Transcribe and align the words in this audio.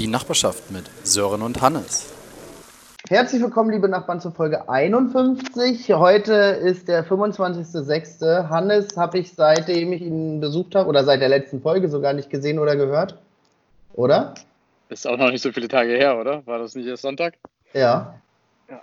Die 0.00 0.06
Nachbarschaft 0.06 0.70
mit 0.70 0.84
Sören 1.04 1.42
und 1.42 1.60
Hannes. 1.60 2.10
Herzlich 3.10 3.42
willkommen, 3.42 3.70
liebe 3.70 3.86
Nachbarn, 3.86 4.18
zur 4.18 4.32
Folge 4.32 4.66
51. 4.66 5.92
Heute 5.92 6.32
ist 6.32 6.88
der 6.88 7.06
25.06. 7.06 8.48
Hannes 8.48 8.96
habe 8.96 9.18
ich 9.18 9.34
seitdem 9.34 9.92
ich 9.92 10.00
ihn 10.00 10.40
besucht 10.40 10.74
habe 10.74 10.88
oder 10.88 11.04
seit 11.04 11.20
der 11.20 11.28
letzten 11.28 11.60
Folge 11.60 11.90
sogar 11.90 12.14
nicht 12.14 12.30
gesehen 12.30 12.58
oder 12.58 12.76
gehört. 12.76 13.18
Oder? 13.92 14.32
Ist 14.88 15.06
auch 15.06 15.18
noch 15.18 15.30
nicht 15.30 15.42
so 15.42 15.52
viele 15.52 15.68
Tage 15.68 15.90
her, 15.90 16.18
oder? 16.18 16.46
War 16.46 16.58
das 16.58 16.74
nicht 16.74 16.86
erst 16.86 17.02
Sonntag? 17.02 17.34
Ja. 17.74 18.18
Ja. 18.70 18.80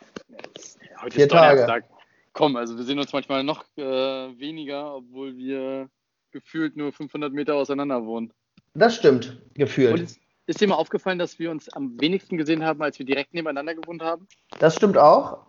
Heute 1.01 1.15
Vier 1.15 1.25
ist 1.25 1.31
Donnerstag. 1.31 1.67
Tage. 1.67 1.85
Komm, 2.33 2.55
also 2.57 2.77
wir 2.77 2.83
sehen 2.83 2.99
uns 2.99 3.11
manchmal 3.11 3.43
noch 3.43 3.65
äh, 3.75 3.81
weniger, 3.81 4.93
obwohl 4.93 5.35
wir 5.35 5.89
gefühlt 6.29 6.77
nur 6.77 6.93
500 6.93 7.33
Meter 7.33 7.55
auseinander 7.55 8.05
wohnen. 8.05 8.31
Das 8.75 8.93
stimmt, 8.95 9.29
Und 9.47 9.55
gefühlt. 9.55 9.99
ist, 10.01 10.19
ist 10.47 10.61
dir 10.61 10.67
mal 10.67 10.75
aufgefallen, 10.75 11.19
dass 11.19 11.39
wir 11.39 11.51
uns 11.51 11.69
am 11.69 11.99
wenigsten 11.99 12.37
gesehen 12.37 12.65
haben, 12.65 12.81
als 12.81 12.97
wir 12.97 13.05
direkt 13.05 13.33
nebeneinander 13.33 13.75
gewohnt 13.75 14.01
haben? 14.01 14.27
Das 14.59 14.75
stimmt 14.75 14.97
auch. 14.97 15.45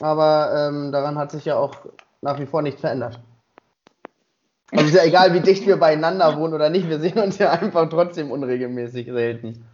Aber 0.00 0.52
ähm, 0.56 0.90
daran 0.90 1.18
hat 1.18 1.30
sich 1.30 1.44
ja 1.44 1.56
auch 1.56 1.76
nach 2.22 2.40
wie 2.40 2.46
vor 2.46 2.62
nichts 2.62 2.80
verändert. 2.80 3.20
Also 4.70 4.86
ist 4.86 4.94
ja 4.94 5.04
egal, 5.04 5.34
wie 5.34 5.40
dicht 5.40 5.66
wir 5.66 5.76
beieinander 5.76 6.34
wohnen 6.38 6.54
oder 6.54 6.70
nicht, 6.70 6.88
wir 6.88 6.98
sehen 6.98 7.18
uns 7.18 7.36
ja 7.36 7.50
einfach 7.52 7.88
trotzdem 7.90 8.30
unregelmäßig 8.30 9.06
selten. 9.06 9.66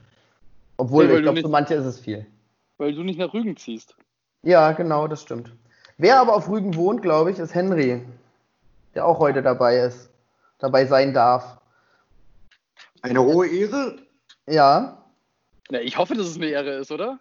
Obwohl, 0.77 1.09
weil 1.09 1.17
ich 1.17 1.23
glaube, 1.23 1.41
für 1.41 1.49
manche 1.49 1.75
ist 1.75 1.87
es 1.87 2.01
viel. 2.01 2.27
Weil 2.79 2.95
du 2.95 3.05
nicht 3.05 3.19
nach 3.19 3.33
Rügen 3.33 3.57
ziehst. 3.57 3.97
Ja, 4.43 4.73
genau, 4.73 5.07
das 5.07 5.23
stimmt. 5.23 5.53
Wer 5.99 6.21
aber 6.21 6.35
auf 6.35 6.49
Rügen 6.49 6.75
wohnt, 6.75 7.03
glaube 7.03 7.31
ich, 7.31 7.39
ist 7.39 7.55
Henry, 7.55 8.03
der 8.95 9.07
auch 9.07 9.19
heute 9.21 9.43
dabei 9.43 9.79
ist, 9.79 10.11
dabei 10.59 10.87
sein 10.87 11.15
darf. 11.15 11.59
Eine 13.03 13.23
hohe 13.23 13.49
Ehre. 13.49 13.97
Ja, 14.49 15.05
Na, 15.71 15.81
ich 15.81 15.99
hoffe, 15.99 16.15
dass 16.15 16.27
es 16.27 16.37
eine 16.37 16.47
Ehre 16.47 16.77
ist, 16.77 16.91
oder? 16.91 17.21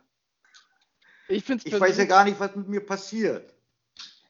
Ich 1.28 1.44
finde 1.44 1.64
es 1.66 1.73
Ich 1.73 1.80
weiß 1.80 1.97
ja 1.97 2.06
gar 2.06 2.23
nicht, 2.23 2.39
was 2.39 2.56
mit 2.56 2.70
mir 2.70 2.80
passiert. 2.80 3.53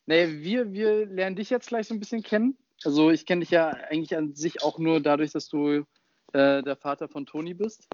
Naja, 0.07 0.29
wir, 0.29 0.73
wir 0.73 1.05
lernen 1.05 1.35
dich 1.35 1.49
jetzt 1.49 1.67
gleich 1.67 1.87
so 1.87 1.93
ein 1.93 1.99
bisschen 1.99 2.23
kennen. 2.23 2.57
Also 2.83 3.11
ich 3.11 3.25
kenne 3.25 3.41
dich 3.41 3.51
ja 3.51 3.69
eigentlich 3.69 4.15
an 4.15 4.33
sich 4.33 4.63
auch 4.63 4.79
nur 4.79 5.01
dadurch, 5.01 5.31
dass 5.31 5.47
du 5.49 5.85
äh, 6.33 6.63
der 6.63 6.75
Vater 6.75 7.07
von 7.07 7.25
Toni 7.25 7.53
bist, 7.53 7.89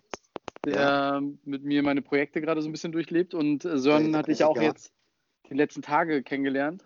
der 0.65 1.21
mit 1.43 1.63
mir 1.63 1.83
meine 1.83 2.01
Projekte 2.01 2.39
gerade 2.39 2.61
so 2.61 2.69
ein 2.69 2.71
bisschen 2.71 2.91
durchlebt. 2.91 3.33
Und 3.33 3.65
äh, 3.65 3.77
Sören 3.77 4.11
Ja, 4.11 4.19
hatte 4.19 4.31
ich 4.31 4.39
ja 4.39 4.47
auch 4.47 4.57
ja. 4.57 4.63
jetzt 4.63 4.93
die 5.49 5.55
letzten 5.55 5.81
Tage 5.81 6.23
kennengelernt. 6.23 6.85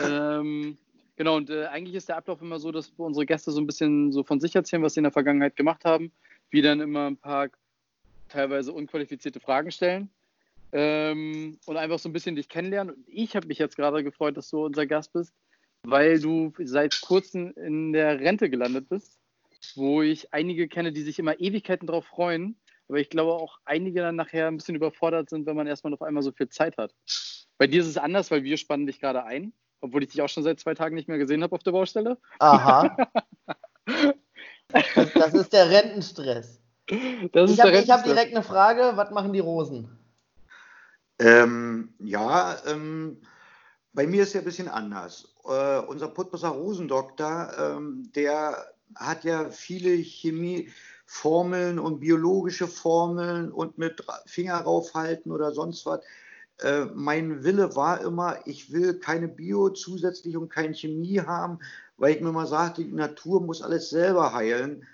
ähm, 0.00 0.78
genau, 1.16 1.36
und 1.36 1.50
äh, 1.50 1.66
eigentlich 1.66 1.96
ist 1.96 2.08
der 2.08 2.16
Ablauf 2.16 2.40
immer 2.40 2.60
so, 2.60 2.70
dass 2.70 2.92
unsere 2.96 3.26
Gäste 3.26 3.50
so 3.50 3.60
ein 3.60 3.66
bisschen 3.66 4.12
so 4.12 4.22
von 4.22 4.38
sich 4.38 4.54
erzählen, 4.54 4.82
was 4.82 4.94
sie 4.94 5.00
in 5.00 5.04
der 5.04 5.12
Vergangenheit 5.12 5.56
gemacht 5.56 5.84
haben. 5.84 6.12
Wir 6.52 6.62
dann 6.62 6.80
immer 6.80 7.06
ein 7.06 7.16
paar 7.16 7.48
teilweise 8.28 8.72
unqualifizierte 8.72 9.40
Fragen 9.40 9.72
stellen 9.72 10.10
ähm, 10.72 11.58
und 11.64 11.76
einfach 11.78 11.98
so 11.98 12.08
ein 12.08 12.12
bisschen 12.12 12.36
dich 12.36 12.48
kennenlernen. 12.48 12.94
Und 12.94 13.04
ich 13.08 13.34
habe 13.34 13.46
mich 13.46 13.58
jetzt 13.58 13.76
gerade 13.76 14.04
gefreut, 14.04 14.36
dass 14.36 14.50
du 14.50 14.64
unser 14.64 14.86
Gast 14.86 15.14
bist, 15.14 15.32
weil 15.82 16.20
du 16.20 16.52
seit 16.62 17.00
kurzem 17.00 17.52
in 17.56 17.94
der 17.94 18.20
Rente 18.20 18.50
gelandet 18.50 18.90
bist, 18.90 19.18
wo 19.76 20.02
ich 20.02 20.32
einige 20.34 20.68
kenne, 20.68 20.92
die 20.92 21.02
sich 21.02 21.18
immer 21.18 21.40
Ewigkeiten 21.40 21.86
drauf 21.86 22.04
freuen. 22.04 22.56
Aber 22.86 22.98
ich 22.98 23.08
glaube 23.08 23.32
auch 23.32 23.58
einige 23.64 24.00
dann 24.00 24.16
nachher 24.16 24.48
ein 24.48 24.58
bisschen 24.58 24.74
überfordert 24.74 25.30
sind, 25.30 25.46
wenn 25.46 25.56
man 25.56 25.66
erstmal 25.66 25.94
auf 25.94 26.02
einmal 26.02 26.22
so 26.22 26.32
viel 26.32 26.50
Zeit 26.50 26.76
hat. 26.76 26.94
Bei 27.56 27.66
dir 27.66 27.80
ist 27.80 27.86
es 27.86 27.96
anders, 27.96 28.30
weil 28.30 28.44
wir 28.44 28.58
spannen 28.58 28.86
dich 28.86 29.00
gerade 29.00 29.24
ein, 29.24 29.54
obwohl 29.80 30.02
ich 30.02 30.10
dich 30.10 30.20
auch 30.20 30.28
schon 30.28 30.42
seit 30.42 30.60
zwei 30.60 30.74
Tagen 30.74 30.96
nicht 30.96 31.08
mehr 31.08 31.16
gesehen 31.16 31.42
habe 31.42 31.54
auf 31.54 31.62
der 31.62 31.72
Baustelle. 31.72 32.18
aha. 32.38 32.94
Das, 34.72 35.12
das 35.14 35.34
ist 35.34 35.52
der 35.52 35.70
Rentenstress. 35.70 36.60
Das 37.32 37.50
Ich 37.50 37.60
habe 37.60 37.76
hab 37.76 38.04
direkt 38.04 38.34
eine 38.34 38.42
Frage, 38.42 38.92
was 38.96 39.10
machen 39.10 39.32
die 39.32 39.40
Rosen? 39.40 39.88
Ähm, 41.18 41.94
ja, 42.00 42.56
ähm, 42.66 43.18
bei 43.92 44.06
mir 44.06 44.24
ist 44.24 44.32
ja 44.32 44.40
ein 44.40 44.44
bisschen 44.44 44.68
anders. 44.68 45.34
Äh, 45.44 45.78
unser 45.80 46.08
Putbusser 46.08 46.48
Rosendoktor, 46.48 47.52
ähm, 47.58 48.10
der 48.14 48.56
hat 48.96 49.24
ja 49.24 49.50
viele 49.50 49.94
Chemieformeln 49.94 51.78
und 51.78 52.00
biologische 52.00 52.66
Formeln 52.66 53.52
und 53.52 53.78
mit 53.78 54.04
Finger 54.26 54.56
raufhalten 54.56 55.30
oder 55.30 55.52
sonst 55.52 55.86
was. 55.86 56.00
Äh, 56.60 56.86
mein 56.94 57.42
Wille 57.44 57.74
war 57.76 58.00
immer, 58.02 58.38
ich 58.46 58.72
will 58.72 58.98
keine 58.98 59.28
Bio 59.28 59.70
zusätzlich 59.70 60.36
und 60.36 60.48
keine 60.48 60.74
Chemie 60.74 61.20
haben, 61.20 61.58
weil 61.96 62.14
ich 62.14 62.20
mir 62.20 62.32
mal 62.32 62.46
sagte, 62.46 62.84
die 62.84 62.92
Natur 62.92 63.42
muss 63.42 63.62
alles 63.62 63.90
selber 63.90 64.32
heilen. 64.32 64.86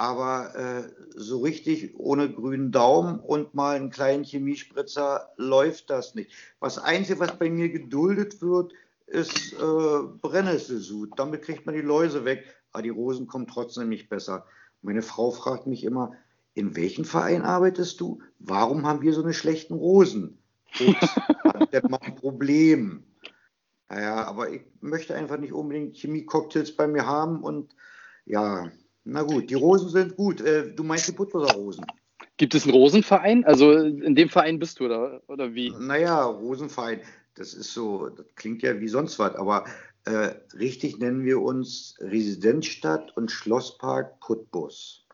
Aber 0.00 0.54
äh, 0.54 0.88
so 1.16 1.40
richtig 1.40 1.98
ohne 1.98 2.32
grünen 2.32 2.70
Daumen 2.70 3.18
und 3.18 3.54
mal 3.54 3.74
einen 3.74 3.90
kleinen 3.90 4.22
Chemiespritzer 4.22 5.32
läuft 5.36 5.90
das 5.90 6.14
nicht. 6.14 6.30
Das 6.60 6.78
Einzige, 6.78 7.18
was 7.18 7.36
bei 7.36 7.50
mir 7.50 7.68
geduldet 7.68 8.40
wird, 8.40 8.72
ist 9.08 9.54
äh, 9.54 10.02
Brennnesselsud. 10.20 11.18
Damit 11.18 11.42
kriegt 11.42 11.66
man 11.66 11.74
die 11.74 11.80
Läuse 11.80 12.24
weg, 12.24 12.44
aber 12.72 12.82
die 12.82 12.90
Rosen 12.90 13.26
kommen 13.26 13.48
trotzdem 13.48 13.88
nicht 13.88 14.08
besser. 14.08 14.46
Meine 14.82 15.02
Frau 15.02 15.32
fragt 15.32 15.66
mich 15.66 15.82
immer, 15.82 16.12
in 16.54 16.76
welchem 16.76 17.04
Verein 17.04 17.42
arbeitest 17.42 18.00
du? 18.00 18.20
Warum 18.38 18.86
haben 18.86 19.02
wir 19.02 19.12
so 19.12 19.22
eine 19.22 19.32
schlechten 19.32 19.74
Rosen? 19.74 20.38
Ups, 20.80 21.14
hat 21.44 21.72
der 21.72 21.88
mal 21.88 22.00
ein 22.02 22.14
Problem. 22.14 23.04
Naja, 23.88 24.24
aber 24.26 24.50
ich 24.50 24.62
möchte 24.80 25.14
einfach 25.14 25.38
nicht 25.38 25.52
unbedingt 25.52 25.96
Chemie-Cocktails 25.96 26.76
bei 26.76 26.86
mir 26.86 27.06
haben 27.06 27.42
und 27.42 27.74
ja, 28.26 28.70
na 29.04 29.22
gut, 29.22 29.48
die 29.48 29.54
Rosen 29.54 29.88
sind 29.88 30.16
gut. 30.16 30.42
Äh, 30.42 30.74
du 30.74 30.84
meinst 30.84 31.08
die 31.08 31.12
Putbusser 31.12 31.54
Rosen? 31.54 31.86
Gibt 32.36 32.54
es 32.54 32.64
einen 32.64 32.74
Rosenverein? 32.74 33.44
Also 33.44 33.72
in 33.72 34.14
dem 34.14 34.28
Verein 34.28 34.58
bist 34.58 34.78
du 34.80 34.84
oder, 34.84 35.22
oder 35.28 35.54
wie? 35.54 35.70
Naja, 35.78 36.22
Rosenverein, 36.24 37.00
das 37.34 37.54
ist 37.54 37.72
so, 37.72 38.10
das 38.10 38.26
klingt 38.34 38.62
ja 38.62 38.78
wie 38.78 38.88
sonst 38.88 39.18
was, 39.18 39.34
aber 39.36 39.64
äh, 40.04 40.34
richtig 40.54 40.98
nennen 40.98 41.24
wir 41.24 41.40
uns 41.40 41.96
Residenzstadt 42.00 43.16
und 43.16 43.30
Schlosspark 43.30 44.20
Putbus. 44.20 45.06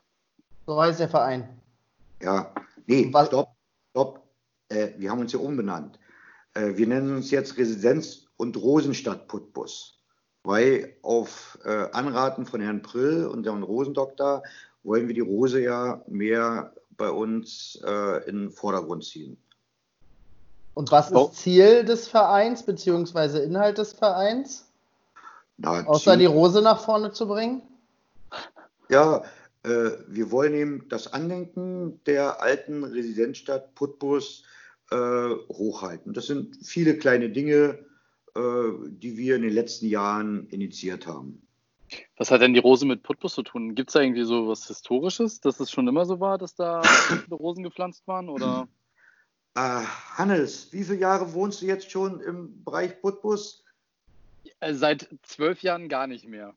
So 0.67 0.81
heißt 0.81 0.99
der 0.99 1.09
Verein. 1.09 1.61
Ja, 2.21 2.53
nee, 2.87 3.07
Was- 3.11 3.27
stopp, 3.27 3.55
stopp. 3.91 4.27
Äh, 4.69 4.89
wir 4.97 5.11
haben 5.11 5.19
uns 5.19 5.31
ja 5.31 5.39
umbenannt. 5.39 5.99
Äh, 6.53 6.75
wir 6.75 6.87
nennen 6.87 7.15
uns 7.15 7.31
jetzt 7.31 7.57
Residenz 7.57 8.24
und 8.37 8.57
Rosenstadt 8.57 9.27
Putbus. 9.27 9.99
Weil 10.43 10.95
auf 11.01 11.57
äh, 11.65 11.87
Anraten 11.91 12.45
von 12.45 12.61
Herrn 12.61 12.81
Prill 12.81 13.25
und 13.25 13.43
dem 13.45 13.63
Rosendoktor 13.63 14.43
wollen 14.83 15.07
wir 15.07 15.15
die 15.15 15.21
Rose 15.21 15.59
ja 15.61 16.03
mehr 16.07 16.73
bei 16.97 17.09
uns 17.09 17.81
äh, 17.83 18.29
in 18.29 18.41
den 18.41 18.51
Vordergrund 18.51 19.03
ziehen. 19.03 19.37
Und 20.75 20.91
was 20.91 21.11
Oh. 21.11 21.27
ist 21.27 21.37
Ziel 21.37 21.83
des 21.85 22.07
Vereins, 22.07 22.63
beziehungsweise 22.63 23.39
Inhalt 23.39 23.77
des 23.77 23.93
Vereins? 23.93 24.71
Na, 25.57 25.85
Außer 25.85 26.11
Ziel- 26.11 26.19
die 26.19 26.25
Rose 26.25 26.61
nach 26.61 26.79
vorne 26.81 27.11
zu 27.11 27.27
bringen? 27.27 27.61
Ja, 28.89 29.23
äh, 29.63 29.91
wir 30.07 30.29
wollen 30.31 30.53
eben 30.53 30.87
das 30.89 31.11
Andenken 31.11 32.03
der 32.05 32.41
alten 32.41 32.83
Residenzstadt 32.83 33.73
Putbus 33.73 34.43
äh, 34.91 34.95
hochhalten. 35.49 36.13
Das 36.13 36.27
sind 36.27 36.57
viele 36.63 36.97
kleine 36.97 37.29
Dinge, 37.29 37.79
äh, 37.79 37.83
die 38.35 39.17
wir 39.17 39.37
in 39.37 39.43
den 39.43 39.53
letzten 39.53 39.87
Jahren 39.87 40.47
initiiert 40.49 41.07
haben. 41.07 41.45
Was 42.17 42.31
hat 42.31 42.41
denn 42.41 42.53
die 42.53 42.59
Rose 42.59 42.85
mit 42.85 43.03
Putbus 43.03 43.35
zu 43.35 43.43
tun? 43.43 43.75
Gibt 43.75 43.89
es 43.89 43.93
da 43.93 44.01
irgendwie 44.01 44.23
so 44.23 44.47
was 44.47 44.67
Historisches, 44.67 45.39
dass 45.39 45.59
es 45.59 45.71
schon 45.71 45.87
immer 45.87 46.05
so 46.05 46.19
war, 46.19 46.37
dass 46.37 46.55
da 46.55 46.81
Rosen 47.31 47.63
gepflanzt 47.63 48.07
waren? 48.07 48.29
Oder? 48.29 48.67
Äh, 49.55 49.81
Hannes, 50.15 50.71
wie 50.71 50.83
viele 50.83 50.99
Jahre 50.99 51.33
wohnst 51.33 51.61
du 51.61 51.65
jetzt 51.65 51.91
schon 51.91 52.19
im 52.21 52.63
Bereich 52.63 52.99
Putbus? 53.01 53.63
Äh, 54.59 54.73
Seit 54.73 55.09
zwölf 55.23 55.61
Jahren 55.61 55.87
gar 55.87 56.07
nicht 56.07 56.27
mehr. 56.27 56.53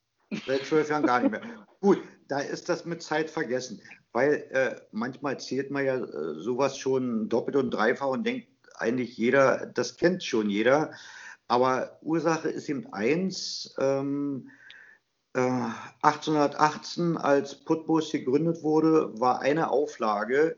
Seit 0.47 0.65
zwölf 0.67 0.89
Jahren 0.89 1.07
gar 1.07 1.21
nicht 1.21 1.31
mehr. 1.31 1.43
Gut, 1.81 2.03
da 2.29 2.41
ist 2.41 2.69
das 2.69 2.85
mit 2.85 3.03
Zeit 3.03 3.31
vergessen, 3.31 3.81
weil 4.13 4.47
äh, 4.51 4.81
manchmal 4.93 5.39
zählt 5.39 5.71
man 5.71 5.85
ja 5.85 5.97
äh, 5.97 6.35
sowas 6.41 6.77
schon 6.77 7.29
doppelt 7.29 7.57
und 7.57 7.71
dreifach 7.71 8.09
und 8.09 8.27
denkt 8.27 8.49
eigentlich 8.75 9.17
jeder, 9.17 9.67
das 9.67 9.97
kennt 9.97 10.23
schon 10.23 10.51
jeder. 10.51 10.93
Aber 11.49 11.99
Ursache 12.03 12.49
ist 12.49 12.69
eben 12.69 12.93
eins, 12.93 13.75
ähm, 13.79 14.51
äh, 15.35 15.41
1818, 16.03 17.17
als 17.17 17.55
Putbus 17.55 18.13
gegründet 18.13 18.63
wurde, 18.63 19.19
war 19.19 19.41
eine 19.41 19.71
Auflage, 19.71 20.57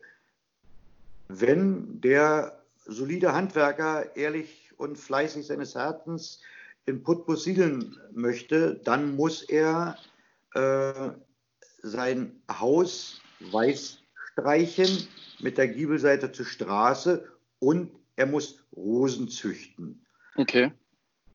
wenn 1.28 2.00
der 2.00 2.60
solide 2.86 3.32
Handwerker 3.32 4.16
ehrlich 4.16 4.72
und 4.76 4.98
fleißig 4.98 5.46
seines 5.46 5.76
Herzens 5.76 6.40
in 6.86 7.02
Putbus 7.02 7.44
siedeln 7.44 7.96
möchte, 8.12 8.74
dann 8.84 9.14
muss 9.14 9.42
er 9.42 9.96
äh, 10.54 11.10
sein 11.82 12.42
Haus 12.50 13.20
weiß 13.52 13.98
streichen 14.32 15.08
mit 15.40 15.58
der 15.58 15.68
Giebelseite 15.68 16.32
zur 16.32 16.46
Straße 16.46 17.28
und 17.58 17.90
er 18.16 18.26
muss 18.26 18.58
Rosen 18.74 19.28
züchten. 19.28 20.04
Okay. 20.40 20.72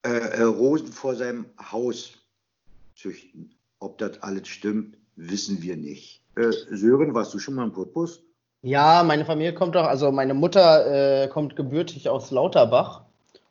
Äh, 0.06 0.10
äh, 0.10 0.42
Rosen 0.44 0.88
vor 0.88 1.16
seinem 1.16 1.46
Haus 1.72 2.14
züchten. 2.96 3.54
Ob 3.80 3.98
das 3.98 4.22
alles 4.22 4.48
stimmt, 4.48 4.98
wissen 5.16 5.62
wir 5.62 5.78
nicht. 5.78 6.24
Äh, 6.36 6.52
Sören, 6.72 7.14
warst 7.14 7.34
du 7.34 7.40
schon 7.40 7.56
mal 7.56 7.66
in 7.66 7.74
Putbus? 7.74 8.22
Ja, 8.62 9.04
meine 9.04 9.26
Familie 9.26 9.54
kommt 9.54 9.76
doch, 9.76 9.86
also 9.86 10.12
meine 10.12 10.34
Mutter 10.34 11.24
äh, 11.24 11.28
kommt 11.28 11.56
gebürtig 11.56 12.10
aus 12.10 12.32
Lauterbach 12.32 13.04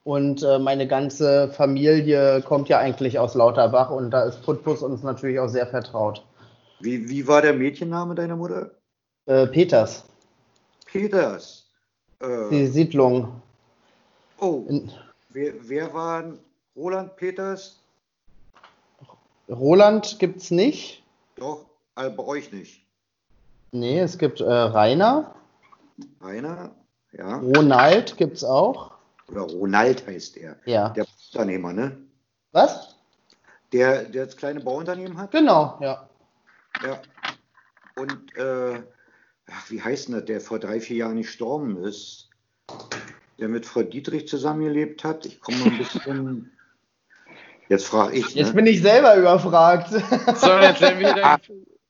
und 0.03 0.43
äh, 0.43 0.59
meine 0.59 0.89
ganze 0.89 1.51
Familie 1.51 2.43
kommt 2.43 2.69
ja 2.69 2.79
eigentlich 2.79 3.19
aus 3.19 3.35
Lauterbach 3.35 3.91
und 3.91 4.11
da 4.11 4.25
ist 4.25 4.43
Putbus 4.43 4.83
uns 4.83 5.03
natürlich 5.05 5.39
auch 5.39 5.49
sehr 5.49 5.69
vertraut. 5.69 6.27
Wie, 6.81 7.09
wie 7.09 7.27
war 7.29 7.43
der 7.43 7.55
Mädchenname 7.55 8.15
deiner 8.17 8.35
Mutter? 8.37 8.73
Äh, 9.27 9.47
Peters, 9.47 10.05
Peters. 10.87 11.71
die 12.21 12.65
Äh, 12.65 12.67
Siedlung. 12.67 13.41
oh, 14.41 14.65
In 14.69 14.91
wer, 15.35 15.53
wer 15.69 15.93
war 15.93 16.25
Roland 16.75 17.17
Peters? 17.17 17.81
Roland 19.49 20.19
gibt's 20.19 20.51
nicht. 20.51 21.03
Doch, 21.37 21.67
äh, 21.97 22.09
bei 22.09 22.25
euch 22.25 22.51
nicht. 22.53 22.87
Nee, 23.73 24.01
es 24.01 24.17
gibt 24.17 24.41
äh, 24.41 24.45
Rainer. 24.45 25.35
Rainer, 26.21 26.71
ja. 27.13 27.39
Ronald 27.39 28.17
gibt's 28.17 28.43
auch. 28.43 28.93
Oder 29.29 29.43
Ronald 29.43 30.07
heißt 30.07 30.37
er. 30.37 30.57
Ja. 30.65 30.91
Der 30.91 31.05
Unternehmer, 31.33 31.73
ne? 31.73 31.97
Was? 32.53 32.97
Der, 33.73 34.05
der 34.05 34.27
das 34.27 34.37
kleine 34.37 34.61
Bauunternehmen 34.61 35.19
hat. 35.19 35.33
Genau, 35.33 35.77
ja. 35.81 36.09
Ja. 36.83 37.01
Und 37.97 38.37
äh, 38.37 38.83
ach, 39.51 39.71
wie 39.71 39.83
heißt 39.83 40.09
denn 40.09 40.15
das, 40.15 40.25
der 40.25 40.41
vor 40.41 40.59
drei, 40.59 40.81
vier 40.81 40.99
Jahren 40.99 41.17
gestorben 41.17 41.77
ist, 41.79 42.31
der 43.39 43.49
mit 43.49 43.67
Frau 43.67 43.83
Dietrich 43.83 44.29
zusammengelebt 44.29 45.05
hat? 45.05 45.27
Ich 45.27 45.41
komme 45.41 45.65
ein 45.65 45.79
bisschen. 45.79 46.51
Jetzt 47.69 47.87
frage 47.87 48.17
ich. 48.17 48.35
Jetzt 48.35 48.49
Ne? 48.49 48.55
bin 48.55 48.67
ich 48.67 48.83
selber 48.83 49.17
überfragt. 49.17 49.91
So, 50.37 50.59
jetzt 50.59 50.81
lernen 50.81 51.01
wir 51.01 51.15
deinen, 51.15 51.41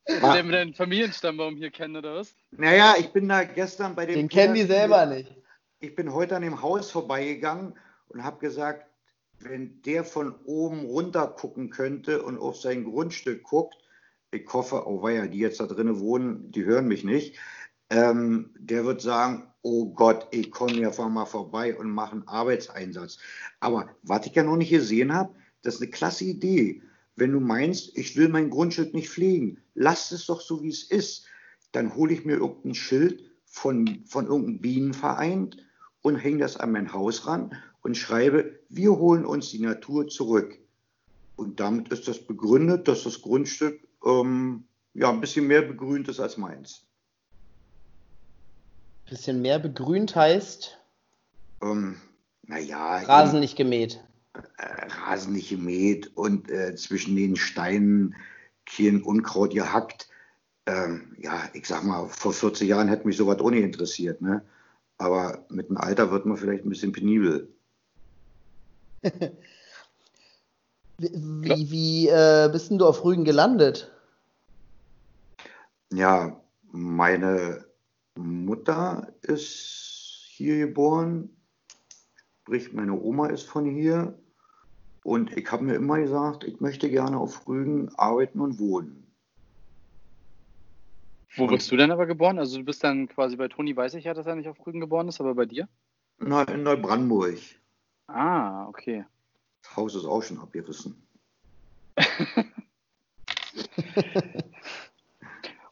jetzt 0.07 0.23
lernen 0.23 0.49
wir 0.51 0.59
deinen 0.59 0.75
Familienstammbaum 0.75 1.57
hier 1.57 1.71
kennen, 1.71 1.97
oder 1.97 2.15
was? 2.15 2.35
Naja, 2.53 2.95
ich 2.99 3.09
bin 3.13 3.29
da 3.29 3.43
gestern 3.43 3.95
bei 3.97 4.07
dem. 4.07 4.15
Den 4.15 4.29
kennen 4.29 4.55
die 4.55 4.63
selber 4.63 5.05
nicht. 5.07 5.35
Ich 5.81 5.97
bin 5.97 6.13
heute 6.15 6.37
an 6.37 6.43
dem 6.43 6.63
Haus 6.63 6.91
vorbeigegangen 6.93 7.75
und 8.09 8.23
habe 8.23 8.39
gesagt, 8.39 8.87
wenn 9.41 9.83
der 9.83 10.05
von 10.05 10.37
oben 10.45 10.87
runter 10.87 11.27
gucken 11.27 11.71
könnte 11.71 12.23
und 12.23 12.39
auf 12.39 12.57
sein 12.57 12.85
Grundstück 12.85 13.43
guckt, 13.43 13.77
ich 14.31 14.51
hoffe, 14.53 14.87
oh 14.87 15.03
weia, 15.03 15.27
die 15.27 15.39
jetzt 15.39 15.61
da 15.61 15.67
drinnen 15.67 16.01
wohnen, 16.01 16.51
die 16.51 16.65
hören 16.65 16.87
mich 16.87 17.05
nicht, 17.05 17.37
ähm, 17.91 18.51
der 18.59 18.85
wird 18.85 19.01
sagen, 19.01 19.49
oh 19.63 19.87
Gott, 19.95 20.29
ich 20.31 20.51
komme 20.51 20.73
hier 20.73 20.89
einfach 20.89 21.09
mal 21.09 21.27
vorbei 21.27 21.77
und 21.77 21.91
mache 21.91 22.13
einen 22.13 22.29
Arbeitseinsatz. 22.29 23.19
Aber 23.61 23.89
was 24.03 24.27
ich 24.27 24.35
ja 24.35 24.43
noch 24.43 24.57
nicht 24.57 24.71
gesehen 24.71 25.13
habe, 25.15 25.35
das 25.63 25.77
ist 25.77 25.83
eine 25.83 25.91
klasse 25.91 26.25
Idee. 26.25 26.83
Wenn 27.17 27.33
du 27.33 27.41
meinst, 27.41 27.97
ich 27.97 28.17
will 28.17 28.29
mein 28.29 28.51
Grundstück 28.51 28.93
nicht 28.93 29.09
pflegen, 29.09 29.59
lass 29.75 30.13
es 30.13 30.27
doch 30.27 30.41
so, 30.41 30.63
wie 30.63 30.69
es 30.69 30.83
ist. 30.83 31.27
Dann 31.73 31.95
hole 31.95 32.13
ich 32.13 32.25
mir 32.25 32.37
irgendein 32.37 32.75
Schild 32.75 33.25
von, 33.47 34.05
von 34.07 34.27
irgendeinem 34.27 34.61
Bienenverein 34.61 35.55
und 36.03 36.17
hänge 36.17 36.39
das 36.39 36.57
an 36.57 36.73
mein 36.73 36.93
Haus 36.93 37.27
ran 37.27 37.57
und 37.83 37.97
schreibe, 37.97 38.59
wir 38.69 38.99
holen 38.99 39.25
uns 39.25 39.51
die 39.51 39.61
Natur 39.61 40.09
zurück. 40.09 40.59
Und 41.37 41.61
damit 41.61 41.89
ist 41.89 42.07
das 42.07 42.19
begründet, 42.19 42.87
dass 42.89 43.05
das 43.05 43.23
Grundstück 43.23 43.81
ähm, 44.05 44.65
ja, 44.93 45.11
ein 45.11 45.21
bisschen 45.21 45.47
mehr 45.47 45.63
begrünt 45.63 46.09
ist 46.09 46.21
als 46.21 46.37
meins. 46.37 46.87
Bisschen 49.09 49.43
mehr 49.43 49.59
begrünt 49.59 50.17
heißt 50.17 50.79
Ähm, 51.63 52.01
naja, 52.47 52.99
Rasen 52.99 53.41
nicht 53.41 53.57
gemäht. 53.57 54.03
äh, 54.59 54.87
Rasen 54.87 55.33
nicht 55.35 55.49
gemäht 55.51 56.11
und 56.17 56.51
äh, 56.51 56.75
zwischen 56.75 57.15
den 57.17 57.37
Steinen 57.37 58.15
kein 58.67 59.03
Unkraut 59.03 59.55
gehackt. 59.55 60.09
Ähm, 60.67 61.15
ja, 61.21 61.43
ich 61.53 61.67
sag 61.67 61.85
mal, 61.85 62.09
vor 62.09 62.33
40 62.33 62.69
Jahren 62.69 62.89
hätte 62.89 63.07
mich 63.07 63.17
sowas 63.17 63.39
nicht 63.51 63.63
interessiert. 63.63 64.23
Ne? 64.23 64.43
Aber 64.97 65.45
mit 65.51 65.69
dem 65.69 65.77
Alter 65.77 66.11
wird 66.11 66.25
man 66.27 66.37
vielleicht 66.39 66.65
ein 66.65 66.71
bisschen 66.71 66.93
penibel. 66.93 67.49
Wie, 70.97 71.11
wie, 71.13 71.71
wie 71.73 72.09
äh, 72.09 72.49
bist 72.53 72.71
denn 72.71 72.79
du 72.79 72.87
auf 72.87 73.05
Rügen 73.05 73.25
gelandet? 73.25 73.91
Ja, 75.93 76.41
meine 76.71 77.65
Mutter 78.17 79.13
ist 79.23 80.27
hier 80.29 80.59
geboren, 80.59 81.31
sprich 82.43 82.73
meine 82.73 83.01
Oma 83.01 83.29
ist 83.29 83.45
von 83.45 83.67
hier. 83.67 84.19
Und 85.03 85.37
ich 85.37 85.51
habe 85.51 85.65
mir 85.65 85.75
immer 85.75 85.99
gesagt, 85.99 86.45
ich 86.45 86.61
möchte 86.61 86.89
gerne 86.89 87.19
auf 87.19 87.47
Rügen 87.47 87.91
arbeiten 87.97 88.41
und 88.41 88.59
wohnen. 88.59 89.13
Wo 91.37 91.49
wurdest 91.49 91.71
du 91.71 91.77
denn 91.77 91.91
aber 91.91 92.07
geboren? 92.07 92.39
Also 92.39 92.59
du 92.59 92.65
bist 92.65 92.85
dann 92.85 93.09
quasi 93.09 93.37
bei 93.37 93.49
Toni, 93.49 93.77
weiß 93.77 93.95
ich 93.95 94.05
ja, 94.05 94.15
dass 94.15 94.27
er 94.27 94.37
nicht 94.37 94.49
auf 94.49 94.65
Rügen 94.67 94.81
geboren 94.81 95.09
ist, 95.09 95.21
aber 95.21 95.35
bei 95.35 95.47
dir? 95.47 95.69
Na, 96.19 96.45
in 96.45 96.63
Neubrandenburg. 96.63 97.39
Ah, 98.07 98.67
okay. 98.69 99.05
Das 99.63 99.77
Haus 99.77 99.95
ist 99.95 100.05
auch 100.05 100.23
schon 100.23 100.39
abgerissen. 100.39 101.07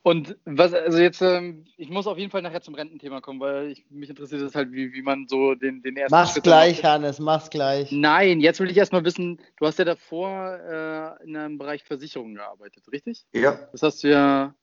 Und 0.05 0.37
was, 0.45 0.75
also 0.75 0.99
jetzt, 0.99 1.23
ähm, 1.23 1.65
ich 1.77 1.89
muss 1.89 2.09
auf 2.09 2.19
jeden 2.19 2.31
Fall 2.33 2.43
nachher 2.43 2.61
zum 2.61 2.75
Rententhema 2.75 3.21
kommen, 3.21 3.39
weil 3.39 3.71
ich, 3.71 3.87
mich 3.89 4.11
interessiert 4.11 4.43
es 4.43 4.55
halt, 4.57 4.73
wie, 4.73 4.93
wie 4.93 5.03
man 5.03 5.29
so 5.29 5.55
den, 5.55 5.81
den 5.83 5.97
ersten 5.97 6.13
Mach's 6.15 6.33
Schritt 6.33 6.43
gleich, 6.43 6.83
macht. 6.83 6.93
Hannes, 6.93 7.19
mach's 7.21 7.51
gleich. 7.51 7.93
Nein, 7.93 8.41
jetzt 8.41 8.59
will 8.59 8.71
ich 8.71 8.77
erstmal 8.77 9.05
wissen, 9.05 9.41
du 9.59 9.67
hast 9.67 9.79
ja 9.79 9.85
davor 9.85 10.59
äh, 10.59 11.25
in 11.25 11.37
einem 11.37 11.57
Bereich 11.57 11.85
Versicherungen 11.85 12.35
gearbeitet, 12.35 12.83
richtig? 12.91 13.25
Ja, 13.33 13.53
Das 13.71 13.83
hast 13.83 14.03
du 14.03 14.11
ja, 14.11 14.55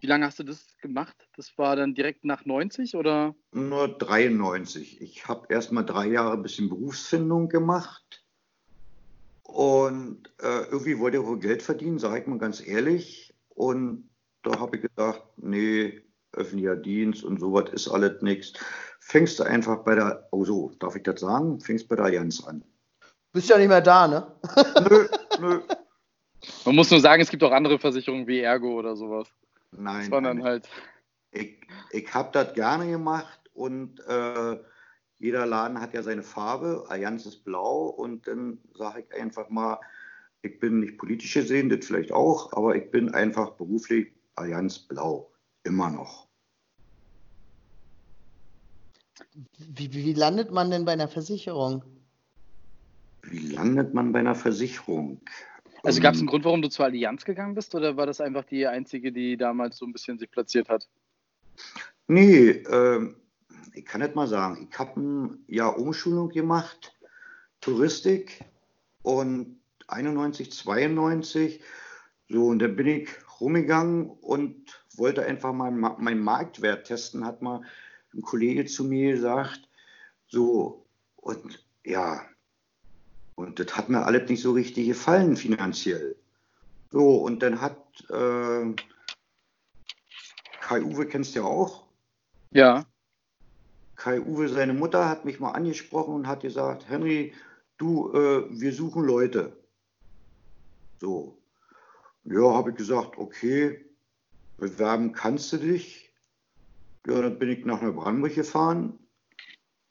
wie 0.00 0.06
lange 0.06 0.24
hast 0.24 0.38
du 0.38 0.44
das 0.44 0.64
gemacht? 0.80 1.28
Das 1.36 1.58
war 1.58 1.76
dann 1.76 1.94
direkt 1.94 2.24
nach 2.24 2.46
90 2.46 2.94
oder? 2.96 3.34
nur 3.52 3.86
93. 3.88 5.02
Ich 5.02 5.28
habe 5.28 5.46
erst 5.50 5.72
mal 5.72 5.82
drei 5.82 6.06
Jahre 6.06 6.32
ein 6.32 6.42
bisschen 6.42 6.70
Berufsfindung 6.70 7.50
gemacht. 7.50 8.24
Und 9.42 10.32
äh, 10.40 10.62
irgendwie 10.70 10.98
wollte 11.00 11.18
ich 11.18 11.24
wohl 11.24 11.38
Geld 11.40 11.62
verdienen, 11.62 11.98
sage 11.98 12.20
ich 12.20 12.26
mal 12.26 12.38
ganz 12.38 12.64
ehrlich. 12.66 13.34
Und 13.50 14.09
da 14.42 14.58
habe 14.58 14.76
ich 14.76 14.82
gedacht, 14.82 15.22
nee, 15.36 16.02
öffentlicher 16.32 16.76
Dienst 16.76 17.24
und 17.24 17.40
sowas 17.40 17.70
ist 17.72 17.88
alles 17.88 18.22
nichts. 18.22 18.52
Fängst 19.00 19.38
du 19.38 19.44
einfach 19.44 19.84
bei 19.84 19.94
der, 19.94 20.28
oh 20.30 20.44
so, 20.44 20.72
darf 20.78 20.96
ich 20.96 21.02
das 21.02 21.20
sagen? 21.20 21.60
Fängst 21.60 21.88
bei 21.88 21.96
der 21.96 22.06
Allianz 22.06 22.44
an. 22.44 22.64
Bist 23.32 23.48
ja 23.48 23.58
nicht 23.58 23.68
mehr 23.68 23.80
da, 23.80 24.08
ne? 24.08 24.26
Nö, 24.88 25.08
nö. 25.40 25.60
Man 26.64 26.74
muss 26.74 26.90
nur 26.90 27.00
sagen, 27.00 27.22
es 27.22 27.30
gibt 27.30 27.42
auch 27.42 27.52
andere 27.52 27.78
Versicherungen 27.78 28.26
wie 28.26 28.40
Ergo 28.40 28.78
oder 28.78 28.96
sowas. 28.96 29.28
Nein, 29.72 30.00
Das 30.00 30.10
war 30.10 30.22
dann 30.22 30.38
nein. 30.38 30.46
halt. 30.46 30.68
ich, 31.32 31.60
ich 31.90 32.12
habe 32.14 32.30
das 32.32 32.54
gerne 32.54 32.90
gemacht 32.90 33.40
und 33.52 34.00
äh, 34.06 34.58
jeder 35.18 35.46
Laden 35.46 35.80
hat 35.80 35.94
ja 35.94 36.02
seine 36.02 36.22
Farbe. 36.22 36.86
Allianz 36.88 37.26
ist 37.26 37.44
blau 37.44 37.86
und 37.88 38.26
dann 38.26 38.58
sage 38.74 39.04
ich 39.06 39.20
einfach 39.20 39.48
mal, 39.50 39.78
ich 40.42 40.58
bin 40.58 40.80
nicht 40.80 40.96
politisch 40.96 41.34
gesehen, 41.34 41.68
das 41.68 41.86
vielleicht 41.86 42.12
auch, 42.12 42.52
aber 42.54 42.74
ich 42.74 42.90
bin 42.90 43.14
einfach 43.14 43.50
beruflich 43.50 44.12
Allianz 44.34 44.78
blau. 44.78 45.30
Immer 45.64 45.90
noch. 45.90 46.28
Wie, 49.58 49.92
wie, 49.92 50.14
landet 50.14 50.50
man 50.50 50.70
denn 50.70 50.84
bei 50.84 50.92
einer 50.92 51.08
Versicherung? 51.08 51.84
Wie 53.22 53.48
landet 53.48 53.92
man 53.94 54.12
bei 54.12 54.20
einer 54.20 54.34
Versicherung? 54.34 55.20
Also 55.82 56.00
gab 56.00 56.14
es 56.14 56.20
einen 56.20 56.28
Ähm, 56.28 56.30
Grund, 56.30 56.44
warum 56.44 56.62
du 56.62 56.68
zur 56.68 56.86
Allianz 56.86 57.24
gegangen 57.24 57.54
bist 57.54 57.74
oder 57.74 57.96
war 57.96 58.06
das 58.06 58.20
einfach 58.20 58.44
die 58.44 58.66
einzige, 58.66 59.12
die 59.12 59.36
damals 59.36 59.76
so 59.76 59.86
ein 59.86 59.92
bisschen 59.92 60.18
sich 60.18 60.30
platziert 60.30 60.68
hat? 60.68 60.88
Nee, 62.06 62.50
ähm, 62.70 63.16
ich 63.74 63.84
kann 63.84 64.00
nicht 64.00 64.14
mal 64.14 64.26
sagen. 64.26 64.68
Ich 64.70 64.78
habe 64.78 65.00
ein 65.00 65.44
Jahr 65.46 65.78
Umschulung 65.78 66.28
gemacht, 66.30 66.92
Touristik 67.60 68.44
und 69.02 69.60
91, 69.86 70.52
92. 70.52 71.62
So, 72.28 72.46
und 72.46 72.58
dann 72.60 72.76
bin 72.76 72.86
ich 72.86 73.08
rumgegangen 73.40 74.10
und 74.10 74.84
wollte 74.96 75.24
einfach 75.24 75.52
mal 75.52 75.70
ma- 75.70 75.96
meinen 75.98 76.22
Marktwert 76.22 76.86
testen, 76.86 77.24
hat 77.24 77.42
mal 77.42 77.62
ein 78.14 78.22
Kollege 78.22 78.66
zu 78.66 78.84
mir 78.84 79.12
gesagt. 79.12 79.68
So, 80.28 80.86
und 81.16 81.64
ja, 81.84 82.24
und 83.36 83.58
das 83.58 83.76
hat 83.76 83.88
mir 83.88 84.04
alles 84.04 84.28
nicht 84.28 84.42
so 84.42 84.52
richtig 84.52 84.86
gefallen 84.86 85.36
finanziell. 85.36 86.16
So, 86.90 87.16
und 87.22 87.42
dann 87.42 87.60
hat 87.60 87.78
äh, 88.10 88.74
Kai 90.60 90.82
Uwe, 90.82 91.06
kennst 91.06 91.34
du 91.34 91.40
ja 91.40 91.46
auch, 91.46 91.86
Ja. 92.52 92.84
Kai 93.96 94.20
Uwe, 94.20 94.48
seine 94.48 94.72
Mutter, 94.72 95.08
hat 95.08 95.24
mich 95.24 95.40
mal 95.40 95.52
angesprochen 95.52 96.14
und 96.14 96.26
hat 96.26 96.40
gesagt, 96.40 96.88
Henry, 96.88 97.34
du, 97.76 98.12
äh, 98.12 98.46
wir 98.50 98.72
suchen 98.72 99.04
Leute. 99.04 99.56
So. 101.00 101.39
Ja, 102.30 102.54
habe 102.54 102.70
ich 102.70 102.76
gesagt, 102.76 103.18
okay, 103.18 103.84
bewerben 104.56 105.12
kannst 105.12 105.52
du 105.52 105.56
dich. 105.56 106.14
Ja, 107.04 107.20
dann 107.22 107.40
bin 107.40 107.48
ich 107.48 107.64
nach 107.64 107.82
Neubrandenburg 107.82 108.36
gefahren 108.36 109.00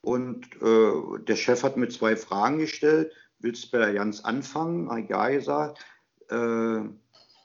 und 0.01 0.45
äh, 0.61 1.19
der 1.27 1.35
Chef 1.35 1.63
hat 1.63 1.75
mir 1.75 1.89
zwei 1.89 2.15
Fragen 2.15 2.59
gestellt. 2.59 3.11
Willst 3.39 3.65
du 3.65 3.71
bei 3.71 3.79
der 3.79 3.87
Allianz 3.87 4.21
anfangen? 4.21 4.89
Habe 4.89 5.01
ich 5.01 5.09
ja 5.09 5.27
gesagt. 5.27 5.85
Äh, 6.29 6.81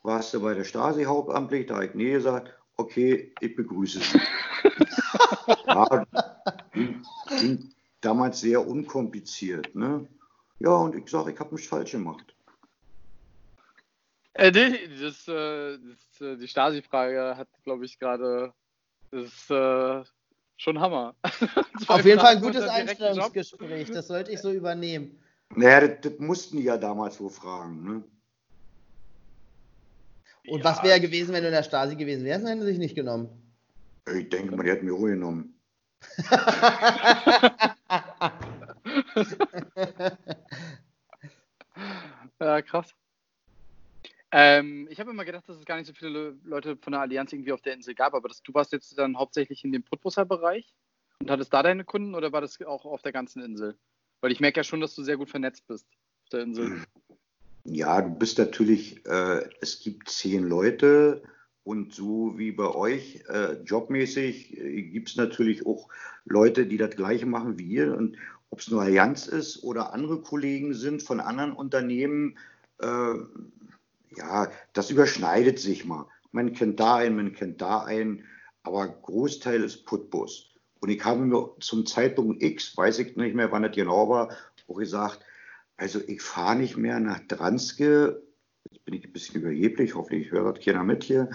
warst 0.05 0.33
du 0.33 0.41
bei 0.41 0.55
der 0.55 0.63
Stasi 0.63 1.03
hauptamtlich? 1.03 1.67
Da 1.67 1.75
habe 1.75 1.87
ich 1.87 1.95
nee 1.95 2.13
gesagt. 2.13 2.55
okay, 2.77 3.35
ich 3.41 3.57
begrüße 3.57 3.99
Sie. 3.99 4.21
ja, 5.67 6.07
ging, 6.73 7.03
ging 7.41 7.75
damals 8.01 8.41
sehr 8.41 8.65
unkompliziert. 8.65 9.75
Ne? 9.75 10.07
Ja, 10.61 10.71
und 10.71 10.95
ich 10.95 11.09
sage, 11.09 11.33
ich 11.33 11.41
habe 11.41 11.53
nichts 11.53 11.69
falsch 11.69 11.93
gemacht. 11.93 12.34
Äh, 14.35 14.51
nee, 14.51 14.89
das, 15.01 15.29
äh, 15.29 15.79
das, 15.79 16.21
äh, 16.21 16.37
die 16.37 16.49
Stasi-Frage 16.49 17.37
hat, 17.37 17.49
glaube 17.63 17.85
ich, 17.85 17.99
gerade. 17.99 18.53
Das 19.11 19.25
ist 19.25 19.51
äh, 19.51 20.03
schon 20.57 20.81
Hammer. 20.81 21.15
Auf 21.87 22.05
jeden 22.05 22.19
Fall 22.19 22.37
ein 22.37 22.43
gutes 22.43 22.69
Einstellungsgespräch. 22.69 23.93
Das 23.93 24.09
sollte 24.09 24.33
ich 24.33 24.41
so 24.41 24.51
übernehmen. 24.51 25.23
Naja, 25.55 25.87
das, 25.87 26.01
das 26.01 26.19
mussten 26.19 26.57
die 26.57 26.65
ja 26.65 26.77
damals 26.77 27.17
so 27.17 27.29
fragen. 27.29 27.85
Ne? 27.85 28.03
Und 30.49 30.59
ja. 30.59 30.65
was 30.65 30.83
wäre 30.83 31.01
gewesen, 31.01 31.33
wenn 31.33 31.43
du 31.43 31.49
in 31.49 31.55
der 31.55 31.63
Stasi 31.63 31.95
gewesen 31.95 32.25
wärst? 32.25 32.45
Hätten 32.45 32.63
sie 32.63 32.67
sich 32.67 32.79
nicht 32.79 32.97
genommen. 32.97 33.29
Ich 34.13 34.29
denke 34.29 34.57
mal, 34.57 34.65
die 34.65 34.71
hätten 34.71 34.87
mir 34.87 34.93
Ruhe 34.93 35.11
genommen. 35.11 35.61
ja, 42.41 42.63
krass. 42.63 42.93
Ähm, 44.37 44.89
ich 44.91 44.99
habe 44.99 45.13
immer 45.13 45.25
gedacht, 45.25 45.49
dass 45.49 45.59
es 45.59 45.65
gar 45.65 45.77
nicht 45.77 45.87
so 45.87 45.93
viele 45.93 46.37
Leute 46.43 46.77
von 46.77 46.93
der 46.93 47.03
Allianz 47.03 47.33
irgendwie 47.33 47.53
auf 47.53 47.63
der 47.63 47.75
Insel 47.75 47.95
gab, 47.95 48.15
aber 48.15 48.27
das, 48.27 48.43
du 48.43 48.53
warst 48.53 48.73
jetzt 48.73 48.99
dann 48.99 49.17
hauptsächlich 49.17 49.63
in 49.63 49.71
dem 49.71 49.85
Putbusser-Bereich 49.85 50.75
und 51.21 51.31
hattest 51.31 51.55
da 51.55 51.63
deine 51.63 51.85
Kunden 51.85 52.17
oder 52.17 52.33
war 52.33 52.41
das 52.41 52.61
auch 52.63 52.85
auf 52.85 53.01
der 53.01 53.13
ganzen 53.13 53.45
Insel? 53.45 53.77
Weil 54.21 54.33
ich 54.33 54.41
merke 54.41 54.59
ja 54.59 54.65
schon, 54.65 54.81
dass 54.81 54.97
du 54.97 55.05
sehr 55.05 55.19
gut 55.19 55.31
vernetzt 55.31 55.69
bist 55.69 55.87
auf 56.25 56.31
der 56.31 56.41
Insel. 56.41 56.83
Ja, 57.63 58.03
du 58.03 58.11
bist 58.11 58.39
natürlich, 58.39 59.07
äh, 59.07 59.49
es 59.61 59.79
gibt 59.79 60.09
zehn 60.09 60.43
Leute 60.49 61.23
und 61.63 61.95
so 61.95 62.37
wie 62.37 62.51
bei 62.51 62.75
euch 62.75 63.23
äh, 63.29 63.63
jobmäßig 63.63 64.59
äh, 64.59 64.83
gibt 64.83 65.11
es 65.11 65.17
natürlich 65.17 65.65
auch 65.65 65.89
Leute, 66.25 66.67
die 66.67 66.77
das 66.77 66.97
gleiche 66.97 67.27
machen 67.27 67.57
wie 67.57 67.69
ihr. 67.69 67.97
Und 67.97 68.17
ob 68.51 68.59
es 68.59 68.69
nur 68.69 68.83
Allianz 68.83 69.29
ist 69.29 69.63
oder 69.63 69.93
andere 69.93 70.23
Kollegen 70.23 70.75
sind 70.75 71.05
von 71.05 71.21
anderen 71.21 71.53
Unternehmen, 71.53 72.37
äh, 72.81 73.15
ja, 74.17 74.51
das 74.73 74.91
überschneidet 74.91 75.59
sich 75.59 75.85
mal. 75.85 76.07
Man 76.33 76.53
kennt 76.53 76.81
da 76.81 76.97
einen, 76.97 77.17
man 77.17 77.33
kennt 77.33 77.61
da 77.61 77.85
einen, 77.85 78.25
aber 78.63 78.89
Großteil 78.89 79.63
ist 79.63 79.85
Putbus. 79.87 80.51
Und 80.81 80.91
ich 80.91 81.05
habe 81.05 81.21
mir 81.21 81.55
zum 81.61 81.87
Zeitpunkt 81.87 82.43
X, 82.43 82.77
weiß 82.77 82.99
ich 82.99 83.17
nicht 83.17 83.35
mehr, 83.35 83.53
wann 83.53 83.63
das 83.63 83.75
genau 83.75 84.09
war, 84.09 84.37
auch 84.69 84.77
gesagt, 84.77 85.21
also 85.77 86.01
ich 86.07 86.23
fahre 86.23 86.57
nicht 86.57 86.77
mehr 86.77 87.01
nach 87.01 87.21
Dranske. 87.21 88.23
Jetzt 88.71 88.85
bin 88.85 88.95
ich 88.95 89.05
ein 89.05 89.13
bisschen 89.13 89.43
überheblich, 89.43 89.95
hoffentlich 89.95 90.31
hört 90.31 90.59
das 90.59 90.65
keiner 90.65 90.85
mit 90.85 91.05
hier. 91.05 91.31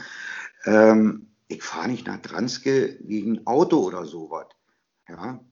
Ähm, 0.65 1.27
ich 1.47 1.63
fahre 1.63 1.89
nicht 1.89 2.07
nach 2.07 2.21
Dranske 2.21 2.97
wegen 3.01 3.45
Auto 3.47 3.79
oder 3.79 4.05
sowas. 4.05 4.47
Ja, 5.07 5.43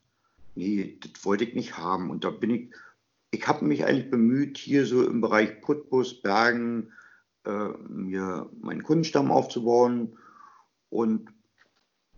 nee, 0.55 1.00
das 1.01 1.25
wollte 1.25 1.43
ich 1.43 1.55
nicht 1.55 1.77
haben. 1.77 2.10
Und 2.10 2.24
da 2.24 2.29
bin 2.29 2.50
ich, 2.51 2.74
ich 3.31 3.48
habe 3.48 3.65
mich 3.65 3.86
eigentlich 3.86 4.12
bemüht, 4.12 4.57
hier 4.57 4.86
so 4.86 5.05
im 5.05 5.22
Bereich 5.22 5.62
Putbus, 5.62 6.22
Bergen, 6.22 6.91
äh, 7.47 7.69
mir 7.87 8.49
meinen 8.59 8.83
Kundenstamm 8.83 9.31
aufzubauen. 9.31 10.17
Und 10.89 11.29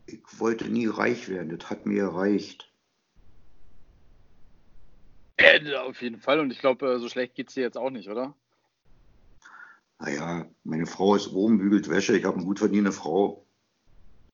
ich 0.07 0.21
wollte 0.37 0.67
nie 0.67 0.87
reich 0.87 1.29
werden. 1.29 1.55
Das 1.55 1.69
hat 1.69 1.85
mir 1.85 2.03
erreicht. 2.03 2.71
Äh, 5.37 5.75
auf 5.75 6.01
jeden 6.01 6.19
Fall. 6.19 6.39
Und 6.39 6.51
ich 6.51 6.59
glaube, 6.59 6.93
äh, 6.93 6.99
so 6.99 7.07
schlecht 7.09 7.35
geht 7.35 7.49
es 7.49 7.53
dir 7.53 7.61
jetzt 7.61 7.77
auch 7.77 7.91
nicht, 7.91 8.09
oder? 8.09 8.33
Naja, 9.99 10.45
meine 10.63 10.85
Frau 10.85 11.15
ist 11.15 11.27
oben, 11.33 11.59
bügelt 11.59 11.89
Wäsche. 11.89 12.17
Ich 12.17 12.25
habe 12.25 12.37
eine 12.37 12.45
gut 12.45 12.59
verdienende 12.59 12.91
Frau. 12.91 13.45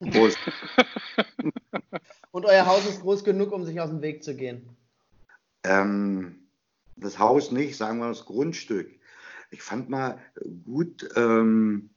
Und 2.30 2.44
euer 2.44 2.66
Haus 2.66 2.86
ist 2.86 3.00
groß 3.00 3.24
genug, 3.24 3.52
um 3.52 3.64
sich 3.64 3.80
aus 3.80 3.90
dem 3.90 4.02
Weg 4.02 4.22
zu 4.22 4.36
gehen? 4.36 4.76
Ähm, 5.64 6.46
das 6.96 7.18
Haus 7.18 7.50
nicht, 7.50 7.76
sagen 7.76 7.98
wir 7.98 8.08
das 8.08 8.26
Grundstück. 8.26 8.95
Ich 9.50 9.62
fand 9.62 9.88
mal 9.88 10.18
gut, 10.64 11.08
ähm, 11.16 11.90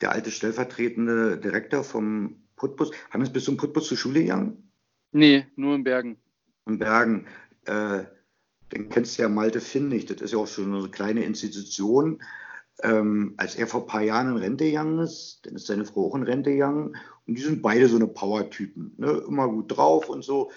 der 0.00 0.12
alte 0.12 0.30
stellvertretende 0.30 1.38
Direktor 1.38 1.84
vom 1.84 2.42
Putbus. 2.56 2.90
Hannes, 3.10 3.32
bist 3.32 3.46
du 3.46 3.52
im 3.52 3.56
Putbus 3.56 3.88
zur 3.88 3.96
Schule 3.96 4.20
gegangen? 4.20 4.70
Nee, 5.12 5.46
nur 5.56 5.74
in 5.74 5.84
Bergen. 5.84 6.18
In 6.66 6.78
Bergen. 6.78 7.26
Äh, 7.64 8.04
den 8.72 8.88
kennst 8.88 9.18
du 9.18 9.22
ja 9.22 9.28
Malte 9.28 9.60
Finn 9.60 9.88
nicht. 9.88 10.10
Das 10.10 10.20
ist 10.20 10.32
ja 10.32 10.38
auch 10.38 10.46
schon 10.46 10.74
eine 10.74 10.88
kleine 10.88 11.24
Institution. 11.24 12.22
Ähm, 12.82 13.34
als 13.36 13.56
er 13.56 13.66
vor 13.66 13.82
ein 13.82 13.86
paar 13.86 14.02
Jahren 14.02 14.28
in 14.28 14.36
Rente 14.36 14.64
gegangen 14.64 15.00
ist, 15.00 15.40
dann 15.42 15.56
ist 15.56 15.66
seine 15.66 15.84
Frau 15.84 16.06
auch 16.06 16.14
in 16.14 16.22
Rente 16.22 16.52
gegangen. 16.52 16.96
Und 17.26 17.34
die 17.34 17.42
sind 17.42 17.62
beide 17.62 17.88
so 17.88 17.96
eine 17.96 18.06
Power-Typen. 18.06 18.94
Ne? 18.96 19.22
Immer 19.26 19.48
gut 19.48 19.76
drauf 19.76 20.08
und 20.08 20.22
so. 20.22 20.50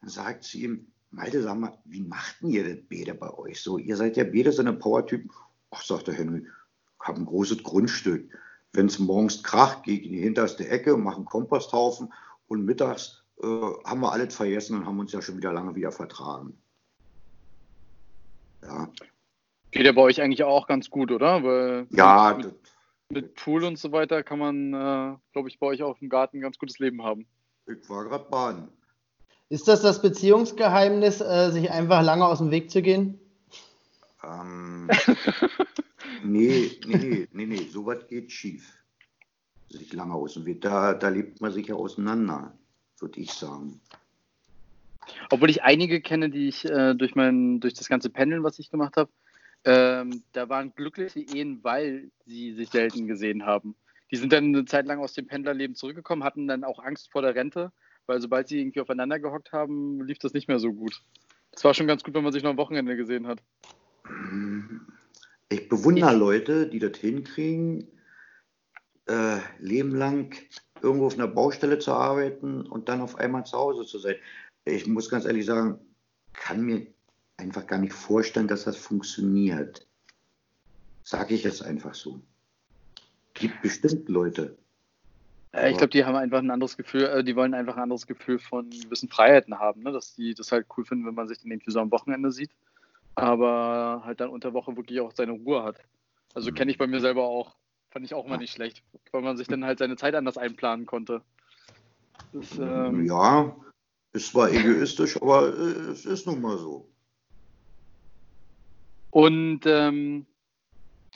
Dann 0.00 0.10
sagt 0.10 0.44
sie 0.44 0.64
ihm, 0.64 0.86
Malte, 1.10 1.42
sag 1.42 1.58
mal, 1.58 1.78
wie 1.84 2.02
macht 2.02 2.42
denn 2.42 2.50
ihr 2.50 2.68
das 2.68 2.84
beide 2.88 3.14
bei 3.14 3.32
euch 3.32 3.60
so? 3.60 3.78
Ihr 3.78 3.96
seid 3.96 4.16
ja 4.16 4.24
beide 4.24 4.52
so 4.52 4.62
eine 4.62 4.72
Power-Typen. 4.72 5.30
Ach, 5.70 5.82
sagt 5.82 6.06
der 6.06 6.14
Henry, 6.14 6.46
ich 6.46 7.08
habe 7.08 7.20
ein 7.20 7.26
großes 7.26 7.62
Grundstück. 7.62 8.30
Wenn 8.72 8.86
es 8.86 8.98
morgens 8.98 9.42
kracht, 9.42 9.84
gehe 9.84 9.98
ich 9.98 10.06
in 10.06 10.12
die 10.12 10.20
hinterste 10.20 10.68
Ecke, 10.68 10.96
mache 10.96 11.16
einen 11.16 11.24
Komposthaufen 11.24 12.12
und 12.48 12.64
mittags 12.64 13.24
äh, 13.42 13.46
haben 13.46 14.00
wir 14.00 14.12
alles 14.12 14.34
vergessen 14.34 14.78
und 14.78 14.86
haben 14.86 14.98
uns 14.98 15.12
ja 15.12 15.22
schon 15.22 15.36
wieder 15.36 15.52
lange 15.52 15.74
wieder 15.74 15.92
vertragen. 15.92 16.58
Ja. 18.62 18.88
Geht 19.70 19.86
ja 19.86 19.92
bei 19.92 20.02
euch 20.02 20.20
eigentlich 20.20 20.42
auch 20.44 20.66
ganz 20.66 20.90
gut, 20.90 21.10
oder? 21.10 21.42
Weil 21.42 21.86
ja, 21.90 22.34
mit, 22.36 22.54
mit, 23.10 23.34
Pool 23.36 23.64
und 23.64 23.78
so 23.78 23.92
weiter 23.92 24.22
kann 24.22 24.38
man, 24.38 24.72
äh, 24.72 25.16
glaube 25.32 25.48
ich, 25.48 25.58
bei 25.58 25.66
euch 25.66 25.82
auch 25.82 26.00
im 26.00 26.08
Garten 26.08 26.38
ein 26.38 26.40
ganz 26.40 26.58
gutes 26.58 26.78
Leben 26.78 27.02
haben. 27.02 27.26
Ich 27.66 27.88
war 27.88 28.04
gerade 28.04 28.28
baden. 28.28 28.68
Ist 29.50 29.68
das 29.68 29.82
das 29.82 30.02
Beziehungsgeheimnis, 30.02 31.20
äh, 31.20 31.50
sich 31.50 31.70
einfach 31.70 32.02
lange 32.02 32.26
aus 32.26 32.38
dem 32.38 32.50
Weg 32.50 32.70
zu 32.70 32.82
gehen? 32.82 33.18
Ähm, 34.28 34.88
nee, 36.24 36.70
nee, 36.86 37.28
nee, 37.32 37.46
nee, 37.46 37.68
sowas 37.70 38.06
geht 38.08 38.32
schief. 38.32 38.72
Sich 39.70 39.92
lange 39.92 40.14
aus 40.14 40.44
Weg. 40.44 40.60
Da, 40.60 40.94
da 40.94 41.08
lebt 41.08 41.40
man 41.40 41.52
sich 41.52 41.66
ja 41.66 41.74
auseinander, 41.74 42.56
würde 42.98 43.20
ich 43.20 43.32
sagen. 43.32 43.80
Obwohl 45.30 45.50
ich 45.50 45.62
einige 45.62 46.00
kenne, 46.00 46.30
die 46.30 46.48
ich 46.48 46.64
äh, 46.64 46.94
durch, 46.94 47.14
mein, 47.14 47.60
durch 47.60 47.74
das 47.74 47.88
ganze 47.88 48.10
Pendeln, 48.10 48.42
was 48.42 48.58
ich 48.58 48.70
gemacht 48.70 48.96
habe, 48.96 49.10
ähm, 49.64 50.22
da 50.32 50.48
waren 50.48 50.74
glückliche 50.74 51.20
Ehen, 51.20 51.60
weil 51.62 52.10
sie 52.24 52.52
sich 52.54 52.70
selten 52.70 53.06
gesehen 53.06 53.44
haben. 53.44 53.74
Die 54.10 54.16
sind 54.16 54.32
dann 54.32 54.44
eine 54.44 54.64
Zeit 54.64 54.86
lang 54.86 55.00
aus 55.00 55.12
dem 55.12 55.26
Pendlerleben 55.26 55.76
zurückgekommen, 55.76 56.24
hatten 56.24 56.46
dann 56.46 56.64
auch 56.64 56.78
Angst 56.78 57.10
vor 57.10 57.22
der 57.22 57.34
Rente, 57.34 57.72
weil 58.06 58.20
sobald 58.20 58.48
sie 58.48 58.60
irgendwie 58.60 58.80
aufeinander 58.80 59.18
gehockt 59.18 59.52
haben, 59.52 60.02
lief 60.02 60.18
das 60.18 60.32
nicht 60.32 60.48
mehr 60.48 60.58
so 60.58 60.72
gut. 60.72 61.02
Das 61.52 61.64
war 61.64 61.74
schon 61.74 61.86
ganz 61.86 62.04
gut, 62.04 62.14
wenn 62.14 62.24
man 62.24 62.32
sich 62.32 62.42
noch 62.42 62.50
am 62.50 62.56
Wochenende 62.56 62.96
gesehen 62.96 63.26
hat. 63.26 63.42
Ich 65.48 65.68
bewundere 65.68 66.14
Leute, 66.14 66.68
die 66.68 66.78
das 66.78 66.98
hinkriegen, 66.98 67.88
äh, 69.06 69.38
Leben 69.58 69.94
lang 69.94 70.34
irgendwo 70.82 71.06
auf 71.06 71.14
einer 71.14 71.28
Baustelle 71.28 71.78
zu 71.78 71.92
arbeiten 71.92 72.62
und 72.62 72.88
dann 72.88 73.00
auf 73.00 73.16
einmal 73.16 73.44
zu 73.44 73.56
Hause 73.56 73.84
zu 73.84 73.98
sein 73.98 74.16
ich 74.74 74.86
muss 74.86 75.08
ganz 75.08 75.24
ehrlich 75.24 75.46
sagen, 75.46 75.78
kann 76.32 76.64
mir 76.64 76.86
einfach 77.36 77.66
gar 77.66 77.78
nicht 77.78 77.92
vorstellen, 77.92 78.48
dass 78.48 78.64
das 78.64 78.76
funktioniert. 78.76 79.86
Sage 81.02 81.34
ich 81.34 81.44
jetzt 81.44 81.62
einfach 81.62 81.94
so. 81.94 82.20
Gibt 83.34 83.62
bestimmt 83.62 84.08
Leute. 84.08 84.58
ich 85.52 85.76
glaube, 85.76 85.88
die 85.88 86.04
haben 86.04 86.16
einfach 86.16 86.38
ein 86.38 86.50
anderes 86.50 86.76
Gefühl, 86.76 87.04
äh, 87.04 87.24
die 87.24 87.36
wollen 87.36 87.54
einfach 87.54 87.76
ein 87.76 87.84
anderes 87.84 88.06
Gefühl 88.06 88.38
von 88.38 88.68
gewissen 88.68 89.08
Freiheiten 89.08 89.58
haben, 89.58 89.82
ne? 89.82 89.92
dass 89.92 90.14
die 90.14 90.34
das 90.34 90.52
halt 90.52 90.66
cool 90.76 90.84
finden, 90.84 91.06
wenn 91.06 91.14
man 91.14 91.28
sich 91.28 91.38
dann 91.38 91.50
irgendwie 91.50 91.70
so 91.70 91.80
am 91.80 91.90
Wochenende 91.90 92.30
sieht, 92.32 92.50
aber 93.18 94.02
halt 94.04 94.20
dann 94.20 94.30
unter 94.30 94.52
Woche 94.52 94.76
wirklich 94.76 95.00
auch 95.00 95.12
seine 95.12 95.32
Ruhe 95.32 95.62
hat. 95.64 95.80
Also 96.34 96.50
mhm. 96.50 96.54
kenne 96.54 96.70
ich 96.70 96.78
bei 96.78 96.86
mir 96.86 97.00
selber 97.00 97.24
auch, 97.24 97.56
fand 97.90 98.04
ich 98.04 98.14
auch 98.14 98.24
immer 98.24 98.38
nicht 98.38 98.52
schlecht, 98.52 98.82
weil 99.10 99.22
man 99.22 99.36
sich 99.36 99.48
dann 99.48 99.64
halt 99.64 99.78
seine 99.78 99.96
Zeit 99.96 100.14
anders 100.14 100.38
einplanen 100.38 100.86
konnte. 100.86 101.22
Das, 102.32 102.58
ähm, 102.58 103.06
ja, 103.06 103.56
ist 104.12 104.30
zwar 104.32 104.50
egoistisch, 104.52 105.20
aber 105.20 105.48
äh, 105.48 105.90
es 105.90 106.04
ist 106.06 106.26
nun 106.26 106.40
mal 106.40 106.58
so. 106.58 106.88
Und 109.10 109.60
ähm, 109.66 110.26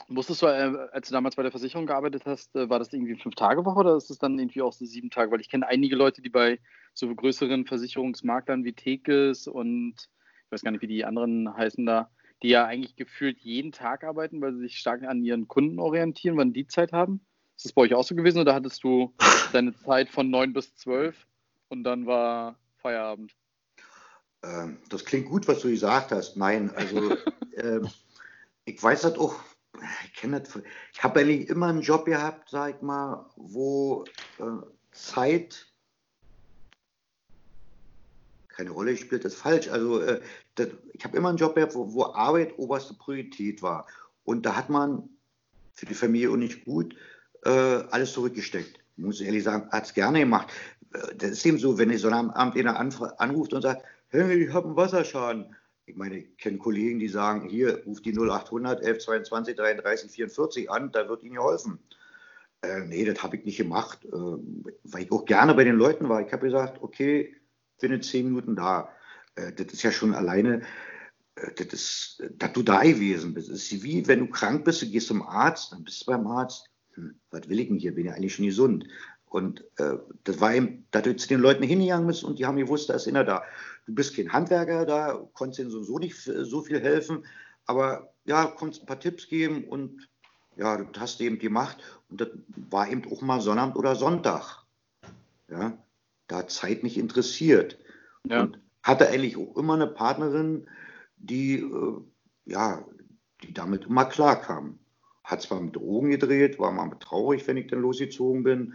musstest 0.09 0.43
du, 0.43 0.47
äh, 0.47 0.89
als 0.93 1.09
du 1.09 1.13
damals 1.13 1.37
bei 1.37 1.43
der 1.43 1.53
Versicherung 1.53 1.87
gearbeitet 1.87 2.25
hast, 2.27 2.55
äh, 2.57 2.69
war 2.69 2.79
das 2.79 2.93
irgendwie 2.93 3.17
fünf 3.17 3.35
Tage 3.35 3.65
Woche 3.65 3.81
oder 3.81 3.97
ist 3.97 4.11
es 4.11 4.19
dann 4.19 4.39
irgendwie 4.39 4.63
auch 4.63 4.73
so 4.73 4.85
sieben 4.87 5.11
Tage? 5.11 5.31
Weil 5.31 5.41
ich 5.41 5.51
kenne 5.51 5.69
einige 5.69 5.95
Leute, 5.95 6.23
die 6.23 6.31
bei 6.31 6.59
so 6.95 7.15
größeren 7.15 7.67
Versicherungsmaklern 7.67 8.65
wie 8.65 8.73
Tekes 8.73 9.47
und 9.47 10.09
ich 10.53 10.55
weiß 10.55 10.65
gar 10.65 10.71
nicht, 10.73 10.83
wie 10.83 10.87
die 10.87 11.07
anderen 11.07 11.57
heißen 11.57 11.87
da, 11.87 12.11
die 12.43 12.51
ja 12.51 12.67
eigentlich 12.67 12.95
gefühlt 12.95 13.39
jeden 13.39 13.73
Tag 13.73 14.05
arbeiten, 14.05 14.43
weil 14.43 14.53
sie 14.53 14.61
sich 14.61 14.77
stark 14.77 15.03
an 15.03 15.25
ihren 15.25 15.49
Kunden 15.49 15.79
orientieren, 15.79 16.37
wann 16.37 16.53
die 16.53 16.67
Zeit 16.67 16.93
haben. 16.93 17.25
Ist 17.57 17.65
das 17.65 17.73
bei 17.73 17.81
euch 17.81 17.95
auch 17.95 18.05
so 18.05 18.15
gewesen 18.15 18.39
oder 18.39 18.53
hattest 18.53 18.85
du 18.85 19.15
deine 19.55 19.75
Zeit 19.75 20.11
von 20.11 20.29
neun 20.29 20.53
bis 20.53 20.75
zwölf 20.75 21.27
und 21.69 21.85
dann 21.85 22.05
war 22.05 22.59
Feierabend. 22.77 23.35
Ähm, 24.43 24.77
das 24.91 25.07
klingt 25.07 25.31
gut, 25.31 25.49
was 25.49 25.61
du 25.61 25.71
gesagt 25.71 26.13
hast. 26.13 26.37
Nein, 26.37 26.71
also 26.77 27.17
äh, 27.53 27.81
ich 28.67 28.83
weiß 28.83 29.01
das 29.01 29.17
auch 29.17 29.35
ich 30.05 30.13
kenne 30.13 30.43
das, 30.43 30.61
ich 30.93 31.03
habe 31.03 31.21
eigentlich 31.21 31.49
immer 31.49 31.69
einen 31.69 31.81
Job 31.81 32.05
gehabt, 32.05 32.51
sag 32.51 32.77
ich 32.77 32.83
mal, 32.83 33.25
wo 33.37 34.05
äh, 34.39 34.67
Zeit 34.91 35.72
keine 38.53 38.71
Rolle 38.71 38.97
spielt, 38.97 39.25
das 39.25 39.35
falsch. 39.35 39.69
Also 39.69 40.01
äh, 40.01 40.21
das, 40.55 40.69
ich 40.93 41.05
habe 41.05 41.17
immer 41.17 41.29
einen 41.29 41.39
Job 41.39 41.55
gehabt, 41.55 41.75
wo, 41.75 41.93
wo, 41.93 42.05
Arbeit 42.05 42.59
oberste 42.59 42.95
Priorität 42.95 43.63
war. 43.63 43.87
Und 44.25 44.47
da 44.47 44.57
hat 44.57 44.71
man 44.71 45.09
für 45.75 45.87
die 45.87 45.95
Familie 45.95 46.31
auch 46.31 46.37
nicht 46.37 46.65
gut 46.65 46.95
äh, 47.45 47.51
alles 47.51 48.13
zurückgesteckt. 48.13 48.79
Ich 48.97 49.05
muss 49.05 49.21
ehrlich 49.21 49.45
sagen, 49.45 49.69
hat 49.71 49.87
es 49.87 49.95
gerne 49.95 50.21
gemacht. 50.21 50.49
Äh, 50.93 51.15
das 51.17 51.31
ist 51.33 51.47
eben 51.47 51.59
so, 51.59 51.79
wenn 51.79 51.91
ich 51.91 52.01
so 52.01 52.09
am 52.09 52.31
Abend 52.31 52.57
einer 52.57 52.79
anruft 52.79 53.53
und 53.53 53.63
sagt, 53.63 53.85
hey, 54.09 54.45
ich 54.45 54.53
habe 54.53 54.67
einen 54.67 54.77
Wasserschaden. 54.77 55.57
Ich 55.87 55.97
meine, 55.97 56.19
ich 56.19 56.37
kenne 56.37 56.59
Kollegen, 56.59 57.01
die 57.01 57.09
sagen, 57.09 57.49
hier, 57.49 57.83
ruft 57.85 58.05
die 58.05 58.13
0800 58.13 58.79
1122 58.79 59.57
33 59.57 60.11
44 60.11 60.71
an, 60.71 60.93
da 60.93 61.09
wird 61.09 61.25
Ihnen 61.25 61.35
geholfen. 61.35 61.81
Äh, 62.63 62.83
nee, 62.83 63.05
das 63.05 63.23
habe 63.23 63.37
ich 63.37 63.45
nicht 63.45 63.57
gemacht, 63.57 64.05
äh, 64.05 64.11
weil 64.13 65.03
ich 65.03 65.11
auch 65.11 65.25
gerne 65.25 65.55
bei 65.55 65.65
den 65.65 65.77
Leuten 65.77 66.09
war. 66.09 66.25
Ich 66.25 66.33
habe 66.33 66.47
gesagt, 66.47 66.81
okay, 66.81 67.35
bin 67.83 67.93
in 67.93 68.03
zehn 68.03 68.25
Minuten 68.27 68.57
da. 68.57 68.89
Äh, 69.35 69.53
das 69.53 69.75
ist 69.75 69.83
ja 69.83 69.93
schon 69.93 70.15
alleine, 70.15 70.63
äh, 71.35 71.53
das 71.55 71.67
ist, 71.67 72.23
dass 72.39 72.55
du 72.55 72.63
da 72.63 72.83
gewesen 72.83 73.35
bist. 73.35 73.51
Das 73.51 73.59
ist 73.59 73.83
wie, 73.83 74.07
wenn 74.07 74.21
du 74.21 74.27
krank 74.29 74.65
bist, 74.65 74.81
du 74.81 74.87
gehst 74.87 75.09
zum 75.09 75.23
Arzt, 75.23 75.73
dann 75.73 75.85
bist 75.85 76.01
du 76.01 76.07
beim 76.07 76.27
Arzt. 76.27 76.71
Hm, 76.95 77.17
was 77.31 77.49
will 77.49 77.61
ich 77.61 77.69
denn 77.69 77.79
hier? 77.79 77.95
Bin 77.95 78.07
ja 78.07 78.15
eigentlich 78.15 78.35
schon 78.35 78.47
gesund. 78.47 78.87
Und 79.27 79.65
äh, 79.79 79.97
das 80.25 80.41
war 80.41 80.55
eben, 80.55 80.87
dass 80.91 81.03
du 81.03 81.17
zu 81.17 81.29
den 81.29 81.41
Leuten 81.41 81.63
hingegangen 81.63 82.07
bist 82.07 82.23
und 82.23 82.39
die 82.39 82.47
haben 82.47 82.57
gewusst, 82.57 82.89
da 82.91 82.95
ist 82.95 83.09
einer 83.09 83.25
da. 83.25 83.43
Du 83.87 83.95
bist 83.95 84.15
kein 84.15 84.33
Handwerker 84.33 84.87
da, 84.87 85.27
konntest 85.33 85.61
ihnen 85.61 85.71
sowieso 85.71 85.99
nicht 85.99 86.17
so 86.17 86.61
viel 86.61 86.81
helfen, 86.81 87.25
aber 87.65 88.13
ja, 88.25 88.45
konntest 88.45 88.83
ein 88.83 88.87
paar 88.87 89.01
Tipps 89.01 89.29
geben 89.29 89.65
und 89.65 90.09
ja, 90.57 90.77
das 90.77 91.01
hast 91.01 91.21
du 91.21 91.25
eben 91.25 91.39
gemacht. 91.39 91.79
Und 92.11 92.21
das 92.21 92.29
war 92.71 92.91
eben 92.91 93.11
auch 93.11 93.23
mal 93.23 93.41
Sonnabend 93.41 93.77
oder 93.77 93.97
Sonntag. 93.97 94.65
Ja, 95.49 95.82
da 96.33 96.39
hat 96.39 96.51
Zeit 96.51 96.83
nicht 96.83 96.97
interessiert. 96.97 97.79
Ja. 98.29 98.43
Und 98.43 98.59
hatte 98.83 99.09
eigentlich 99.09 99.37
auch 99.37 99.57
immer 99.57 99.75
eine 99.75 99.87
Partnerin, 99.87 100.67
die, 101.19 101.59
äh, 101.59 102.01
ja, 102.47 102.85
die 103.43 103.53
damit 103.53 103.85
immer 103.85 104.07
klarkam. 104.07 104.79
Hat 105.23 105.43
zwar 105.43 105.61
mit 105.61 105.77
Drogen 105.77 106.11
gedreht, 106.11 106.59
war 106.59 106.73
mal 106.73 106.91
traurig, 106.99 107.47
wenn 107.47 107.57
ich 107.57 107.69
dann 107.69 107.83
losgezogen 107.83 108.43
bin, 108.43 108.75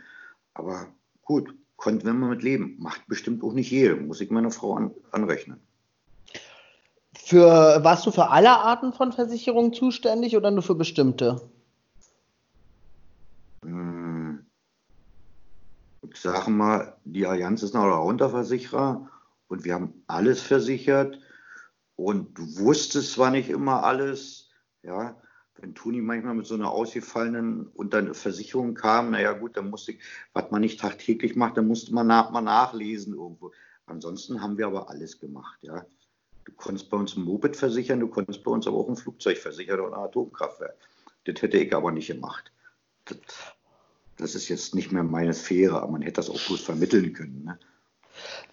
aber 0.54 0.88
gut, 1.24 1.54
konnte 1.76 2.06
wenn 2.06 2.20
man 2.20 2.30
mit 2.30 2.44
leben. 2.44 2.78
Macht 2.80 3.06
bestimmt 3.08 3.44
auch 3.44 3.54
nicht 3.54 3.70
jede, 3.70 3.96
muss 3.96 4.22
ich 4.22 4.30
meiner 4.30 4.52
Frau 4.52 4.76
an, 4.76 4.92
anrechnen. 5.12 5.60
Für, 7.16 7.84
warst 7.84 8.06
du 8.06 8.12
für 8.12 8.30
alle 8.30 8.52
Arten 8.52 8.94
von 8.94 9.12
Versicherungen 9.12 9.74
zuständig 9.74 10.38
oder 10.38 10.52
nur 10.52 10.64
für 10.64 10.76
bestimmte? 10.76 11.42
Ich 16.18 16.24
sage 16.24 16.50
mal, 16.50 16.98
die 17.06 17.28
Allianz 17.28 17.62
ist 17.62 17.76
der 17.76 18.02
Unterversicherer 18.02 19.08
und 19.50 19.66
wir 19.66 19.76
haben 19.76 20.04
alles 20.08 20.42
versichert 20.42 21.20
und 21.96 22.36
du 22.40 22.58
wusstest 22.58 23.12
zwar 23.12 23.30
nicht 23.30 23.52
immer 23.52 23.84
alles, 23.84 24.50
ja, 24.82 25.22
wenn 25.58 25.76
Tuni 25.76 26.02
manchmal 26.02 26.34
mit 26.34 26.48
so 26.48 26.56
einer 26.56 26.72
ausgefallenen 26.72 27.68
und 27.68 27.94
dann 27.94 28.16
Versicherung 28.16 28.74
kam, 28.74 29.12
naja 29.12 29.34
gut, 29.34 29.58
dann 29.58 29.70
musste 29.70 29.92
ich, 29.92 30.00
was 30.34 30.50
man 30.50 30.62
nicht 30.62 30.80
tagtäglich 30.80 31.36
macht, 31.36 31.56
dann 31.56 31.68
musste 31.68 31.94
man 31.94 32.08
nach, 32.08 32.32
mal 32.32 32.42
nachlesen 32.42 33.14
irgendwo. 33.14 33.52
Ansonsten 33.86 34.42
haben 34.42 34.58
wir 34.58 34.66
aber 34.66 34.90
alles 34.90 35.20
gemacht, 35.20 35.60
ja. 35.62 35.86
Du 36.46 36.52
konntest 36.54 36.90
bei 36.90 36.98
uns 36.98 37.16
ein 37.16 37.26
Moped 37.26 37.56
versichern, 37.56 38.00
du 38.00 38.08
konntest 38.08 38.44
bei 38.44 38.50
uns 38.50 38.66
aber 38.66 38.78
auch 38.78 38.90
ein 38.90 38.96
Flugzeug 38.96 39.38
versichern 39.38 39.82
oder 39.82 39.98
ein 39.98 40.04
Atomkraftwerk. 40.04 40.78
Das 41.26 41.44
hätte 41.44 41.60
ich 41.60 41.76
aber 41.76 41.92
nicht 41.92 42.08
gemacht. 42.08 42.52
Das, 43.06 43.18
das 44.18 44.36
ist 44.36 44.50
jetzt 44.50 44.76
nicht 44.76 44.92
mehr 44.92 45.04
meine 45.04 45.34
Sphäre, 45.34 45.82
aber 45.82 45.92
man 45.92 46.02
hätte 46.02 46.16
das 46.16 46.30
auch 46.30 46.40
bloß 46.48 46.62
vermitteln 46.62 47.14
können. 47.14 47.44
Ne? 47.46 47.58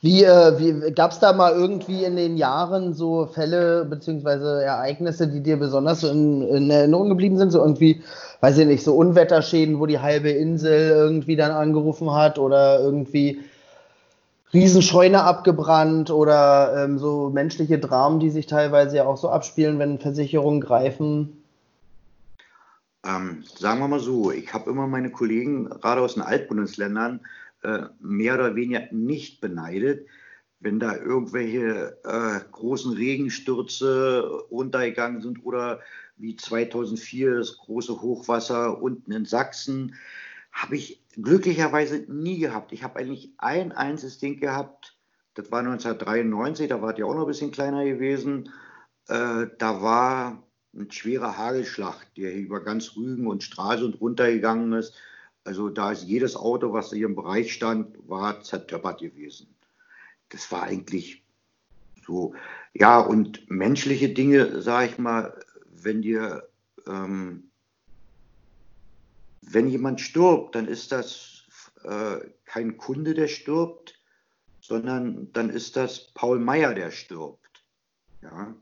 Wie, 0.00 0.22
äh, 0.22 0.58
wie 0.58 0.92
gab 0.92 1.12
es 1.12 1.18
da 1.18 1.32
mal 1.32 1.52
irgendwie 1.52 2.04
in 2.04 2.16
den 2.16 2.36
Jahren 2.36 2.92
so 2.92 3.26
Fälle 3.26 3.86
bzw. 3.86 4.62
Ereignisse, 4.62 5.28
die 5.28 5.42
dir 5.42 5.56
besonders 5.56 6.02
in, 6.02 6.42
in, 6.42 6.70
Erinnerung 6.70 7.08
geblieben 7.08 7.38
sind? 7.38 7.50
So 7.50 7.60
irgendwie, 7.60 8.02
weiß 8.40 8.58
ich 8.58 8.66
nicht, 8.66 8.84
so 8.84 8.94
Unwetterschäden, 8.94 9.80
wo 9.80 9.86
die 9.86 10.00
halbe 10.00 10.30
Insel 10.30 10.90
irgendwie 10.90 11.36
dann 11.36 11.52
angerufen 11.52 12.12
hat 12.12 12.38
oder 12.38 12.80
irgendwie 12.80 13.40
Riesenscheune 14.52 15.22
abgebrannt 15.22 16.10
oder 16.10 16.84
ähm, 16.84 16.98
so 16.98 17.30
menschliche 17.30 17.78
Dramen, 17.78 18.20
die 18.20 18.30
sich 18.30 18.46
teilweise 18.46 18.98
ja 18.98 19.06
auch 19.06 19.16
so 19.16 19.30
abspielen, 19.30 19.78
wenn 19.78 19.98
Versicherungen 19.98 20.60
greifen? 20.60 21.43
Ähm, 23.04 23.44
sagen 23.44 23.80
wir 23.80 23.88
mal 23.88 24.00
so, 24.00 24.30
ich 24.30 24.52
habe 24.54 24.70
immer 24.70 24.86
meine 24.86 25.10
Kollegen, 25.10 25.68
gerade 25.68 26.00
aus 26.00 26.14
den 26.14 26.22
Altbundesländern, 26.22 27.20
äh, 27.62 27.86
mehr 28.00 28.34
oder 28.34 28.54
weniger 28.54 28.88
nicht 28.92 29.40
beneidet, 29.40 30.06
wenn 30.60 30.80
da 30.80 30.96
irgendwelche 30.96 31.98
äh, 32.04 32.40
großen 32.50 32.92
Regenstürze 32.94 34.28
untergegangen 34.48 35.20
sind 35.20 35.44
oder 35.44 35.80
wie 36.16 36.36
2004 36.36 37.36
das 37.36 37.58
große 37.58 38.00
Hochwasser 38.00 38.80
unten 38.80 39.12
in 39.12 39.26
Sachsen, 39.26 39.94
habe 40.52 40.76
ich 40.76 41.02
glücklicherweise 41.16 42.06
nie 42.08 42.38
gehabt. 42.38 42.72
Ich 42.72 42.82
habe 42.82 42.98
eigentlich 42.98 43.32
ein 43.38 43.72
einziges 43.72 44.18
Ding 44.18 44.40
gehabt, 44.40 44.96
das 45.34 45.50
war 45.50 45.58
1993, 45.58 46.68
da 46.68 46.80
war 46.80 46.96
ihr 46.96 47.06
auch 47.06 47.14
noch 47.14 47.22
ein 47.22 47.28
bisschen 47.28 47.50
kleiner 47.50 47.84
gewesen. 47.84 48.50
Äh, 49.08 49.48
da 49.58 49.82
war 49.82 50.42
ein 50.76 50.90
schwerer 50.90 51.36
Hagelschlag, 51.36 52.14
der 52.16 52.34
über 52.34 52.62
ganz 52.62 52.96
Rügen 52.96 53.26
und 53.26 53.42
Stralsund 53.42 54.00
runtergegangen 54.00 54.72
ist. 54.72 54.94
Also 55.44 55.68
da 55.68 55.92
ist 55.92 56.04
jedes 56.04 56.36
Auto, 56.36 56.72
was 56.72 56.90
hier 56.90 57.06
im 57.06 57.14
Bereich 57.14 57.52
stand, 57.52 57.96
war 58.08 58.42
zertöppert 58.42 59.00
gewesen. 59.00 59.54
Das 60.30 60.50
war 60.50 60.64
eigentlich 60.64 61.22
so. 62.06 62.34
Ja, 62.72 62.98
und 62.98 63.48
menschliche 63.50 64.08
Dinge, 64.08 64.62
sage 64.62 64.90
ich 64.90 64.98
mal, 64.98 65.38
wenn 65.70 66.02
dir, 66.02 66.48
ähm, 66.86 67.50
wenn 69.42 69.68
jemand 69.68 70.00
stirbt, 70.00 70.54
dann 70.54 70.66
ist 70.66 70.92
das 70.92 71.44
äh, 71.84 72.18
kein 72.46 72.76
Kunde, 72.78 73.14
der 73.14 73.28
stirbt, 73.28 74.00
sondern 74.60 75.30
dann 75.32 75.50
ist 75.50 75.76
das 75.76 76.12
Paul 76.14 76.38
Meyer, 76.38 76.74
der 76.74 76.90
stirbt. 76.90 77.62
Ja, 78.22 78.54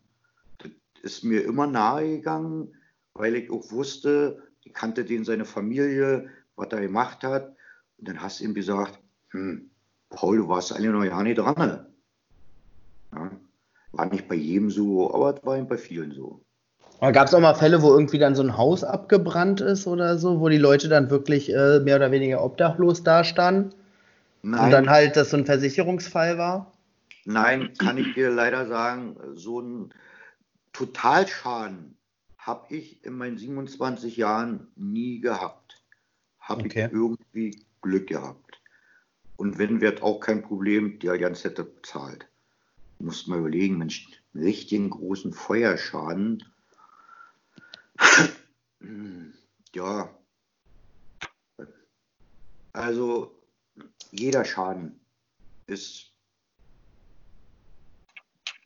ist 1.03 1.25
mir 1.25 1.45
immer 1.45 1.67
nahegegangen, 1.67 2.75
weil 3.15 3.35
ich 3.37 3.51
auch 3.51 3.71
wusste, 3.71 4.43
ich 4.65 4.73
kannte 4.73 5.05
den 5.05 5.25
seine 5.25 5.45
Familie, 5.45 6.29
was 6.57 6.69
er 6.71 6.81
gemacht 6.81 7.25
hat. 7.25 7.55
Und 7.99 8.09
dann 8.09 8.21
hast 8.21 8.41
du 8.41 8.45
ihm 8.45 8.55
gesagt, 8.55 8.99
hm, 9.31 9.71
Paul, 10.11 10.39
du 10.39 10.49
warst 10.49 10.73
eigentlich 10.73 10.93
noch 10.93 11.05
ja 11.05 11.23
nicht 11.23 11.39
dran. 11.39 11.87
Ja, 13.13 13.31
war 13.93 14.07
nicht 14.07 14.29
bei 14.29 14.35
jedem 14.35 14.71
so, 14.71 15.13
aber 15.13 15.37
es 15.37 15.45
war 15.45 15.61
bei 15.63 15.77
vielen 15.77 16.13
so. 16.13 16.41
Gab 17.01 17.27
es 17.27 17.35
auch 17.35 17.41
mal 17.41 17.55
Fälle, 17.55 17.83
wo 17.83 17.91
irgendwie 17.91 18.19
dann 18.19 18.37
so 18.37 18.43
ein 18.45 18.57
Haus 18.57 18.85
abgebrannt 18.85 19.61
ist 19.61 19.89
oder 19.89 20.19
so, 20.19 20.39
wo 20.39 20.49
die 20.49 20.59
Leute 20.59 20.89
dann 20.89 21.11
wirklich 21.11 21.53
äh, 21.53 21.81
mehr 21.81 21.97
oder 21.97 22.13
weniger 22.13 22.45
obdachlos 22.45 23.03
dastanden? 23.03 23.75
Nein. 24.43 24.65
Und 24.65 24.71
dann 24.71 24.91
halt 24.91 25.17
das 25.17 25.31
so 25.31 25.37
ein 25.37 25.45
Versicherungsfall 25.45 26.39
war? 26.39 26.73
Nein, 27.25 27.73
kann 27.79 27.99
ich 27.99 28.15
dir 28.15 28.31
leider 28.31 28.67
sagen, 28.67 29.17
so 29.35 29.61
ein 29.61 29.93
Totalschaden 30.73 31.97
habe 32.39 32.75
ich 32.75 33.05
in 33.05 33.17
meinen 33.17 33.39
27 33.39 34.17
Jahren 34.17 34.73
nie 34.75 35.21
gehabt 35.21 35.63
habe 36.43 36.65
okay. 36.65 36.87
ich 36.87 36.93
irgendwie 36.93 37.65
Glück 37.81 38.09
gehabt. 38.09 38.61
Und 39.37 39.59
wenn, 39.59 39.81
wird 39.81 40.03
auch 40.03 40.21
kein 40.21 40.43
Problem, 40.43 40.99
die 40.99 41.09
Allianz 41.09 41.45
hätte 41.45 41.65
bezahlt. 41.65 42.29
Muss 42.99 43.27
mal 43.27 43.39
überlegen, 43.39 43.79
Mensch, 43.79 44.09
einen 44.35 44.45
richtigen 44.45 44.91
großen 44.91 45.33
Feuerschaden. 45.33 46.45
ja. 49.75 50.19
Also, 52.73 53.43
jeder 54.11 54.45
Schaden 54.45 55.01
ist 55.67 56.13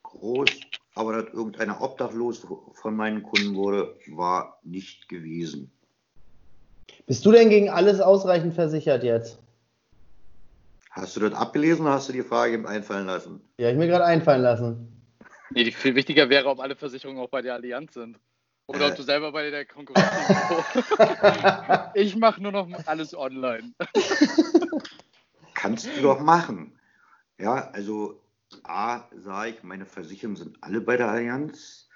groß, 0.03 0.51
aber 0.97 1.13
dass 1.23 1.35
irgendeiner 1.35 1.83
obdachlos 1.83 2.45
von 2.73 2.97
meinen 2.97 3.23
Kunden 3.23 3.55
wurde, 3.55 3.95
war 4.09 4.59
nicht 4.65 5.09
gewesen. 5.09 5.71
Bist 7.07 7.25
du 7.25 7.33
denn 7.33 7.51
gegen 7.51 7.69
alles 7.69 8.01
ausreichend 8.01 8.55
versichert 8.55 9.05
jetzt? 9.05 9.39
Hast 10.91 11.15
du 11.15 11.21
das 11.21 11.35
abgelesen 11.35 11.85
oder 11.85 11.95
hast 11.95 12.09
du 12.09 12.15
die 12.15 12.23
Frage 12.23 12.55
eben 12.55 12.67
einfallen 12.67 13.07
lassen? 13.07 13.43
Ja, 13.59 13.71
ich 13.71 13.77
mir 13.77 13.87
gerade 13.87 14.07
einfallen 14.07 14.41
lassen. 14.41 14.91
Nee, 15.51 15.65
die 15.65 15.71
viel 15.71 15.95
wichtiger 15.95 16.31
wäre, 16.31 16.49
ob 16.49 16.61
alle 16.61 16.75
Versicherungen 16.75 17.23
auch 17.23 17.29
bei 17.29 17.43
der 17.43 17.55
Allianz 17.55 17.93
sind. 17.93 18.19
Oder 18.67 18.87
äh. 18.87 18.91
ob 18.91 18.97
du 18.97 19.03
selber 19.03 19.31
bei 19.33 19.51
der 19.51 19.67
Konkurrenz 19.67 20.09
bist. 20.75 20.89
Ich 21.95 22.17
mache 22.17 22.43
nur 22.43 22.53
noch 22.53 22.69
alles 22.87 23.15
online. 23.15 23.75
Kannst 25.55 25.87
du 25.95 26.03
doch 26.03 26.21
machen. 26.21 26.73
Ja, 27.39 27.71
also 27.73 28.19
A, 28.65 29.09
sage 29.17 29.51
ich, 29.51 29.63
meine 29.63 29.87
Versicherungen 29.87 30.37
sind 30.37 30.59
alle 30.61 30.81
bei 30.81 30.97
der 30.97 31.09
Allianz. 31.09 31.89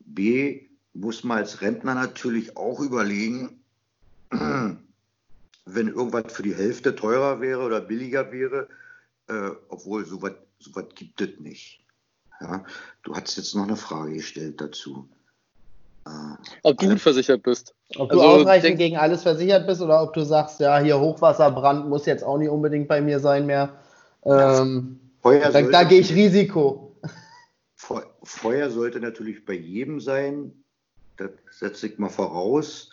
B, 0.00 0.68
muss 0.92 1.24
man 1.24 1.38
als 1.38 1.60
Rentner 1.60 1.94
natürlich 1.94 2.56
auch 2.56 2.80
überlegen, 2.80 3.60
wenn 4.30 5.88
irgendwas 5.88 6.32
für 6.32 6.42
die 6.42 6.54
Hälfte 6.54 6.94
teurer 6.94 7.40
wäre 7.40 7.62
oder 7.62 7.80
billiger 7.80 8.32
wäre, 8.32 8.68
äh, 9.28 9.50
obwohl 9.68 10.04
sowas 10.06 10.34
so 10.58 10.70
gibt 10.94 11.20
es 11.20 11.40
nicht. 11.40 11.80
Ja, 12.40 12.64
du 13.02 13.14
hast 13.14 13.36
jetzt 13.36 13.54
noch 13.54 13.64
eine 13.64 13.76
Frage 13.76 14.14
gestellt 14.14 14.60
dazu. 14.60 15.08
Äh, 16.06 16.10
ob 16.62 16.78
du 16.78 16.88
gut 16.88 17.00
versichert 17.00 17.42
bist. 17.42 17.74
Ob 17.96 18.10
du 18.10 18.20
also, 18.20 18.40
ausreichend 18.40 18.78
gegen 18.78 18.96
alles 18.96 19.22
versichert 19.22 19.66
bist 19.66 19.80
oder 19.80 20.02
ob 20.02 20.12
du 20.12 20.24
sagst, 20.24 20.60
ja, 20.60 20.78
hier 20.78 20.98
Hochwasserbrand 20.98 21.88
muss 21.88 22.06
jetzt 22.06 22.24
auch 22.24 22.38
nicht 22.38 22.50
unbedingt 22.50 22.88
bei 22.88 23.00
mir 23.00 23.20
sein 23.20 23.46
mehr. 23.46 23.70
Ähm, 24.24 25.00
da, 25.24 25.62
da 25.62 25.84
gehe 25.84 26.00
ich 26.00 26.14
Risiko. 26.14 26.96
Feuer 28.22 28.70
sollte 28.70 29.00
natürlich 29.00 29.44
bei 29.44 29.54
jedem 29.54 30.00
sein. 30.00 30.64
Das 31.16 31.30
setze 31.50 31.88
ich 31.88 31.98
mal 31.98 32.08
voraus. 32.08 32.90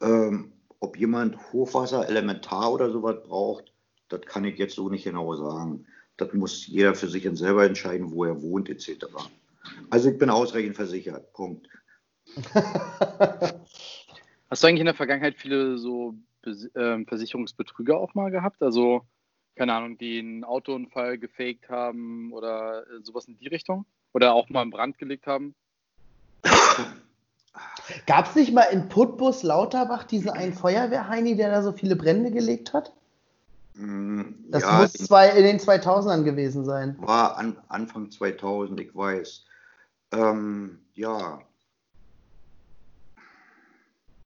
Ähm, 0.00 0.52
ob 0.80 0.96
jemand 0.96 1.52
Hochwasser, 1.52 2.08
Elementar 2.08 2.72
oder 2.72 2.90
sowas 2.90 3.22
braucht, 3.24 3.72
das 4.08 4.22
kann 4.22 4.44
ich 4.44 4.58
jetzt 4.58 4.74
so 4.74 4.88
nicht 4.88 5.04
genau 5.04 5.34
sagen. 5.36 5.86
Das 6.16 6.32
muss 6.32 6.66
jeder 6.66 6.94
für 6.94 7.08
sich 7.08 7.28
selber 7.34 7.64
entscheiden, 7.64 8.12
wo 8.12 8.24
er 8.24 8.42
wohnt, 8.42 8.68
etc. 8.68 9.06
Also 9.90 10.10
ich 10.10 10.18
bin 10.18 10.30
ausreichend 10.30 10.76
versichert. 10.76 11.32
Punkt. 11.32 11.68
Hast 14.50 14.62
du 14.62 14.66
eigentlich 14.66 14.80
in 14.80 14.86
der 14.86 14.94
Vergangenheit 14.94 15.36
viele 15.38 15.78
so 15.78 16.14
äh, 16.44 17.04
Versicherungsbetrüger 17.04 17.96
auch 17.96 18.14
mal 18.14 18.30
gehabt? 18.30 18.62
Also, 18.62 19.02
keine 19.56 19.74
Ahnung, 19.74 19.98
die 19.98 20.18
einen 20.18 20.44
Autounfall 20.44 21.18
gefaked 21.18 21.68
haben 21.68 22.32
oder 22.32 22.82
äh, 22.82 23.02
sowas 23.02 23.26
in 23.26 23.36
die 23.36 23.48
Richtung? 23.48 23.84
Oder 24.14 24.34
auch 24.34 24.48
mal 24.48 24.62
einen 24.62 24.70
Brand 24.70 24.98
gelegt 24.98 25.26
haben? 25.26 25.54
Gab 28.06 28.28
es 28.28 28.34
nicht 28.34 28.52
mal 28.52 28.64
in 28.64 28.88
Putbus 28.88 29.42
Lauterbach 29.42 30.04
diesen 30.04 30.30
einen 30.30 30.54
Feuerwehrheini, 30.54 31.36
der 31.36 31.50
da 31.50 31.62
so 31.62 31.72
viele 31.72 31.96
Brände 31.96 32.30
gelegt 32.30 32.72
hat? 32.72 32.92
Mm, 33.74 34.22
das 34.48 34.62
ja, 34.62 34.80
muss 34.80 34.92
zwei, 34.92 35.30
in 35.30 35.44
den 35.44 35.58
2000ern 35.58 36.22
gewesen 36.24 36.64
sein. 36.64 36.96
War 36.98 37.36
an, 37.36 37.56
Anfang 37.68 38.10
2000, 38.10 38.80
ich 38.80 38.94
weiß. 38.94 39.44
Ähm, 40.12 40.78
ja. 40.94 41.40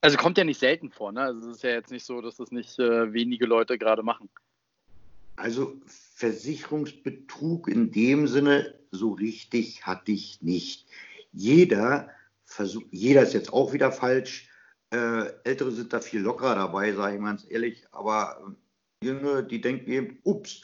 Also 0.00 0.16
kommt 0.16 0.38
ja 0.38 0.44
nicht 0.44 0.60
selten 0.60 0.90
vor, 0.90 1.10
ne? 1.12 1.22
Also 1.22 1.50
es 1.50 1.56
ist 1.56 1.62
ja 1.64 1.70
jetzt 1.70 1.90
nicht 1.90 2.04
so, 2.04 2.20
dass 2.20 2.36
das 2.36 2.52
nicht 2.52 2.78
äh, 2.78 3.12
wenige 3.12 3.46
Leute 3.46 3.78
gerade 3.78 4.02
machen. 4.02 4.28
Also 5.36 5.80
Versicherungsbetrug 6.14 7.68
in 7.68 7.92
dem 7.92 8.26
Sinne 8.26 8.74
so 8.90 9.12
richtig 9.12 9.86
hatte 9.86 10.12
ich 10.12 10.40
nicht. 10.42 10.86
Jeder 11.32 12.08
versucht, 12.44 12.86
jeder 12.90 13.22
ist 13.22 13.34
jetzt 13.34 13.52
auch 13.52 13.72
wieder 13.72 13.92
falsch. 13.92 14.48
Äh, 14.90 15.32
Ältere 15.44 15.72
sind 15.72 15.92
da 15.92 16.00
viel 16.00 16.20
lockerer 16.20 16.54
dabei, 16.54 16.92
sage 16.92 17.16
ich 17.16 17.20
mal 17.20 17.28
ganz 17.28 17.46
ehrlich. 17.48 17.84
Aber 17.92 18.56
äh, 19.02 19.06
Jüngere, 19.06 19.42
die 19.42 19.60
denken 19.60 19.90
eben, 19.90 20.18
ups, 20.22 20.62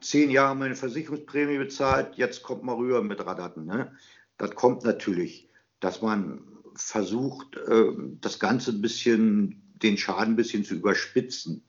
zehn 0.00 0.30
Jahre 0.30 0.54
meine 0.54 0.76
Versicherungsprämie 0.76 1.58
bezahlt, 1.58 2.14
jetzt 2.16 2.42
kommt 2.42 2.62
mal 2.62 2.76
rüber 2.76 3.02
mit 3.02 3.24
Radatten. 3.24 3.64
Ne? 3.64 3.92
Das 4.36 4.54
kommt 4.54 4.84
natürlich, 4.84 5.48
dass 5.80 6.02
man 6.02 6.42
versucht, 6.76 7.56
äh, 7.56 7.92
das 8.20 8.38
Ganze 8.38 8.70
ein 8.70 8.82
bisschen, 8.82 9.62
den 9.82 9.96
Schaden 9.96 10.34
ein 10.34 10.36
bisschen 10.36 10.64
zu 10.64 10.74
überspitzen. 10.74 11.64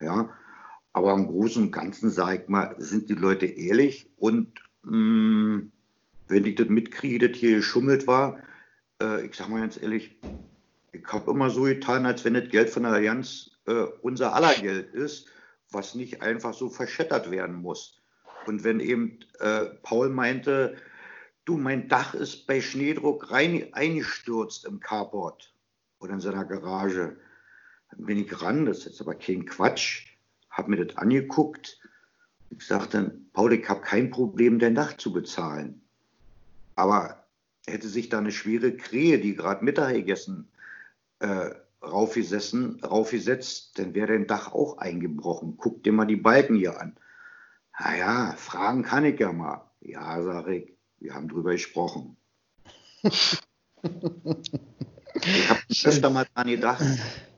Ja, 0.00 0.30
aber 0.92 1.12
im 1.14 1.26
Großen 1.26 1.64
und 1.64 1.72
Ganzen, 1.72 2.10
sage 2.10 2.42
ich 2.42 2.48
mal, 2.48 2.74
sind 2.78 3.08
die 3.08 3.14
Leute 3.14 3.46
ehrlich 3.46 4.10
und 4.16 4.60
mh, 4.82 4.96
mm, 4.96 5.72
wenn 6.28 6.44
ich 6.44 6.56
das 6.56 6.68
mitkriege, 6.68 7.28
dass 7.28 7.38
hier 7.38 7.56
geschummelt 7.56 8.06
war, 8.06 8.38
äh, 9.02 9.26
ich 9.26 9.34
sage 9.34 9.50
mal 9.50 9.60
ganz 9.60 9.80
ehrlich, 9.80 10.18
ich 10.92 11.06
habe 11.06 11.30
immer 11.30 11.50
so 11.50 11.62
getan, 11.62 12.06
als 12.06 12.24
wenn 12.24 12.34
das 12.34 12.48
Geld 12.48 12.70
von 12.70 12.82
der 12.82 12.92
Allianz 12.92 13.50
äh, 13.66 13.84
unser 14.02 14.34
aller 14.34 14.54
Geld 14.54 14.92
ist, 14.94 15.28
was 15.70 15.94
nicht 15.94 16.22
einfach 16.22 16.54
so 16.54 16.70
verschettert 16.70 17.30
werden 17.30 17.56
muss. 17.56 18.00
Und 18.46 18.64
wenn 18.64 18.80
eben 18.80 19.20
äh, 19.40 19.66
Paul 19.82 20.08
meinte, 20.08 20.76
du, 21.44 21.58
mein 21.58 21.88
Dach 21.88 22.14
ist 22.14 22.46
bei 22.46 22.60
Schneedruck 22.60 23.30
rein, 23.30 23.68
eingestürzt 23.72 24.64
im 24.64 24.80
Carport 24.80 25.54
oder 26.00 26.14
in 26.14 26.20
seiner 26.20 26.44
Garage, 26.44 27.16
dann 27.90 28.06
bin 28.06 28.18
ich 28.18 28.42
ran, 28.42 28.66
das 28.66 28.78
ist 28.78 28.84
jetzt 28.86 29.00
aber 29.00 29.14
kein 29.14 29.44
Quatsch, 29.44 30.17
habe 30.58 30.70
mir 30.70 30.84
das 30.84 30.98
angeguckt. 30.98 31.80
Ich 32.50 32.66
sagte, 32.66 33.18
Paul, 33.32 33.54
ich 33.54 33.68
habe 33.68 33.80
kein 33.80 34.10
Problem, 34.10 34.58
dein 34.58 34.74
Dach 34.74 34.96
zu 34.96 35.12
bezahlen. 35.12 35.82
Aber 36.74 37.24
hätte 37.66 37.88
sich 37.88 38.08
da 38.08 38.18
eine 38.18 38.32
schwere 38.32 38.76
Krähe, 38.76 39.18
die 39.18 39.34
gerade 39.34 39.64
Mittag 39.64 39.94
gegessen, 39.94 40.48
äh, 41.20 41.50
raufgesessen, 41.82 42.80
raufgesetzt, 42.82 43.78
dann 43.78 43.94
wäre 43.94 44.08
dein 44.08 44.26
Dach 44.26 44.52
auch 44.52 44.78
eingebrochen. 44.78 45.56
Guck 45.56 45.82
dir 45.84 45.92
mal 45.92 46.06
die 46.06 46.16
Balken 46.16 46.56
hier 46.56 46.80
an. 46.80 46.96
Naja, 47.78 48.34
fragen 48.36 48.82
kann 48.82 49.04
ich 49.04 49.20
ja 49.20 49.32
mal. 49.32 49.70
Ja, 49.80 50.20
sage 50.22 50.56
ich, 50.56 50.72
wir 50.98 51.14
haben 51.14 51.28
drüber 51.28 51.52
gesprochen. 51.52 52.16
ich 53.02 53.40
habe 55.48 55.60
öfter 55.84 56.10
mal 56.10 56.26
dran 56.34 56.48
gedacht, 56.48 56.84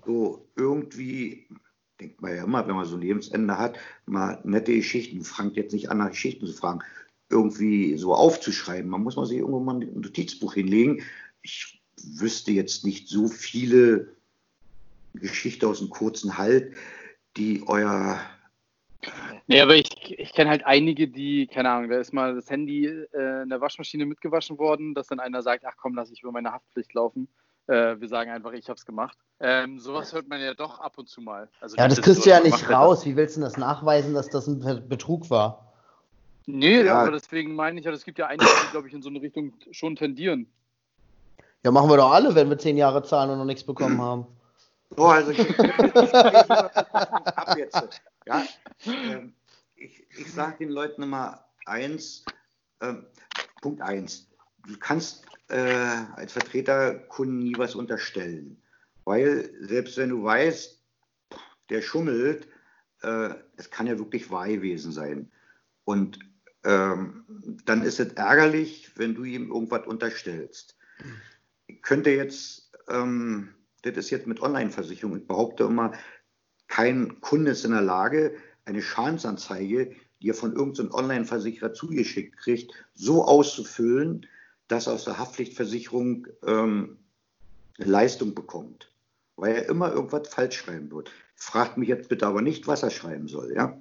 so 0.07 0.49
irgendwie, 0.57 1.47
denkt 2.01 2.23
man 2.23 2.35
ja 2.35 2.45
immer, 2.45 2.67
wenn 2.67 2.77
man 2.77 2.87
so 2.87 2.97
ein 2.97 3.03
Lebensende 3.03 3.59
hat, 3.59 3.79
mal 4.07 4.41
nette 4.45 4.75
Geschichten, 4.75 5.23
fangt 5.23 5.57
jetzt 5.57 5.73
nicht 5.73 5.91
an, 5.91 5.99
nach 5.99 6.11
Geschichten 6.11 6.47
zu 6.47 6.53
fragen, 6.53 6.81
irgendwie 7.29 7.97
so 7.97 8.15
aufzuschreiben. 8.15 8.91
Man 8.91 9.03
muss 9.03 9.17
mal 9.17 9.27
sich 9.27 9.39
irgendwo 9.39 9.61
mal 9.61 9.77
ein 9.77 10.01
Notizbuch 10.01 10.55
hinlegen. 10.55 11.03
Ich 11.43 11.81
wüsste 12.03 12.53
jetzt 12.53 12.85
nicht 12.85 13.09
so 13.09 13.29
viele 13.29 14.09
Geschichten 15.15 15.67
aus 15.67 15.81
einem 15.81 15.91
kurzen 15.91 16.39
Halt, 16.39 16.75
die 17.37 17.63
euer. 17.67 18.21
Nee, 19.47 19.61
aber 19.61 19.77
ich, 19.77 20.19
ich 20.19 20.33
kenne 20.33 20.51
halt 20.51 20.65
einige, 20.67 21.09
die, 21.09 21.47
keine 21.47 21.71
Ahnung, 21.71 21.91
da 21.91 21.99
ist 21.99 22.13
mal 22.13 22.35
das 22.35 22.51
Handy 22.51 22.87
äh, 22.87 23.43
in 23.43 23.49
der 23.49 23.61
Waschmaschine 23.61 24.07
mitgewaschen 24.07 24.59
worden, 24.59 24.95
dass 24.95 25.07
dann 25.07 25.21
einer 25.21 25.43
sagt, 25.43 25.65
ach 25.65 25.77
komm, 25.81 25.95
lass 25.95 26.11
ich 26.11 26.23
über 26.23 26.33
meine 26.33 26.53
Haftpflicht 26.53 26.93
laufen. 26.95 27.29
Äh, 27.71 28.01
wir 28.01 28.09
sagen 28.09 28.33
einfach, 28.33 28.53
ich 28.53 28.69
habe 28.69 28.79
es 28.79 28.85
gemacht. 28.85 29.17
Ähm, 29.39 29.79
sowas 29.79 30.13
hört 30.13 30.29
man 30.29 30.41
ja 30.41 30.55
doch 30.55 30.81
ab 30.81 30.99
und 30.99 31.09
zu 31.09 31.21
mal. 31.21 31.49
Also 31.61 31.77
ja, 31.77 31.87
das 31.87 32.03
kriegst 32.03 32.27
du 32.27 32.31
ja 32.31 32.41
nicht 32.41 32.69
raus. 32.69 33.07
Wie 33.07 33.15
willst 33.15 33.37
du 33.37 33.41
das 33.41 33.57
nachweisen, 33.57 34.13
dass 34.13 34.29
das 34.29 34.49
ein 34.49 34.89
Betrug 34.89 35.31
war? 35.31 35.73
Nee, 36.47 36.83
ja. 36.83 37.01
aber 37.01 37.13
deswegen 37.13 37.55
meine 37.55 37.79
ich 37.79 37.87
ja, 37.87 37.93
es 37.93 38.05
gibt 38.05 38.19
ja 38.19 38.27
einige, 38.27 38.45
die, 38.45 38.71
glaube 38.73 38.89
ich, 38.89 38.95
in 38.95 39.03
so 39.03 39.09
eine 39.09 39.23
Richtung 39.23 39.53
schon 39.71 39.95
tendieren. 39.95 40.51
Ja, 41.63 41.71
machen 41.71 41.89
wir 41.89 41.97
doch 41.97 42.11
alle, 42.11 42.35
wenn 42.35 42.51
wir 42.51 42.59
zehn 42.59 42.77
Jahre 42.77 43.05
zahlen 43.05 43.31
und 43.31 43.39
noch 43.39 43.45
nichts 43.45 43.63
bekommen 43.63 44.01
haben. 44.03 44.27
So, 44.97 45.07
also 45.07 45.31
ich, 45.31 45.61
ab 45.61 47.57
jetzt. 47.57 48.03
Ja? 48.27 48.43
Ähm, 48.85 49.33
ich, 49.77 50.05
ich 50.19 50.33
sage 50.33 50.57
den 50.59 50.71
Leuten 50.71 51.05
immer 51.05 51.45
eins, 51.67 52.25
ähm, 52.81 53.07
Punkt 53.63 53.81
eins. 53.81 54.27
Du 54.67 54.77
kannst 54.77 55.25
äh, 55.51 56.05
als 56.17 56.33
Vertreter 56.33 56.95
Kunden 56.95 57.39
nie 57.41 57.55
was 57.57 57.75
unterstellen. 57.75 58.63
Weil 59.05 59.51
selbst 59.61 59.97
wenn 59.97 60.11
du 60.11 60.23
weißt, 60.23 60.83
der 61.71 61.83
schummelt, 61.83 62.49
äh, 63.03 63.31
es 63.57 63.71
kann 63.71 63.87
ja 63.87 63.99
wirklich 63.99 64.31
wahr 64.31 64.49
gewesen 64.49 64.93
sein. 64.93 65.31
Und 65.85 66.19
ähm, 66.65 67.25
dann 67.65 67.83
ist 67.83 68.01
es 68.01 68.13
ärgerlich, 68.15 68.93
wenn 68.97 69.15
du 69.15 69.25
ihm 69.25 69.51
irgendwas 69.51 69.87
unterstellst. 69.87 70.77
Ich 71.67 71.83
könnte 71.83 72.11
jetzt, 72.11 72.73
ähm, 72.89 73.55
das 73.83 73.97
ist 73.97 74.11
jetzt 74.11 74.27
mit 74.27 74.43
Online-Versicherung, 74.43 75.17
ich 75.17 75.27
behaupte 75.27 75.65
immer, 75.65 75.93
kein 76.69 77.21
Kunde 77.21 77.53
ist 77.53 77.65
in 77.65 77.73
der 77.73 77.83
Lage, 77.83 78.37
eine 78.65 78.83
Schadensanzeige, 78.83 79.97
die 80.21 80.29
er 80.29 80.35
von 80.35 80.55
irgendeinem 80.55 80.93
Online-Versicherer 80.93 81.73
zugeschickt 81.73 82.37
kriegt, 82.37 82.73
so 82.95 83.25
auszufüllen, 83.25 84.27
dass 84.71 84.87
er 84.87 84.95
aus 84.95 85.05
der 85.05 85.19
Haftpflichtversicherung 85.19 86.29
ähm, 86.47 86.99
Leistung 87.77 88.35
bekommt. 88.35 88.93
Weil 89.37 89.55
er 89.55 89.69
immer 89.69 89.93
irgendwas 89.93 90.29
falsch 90.29 90.59
schreiben 90.59 90.91
wird. 90.91 91.11
Fragt 91.35 91.77
mich 91.77 91.89
jetzt 91.89 92.09
bitte 92.09 92.27
aber 92.27 92.43
nicht, 92.43 92.67
was 92.67 92.83
er 92.83 92.91
schreiben 92.91 93.29
soll, 93.29 93.53
ja? 93.55 93.79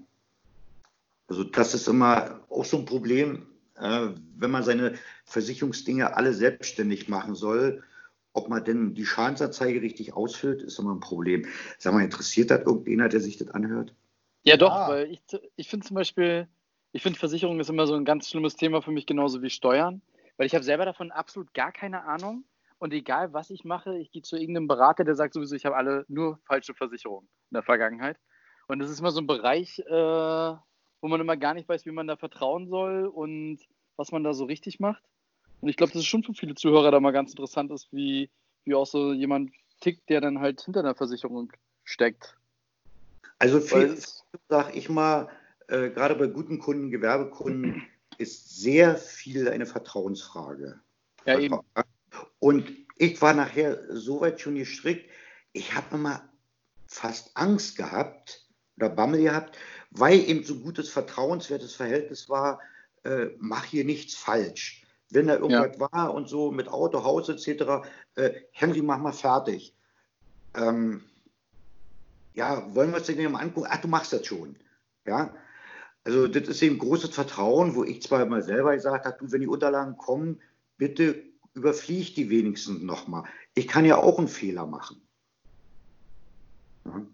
Also 1.28 1.43
das 1.43 1.75
ist 1.75 1.88
immer 1.88 2.39
auch 2.49 2.65
so 2.65 2.78
ein 2.78 2.86
Problem, 2.86 3.45
äh, 3.75 4.10
wenn 4.36 4.52
man 4.52 4.63
seine 4.63 4.95
Versicherungsdinge 5.25 6.15
alle 6.15 6.34
selbstständig 6.34 7.08
machen 7.08 7.36
soll. 7.36 7.84
Ob 8.34 8.49
man 8.49 8.63
denn 8.63 8.95
die 8.95 9.06
Schadensanzeige 9.06 9.82
richtig 9.82 10.13
ausfüllt, 10.13 10.62
ist 10.62 10.80
immer 10.80 10.95
ein 10.95 11.02
Problem. 11.02 11.45
Sag 11.78 11.93
mal, 11.93 12.04
interessiert 12.04 12.52
das 12.52 12.62
irgendjemand, 12.62 13.13
der 13.13 13.19
sich 13.19 13.38
das 13.38 13.49
anhört? 13.49 13.93
Ja, 14.43 14.58
doch, 14.58 14.71
ah. 14.71 14.89
weil 14.89 15.12
ich, 15.12 15.21
ich 15.56 15.67
finde 15.67 15.86
zum 15.86 15.95
Beispiel, 15.95 16.47
ich 16.93 17.04
finde 17.04 17.19
Versicherung 17.19 17.60
ist 17.60 17.69
immer 17.69 17.86
so 17.86 17.95
ein 17.95 18.06
ganz 18.06 18.30
schlimmes 18.30 18.56
Thema 18.56 18.82
für 18.82 18.91
mich, 18.91 19.06
genauso 19.06 19.41
wie 19.41 19.49
Steuern, 19.49 20.02
weil 20.39 20.47
ich 20.47 20.56
habe 20.56 20.63
selber 20.63 20.86
davon 20.86 21.12
absolut 21.12 21.54
gar 21.54 21.73
keine 21.73 22.06
Ahnung. 22.06 22.45
Und 22.78 22.93
egal, 22.93 23.34
was 23.34 23.49
ich 23.49 23.65
mache, 23.65 23.97
ich 23.97 24.10
gehe 24.10 24.21
zu 24.21 24.38
irgendeinem 24.38 24.69
Berater, 24.69 25.04
der 25.04 25.15
sagt 25.15 25.34
sowieso, 25.34 25.54
ich 25.54 25.65
habe 25.65 25.75
alle 25.75 26.06
nur 26.08 26.39
falsche 26.45 26.73
Versicherungen 26.73 27.28
in 27.52 27.56
der 27.56 27.63
Vergangenheit. 27.63 28.17
Und 28.69 28.80
das 28.80 28.89
ist 28.89 29.02
immer 29.02 29.12
so 29.12 29.19
ein 29.19 29.28
Bereich, 29.28 29.80
äh, 29.80 29.91
wo 29.91 31.08
man 31.08 31.19
immer 31.19 31.36
gar 31.36 31.54
nicht 31.54 31.67
weiß, 31.67 31.86
wie 31.86 31.91
man 31.91 32.08
da 32.08 32.15
vertrauen 32.15 32.69
soll 32.69 33.08
und 33.08 33.60
was 33.97 34.13
man 34.13 34.23
da 34.23 34.34
so 34.34 34.45
richtig 34.45 34.80
macht. 34.80 35.04
Und 35.60 35.67
ich 35.67 35.75
glaube, 35.75 35.91
das 35.91 36.04
ist 36.04 36.08
schon 36.08 36.23
für 36.23 36.34
viele 36.34 36.56
Zuhörer 36.56 36.89
da 36.89 37.02
mal 37.02 37.12
ganz 37.12 37.32
interessant 37.32 37.69
ist, 37.71 37.91
wie, 37.91 38.30
wie 38.63 38.75
auch 38.75 38.88
so 38.88 39.12
jemand 39.12 39.52
tickt, 39.82 40.08
der 40.08 40.21
dann 40.21 40.39
halt 40.39 40.62
hinter 40.62 40.80
einer 40.80 40.95
Versicherung 40.95 41.52
steckt. 41.84 42.38
Also 43.39 43.60
viel, 43.60 43.97
sag 44.47 44.73
ich 44.73 44.88
mal, 44.88 45.28
äh, 45.67 45.89
gerade 45.89 46.15
bei 46.15 46.28
guten 46.28 46.60
Kunden, 46.60 46.91
Gewerbekunden, 46.91 47.86
ist 48.19 48.60
sehr 48.60 48.97
viel 48.97 49.49
eine 49.49 49.65
Vertrauensfrage. 49.65 50.79
Ja, 51.25 51.39
eben. 51.39 51.60
Und 52.39 52.69
ich 52.97 53.21
war 53.21 53.34
nachher 53.34 53.82
so 53.89 54.21
weit 54.21 54.41
schon 54.41 54.55
gestrickt, 54.55 55.10
ich 55.53 55.73
habe 55.73 55.95
immer 55.95 56.29
fast 56.86 57.36
Angst 57.36 57.77
gehabt 57.77 58.45
oder 58.75 58.89
Bammel 58.89 59.23
gehabt, 59.23 59.58
weil 59.91 60.19
eben 60.19 60.43
so 60.43 60.55
gutes, 60.55 60.89
vertrauenswertes 60.89 61.75
Verhältnis 61.75 62.29
war, 62.29 62.60
äh, 63.03 63.27
mach 63.39 63.65
hier 63.65 63.86
nichts 63.86 64.15
falsch. 64.15 64.86
Wenn 65.10 65.27
da 65.27 65.36
irgendwas 65.36 65.77
ja. 65.79 65.91
war 65.91 66.13
und 66.13 66.27
so 66.27 66.51
mit 66.51 66.67
Auto, 66.67 67.03
Haus 67.03 67.29
etc., 67.29 67.88
äh, 68.15 68.32
Henry, 68.51 68.82
mach 68.82 68.99
mal 68.99 69.13
fertig. 69.13 69.75
Ähm, 70.55 71.03
ja, 72.34 72.73
wollen 72.75 72.91
wir 72.91 72.97
uns 72.97 73.08
den 73.08 73.32
mal 73.32 73.39
angucken? 73.39 73.67
Ach, 73.69 73.82
du 73.82 73.88
machst 73.88 74.13
das 74.13 74.25
schon. 74.25 74.55
Ja, 75.05 75.34
also 76.03 76.27
das 76.27 76.47
ist 76.47 76.62
eben 76.62 76.79
großes 76.79 77.12
Vertrauen, 77.12 77.75
wo 77.75 77.83
ich 77.83 78.01
zwar 78.01 78.25
mal 78.25 78.41
selber 78.41 78.73
gesagt 78.73 79.05
habe, 79.05 79.17
du, 79.19 79.31
wenn 79.31 79.41
die 79.41 79.47
Unterlagen 79.47 79.97
kommen, 79.97 80.41
bitte 80.77 81.23
überflieg 81.53 82.15
die 82.15 82.29
wenigstens 82.29 82.81
nochmal. 82.81 83.23
Ich 83.53 83.67
kann 83.67 83.85
ja 83.85 83.97
auch 83.97 84.17
einen 84.17 84.27
Fehler 84.27 84.65
machen. 84.65 85.01
Ja. 86.85 87.05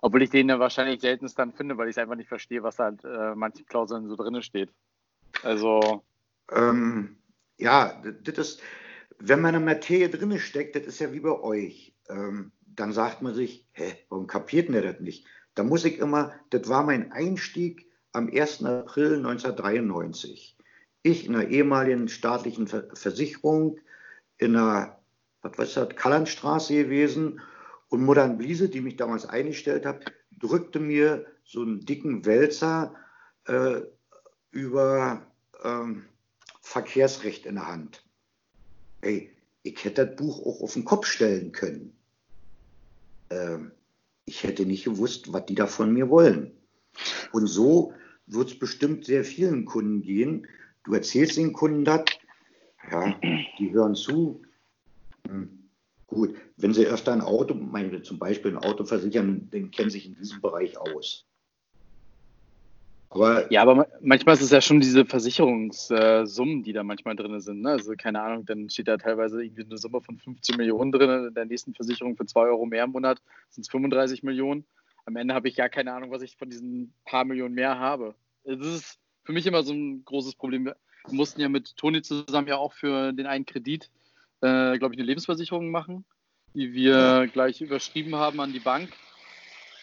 Obwohl 0.00 0.22
ich 0.22 0.30
den 0.30 0.50
ja 0.50 0.58
wahrscheinlich 0.58 1.00
seltenst 1.00 1.38
dann 1.38 1.52
finde, 1.52 1.78
weil 1.78 1.88
ich 1.88 1.96
es 1.96 1.98
einfach 1.98 2.16
nicht 2.16 2.28
verstehe, 2.28 2.62
was 2.62 2.76
da 2.76 2.84
halt, 2.84 3.04
äh, 3.04 3.34
manche 3.34 3.64
Klauseln 3.64 4.08
so 4.08 4.16
drin 4.16 4.42
steht. 4.42 4.70
Also. 5.42 6.02
Ähm, 6.50 7.16
ja, 7.56 8.02
das 8.22 8.36
ist, 8.36 8.62
wenn 9.18 9.40
man 9.40 9.54
in 9.54 9.64
Materie 9.64 10.10
drin 10.10 10.38
steckt, 10.38 10.76
das 10.76 10.84
ist 10.84 10.98
ja 10.98 11.12
wie 11.12 11.20
bei 11.20 11.30
euch. 11.30 11.94
Ähm, 12.10 12.52
dann 12.66 12.92
sagt 12.92 13.22
man 13.22 13.34
sich, 13.34 13.66
hä, 13.72 13.96
warum 14.10 14.26
kapiert 14.26 14.66
denn 14.66 14.74
der 14.74 14.92
das 14.92 15.00
nicht? 15.00 15.26
Da 15.54 15.62
muss 15.62 15.84
ich 15.84 15.98
immer, 15.98 16.32
das 16.50 16.68
war 16.68 16.82
mein 16.82 17.12
Einstieg 17.12 17.86
am 18.12 18.28
1. 18.28 18.64
April 18.64 19.16
1993. 19.16 20.56
Ich 21.02 21.26
in 21.26 21.34
einer 21.34 21.48
ehemaligen 21.48 22.08
staatlichen 22.08 22.66
Versicherung 22.66 23.78
in 24.38 24.56
einer, 24.56 24.98
was 25.42 25.58
weiß 25.58 25.74
das, 25.74 25.96
Kallernstraße 25.96 26.74
gewesen 26.74 27.40
und 27.88 28.02
Modern 28.02 28.38
Bliese, 28.38 28.68
die 28.68 28.80
mich 28.80 28.96
damals 28.96 29.26
eingestellt 29.26 29.86
hat, 29.86 30.12
drückte 30.38 30.80
mir 30.80 31.26
so 31.44 31.62
einen 31.62 31.84
dicken 31.84 32.24
Wälzer 32.24 32.94
äh, 33.46 33.82
über 34.50 35.26
ähm, 35.62 36.06
Verkehrsrecht 36.62 37.46
in 37.46 37.56
der 37.56 37.68
Hand. 37.68 38.04
Ey, 39.02 39.30
ich 39.62 39.84
hätte 39.84 40.06
das 40.06 40.16
Buch 40.16 40.40
auch 40.46 40.62
auf 40.62 40.72
den 40.72 40.84
Kopf 40.84 41.06
stellen 41.06 41.52
können. 41.52 41.96
Ähm, 43.30 43.72
ich 44.26 44.42
hätte 44.42 44.66
nicht 44.66 44.84
gewusst, 44.84 45.32
was 45.32 45.46
die 45.46 45.54
da 45.54 45.66
von 45.66 45.92
mir 45.92 46.08
wollen. 46.08 46.52
Und 47.32 47.46
so 47.46 47.92
wird 48.26 48.50
es 48.50 48.58
bestimmt 48.58 49.04
sehr 49.04 49.24
vielen 49.24 49.64
Kunden 49.64 50.02
gehen. 50.02 50.46
Du 50.84 50.94
erzählst 50.94 51.36
den 51.36 51.52
Kunden 51.52 51.84
das, 51.84 52.04
ja, 52.90 53.18
die 53.58 53.72
hören 53.72 53.94
zu. 53.94 54.42
Hm, 55.28 55.68
gut, 56.06 56.36
wenn 56.56 56.74
sie 56.74 56.84
erst 56.84 57.08
ein 57.08 57.20
Auto, 57.20 57.54
meine, 57.54 58.02
zum 58.02 58.18
Beispiel 58.18 58.52
ein 58.52 58.62
Auto 58.62 58.84
versichern, 58.84 59.48
dann 59.50 59.70
kennen 59.70 59.90
sich 59.90 60.06
in 60.06 60.14
diesem 60.14 60.40
Bereich 60.40 60.78
aus. 60.78 61.26
Aber 63.14 63.50
ja, 63.52 63.62
aber 63.62 63.86
manchmal 64.00 64.34
ist 64.34 64.42
es 64.42 64.50
ja 64.50 64.60
schon 64.60 64.80
diese 64.80 65.06
Versicherungssummen, 65.06 66.64
die 66.64 66.72
da 66.72 66.82
manchmal 66.82 67.14
drin 67.14 67.40
sind. 67.40 67.62
Ne? 67.62 67.70
Also 67.70 67.94
keine 67.96 68.20
Ahnung, 68.20 68.44
dann 68.44 68.68
steht 68.68 68.88
da 68.88 68.96
teilweise 68.96 69.40
irgendwie 69.40 69.64
eine 69.64 69.78
Summe 69.78 70.00
von 70.00 70.18
15 70.18 70.56
Millionen 70.56 70.90
drin. 70.90 71.28
In 71.28 71.34
der 71.34 71.44
nächsten 71.44 71.74
Versicherung 71.74 72.16
für 72.16 72.26
2 72.26 72.40
Euro 72.40 72.66
mehr 72.66 72.82
im 72.82 72.90
Monat 72.90 73.22
sind 73.50 73.62
es 73.62 73.70
35 73.70 74.24
Millionen. 74.24 74.64
Am 75.06 75.14
Ende 75.14 75.32
habe 75.32 75.46
ich 75.46 75.56
ja 75.56 75.68
keine 75.68 75.92
Ahnung, 75.92 76.10
was 76.10 76.22
ich 76.22 76.36
von 76.36 76.50
diesen 76.50 76.92
paar 77.04 77.24
Millionen 77.24 77.54
mehr 77.54 77.78
habe. 77.78 78.16
Das 78.42 78.66
ist 78.66 78.98
für 79.22 79.32
mich 79.32 79.46
immer 79.46 79.62
so 79.62 79.72
ein 79.72 80.04
großes 80.04 80.34
Problem. 80.34 80.64
Wir 80.64 80.74
mussten 81.06 81.40
ja 81.40 81.48
mit 81.48 81.76
Toni 81.76 82.02
zusammen 82.02 82.48
ja 82.48 82.56
auch 82.56 82.72
für 82.72 83.12
den 83.12 83.26
einen 83.26 83.46
Kredit, 83.46 83.90
äh, 84.40 84.76
glaube 84.76 84.94
ich, 84.94 84.98
eine 84.98 85.06
Lebensversicherung 85.06 85.70
machen, 85.70 86.04
die 86.52 86.72
wir 86.72 87.28
gleich 87.32 87.60
überschrieben 87.60 88.16
haben 88.16 88.40
an 88.40 88.52
die 88.52 88.58
Bank. 88.58 88.90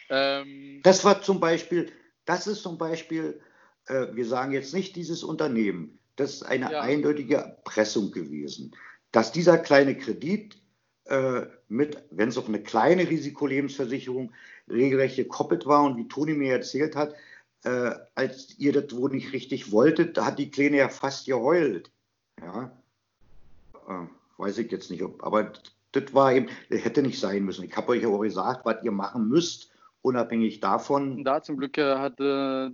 Ähm, 0.10 0.82
das 0.84 1.06
war 1.06 1.22
zum 1.22 1.40
Beispiel 1.40 1.94
das 2.32 2.48
ist 2.48 2.64
zum 2.64 2.78
Beispiel, 2.78 3.42
äh, 3.88 4.08
wir 4.14 4.26
sagen 4.26 4.54
jetzt 4.54 4.74
nicht 4.74 4.96
dieses 4.96 5.22
Unternehmen, 5.22 6.00
das 6.16 6.36
ist 6.36 6.44
eine 6.44 6.72
ja. 6.72 6.82
eindeutige 6.82 7.36
Erpressung 7.36 8.12
gewesen. 8.12 8.74
Dass 9.12 9.34
dieser 9.34 9.58
kleine 9.58 9.98
Kredit 9.98 10.58
äh, 11.06 11.42
mit, 11.68 12.02
wenn 12.10 12.30
es 12.30 12.38
auch 12.38 12.48
eine 12.48 12.64
kleine 12.64 13.10
Risikolebensversicherung 13.10 14.32
regelrecht 14.70 15.18
gekoppelt 15.18 15.66
war 15.66 15.84
und 15.84 15.98
wie 15.98 16.08
Toni 16.08 16.34
mir 16.34 16.54
erzählt 16.54 16.96
hat, 16.96 17.16
äh, 17.64 17.92
als 18.16 18.58
ihr 18.58 18.72
das 18.72 18.96
wohl 18.96 19.12
nicht 19.12 19.34
richtig 19.34 19.74
wolltet, 19.74 20.16
da 20.16 20.26
hat 20.26 20.40
die 20.40 20.52
Kleine 20.52 20.78
ja 20.78 20.88
fast 20.88 21.26
geheult. 21.26 21.92
Ja, 22.40 22.72
äh, 23.90 24.08
weiß 24.38 24.58
ich 24.60 24.72
jetzt 24.72 24.90
nicht, 24.90 25.04
ob, 25.04 25.22
aber 25.22 25.52
das 25.92 26.14
war 26.14 26.34
eben, 26.34 26.48
das 26.70 26.86
hätte 26.86 27.02
nicht 27.02 27.20
sein 27.20 27.44
müssen. 27.44 27.66
Ich 27.66 27.76
habe 27.76 27.90
euch 27.90 28.04
ja 28.04 28.08
auch 28.08 28.22
gesagt, 28.22 28.64
was 28.64 28.82
ihr 28.84 28.94
machen 28.94 29.28
müsst, 29.28 29.71
unabhängig 30.02 30.60
davon. 30.60 31.24
Da 31.24 31.42
zum 31.42 31.58
Glück 31.58 31.78
äh, 31.78 31.96
hat 31.96 32.20
äh, 32.20 32.70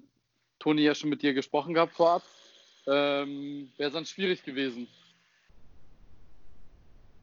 Toni 0.60 0.82
ja 0.82 0.96
schon 0.96 1.10
mit 1.10 1.22
dir 1.22 1.34
gesprochen 1.34 1.74
gehabt 1.74 1.94
vorab. 1.94 2.24
Ähm, 2.88 3.70
wäre 3.78 3.92
sonst 3.92 4.12
schwierig 4.12 4.44
gewesen. 4.44 4.88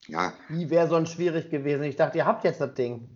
Ja. 0.07 0.35
Wie 0.49 0.69
wäre 0.69 0.88
sonst 0.88 1.12
schwierig 1.12 1.51
gewesen? 1.51 1.85
Ich 1.85 1.97
dachte, 1.97 2.19
ihr 2.19 2.27
habt 2.27 2.45
jetzt 2.45 2.61
das 2.61 2.75
Ding. 2.75 3.09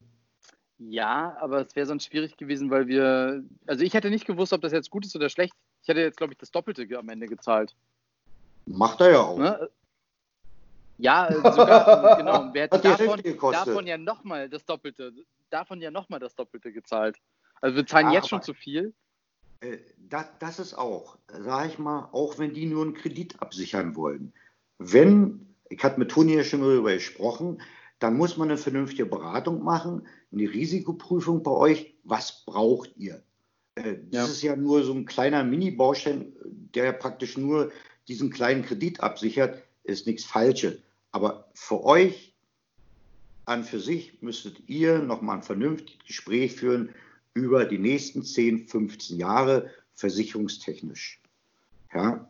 Ja, 0.78 1.36
aber 1.40 1.60
es 1.66 1.74
wäre 1.76 1.86
sonst 1.86 2.06
schwierig 2.06 2.36
gewesen, 2.36 2.70
weil 2.70 2.86
wir. 2.86 3.42
Also 3.66 3.84
ich 3.84 3.94
hätte 3.94 4.10
nicht 4.10 4.26
gewusst, 4.26 4.52
ob 4.52 4.62
das 4.62 4.72
jetzt 4.72 4.90
gut 4.90 5.04
ist 5.04 5.14
oder 5.16 5.28
schlecht. 5.28 5.52
Ich 5.82 5.88
hätte 5.88 6.00
jetzt, 6.00 6.16
glaube 6.16 6.32
ich, 6.32 6.38
das 6.38 6.50
Doppelte 6.50 6.86
am 6.96 7.08
Ende 7.08 7.26
gezahlt. 7.26 7.74
Macht 8.66 9.00
er 9.00 9.10
ja 9.10 9.20
auch. 9.20 9.38
Ne? 9.38 9.68
Ja, 10.98 11.32
sogar, 11.32 12.16
genau. 12.16 12.50
Wer 12.52 12.64
hätte 12.64 12.80
davon, 12.80 13.22
davon 13.52 13.86
ja 13.86 13.98
nochmal 13.98 14.48
das 14.48 14.64
Doppelte, 14.64 15.12
davon 15.50 15.80
ja 15.80 15.90
nochmal 15.90 16.20
das 16.20 16.34
Doppelte 16.34 16.72
gezahlt. 16.72 17.18
Also 17.60 17.76
wir 17.76 17.86
zahlen 17.86 18.08
ja, 18.08 18.14
jetzt 18.14 18.28
schon 18.28 18.42
zu 18.42 18.54
viel. 18.54 18.94
Äh, 19.60 19.78
das, 19.98 20.26
das 20.38 20.58
ist 20.58 20.74
auch, 20.74 21.18
sage 21.28 21.68
ich 21.68 21.78
mal, 21.78 22.08
auch 22.12 22.38
wenn 22.38 22.54
die 22.54 22.66
nur 22.66 22.84
einen 22.84 22.94
Kredit 22.94 23.40
absichern 23.40 23.96
wollen. 23.96 24.32
Wenn, 24.78 25.54
ich 25.68 25.82
hatte 25.82 25.98
mit 25.98 26.10
Toni 26.10 26.34
ja 26.34 26.44
schon 26.44 26.60
darüber 26.60 26.92
gesprochen, 26.92 27.60
dann 27.98 28.16
muss 28.16 28.36
man 28.36 28.48
eine 28.48 28.58
vernünftige 28.58 29.06
Beratung 29.06 29.62
machen, 29.64 30.06
eine 30.32 30.48
Risikoprüfung 30.48 31.42
bei 31.42 31.50
euch. 31.50 31.94
Was 32.04 32.44
braucht 32.44 32.96
ihr? 32.96 33.22
Äh, 33.74 33.96
das 34.10 34.12
ja. 34.12 34.24
ist 34.24 34.42
ja 34.42 34.56
nur 34.56 34.84
so 34.84 34.92
ein 34.92 35.04
kleiner 35.04 35.42
Mini-Baustein, 35.44 36.32
der 36.74 36.92
praktisch 36.92 37.36
nur 37.36 37.72
diesen 38.06 38.30
kleinen 38.30 38.64
Kredit 38.64 39.00
absichert, 39.00 39.62
ist 39.84 40.06
nichts 40.06 40.24
Falsches. 40.24 40.78
Aber 41.10 41.50
für 41.54 41.84
euch 41.84 42.34
an 43.48 43.64
für 43.64 43.80
sich 43.80 44.22
müsstet 44.22 44.68
ihr 44.68 44.98
nochmal 44.98 45.38
ein 45.38 45.42
vernünftiges 45.42 46.06
Gespräch 46.06 46.54
führen 46.54 46.94
über 47.34 47.64
die 47.64 47.78
nächsten 47.78 48.22
10, 48.22 48.68
15 48.68 49.18
Jahre 49.18 49.70
versicherungstechnisch. 49.94 51.20
Ja, 51.94 52.28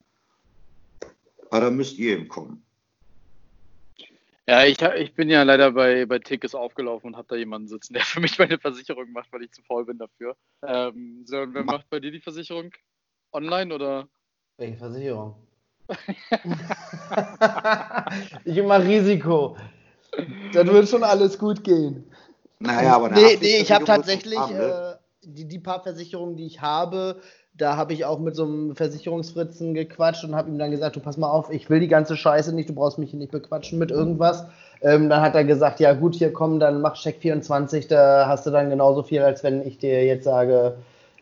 aber 1.50 1.61
da 1.61 1.70
müsst 1.70 1.98
ihr 1.98 2.16
eben 2.16 2.28
kommen. 2.28 2.62
Ja, 4.46 4.64
ich, 4.64 4.81
ich 4.81 5.12
bin 5.12 5.28
ja 5.28 5.42
leider 5.42 5.72
bei, 5.72 6.07
bei 6.07 6.20
Tickets 6.20 6.54
aufgelaufen 6.54 7.09
und 7.09 7.16
habe 7.16 7.28
da 7.28 7.37
jemanden 7.37 7.68
sitzen, 7.68 7.92
der 7.92 8.02
für 8.02 8.20
mich 8.20 8.38
meine 8.38 8.59
Versicherung 8.59 9.12
macht, 9.12 9.31
weil 9.33 9.42
ich 9.42 9.50
zu 9.50 9.62
faul 9.62 9.85
bin 9.85 9.98
dafür. 9.98 10.37
Ähm, 10.62 11.24
so, 11.26 11.40
und 11.40 11.52
wer 11.52 11.64
macht 11.64 11.90
bei 11.90 12.00
dir 12.00 12.11
die 12.11 12.20
Versicherung? 12.20 12.70
Online 13.33 13.74
oder? 13.74 14.09
Welche 14.57 14.78
Versicherung? 14.78 15.35
ich 18.44 18.57
immer 18.57 18.83
Risiko. 18.83 19.57
Dann 20.52 20.68
wird 20.68 20.88
schon 20.88 21.04
alles 21.04 21.38
gut 21.38 21.64
gehen. 21.64 22.04
Naja, 22.61 22.96
aber 22.96 23.11
nee, 23.11 23.38
nee, 23.40 23.59
ich 23.59 23.70
habe 23.70 23.85
tatsächlich 23.85 24.38
haben, 24.38 24.57
ne? 24.57 24.98
äh, 25.24 25.28
die, 25.28 25.46
die 25.46 25.59
paar 25.59 25.83
Versicherungen, 25.83 26.37
die 26.37 26.46
ich 26.46 26.61
habe, 26.61 27.16
da 27.57 27.76
habe 27.76 27.92
ich 27.92 28.04
auch 28.04 28.18
mit 28.18 28.37
so 28.37 28.44
einem 28.44 28.74
Versicherungsfritzen 28.74 29.74
gequatscht 29.74 30.24
und 30.24 30.35
habe 30.35 30.48
ihm 30.48 30.59
dann 30.59 30.70
gesagt, 30.70 30.96
du 30.96 31.00
pass 31.00 31.16
mal 31.16 31.31
auf, 31.31 31.52
ich 31.52 31.68
will 31.70 31.81
die 31.81 31.88
ganze 31.88 32.16
Scheiße 32.16 32.54
nicht, 32.54 32.68
du 32.68 32.74
brauchst 32.74 32.98
mich 32.98 33.11
hier 33.11 33.18
nicht 33.18 33.33
bequatschen 33.33 33.78
mit 33.78 33.90
irgendwas. 33.90 34.44
Ähm, 34.81 35.09
dann 35.09 35.20
hat 35.20 35.35
er 35.35 35.44
gesagt, 35.44 35.81
ja 35.81 35.92
gut, 35.92 36.14
hier 36.14 36.33
komm, 36.33 36.61
dann 36.61 36.81
mach 36.81 36.94
Check 36.94 37.18
24, 37.20 37.88
da 37.88 38.26
hast 38.28 38.46
du 38.46 38.50
dann 38.50 38.70
genauso 38.70 39.02
viel, 39.02 39.22
als 39.22 39.42
wenn 39.42 39.66
ich 39.66 39.78
dir 39.78 40.04
jetzt 40.04 40.24
sage, 40.24 40.76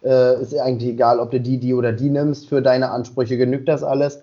äh, 0.05 0.41
ist 0.41 0.57
eigentlich 0.59 0.91
egal, 0.91 1.21
ob 1.21 1.31
du 1.31 1.41
die, 1.41 1.59
die 1.59 1.75
oder 1.75 1.93
die 1.93 2.11
nimmst, 2.11 2.49
für 2.49 2.61
deine 2.61 2.91
Ansprüche 2.91 3.39
genügt 3.39 3.69
das 3.69 3.83
alles. 3.83 4.23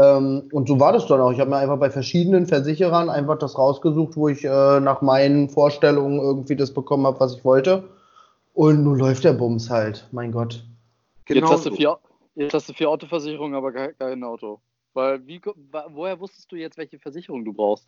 Ähm, 0.00 0.48
und 0.52 0.68
so 0.68 0.78
war 0.78 0.92
das 0.92 1.06
dann 1.06 1.20
auch. 1.20 1.32
Ich 1.32 1.40
habe 1.40 1.50
mir 1.50 1.56
einfach 1.56 1.78
bei 1.78 1.90
verschiedenen 1.90 2.46
Versicherern 2.46 3.10
einfach 3.10 3.38
das 3.38 3.58
rausgesucht, 3.58 4.16
wo 4.16 4.28
ich 4.28 4.44
äh, 4.44 4.80
nach 4.80 5.02
meinen 5.02 5.48
Vorstellungen 5.48 6.18
irgendwie 6.18 6.56
das 6.56 6.72
bekommen 6.72 7.06
habe, 7.06 7.20
was 7.20 7.36
ich 7.36 7.44
wollte. 7.44 7.84
Und 8.54 8.84
nun 8.84 8.98
läuft 8.98 9.24
der 9.24 9.32
Bums 9.32 9.70
halt, 9.70 10.08
mein 10.12 10.32
Gott. 10.32 10.64
Genau 11.24 11.40
jetzt, 11.40 11.50
hast 11.50 11.66
du 11.66 11.72
vier, 11.72 11.98
jetzt 12.34 12.54
hast 12.54 12.68
du 12.68 12.72
vier 12.72 12.90
Autoversicherungen, 12.90 13.54
aber 13.54 13.72
kein 13.72 14.24
Auto. 14.24 14.60
Weil 14.92 15.24
wie, 15.26 15.40
woher 15.90 16.18
wusstest 16.18 16.50
du 16.50 16.56
jetzt, 16.56 16.76
welche 16.76 16.98
Versicherung 16.98 17.44
du 17.44 17.52
brauchst? 17.52 17.86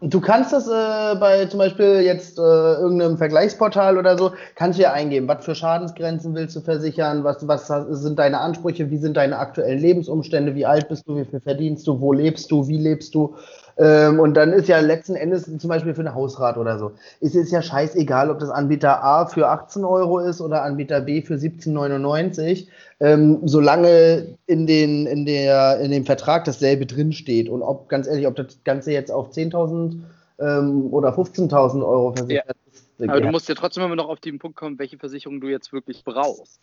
Du 0.00 0.20
kannst 0.20 0.52
das 0.52 0.68
äh, 0.68 1.16
bei 1.18 1.46
zum 1.46 1.58
Beispiel 1.58 2.02
jetzt 2.02 2.38
äh, 2.38 2.42
irgendeinem 2.42 3.18
Vergleichsportal 3.18 3.98
oder 3.98 4.16
so, 4.16 4.30
kannst 4.54 4.78
du 4.78 4.84
ja 4.84 4.92
eingeben, 4.92 5.26
was 5.26 5.44
für 5.44 5.56
Schadensgrenzen 5.56 6.36
willst 6.36 6.54
du 6.54 6.60
versichern, 6.60 7.24
was, 7.24 7.48
was 7.48 7.66
sind 7.66 8.16
deine 8.16 8.38
Ansprüche, 8.38 8.90
wie 8.90 8.98
sind 8.98 9.16
deine 9.16 9.38
aktuellen 9.38 9.80
Lebensumstände, 9.80 10.54
wie 10.54 10.66
alt 10.66 10.88
bist 10.88 11.08
du, 11.08 11.16
wie 11.16 11.24
viel 11.24 11.40
verdienst 11.40 11.84
du, 11.88 12.00
wo 12.00 12.12
lebst 12.12 12.50
du, 12.52 12.68
wie 12.68 12.78
lebst 12.78 13.12
du. 13.12 13.34
Ähm, 13.76 14.20
und 14.20 14.34
dann 14.34 14.52
ist 14.52 14.68
ja 14.68 14.78
letzten 14.78 15.16
Endes 15.16 15.50
zum 15.58 15.68
Beispiel 15.68 15.94
für 15.94 16.02
eine 16.02 16.14
Hausrat 16.14 16.58
oder 16.58 16.78
so, 16.78 16.92
ist 17.20 17.34
es 17.34 17.50
ja 17.50 17.60
scheißegal, 17.60 18.30
ob 18.30 18.38
das 18.38 18.50
Anbieter 18.50 19.02
A 19.02 19.26
für 19.26 19.48
18 19.48 19.84
Euro 19.84 20.20
ist 20.20 20.40
oder 20.40 20.62
Anbieter 20.62 21.00
B 21.00 21.22
für 21.22 21.34
17,99 21.34 22.68
ähm, 23.00 23.40
solange 23.44 24.36
in, 24.46 24.66
den, 24.66 25.06
in, 25.06 25.24
der, 25.24 25.80
in 25.80 25.90
dem 25.90 26.04
Vertrag 26.04 26.44
dasselbe 26.44 26.86
drinsteht. 26.86 27.48
Und 27.48 27.62
ob, 27.62 27.88
ganz 27.88 28.06
ehrlich, 28.06 28.26
ob 28.26 28.36
das 28.36 28.58
Ganze 28.64 28.92
jetzt 28.92 29.10
auf 29.10 29.30
10.000 29.30 30.00
ähm, 30.40 30.92
oder 30.92 31.10
15.000 31.10 31.86
Euro 31.86 32.12
versichert 32.12 32.46
ja. 32.46 32.54
ist. 32.72 33.08
Aber 33.08 33.20
du 33.20 33.28
musst 33.28 33.48
ja 33.48 33.54
trotzdem 33.54 33.84
immer 33.84 33.94
noch 33.94 34.08
auf 34.08 34.18
den 34.18 34.40
Punkt 34.40 34.56
kommen, 34.56 34.78
welche 34.78 34.98
Versicherung 34.98 35.40
du 35.40 35.48
jetzt 35.48 35.72
wirklich 35.72 36.02
brauchst. 36.04 36.60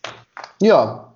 Ja. 0.60 1.12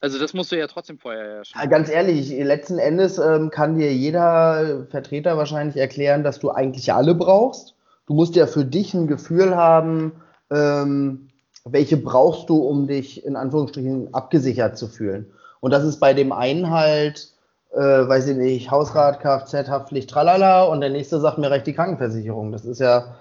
Also 0.00 0.18
das 0.18 0.32
musst 0.34 0.52
du 0.52 0.58
ja 0.58 0.66
trotzdem 0.66 0.98
vorher. 0.98 1.42
Ja, 1.54 1.66
ganz 1.66 1.90
ehrlich, 1.90 2.30
letzten 2.30 2.78
Endes 2.78 3.18
ähm, 3.18 3.50
kann 3.50 3.78
dir 3.78 3.92
jeder 3.92 4.86
Vertreter 4.90 5.36
wahrscheinlich 5.36 5.76
erklären, 5.76 6.22
dass 6.22 6.38
du 6.38 6.50
eigentlich 6.50 6.92
alle 6.92 7.14
brauchst. 7.14 7.74
Du 8.06 8.14
musst 8.14 8.36
ja 8.36 8.46
für 8.46 8.64
dich 8.64 8.94
ein 8.94 9.08
Gefühl 9.08 9.56
haben, 9.56 10.12
ähm, 10.50 11.25
welche 11.68 11.96
brauchst 11.96 12.48
du, 12.48 12.58
um 12.58 12.86
dich 12.86 13.24
in 13.24 13.34
Anführungsstrichen 13.34 14.14
abgesichert 14.14 14.78
zu 14.78 14.86
fühlen. 14.86 15.32
Und 15.60 15.72
das 15.72 15.84
ist 15.84 15.98
bei 15.98 16.14
dem 16.14 16.30
einen 16.32 16.70
halt, 16.70 17.32
äh, 17.72 17.80
weiß 17.80 18.28
ich 18.28 18.36
nicht, 18.36 18.70
Hausrat, 18.70 19.20
Kfz, 19.20 19.68
Haftpflicht, 19.68 20.08
tralala, 20.08 20.64
und 20.64 20.80
der 20.80 20.90
nächste 20.90 21.20
sagt 21.20 21.38
mir 21.38 21.50
recht 21.50 21.66
die 21.66 21.72
Krankenversicherung. 21.72 22.52
Das 22.52 22.64
ist 22.64 22.78
ja, 22.78 23.16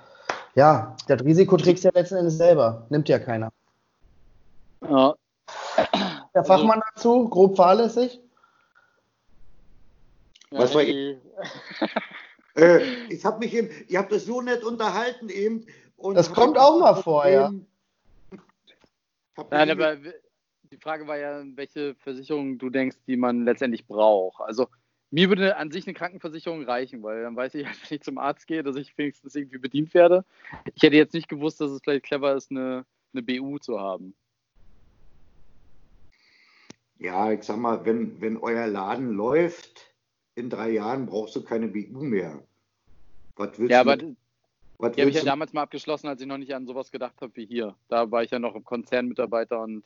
ja, 0.54 0.96
das 1.08 1.24
Risiko 1.24 1.58
trägst 1.58 1.84
du 1.84 1.88
ja 1.88 1.94
letzten 1.96 2.18
Endes 2.18 2.38
selber. 2.38 2.86
Nimmt 2.90 3.10
ja 3.10 3.18
keiner. 3.18 3.52
Ja. 4.88 5.16
Der 5.78 6.42
also 6.42 6.54
Fachmann 6.54 6.82
also, 6.94 7.22
dazu, 7.24 7.30
grob 7.30 7.58
fahrlässig? 7.58 8.22
Was 10.52 10.76
war 10.76 10.84
ich? 10.84 11.18
äh, 12.56 12.84
ich 13.10 13.26
habe 13.26 13.40
mich 13.40 13.54
eben, 13.56 13.70
ihr 13.88 13.98
habt 13.98 14.12
das 14.12 14.26
so 14.26 14.42
nett 14.42 14.64
unterhalten 14.64 15.30
eben. 15.30 15.66
das 16.14 16.32
kommt 16.32 16.60
auch 16.60 16.80
mal 16.80 16.96
vor, 16.96 17.28
ja. 17.28 17.52
Nein, 19.52 19.70
aber 19.70 19.98
die 20.72 20.78
Frage 20.78 21.08
war 21.08 21.18
ja, 21.18 21.44
welche 21.56 21.96
Versicherung 21.96 22.58
du 22.58 22.70
denkst, 22.70 22.98
die 23.08 23.18
man 23.18 23.46
letztendlich 23.46 23.86
braucht. 23.86 24.42
Also 24.42 24.68
mir 25.12 25.30
würde 25.30 25.58
an 25.58 25.72
sich 25.72 25.86
eine 25.86 25.94
Krankenversicherung 25.94 26.64
reichen, 26.64 27.04
weil 27.04 27.24
dann 27.24 27.36
weiß 27.36 27.56
ich, 27.56 27.66
wenn 27.90 27.96
ich 27.96 28.02
zum 28.02 28.18
Arzt 28.18 28.48
gehe, 28.48 28.64
dass 28.64 28.76
ich 28.76 28.98
wenigstens 28.98 29.36
irgendwie 29.36 29.58
bedient 29.58 29.94
werde. 29.94 30.26
Ich 30.74 30.84
hätte 30.84 30.96
jetzt 30.96 31.14
nicht 31.14 31.30
gewusst, 31.30 31.62
dass 31.62 31.72
es 31.72 31.82
vielleicht 31.82 32.06
clever 32.06 32.36
ist, 32.36 32.52
eine, 32.52 32.86
eine 33.14 33.24
BU 33.24 33.60
zu 33.60 33.80
haben. 33.80 34.16
Ja, 36.98 37.32
ich 37.32 37.44
sag 37.44 37.58
mal, 37.58 37.86
wenn, 37.86 38.22
wenn 38.22 38.38
euer 38.38 38.68
Laden 38.68 39.12
läuft, 39.12 39.94
in 40.36 40.50
drei 40.50 40.72
Jahren 40.72 41.06
brauchst 41.06 41.36
du 41.36 41.44
keine 41.44 41.68
BU 41.68 42.04
mehr. 42.04 42.42
Was 43.36 43.60
willst 43.60 43.72
ja, 43.72 43.84
du? 43.84 43.92
Aber 43.92 44.16
was 44.78 44.92
die 44.94 45.02
habe 45.02 45.10
ich 45.10 45.18
ja 45.18 45.24
damals 45.24 45.54
mal 45.54 45.64
abgeschlossen, 45.64 46.08
als 46.08 46.22
ich 46.22 46.28
noch 46.28 46.38
nicht 46.38 46.54
an 46.54 46.66
sowas 46.66 46.92
gedacht 46.92 47.16
habe 47.22 47.32
wie 47.36 47.46
hier. 47.46 47.76
Da 47.88 48.12
war 48.12 48.24
ich 48.24 48.32
ja 48.32 48.40
noch 48.40 48.56
im 48.56 48.64
Konzernmitarbeiter 48.64 49.62
und 49.62 49.84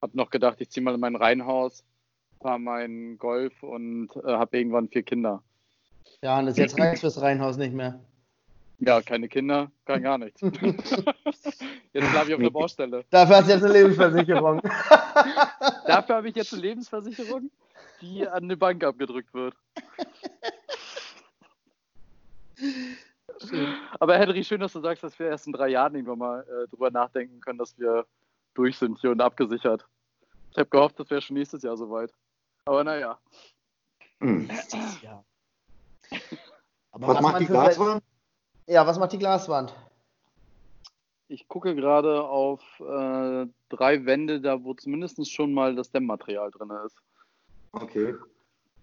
habe 0.00 0.16
noch 0.16 0.30
gedacht, 0.30 0.60
ich 0.60 0.70
ziehe 0.70 0.82
mal 0.82 0.94
in 0.94 1.00
mein 1.00 1.16
Reihenhaus, 1.16 1.84
fahre 2.40 2.58
meinen 2.58 3.18
Golf 3.18 3.62
und 3.62 4.08
äh, 4.16 4.32
habe 4.32 4.58
irgendwann 4.58 4.88
vier 4.88 5.02
Kinder. 5.02 5.42
Ja, 6.22 6.38
und 6.38 6.56
jetzt 6.56 6.78
reicht 6.78 7.00
fürs 7.00 7.20
Reihenhaus 7.20 7.56
nicht 7.56 7.74
mehr. 7.74 8.00
Ja, 8.78 9.02
keine 9.02 9.28
Kinder, 9.28 9.70
kein 9.84 10.02
gar 10.02 10.16
nichts. 10.16 10.40
jetzt 10.42 10.62
bleibe 11.92 12.28
ich 12.28 12.34
auf 12.34 12.40
der 12.40 12.50
Baustelle. 12.50 13.04
Dafür 13.10 13.36
hast 13.36 13.48
du 13.48 13.52
jetzt 13.52 13.64
eine 13.64 13.74
Lebensversicherung. 13.74 14.62
Dafür 15.86 16.16
habe 16.16 16.28
ich 16.30 16.34
jetzt 16.34 16.54
eine 16.54 16.62
Lebensversicherung, 16.62 17.50
die 18.00 18.26
an 18.26 18.44
eine 18.44 18.56
Bank 18.56 18.82
abgedrückt 18.82 19.34
wird. 19.34 19.54
Aber 24.00 24.18
Henry, 24.18 24.44
schön, 24.44 24.60
dass 24.60 24.72
du 24.72 24.80
sagst, 24.80 25.02
dass 25.02 25.18
wir 25.18 25.28
erst 25.28 25.46
in 25.46 25.52
drei 25.52 25.68
Jahren 25.68 25.94
irgendwann 25.94 26.18
mal 26.18 26.40
äh, 26.42 26.68
drüber 26.68 26.90
nachdenken 26.90 27.40
können, 27.40 27.58
dass 27.58 27.78
wir 27.78 28.06
durch 28.54 28.78
sind 28.78 28.98
hier 29.00 29.10
und 29.10 29.20
abgesichert. 29.20 29.86
Ich 30.50 30.58
habe 30.58 30.68
gehofft, 30.68 30.98
das 30.98 31.10
wäre 31.10 31.22
schon 31.22 31.36
nächstes 31.36 31.62
Jahr 31.62 31.76
soweit. 31.76 32.12
Aber 32.64 32.84
naja. 32.84 33.18
Hm. 34.20 34.50
Ja. 35.02 35.24
was, 36.92 37.14
was 37.14 37.20
macht 37.22 37.40
die 37.40 37.46
Glaswand? 37.46 38.02
Ja, 38.66 38.86
was 38.86 38.98
macht 38.98 39.12
die 39.12 39.18
Glaswand? 39.18 39.74
Ich 41.28 41.46
gucke 41.48 41.74
gerade 41.76 42.24
auf 42.24 42.60
äh, 42.80 43.46
drei 43.68 44.04
Wände, 44.04 44.40
da 44.40 44.62
wo 44.64 44.74
zumindest 44.74 45.30
schon 45.30 45.54
mal 45.54 45.76
das 45.76 45.90
Dämmmaterial 45.92 46.50
drin 46.50 46.70
ist. 46.84 46.96
Okay. 47.72 48.14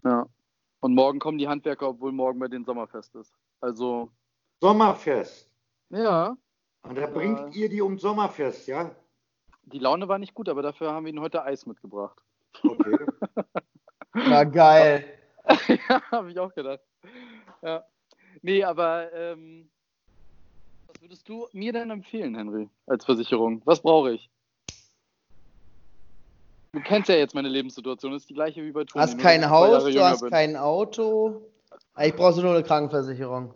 Ja. 0.02 0.26
Und 0.80 0.94
morgen 0.94 1.18
kommen 1.18 1.38
die 1.38 1.48
Handwerker, 1.48 1.90
obwohl 1.90 2.12
morgen 2.12 2.38
bei 2.38 2.48
den 2.48 2.64
Sommerfest 2.64 3.14
ist. 3.16 3.34
Also 3.60 4.10
Sommerfest. 4.60 5.48
Ja. 5.90 6.36
Und 6.82 6.96
da 6.96 7.06
bringt 7.06 7.54
ihr 7.54 7.68
die 7.68 7.80
um 7.80 7.98
Sommerfest, 7.98 8.66
ja? 8.66 8.90
Die 9.64 9.78
Laune 9.78 10.08
war 10.08 10.18
nicht 10.18 10.34
gut, 10.34 10.48
aber 10.48 10.62
dafür 10.62 10.92
haben 10.92 11.04
wir 11.04 11.10
ihnen 11.10 11.20
heute 11.20 11.44
Eis 11.44 11.66
mitgebracht. 11.66 12.18
Okay. 12.62 12.96
Na 14.14 14.44
geil. 14.44 15.04
ja, 15.88 16.02
habe 16.10 16.30
ich 16.30 16.38
auch 16.38 16.54
gedacht. 16.54 16.80
Ja. 17.62 17.84
Nee, 18.42 18.64
aber 18.64 19.12
ähm, 19.12 19.68
was 20.86 21.00
würdest 21.02 21.28
du 21.28 21.46
mir 21.52 21.72
denn 21.72 21.90
empfehlen, 21.90 22.34
Henry, 22.34 22.68
als 22.86 23.04
Versicherung? 23.04 23.62
Was 23.64 23.80
brauche 23.80 24.12
ich? 24.12 24.30
Du 26.72 26.80
kennst 26.80 27.08
ja 27.08 27.16
jetzt 27.16 27.34
meine 27.34 27.48
Lebenssituation, 27.48 28.12
das 28.12 28.22
ist 28.22 28.30
die 28.30 28.34
gleiche 28.34 28.62
wie 28.62 28.72
bei 28.72 28.84
Toni. 28.84 29.04
Du 29.04 29.10
hast 29.10 29.18
kein 29.18 29.48
Haus, 29.48 29.84
du 29.84 30.04
hast 30.04 30.20
bin. 30.20 30.30
kein 30.30 30.56
Auto. 30.56 31.42
Ich 32.00 32.14
brauche 32.14 32.40
nur 32.40 32.54
eine 32.54 32.62
Krankenversicherung. 32.62 33.54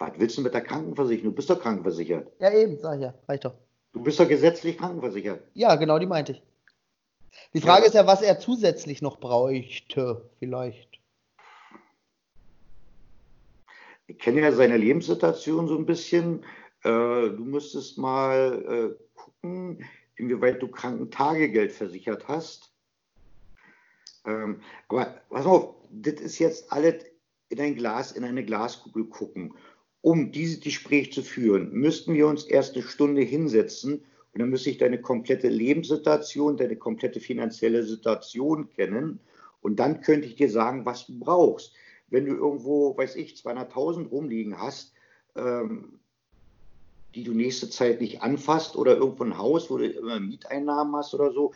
Was 0.00 0.12
willst 0.16 0.38
du 0.38 0.40
mit 0.40 0.54
der 0.54 0.62
Krankenversicherung? 0.62 1.30
Du 1.30 1.36
bist 1.36 1.50
doch 1.50 1.60
krankenversichert. 1.60 2.32
Ja, 2.40 2.50
eben, 2.52 2.78
sag 2.78 2.96
ich 2.96 3.02
ja. 3.02 3.14
Reicht 3.28 3.44
doch. 3.44 3.54
Du 3.92 4.02
bist 4.02 4.18
doch 4.18 4.26
gesetzlich 4.26 4.78
krankenversichert. 4.78 5.42
Ja, 5.52 5.76
genau, 5.76 5.98
die 5.98 6.06
meinte 6.06 6.32
ich. 6.32 6.42
Die 7.52 7.60
Frage 7.60 7.82
ja. 7.82 7.88
ist 7.88 7.94
ja, 7.94 8.06
was 8.06 8.22
er 8.22 8.40
zusätzlich 8.40 9.02
noch 9.02 9.20
bräuchte, 9.20 10.30
vielleicht. 10.38 11.00
Ich 14.06 14.18
kenne 14.18 14.40
ja 14.40 14.52
seine 14.52 14.78
Lebenssituation 14.78 15.68
so 15.68 15.76
ein 15.76 15.84
bisschen. 15.84 16.44
Äh, 16.82 16.88
du 16.90 17.44
müsstest 17.44 17.98
mal 17.98 18.96
äh, 18.96 19.04
gucken, 19.14 19.84
inwieweit 20.16 20.62
du 20.62 20.68
Krankentagegeld 20.68 21.72
versichert 21.72 22.26
hast. 22.26 22.72
Ähm, 24.24 24.62
aber 24.88 25.20
pass 25.28 25.44
auf, 25.44 25.74
das 25.90 26.14
ist 26.14 26.38
jetzt 26.38 26.72
alles 26.72 27.04
in 27.50 27.60
ein 27.60 27.74
Glas, 27.74 28.12
in 28.12 28.24
eine 28.24 28.44
Glaskugel 28.44 29.04
gucken 29.04 29.54
um 30.02 30.32
dieses 30.32 30.60
Gespräch 30.60 31.12
zu 31.12 31.22
führen, 31.22 31.72
müssten 31.72 32.14
wir 32.14 32.26
uns 32.26 32.44
erst 32.44 32.74
eine 32.74 32.84
Stunde 32.84 33.22
hinsetzen 33.22 34.02
und 34.32 34.40
dann 34.40 34.50
müsste 34.50 34.70
ich 34.70 34.78
deine 34.78 35.00
komplette 35.00 35.48
Lebenssituation, 35.48 36.56
deine 36.56 36.76
komplette 36.76 37.20
finanzielle 37.20 37.82
Situation 37.82 38.68
kennen 38.70 39.20
und 39.60 39.76
dann 39.76 40.00
könnte 40.00 40.26
ich 40.26 40.36
dir 40.36 40.50
sagen, 40.50 40.86
was 40.86 41.06
du 41.06 41.18
brauchst. 41.18 41.74
Wenn 42.08 42.26
du 42.26 42.34
irgendwo, 42.34 42.96
weiß 42.96 43.16
ich, 43.16 43.34
200.000 43.34 44.08
rumliegen 44.08 44.58
hast, 44.58 44.92
ähm, 45.36 46.00
die 47.14 47.24
du 47.24 47.32
nächste 47.32 47.68
Zeit 47.68 48.00
nicht 48.00 48.22
anfasst 48.22 48.76
oder 48.76 48.96
irgendwo 48.96 49.24
ein 49.24 49.38
Haus, 49.38 49.70
wo 49.70 49.78
du 49.78 49.86
immer 49.86 50.20
Mieteinnahmen 50.20 50.94
hast 50.96 51.12
oder 51.14 51.32
so, 51.32 51.52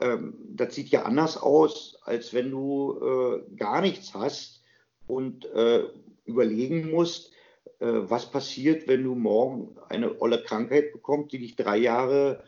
ähm, 0.00 0.34
das 0.48 0.74
sieht 0.74 0.88
ja 0.88 1.02
anders 1.02 1.36
aus, 1.36 1.98
als 2.04 2.32
wenn 2.32 2.50
du 2.50 2.98
äh, 3.00 3.56
gar 3.56 3.80
nichts 3.80 4.14
hast 4.14 4.62
und 5.06 5.44
äh, 5.46 5.84
überlegen 6.24 6.90
musst, 6.90 7.31
was 7.86 8.30
passiert, 8.30 8.86
wenn 8.86 9.02
du 9.04 9.14
morgen 9.14 9.76
eine 9.88 10.20
olle 10.20 10.42
Krankheit 10.42 10.92
bekommst, 10.92 11.32
die 11.32 11.38
dich 11.38 11.56
drei 11.56 11.78
Jahre 11.78 12.44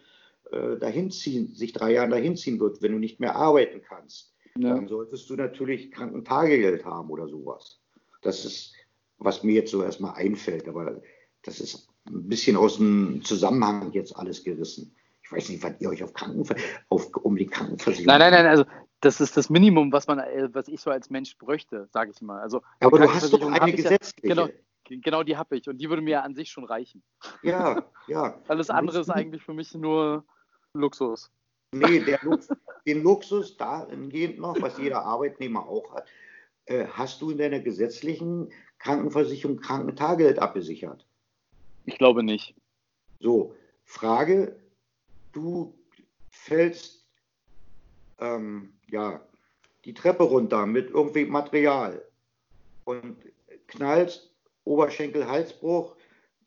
äh, 0.52 0.76
dahin 0.78 1.10
ziehen, 1.10 1.54
sich 1.54 1.72
drei 1.72 1.92
Jahre 1.92 2.10
dahin 2.10 2.36
ziehen 2.36 2.60
wird, 2.60 2.82
wenn 2.82 2.92
du 2.92 2.98
nicht 2.98 3.20
mehr 3.20 3.36
arbeiten 3.36 3.82
kannst. 3.82 4.34
Ja. 4.56 4.74
Dann 4.74 4.86
solltest 4.86 5.28
du 5.28 5.34
natürlich 5.34 5.90
Krankentagegeld 5.90 6.84
haben 6.84 7.10
oder 7.10 7.28
sowas. 7.28 7.80
Das 8.22 8.44
ist, 8.44 8.74
was 9.18 9.42
mir 9.42 9.54
jetzt 9.54 9.70
so 9.70 9.82
erstmal 9.82 10.14
einfällt, 10.14 10.68
aber 10.68 11.00
das 11.42 11.60
ist 11.60 11.88
ein 12.06 12.28
bisschen 12.28 12.56
aus 12.56 12.76
dem 12.76 13.22
Zusammenhang 13.24 13.92
jetzt 13.92 14.16
alles 14.16 14.44
gerissen. 14.44 14.94
Ich 15.22 15.32
weiß 15.32 15.48
nicht, 15.48 15.62
was 15.62 15.72
ihr 15.80 15.88
euch 15.88 16.04
auf 16.04 16.12
Krankenver 16.12 16.54
auf, 16.88 17.10
um 17.16 17.36
die 17.36 17.46
Krankenversicherung. 17.46 18.06
Nein, 18.06 18.20
nein, 18.20 18.32
nein, 18.32 18.46
also 18.46 18.64
das 19.00 19.20
ist 19.20 19.36
das 19.36 19.50
Minimum, 19.50 19.92
was 19.92 20.06
man, 20.06 20.18
äh, 20.18 20.48
was 20.52 20.68
ich 20.68 20.80
so 20.80 20.90
als 20.90 21.10
Mensch 21.10 21.36
bräuchte, 21.38 21.88
sage 21.90 22.12
ich 22.14 22.22
mal. 22.22 22.40
Also, 22.40 22.62
aber 22.80 22.98
du 22.98 23.12
hast 23.12 23.32
doch 23.32 23.50
eine 23.50 23.72
gesetzliche. 23.72 24.28
Ja, 24.28 24.34
genau, 24.34 24.48
Genau 24.84 25.22
die 25.22 25.36
habe 25.36 25.56
ich 25.56 25.68
und 25.68 25.78
die 25.78 25.88
würde 25.88 26.02
mir 26.02 26.22
an 26.22 26.34
sich 26.34 26.50
schon 26.50 26.64
reichen. 26.64 27.02
Ja, 27.42 27.84
ja. 28.06 28.38
Alles 28.48 28.70
andere 28.70 29.00
ist 29.00 29.10
eigentlich 29.10 29.42
für 29.42 29.54
mich 29.54 29.74
nur 29.74 30.24
Luxus. 30.74 31.30
Nee, 31.72 32.00
der 32.00 32.18
Lux, 32.22 32.48
den 32.86 33.02
Luxus 33.02 33.56
dahingehend 33.56 34.38
noch, 34.38 34.60
was 34.60 34.78
jeder 34.78 35.04
Arbeitnehmer 35.04 35.66
auch 35.66 35.94
hat. 35.94 36.08
äh, 36.66 36.86
hast 36.86 37.20
du 37.20 37.30
in 37.30 37.38
deiner 37.38 37.60
gesetzlichen 37.60 38.52
Krankenversicherung 38.78 39.58
Krankentagegeld 39.58 40.38
abgesichert? 40.38 41.06
Ich 41.86 41.98
glaube 41.98 42.22
nicht. 42.22 42.54
So, 43.20 43.54
Frage, 43.84 44.56
du 45.32 45.74
fällst 46.30 47.06
ähm, 48.18 48.72
ja, 48.90 49.20
die 49.84 49.94
Treppe 49.94 50.24
runter 50.24 50.66
mit 50.66 50.90
irgendwie 50.90 51.24
Material 51.24 52.02
und 52.84 53.16
knallst 53.66 54.33
Oberschenkel, 54.64 55.26
Halsbruch, 55.28 55.96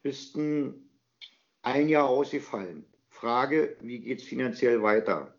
bist 0.01 0.36
ein, 0.36 0.89
ein 1.61 1.89
Jahr 1.89 2.07
ausgefallen. 2.07 2.86
Frage, 3.09 3.78
wie 3.82 3.99
geht 3.99 4.20
es 4.20 4.26
finanziell 4.26 4.82
weiter? 4.84 5.34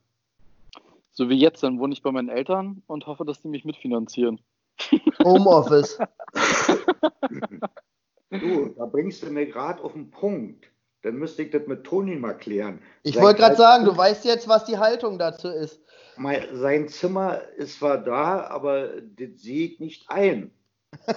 So 1.13 1.29
wie 1.29 1.39
jetzt, 1.39 1.63
dann 1.63 1.79
wohne 1.79 1.93
ich 1.93 2.03
bei 2.03 2.13
meinen 2.13 2.29
Eltern 2.29 2.83
und 2.87 3.07
hoffe, 3.07 3.25
dass 3.25 3.43
die 3.43 3.49
mich 3.49 3.65
mitfinanzieren. 3.65 4.41
Homeoffice. 5.25 5.99
du, 8.31 8.69
da 8.77 8.87
bringst 8.87 9.23
du 9.23 9.31
mir 9.31 9.47
gerade 9.47 9.83
auf 9.83 9.95
den 9.95 10.11
Punkt. 10.11 10.71
Dann 11.03 11.17
müsste 11.17 11.43
ich 11.43 11.51
das 11.51 11.67
mit 11.67 11.85
Toni 11.85 12.17
mal 12.17 12.35
klären. 12.35 12.81
Ich 13.03 13.21
wollte 13.21 13.41
gerade 13.41 13.57
sagen, 13.57 13.85
du 13.85 13.97
weißt 13.97 14.25
jetzt, 14.25 14.49
was 14.49 14.65
die 14.65 14.79
Haltung 14.79 15.19
dazu 15.19 15.49
ist. 15.49 15.81
Sein 16.53 16.89
Zimmer 16.89 17.41
ist 17.57 17.79
zwar 17.79 17.99
da, 17.99 18.47
aber 18.49 19.01
das 19.01 19.31
sehe 19.37 19.69
ich 19.69 19.81
nicht 19.81 20.11
ein. 20.11 20.51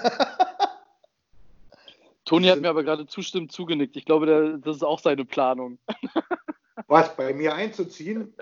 Toni 2.32 2.48
hat 2.48 2.62
mir 2.62 2.70
aber 2.70 2.86
gerade 2.86 3.06
zustimmend 3.08 3.52
zugenickt. 3.52 3.98
Ich 3.98 4.06
glaube, 4.06 4.58
das 4.64 4.78
ist 4.78 4.84
auch 4.84 5.00
seine 5.00 5.26
Planung. 5.26 5.80
Was, 6.88 7.14
bei 7.18 7.34
mir 7.34 7.54
einzuziehen? 7.54 8.34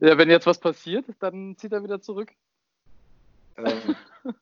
Ja, 0.00 0.16
wenn 0.16 0.30
jetzt 0.30 0.46
was 0.46 0.58
passiert, 0.58 1.04
dann 1.18 1.56
zieht 1.58 1.72
er 1.72 1.82
wieder 1.82 2.00
zurück. 2.00 2.30
Ähm, 3.56 3.96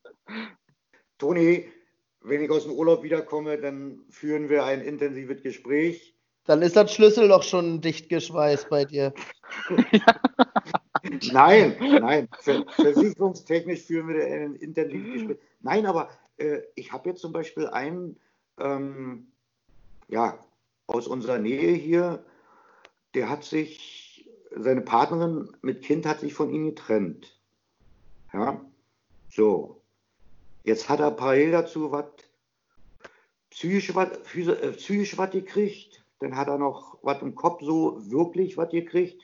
Toni, 1.19 1.73
wenn 2.21 2.43
ich 2.43 2.51
aus 2.51 2.65
dem 2.65 2.73
Urlaub 2.73 3.03
wiederkomme, 3.03 3.59
dann 3.59 4.01
führen 4.11 4.51
wir 4.51 4.65
ein 4.65 4.83
intensives 4.83 5.43
Gespräch. 5.43 6.15
Dann 6.45 6.61
ist 6.61 6.77
das 6.77 6.93
Schlüsselloch 6.93 7.43
schon 7.43 7.81
dicht 7.81 8.11
geschweißt 8.11 8.69
bei 8.69 8.85
dir. 8.85 9.15
nein, 11.33 11.77
nein. 11.81 12.29
Versicherungstechnisch 12.77 13.81
führen 13.81 14.09
wir 14.09 14.25
ein 14.27 14.55
intensives 14.57 15.13
Gespräch. 15.15 15.39
Nein, 15.61 15.87
aber 15.87 16.11
äh, 16.37 16.61
ich 16.75 16.93
habe 16.93 17.09
jetzt 17.09 17.21
zum 17.21 17.33
Beispiel 17.33 17.67
einen, 17.67 18.19
ähm, 18.59 19.29
ja, 20.09 20.39
aus 20.87 21.07
unserer 21.07 21.39
Nähe 21.39 21.73
hier, 21.73 22.25
der 23.15 23.29
hat 23.29 23.45
sich, 23.45 24.31
seine 24.55 24.83
Partnerin 24.83 25.57
mit 25.63 25.83
Kind 25.83 26.07
hat 26.07 26.21
sich 26.21 26.35
von 26.35 26.51
ihm 26.51 26.67
getrennt. 26.67 27.41
Ja, 28.33 28.65
so. 29.31 29.81
Jetzt 30.65 30.89
hat 30.89 31.01
er 31.01 31.11
parallel 31.11 31.53
dazu 31.53 31.93
was 31.93 32.07
psychisch 33.51 33.95
was 33.95 34.09
äh, 34.35 34.73
psychisch 34.73 35.17
gekriegt. 35.31 36.05
Dann 36.21 36.37
hat 36.37 36.49
er 36.49 36.59
noch 36.59 36.99
was 37.03 37.23
im 37.23 37.35
Kopf 37.35 37.63
so 37.63 37.99
wirklich 38.11 38.57
was 38.57 38.71
gekriegt. 38.71 39.23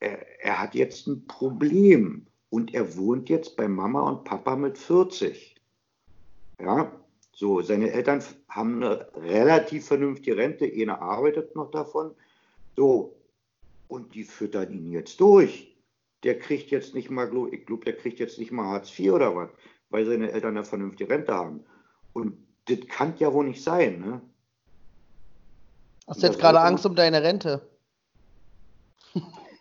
Er, 0.00 0.42
er 0.42 0.60
hat 0.60 0.74
jetzt 0.74 1.06
ein 1.06 1.26
Problem 1.26 2.26
und 2.48 2.74
er 2.74 2.96
wohnt 2.96 3.28
jetzt 3.28 3.56
bei 3.56 3.68
Mama 3.68 4.00
und 4.00 4.24
Papa 4.24 4.56
mit 4.56 4.78
40. 4.78 5.56
Ja, 6.60 6.99
so, 7.40 7.62
seine 7.62 7.90
Eltern 7.90 8.22
haben 8.50 8.84
eine 8.84 9.08
relativ 9.14 9.86
vernünftige 9.86 10.36
Rente, 10.36 10.70
einer 10.70 11.00
arbeitet 11.00 11.56
noch 11.56 11.70
davon. 11.70 12.14
So, 12.76 13.16
und 13.88 14.14
die 14.14 14.24
füttern 14.24 14.70
ihn 14.74 14.92
jetzt 14.92 15.18
durch. 15.22 15.74
Der 16.22 16.38
kriegt 16.38 16.70
jetzt 16.70 16.94
nicht 16.94 17.08
mal, 17.08 17.30
ich 17.50 17.64
glaube, 17.64 17.86
der 17.86 17.96
kriegt 17.96 18.18
jetzt 18.18 18.38
nicht 18.38 18.52
mal 18.52 18.64
Hartz 18.64 18.90
IV 18.98 19.12
oder 19.12 19.34
was, 19.34 19.48
weil 19.88 20.04
seine 20.04 20.30
Eltern 20.30 20.54
eine 20.54 20.66
vernünftige 20.66 21.08
Rente 21.08 21.32
haben. 21.32 21.64
Und 22.12 22.36
das 22.66 22.80
kann 22.88 23.14
ja 23.16 23.32
wohl 23.32 23.46
nicht 23.46 23.62
sein, 23.62 24.00
ne? 24.00 24.20
Hast 26.08 26.22
du 26.22 26.26
jetzt 26.26 26.40
gerade 26.40 26.60
Angst 26.60 26.84
um 26.84 26.94
deine 26.94 27.22
Rente? 27.22 27.66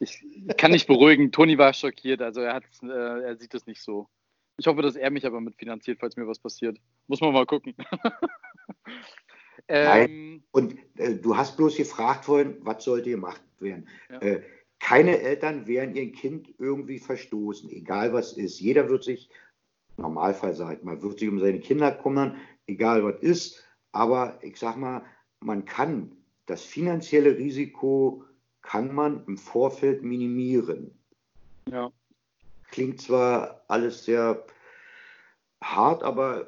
Ich 0.01 0.21
kann 0.57 0.71
nicht 0.71 0.87
beruhigen. 0.87 1.31
Toni 1.31 1.57
war 1.57 1.71
schockiert, 1.71 2.21
also 2.21 2.41
er, 2.41 2.61
äh, 2.83 3.23
er 3.23 3.37
sieht 3.37 3.53
es 3.53 3.65
nicht 3.67 3.81
so. 3.81 4.09
Ich 4.59 4.67
hoffe, 4.67 4.81
dass 4.81 4.97
er 4.97 5.09
mich 5.09 5.25
aber 5.25 5.39
mitfinanziert, 5.39 5.99
falls 5.99 6.17
mir 6.17 6.27
was 6.27 6.39
passiert. 6.39 6.77
Muss 7.07 7.21
man 7.21 7.31
mal 7.31 7.45
gucken. 7.45 7.73
ähm, 9.69 10.43
Und 10.51 10.75
äh, 10.97 11.15
du 11.15 11.35
hast 11.35 11.55
bloß 11.55 11.77
gefragt 11.77 12.25
vorhin, 12.25 12.57
was 12.61 12.83
sollte 12.83 13.09
gemacht 13.09 13.41
werden? 13.59 13.87
Ja. 14.09 14.19
Äh, 14.19 14.43
keine 14.79 15.19
Eltern 15.19 15.65
werden 15.65 15.95
ihr 15.95 16.11
Kind 16.11 16.53
irgendwie 16.57 16.99
verstoßen, 16.99 17.69
egal 17.69 18.11
was 18.13 18.33
ist. 18.33 18.59
Jeder 18.59 18.89
wird 18.89 19.03
sich, 19.03 19.29
Normalfall 19.97 20.53
sage 20.53 20.77
ich 20.77 20.83
mal, 20.83 21.01
wird 21.01 21.19
sich 21.19 21.29
um 21.29 21.39
seine 21.39 21.59
Kinder 21.59 21.91
kümmern, 21.91 22.37
egal 22.67 23.03
was 23.03 23.21
ist. 23.21 23.63
Aber 23.93 24.39
ich 24.41 24.57
sag 24.57 24.75
mal, 24.75 25.03
man 25.39 25.63
kann 25.65 26.11
das 26.47 26.63
finanzielle 26.63 27.37
Risiko 27.37 28.25
kann 28.61 28.93
man 28.93 29.23
im 29.25 29.37
Vorfeld 29.37 30.03
minimieren. 30.03 30.91
Ja. 31.69 31.91
Klingt 32.71 33.01
zwar 33.01 33.63
alles 33.67 34.05
sehr 34.05 34.45
hart, 35.61 36.03
aber 36.03 36.47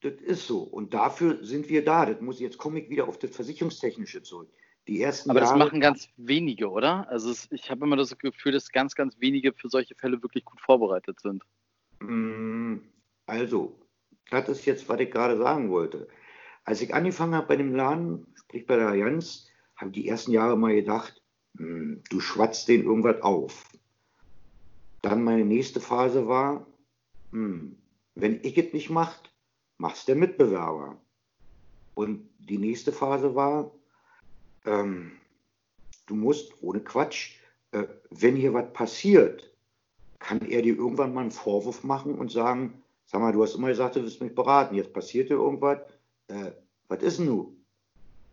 das 0.00 0.14
ist 0.14 0.46
so. 0.46 0.60
Und 0.60 0.94
dafür 0.94 1.44
sind 1.44 1.68
wir 1.68 1.84
da. 1.84 2.06
Das 2.06 2.20
muss, 2.20 2.40
jetzt 2.40 2.58
komme 2.58 2.80
ich 2.80 2.90
wieder 2.90 3.06
auf 3.08 3.18
das 3.18 3.34
Versicherungstechnische 3.34 4.22
zurück. 4.22 4.50
Die 4.88 5.02
ersten 5.02 5.30
aber 5.30 5.40
Jahre, 5.40 5.58
das 5.58 5.58
machen 5.58 5.80
ganz 5.80 6.08
wenige, 6.16 6.70
oder? 6.70 7.06
Also 7.08 7.30
es, 7.30 7.48
ich 7.52 7.70
habe 7.70 7.84
immer 7.84 7.96
das 7.96 8.16
Gefühl, 8.16 8.52
dass 8.52 8.70
ganz, 8.72 8.94
ganz 8.94 9.20
wenige 9.20 9.52
für 9.52 9.68
solche 9.68 9.94
Fälle 9.94 10.22
wirklich 10.22 10.44
gut 10.44 10.60
vorbereitet 10.60 11.20
sind. 11.20 11.44
Mm, 12.00 12.78
also, 13.26 13.78
das 14.30 14.48
ist 14.48 14.64
jetzt, 14.64 14.88
was 14.88 15.00
ich 15.00 15.10
gerade 15.10 15.36
sagen 15.36 15.70
wollte. 15.70 16.08
Als 16.64 16.80
ich 16.80 16.94
angefangen 16.94 17.34
habe 17.34 17.46
bei 17.46 17.56
dem 17.56 17.74
Laden, 17.74 18.26
sprich 18.34 18.66
bei 18.66 18.76
der 18.76 18.88
Allianz, 18.88 19.48
habe 19.76 19.90
ich 19.90 20.02
die 20.02 20.08
ersten 20.08 20.32
Jahre 20.32 20.56
mal 20.56 20.74
gedacht, 20.74 21.22
hm, 21.56 22.02
du 22.08 22.20
schwatzt 22.20 22.68
den 22.68 22.84
irgendwas 22.84 23.20
auf. 23.22 23.64
Dann 25.02 25.24
meine 25.24 25.44
nächste 25.44 25.80
Phase 25.80 26.28
war, 26.28 26.66
hm, 27.32 27.76
wenn 28.14 28.40
ich 28.42 28.58
es 28.58 28.72
nicht 28.72 28.90
macht, 28.90 29.32
mach's 29.78 30.04
der 30.04 30.16
Mitbewerber. 30.16 31.00
Und 31.94 32.28
die 32.38 32.58
nächste 32.58 32.92
Phase 32.92 33.34
war, 33.34 33.70
ähm, 34.64 35.12
du 36.06 36.14
musst 36.14 36.62
ohne 36.62 36.80
Quatsch, 36.80 37.36
äh, 37.72 37.84
wenn 38.10 38.36
hier 38.36 38.52
was 38.52 38.72
passiert, 38.72 39.54
kann 40.18 40.40
er 40.42 40.62
dir 40.62 40.76
irgendwann 40.76 41.14
mal 41.14 41.22
einen 41.22 41.30
Vorwurf 41.30 41.82
machen 41.82 42.16
und 42.16 42.30
sagen, 42.30 42.82
sag 43.06 43.20
mal, 43.20 43.32
du 43.32 43.42
hast 43.42 43.54
immer 43.54 43.68
gesagt, 43.68 43.96
du 43.96 44.02
wirst 44.02 44.20
mich 44.20 44.34
beraten, 44.34 44.74
jetzt 44.74 44.92
passiert 44.92 45.30
dir 45.30 45.34
irgendwas, 45.34 45.78
äh, 46.28 46.52
was 46.88 47.02
ist 47.02 47.18
denn 47.18 47.26
nun? 47.26 47.64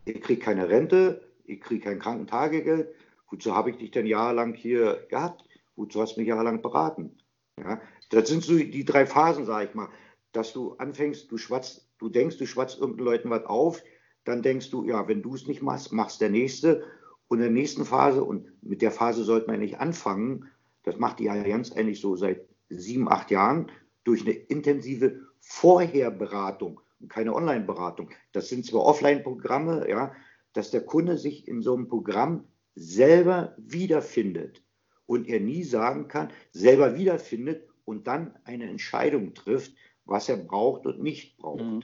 Ich 0.05 0.21
kriege 0.21 0.41
keine 0.41 0.69
Rente, 0.69 1.21
ich 1.45 1.61
kriege 1.61 1.85
kein 1.85 1.99
Krankentagegeld, 1.99 2.93
wozu 3.29 3.55
habe 3.55 3.71
ich 3.71 3.77
dich 3.77 3.91
denn 3.91 4.05
jahrelang 4.05 4.53
hier 4.53 5.05
gehabt? 5.09 5.46
Hast 5.77 6.15
du 6.15 6.19
mich 6.19 6.29
jahrelang 6.29 6.61
beraten? 6.61 7.17
Ja, 7.59 7.81
das 8.09 8.29
sind 8.29 8.43
so 8.43 8.57
die 8.57 8.85
drei 8.85 9.05
Phasen, 9.05 9.45
sage 9.45 9.69
ich 9.69 9.75
mal, 9.75 9.89
dass 10.31 10.53
du 10.53 10.73
anfängst, 10.73 11.31
du 11.31 11.37
schwatzt, 11.37 11.89
du 11.97 12.09
denkst, 12.09 12.37
du 12.37 12.45
schwatzt 12.45 12.79
irgendeinen 12.79 13.05
Leuten 13.05 13.29
was 13.29 13.45
auf, 13.45 13.83
dann 14.23 14.41
denkst 14.41 14.69
du, 14.69 14.83
ja, 14.85 15.07
wenn 15.07 15.21
du 15.21 15.35
es 15.35 15.47
nicht 15.47 15.61
machst, 15.61 15.93
machst 15.93 16.21
der 16.21 16.29
Nächste. 16.29 16.83
Und 17.27 17.39
in 17.39 17.43
der 17.43 17.51
nächsten 17.51 17.85
Phase, 17.85 18.23
und 18.23 18.51
mit 18.63 18.81
der 18.81 18.91
Phase 18.91 19.23
sollte 19.23 19.47
man 19.47 19.59
nicht 19.59 19.79
anfangen, 19.79 20.49
das 20.83 20.97
macht 20.97 21.19
die 21.19 21.29
Allianz 21.29 21.71
eigentlich 21.71 21.99
so 21.99 22.15
seit 22.15 22.47
sieben, 22.69 23.09
acht 23.09 23.31
Jahren, 23.31 23.71
durch 24.03 24.21
eine 24.21 24.33
intensive 24.33 25.21
Vorherberatung 25.39 26.79
und 26.99 27.09
keine 27.09 27.33
Online-Beratung. 27.33 28.11
Das 28.31 28.49
sind 28.49 28.65
zwar 28.65 28.83
Offline-Programme, 28.83 29.89
ja, 29.89 30.13
dass 30.53 30.71
der 30.71 30.85
Kunde 30.85 31.17
sich 31.17 31.47
in 31.47 31.61
so 31.61 31.75
einem 31.75 31.87
Programm 31.87 32.45
selber 32.75 33.55
wiederfindet 33.57 34.61
und 35.07 35.27
er 35.27 35.39
nie 35.39 35.63
sagen 35.63 36.07
kann, 36.07 36.31
selber 36.51 36.95
wiederfindet 36.95 37.67
und 37.85 38.05
dann 38.05 38.37
eine 38.43 38.69
Entscheidung 38.69 39.33
trifft, 39.33 39.73
was 40.05 40.29
er 40.29 40.37
braucht 40.37 40.85
und 40.85 41.01
nicht 41.01 41.37
braucht. 41.37 41.63
Mhm. 41.63 41.83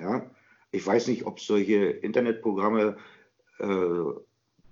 Ja, 0.00 0.30
ich 0.70 0.86
weiß 0.86 1.08
nicht, 1.08 1.26
ob 1.26 1.38
es 1.38 1.46
solche 1.46 1.90
Internetprogramme 1.90 2.96
äh, 3.58 4.04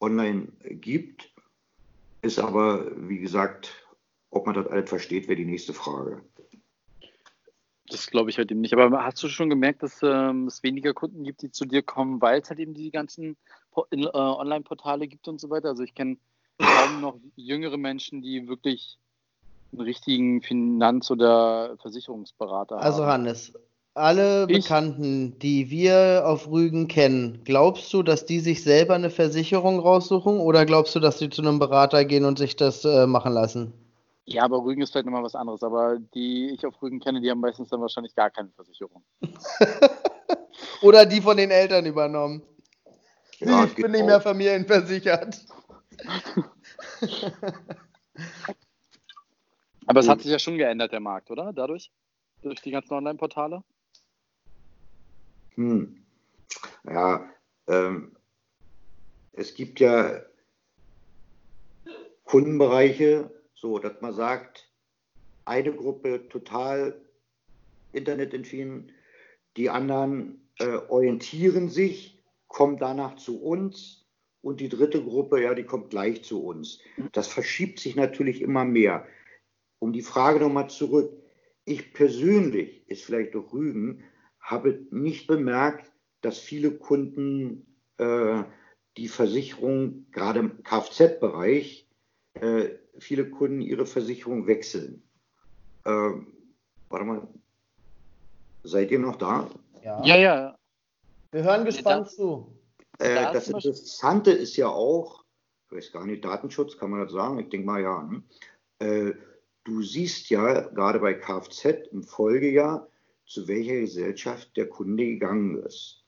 online 0.01 0.49
gibt, 0.62 1.30
ist 2.22 2.38
aber, 2.38 2.91
wie 3.09 3.18
gesagt, 3.18 3.86
ob 4.30 4.47
man 4.47 4.55
das 4.55 4.66
alles 4.68 4.88
versteht, 4.88 5.28
wäre 5.28 5.36
die 5.36 5.45
nächste 5.45 5.74
Frage. 5.74 6.22
Das 7.88 8.07
glaube 8.07 8.30
ich 8.30 8.38
halt 8.38 8.51
eben 8.53 8.61
nicht. 8.61 8.72
Aber 8.72 9.05
hast 9.05 9.22
du 9.22 9.28
schon 9.28 9.51
gemerkt, 9.51 9.82
dass 9.82 10.01
ähm, 10.03 10.47
es 10.47 10.62
weniger 10.62 10.95
Kunden 10.95 11.24
gibt, 11.24 11.43
die 11.43 11.51
zu 11.51 11.64
dir 11.64 11.82
kommen, 11.82 12.20
weil 12.20 12.41
es 12.41 12.49
halt 12.49 12.61
eben 12.61 12.72
die 12.72 12.91
ganzen 12.91 13.36
äh, 13.91 14.07
Online-Portale 14.07 15.09
gibt 15.09 15.26
und 15.26 15.41
so 15.41 15.51
weiter? 15.51 15.70
Also 15.70 15.82
ich 15.82 15.95
kenne 15.95 16.16
kaum 16.61 17.00
noch 17.00 17.16
jüngere 17.36 17.76
Menschen, 17.76 18.22
die 18.22 18.48
wirklich 18.48 18.98
einen 19.72 19.82
richtigen 19.82 20.42
Finanz- 20.42 21.11
oder 21.11 21.76
Versicherungsberater 21.80 22.76
haben. 22.76 22.84
Also 22.84 23.06
Hannes, 23.06 23.52
alle 23.94 24.46
ich? 24.48 24.62
Bekannten, 24.62 25.38
die 25.38 25.70
wir 25.70 26.24
auf 26.26 26.48
Rügen 26.48 26.88
kennen, 26.88 27.42
glaubst 27.44 27.92
du, 27.92 28.02
dass 28.02 28.26
die 28.26 28.40
sich 28.40 28.62
selber 28.62 28.94
eine 28.94 29.11
Versicherung 29.11 29.78
raussuchen 29.80 30.38
oder 30.38 30.64
glaubst 30.66 30.94
du, 30.94 31.00
dass 31.00 31.18
sie 31.18 31.30
zu 31.30 31.42
einem 31.42 31.58
Berater 31.58 32.04
gehen 32.04 32.24
und 32.24 32.38
sich 32.38 32.56
das 32.56 32.84
äh, 32.84 33.06
machen 33.06 33.32
lassen? 33.32 33.72
Ja, 34.26 34.44
aber 34.44 34.62
Rügen 34.62 34.80
ist 34.80 34.92
vielleicht 34.92 35.06
nochmal 35.06 35.24
was 35.24 35.34
anderes. 35.34 35.62
Aber 35.62 35.98
die 36.14 36.50
ich 36.50 36.64
auf 36.64 36.80
Rügen 36.80 37.00
kenne, 37.00 37.20
die 37.20 37.30
haben 37.30 37.40
meistens 37.40 37.68
dann 37.68 37.80
wahrscheinlich 37.80 38.14
gar 38.14 38.30
keine 38.30 38.50
Versicherung. 38.50 39.02
Oder 40.82 41.04
die 41.04 41.20
von 41.20 41.36
den 41.36 41.50
Eltern 41.50 41.84
übernommen. 41.84 42.42
Ja, 43.38 43.64
ich 43.64 43.74
bin 43.74 43.86
genau. 43.86 43.98
nicht 43.98 44.06
mehr 44.06 44.20
familienversichert. 44.20 45.40
Aber 49.86 50.01
es 50.01 50.09
hat 50.09 50.22
sich 50.22 50.30
ja 50.30 50.38
schon 50.38 50.57
geändert, 50.57 50.92
der 50.92 51.01
Markt, 51.01 51.30
oder? 51.30 51.53
Dadurch? 51.53 51.90
Durch 52.42 52.61
die 52.61 52.70
ganzen 52.70 52.94
Online-Portale? 52.94 53.64
Hm. 55.55 56.05
Ja, 56.84 57.28
ähm, 57.66 58.16
es 59.32 59.55
gibt 59.55 59.80
ja 59.80 60.22
Kundenbereiche, 62.24 63.30
so 63.55 63.78
dass 63.78 64.01
man 64.01 64.14
sagt, 64.14 64.70
eine 65.44 65.72
Gruppe 65.74 66.28
total 66.28 67.01
internetentfien, 67.92 68.92
die 69.57 69.68
anderen 69.68 70.48
äh, 70.59 70.76
orientieren 70.88 71.68
sich, 71.68 72.22
kommen 72.46 72.76
danach 72.78 73.16
zu 73.16 73.42
uns 73.42 73.99
und 74.43 74.61
die 74.61 74.68
dritte 74.68 75.03
Gruppe, 75.03 75.43
ja, 75.43 75.55
die 75.55 75.64
kommt 75.64 75.91
gleich 75.91 76.24
zu 76.24 76.43
uns. 76.45 76.80
Das 77.12 77.28
verschiebt 77.28 77.78
sich 77.80 77.97
natürlich 77.97 78.41
immer 78.41 78.64
mehr. 78.64 79.07
Um 79.78 79.93
die 79.93 80.03
Frage 80.03 80.41
nochmal 80.41 80.68
zurück. 80.70 81.12
Ich 81.64 81.93
persönlich, 81.93 82.88
ist 82.88 83.05
vielleicht 83.05 83.34
durch 83.34 83.53
Rügen, 83.53 84.03
habe 84.41 84.86
nicht 84.91 85.26
bemerkt, 85.26 85.91
dass 86.22 86.38
viele 86.38 86.70
Kunden 86.72 87.66
äh, 87.99 88.43
die 88.97 89.09
Versicherung, 89.09 90.07
gerade 90.11 90.41
im 90.41 90.62
Kfz-Bereich, 90.62 91.86
äh, 92.34 92.70
viele 92.99 93.30
Kunden 93.30 93.61
ihre 93.61 93.86
Versicherung 93.86 94.47
wechseln. 94.47 95.03
Ähm, 95.86 96.32
warte 96.88 97.05
mal, 97.07 97.28
seid 98.64 98.91
ihr 98.91 98.99
noch 98.99 99.16
da? 99.16 99.49
Ja. 99.84 100.05
Ja, 100.05 100.16
ja. 100.16 100.57
Wir 101.30 101.43
hören 101.45 101.64
gespannt 101.64 102.07
Das- 102.07 102.16
zu. 102.16 102.53
Äh, 103.01 103.14
Da 103.14 103.32
das 103.32 103.48
Interessante 103.48 104.30
ist 104.30 104.57
ja 104.57 104.68
auch, 104.68 105.24
ich 105.66 105.76
weiß 105.76 105.92
gar 105.92 106.07
nicht, 106.07 106.24
Datenschutz, 106.24 106.76
kann 106.76 106.90
man 106.90 107.01
das 107.01 107.12
sagen? 107.12 107.38
Ich 107.38 107.48
denke 107.48 107.66
mal 107.66 107.82
ja. 107.82 108.03
Ne? 108.03 108.22
Äh, 108.78 109.14
du 109.64 109.82
siehst 109.82 110.30
ja 110.30 110.61
gerade 110.68 111.01
bei 111.01 111.14
Kfz 111.14 111.88
im 111.92 112.03
Folgejahr, 112.03 112.88
zu 113.26 113.48
welcher 113.48 113.80
Gesellschaft 113.80 114.57
der 114.57 114.68
Kunde 114.68 115.05
gegangen 115.05 115.62
ist. 115.62 116.05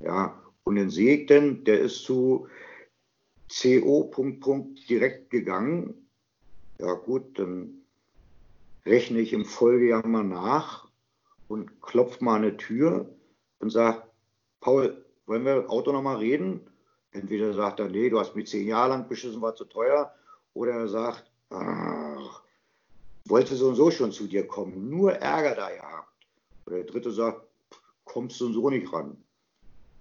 Ja, 0.00 0.42
und 0.64 0.76
dann 0.76 0.90
sehe 0.90 1.18
ich 1.18 1.26
dann, 1.26 1.64
der 1.64 1.80
ist 1.80 2.02
zu 2.02 2.48
CO. 3.48 4.10
Direkt 4.88 5.30
gegangen. 5.30 6.08
Ja 6.78 6.94
gut, 6.94 7.38
dann 7.38 7.82
rechne 8.86 9.20
ich 9.20 9.32
im 9.32 9.44
Folgejahr 9.44 10.06
mal 10.06 10.24
nach 10.24 10.88
und 11.48 11.82
klopfe 11.82 12.24
mal 12.24 12.36
eine 12.36 12.56
Tür 12.56 13.14
und 13.60 13.70
sage, 13.70 14.02
Paul, 14.60 15.04
wollen 15.26 15.44
wir 15.44 15.70
Auto 15.70 15.92
nochmal 15.92 16.16
reden? 16.16 16.60
Entweder 17.12 17.52
sagt 17.52 17.80
er, 17.80 17.88
nee, 17.88 18.08
du 18.08 18.18
hast 18.18 18.34
mich 18.34 18.48
zehn 18.48 18.66
Jahre 18.66 18.90
lang 18.90 19.08
beschissen, 19.08 19.42
war 19.42 19.54
zu 19.54 19.64
teuer. 19.64 20.14
Oder 20.54 20.72
er 20.72 20.88
sagt, 20.88 21.30
ach, 21.50 22.42
wollte 23.26 23.54
so 23.54 23.68
und 23.68 23.74
so 23.74 23.90
schon 23.90 24.12
zu 24.12 24.26
dir 24.26 24.46
kommen, 24.46 24.88
nur 24.88 25.12
Ärger 25.12 25.54
da 25.54 25.70
gehabt. 25.70 26.08
Oder 26.66 26.76
der 26.76 26.86
dritte 26.86 27.10
sagt, 27.10 27.46
kommst 28.04 28.40
du 28.40 28.52
so 28.52 28.70
nicht 28.70 28.92
ran. 28.92 29.16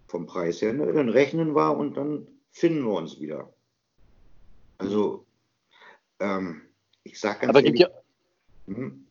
Vom 0.07 0.25
Preis 0.25 0.61
her. 0.61 0.73
Ne? 0.73 0.91
Dann 0.91 1.09
rechnen 1.09 1.55
wir 1.55 1.77
und 1.77 1.95
dann 1.95 2.27
finden 2.51 2.83
wir 2.85 2.93
uns 2.93 3.19
wieder. 3.19 3.53
Also, 4.77 5.25
ähm, 6.19 6.61
ich 7.03 7.19
sage 7.19 7.41
ganz 7.41 7.49
Aber 7.49 7.61
gibt 7.61 7.79
ja, 7.79 7.87
hm, 8.67 9.05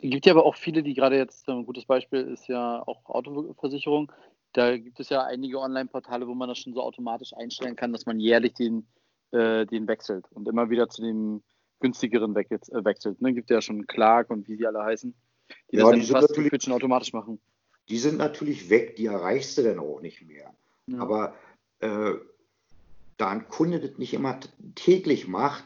gibt 0.00 0.26
ja 0.26 0.32
aber 0.32 0.44
auch 0.44 0.56
viele, 0.56 0.82
die 0.82 0.94
gerade 0.94 1.16
jetzt, 1.16 1.48
ein 1.48 1.66
gutes 1.66 1.84
Beispiel 1.84 2.20
ist 2.22 2.48
ja 2.48 2.82
auch 2.86 3.04
Autoversicherung. 3.06 4.10
Da 4.52 4.76
gibt 4.76 4.98
es 5.00 5.08
ja 5.10 5.22
einige 5.22 5.58
Online-Portale, 5.60 6.26
wo 6.26 6.34
man 6.34 6.48
das 6.48 6.58
schon 6.58 6.74
so 6.74 6.82
automatisch 6.82 7.32
einstellen 7.34 7.76
kann, 7.76 7.92
dass 7.92 8.06
man 8.06 8.18
jährlich 8.18 8.54
den, 8.54 8.86
äh, 9.30 9.64
den 9.66 9.86
wechselt 9.86 10.26
und 10.32 10.48
immer 10.48 10.70
wieder 10.70 10.88
zu 10.88 11.02
dem 11.02 11.42
günstigeren 11.78 12.34
we 12.34 12.40
äh, 12.50 12.84
wechselt. 12.84 13.20
Ne? 13.22 13.32
Gibt 13.32 13.50
ja 13.50 13.62
schon 13.62 13.86
Clark 13.86 14.30
und 14.30 14.48
wie 14.48 14.56
sie 14.56 14.66
alle 14.66 14.82
heißen, 14.82 15.14
die 15.72 15.76
Ja, 15.76 15.90
das 15.90 16.00
die 16.00 16.12
fast 16.12 16.28
natürlich- 16.30 16.62
schon 16.62 16.72
automatisch 16.72 17.12
machen. 17.12 17.40
die 17.88 17.98
sind 17.98 18.18
natürlich 18.18 18.70
weg, 18.70 18.96
die 18.96 19.06
erreichst 19.06 19.56
du 19.58 19.62
dann 19.62 19.78
auch 19.78 20.00
nicht 20.00 20.22
mehr. 20.26 20.52
Ja. 20.86 20.98
Aber 20.98 21.34
äh, 21.80 22.12
da 23.16 23.30
ein 23.30 23.48
Kunde 23.48 23.80
das 23.80 23.98
nicht 23.98 24.14
immer 24.14 24.38
täglich 24.74 25.28
macht, 25.28 25.64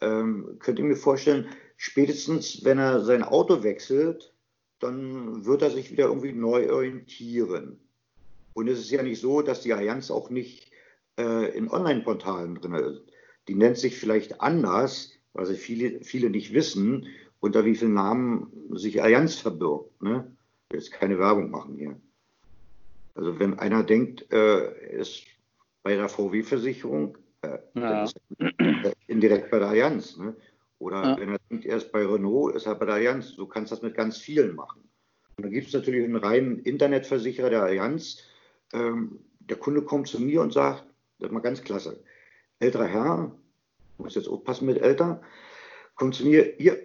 ähm, 0.00 0.56
könnt 0.58 0.78
ihr 0.78 0.84
mir 0.84 0.96
vorstellen, 0.96 1.46
spätestens 1.76 2.64
wenn 2.64 2.78
er 2.78 3.00
sein 3.00 3.22
Auto 3.22 3.62
wechselt, 3.62 4.32
dann 4.80 5.44
wird 5.44 5.62
er 5.62 5.70
sich 5.70 5.90
wieder 5.92 6.06
irgendwie 6.06 6.32
neu 6.32 6.72
orientieren. 6.72 7.78
Und 8.54 8.68
es 8.68 8.78
ist 8.80 8.90
ja 8.90 9.02
nicht 9.02 9.20
so, 9.20 9.42
dass 9.42 9.62
die 9.62 9.72
Allianz 9.72 10.10
auch 10.10 10.30
nicht 10.30 10.70
äh, 11.18 11.56
in 11.56 11.70
Online-Portalen 11.70 12.56
drin 12.56 12.74
ist. 12.74 13.02
Die 13.48 13.54
nennt 13.54 13.78
sich 13.78 13.98
vielleicht 13.98 14.40
anders, 14.40 15.12
weil 15.32 15.46
sie 15.46 15.56
viele, 15.56 16.02
viele 16.02 16.30
nicht 16.30 16.52
wissen, 16.52 17.06
unter 17.40 17.64
wie 17.64 17.74
vielen 17.74 17.94
Namen 17.94 18.52
sich 18.76 19.02
Allianz 19.02 19.36
verbirgt. 19.36 20.00
Ne? 20.02 20.36
Ich 20.68 20.74
will 20.74 20.80
jetzt 20.80 20.92
keine 20.92 21.18
Werbung 21.18 21.50
machen 21.50 21.76
hier. 21.76 22.00
Also 23.14 23.38
wenn 23.38 23.58
einer 23.58 23.82
denkt, 23.82 24.30
äh, 24.32 24.36
er 24.36 25.00
ist 25.00 25.24
bei 25.82 25.96
der 25.96 26.08
VW-Versicherung, 26.08 27.18
äh, 27.42 27.58
dann 27.74 27.82
Ja. 27.82 28.04
ist 28.04 28.16
er 28.38 28.92
indirekt 29.06 29.50
bei 29.50 29.58
der 29.58 29.68
Allianz. 29.68 30.16
Ne? 30.16 30.36
Oder 30.78 31.02
Ja. 31.02 31.18
wenn 31.18 31.30
er 31.30 31.38
denkt, 31.50 31.66
er 31.66 31.76
ist 31.78 31.90
bei 31.92 32.06
Renault, 32.06 32.54
ist 32.54 32.66
er 32.66 32.74
bei 32.76 32.86
der 32.86 32.96
Allianz. 32.96 33.34
Du 33.34 33.46
kannst 33.46 33.72
das 33.72 33.82
mit 33.82 33.94
ganz 33.94 34.18
vielen 34.18 34.54
machen. 34.54 34.88
Und 35.36 35.44
dann 35.44 35.52
gibt 35.52 35.68
es 35.68 35.72
natürlich 35.72 36.04
einen 36.04 36.16
reinen 36.16 36.58
Internetversicherer 36.60 37.50
der 37.50 37.62
Allianz. 37.62 38.22
Ähm, 38.72 39.20
der 39.40 39.56
Kunde 39.56 39.82
kommt 39.82 40.08
zu 40.08 40.20
mir 40.20 40.40
und 40.40 40.52
sagt, 40.52 40.84
das 41.18 41.28
ist 41.28 41.32
mal 41.32 41.40
ganz 41.40 41.62
klasse, 41.62 42.02
älterer 42.58 42.86
Herr, 42.86 43.38
muss 43.98 44.14
jetzt 44.14 44.28
aufpassen 44.28 44.66
mit 44.66 44.80
älter, 44.80 45.22
kommt 45.94 46.14
zu 46.14 46.24
mir, 46.24 46.54
hier, 46.58 46.78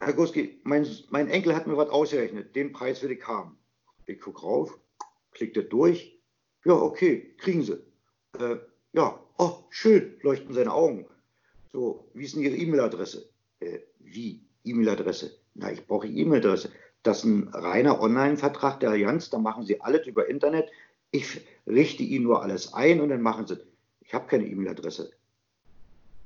Herr 0.00 0.12
Guski, 0.12 0.60
mein, 0.64 0.86
mein 1.10 1.28
Enkel 1.28 1.54
hat 1.54 1.66
mir 1.66 1.76
was 1.76 1.88
ausgerechnet, 1.88 2.54
den 2.54 2.72
Preis 2.72 3.02
will 3.02 3.10
ich 3.10 3.26
haben. 3.26 3.58
Ich 4.06 4.20
gucke 4.20 4.42
rauf, 4.42 4.78
klickt 5.32 5.56
das 5.56 5.68
durch, 5.68 6.20
ja, 6.64 6.74
okay, 6.74 7.34
kriegen 7.38 7.62
Sie. 7.62 7.78
Äh, 8.38 8.56
ja, 8.92 9.20
oh, 9.38 9.64
schön, 9.70 10.16
leuchten 10.22 10.54
seine 10.54 10.72
Augen. 10.72 11.06
So, 11.72 12.08
wie 12.14 12.24
ist 12.24 12.34
denn 12.34 12.42
Ihre 12.42 12.56
E-Mail-Adresse? 12.56 13.28
Äh, 13.60 13.80
wie? 13.98 14.46
E-Mail-Adresse? 14.64 15.38
Na, 15.54 15.72
ich 15.72 15.86
brauche 15.86 16.06
E-Mail-Adresse. 16.06 16.70
Das 17.02 17.18
ist 17.18 17.24
ein 17.24 17.48
reiner 17.48 18.00
Online-Vertrag 18.00 18.80
der 18.80 18.90
Allianz, 18.90 19.28
da 19.28 19.38
machen 19.38 19.66
Sie 19.66 19.80
alles 19.80 20.06
über 20.06 20.28
Internet. 20.28 20.70
Ich 21.14 21.40
richte 21.64 22.02
Ihnen 22.02 22.24
nur 22.24 22.42
alles 22.42 22.74
ein 22.74 23.00
und 23.00 23.10
dann 23.10 23.22
machen 23.22 23.46
Sie. 23.46 23.56
Ich 24.00 24.12
habe 24.12 24.26
keine 24.26 24.48
E-Mail-Adresse. 24.48 25.12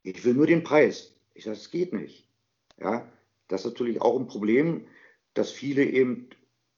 Ich 0.03 0.25
will 0.25 0.33
nur 0.33 0.47
den 0.47 0.65
Preis. 0.65 1.15
Ich 1.35 1.45
sage, 1.45 1.59
das 1.59 1.71
geht 1.71 1.93
nicht. 1.93 2.27
Ja, 2.81 3.07
das 3.49 3.67
ist 3.67 3.73
natürlich 3.73 4.01
auch 4.01 4.19
ein 4.19 4.29
Problem, 4.29 4.87
dass 5.35 5.51
viele 5.51 5.85
eben 5.85 6.31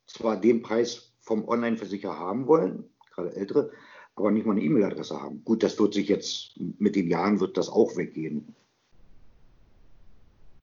zwar 0.09 0.41
den 0.41 0.61
Preis 0.61 1.13
vom 1.21 1.47
Online-Versicherer 1.47 2.19
haben 2.19 2.49
wollen, 2.49 2.91
gerade 3.15 3.37
ältere, 3.37 3.71
aber 4.17 4.33
nicht 4.33 4.45
mal 4.45 4.57
eine 4.57 4.63
E-Mail-Adresse 4.63 5.23
haben. 5.23 5.45
Gut, 5.45 5.63
das 5.63 5.79
wird 5.79 5.95
sich 5.95 6.09
jetzt 6.09 6.59
mit 6.81 6.97
den 6.97 7.07
Jahren 7.07 7.39
wird 7.39 7.57
das 7.57 7.69
auch 7.69 7.97
weggehen. 7.97 8.57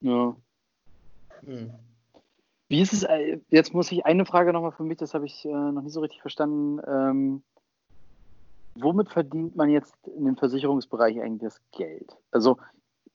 Ja. 0.02 0.36
Hm. 1.46 1.72
Wie 2.70 2.82
ist 2.82 2.94
es, 2.94 3.04
äh, 3.04 3.40
jetzt 3.50 3.74
muss 3.74 3.92
ich 3.92 4.06
eine 4.06 4.26
Frage 4.26 4.52
nochmal 4.52 4.74
für 4.74 4.84
mich, 4.84 4.98
das 4.98 5.14
habe 5.14 5.26
ich 5.26 5.46
äh, 5.46 5.50
noch 5.50 5.82
nicht 5.82 5.94
so 5.94 6.02
richtig 6.02 6.22
verstanden. 6.22 6.82
Ähm, 6.86 7.44
womit 8.76 9.10
verdient 9.10 9.56
man 9.56 9.70
jetzt 9.70 9.96
in 10.08 10.26
dem 10.26 10.36
Versicherungsbereich 10.36 11.22
eigentlich 11.22 11.50
das 11.54 11.62
Geld? 11.72 12.18
Also 12.32 12.58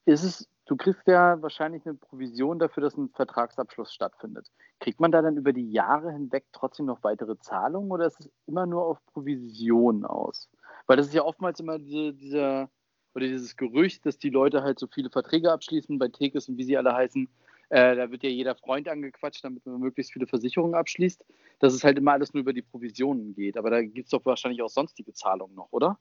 ist 0.05 0.23
es, 0.23 0.49
du 0.65 0.75
kriegst 0.75 1.07
ja 1.07 1.41
wahrscheinlich 1.41 1.85
eine 1.85 1.95
Provision 1.95 2.59
dafür, 2.59 2.81
dass 2.81 2.97
ein 2.97 3.09
Vertragsabschluss 3.09 3.93
stattfindet. 3.93 4.51
Kriegt 4.79 4.99
man 4.99 5.11
da 5.11 5.21
dann 5.21 5.37
über 5.37 5.53
die 5.53 5.71
Jahre 5.71 6.11
hinweg 6.11 6.45
trotzdem 6.51 6.87
noch 6.87 7.03
weitere 7.03 7.37
Zahlungen 7.39 7.91
oder 7.91 8.07
ist 8.07 8.19
es 8.19 8.29
immer 8.47 8.65
nur 8.65 8.85
auf 8.85 9.05
Provision 9.13 10.03
aus? 10.03 10.49
Weil 10.87 10.97
das 10.97 11.07
ist 11.07 11.13
ja 11.13 11.23
oftmals 11.23 11.59
immer 11.59 11.77
diese, 11.77 12.13
dieser, 12.13 12.69
oder 13.13 13.27
dieses 13.27 13.55
Gerücht, 13.55 14.05
dass 14.05 14.17
die 14.17 14.29
Leute 14.29 14.63
halt 14.63 14.79
so 14.79 14.87
viele 14.87 15.09
Verträge 15.09 15.51
abschließen 15.51 15.97
bei 15.99 16.09
Tekes 16.09 16.49
und 16.49 16.57
wie 16.57 16.63
sie 16.63 16.77
alle 16.77 16.93
heißen. 16.93 17.29
Äh, 17.73 17.95
da 17.95 18.11
wird 18.11 18.21
ja 18.21 18.29
jeder 18.29 18.53
Freund 18.55 18.87
angequatscht, 18.87 19.43
damit 19.43 19.65
man 19.65 19.79
möglichst 19.79 20.13
viele 20.13 20.27
Versicherungen 20.27 20.75
abschließt, 20.75 21.25
dass 21.57 21.73
es 21.73 21.83
halt 21.83 21.97
immer 21.97 22.11
alles 22.11 22.33
nur 22.33 22.41
über 22.41 22.53
die 22.53 22.61
Provisionen 22.61 23.33
geht. 23.33 23.57
Aber 23.57 23.71
da 23.71 23.81
gibt 23.81 24.05
es 24.05 24.11
doch 24.11 24.23
wahrscheinlich 24.25 24.61
auch 24.61 24.69
sonstige 24.69 25.11
Zahlungen 25.13 25.55
noch, 25.55 25.71
oder? 25.71 25.97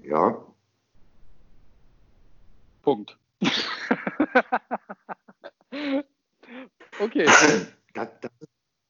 Ja, 0.00 0.44
Punkt. 2.82 3.18
okay. 7.00 7.24
das, 7.94 8.10
das, 8.20 8.30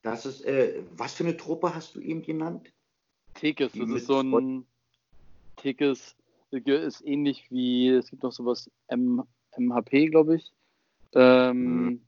das 0.02 0.26
ist, 0.26 0.44
äh, 0.44 0.82
was 0.96 1.14
für 1.14 1.22
eine 1.22 1.36
Truppe 1.36 1.72
hast 1.72 1.94
du 1.94 2.00
eben 2.00 2.22
genannt? 2.22 2.72
Tekes, 3.34 3.72
das 3.72 3.90
ist 3.90 4.06
so 4.06 4.20
ein 4.20 4.66
Tekes 5.56 6.16
ist 6.50 7.06
ähnlich 7.06 7.48
wie, 7.50 7.88
es 7.90 8.10
gibt 8.10 8.24
noch 8.24 8.32
sowas 8.32 8.70
M, 8.88 9.22
MHP, 9.56 10.06
glaube 10.06 10.36
ich. 10.36 10.52
Ähm, 11.14 11.94
Mhm. 11.94 12.00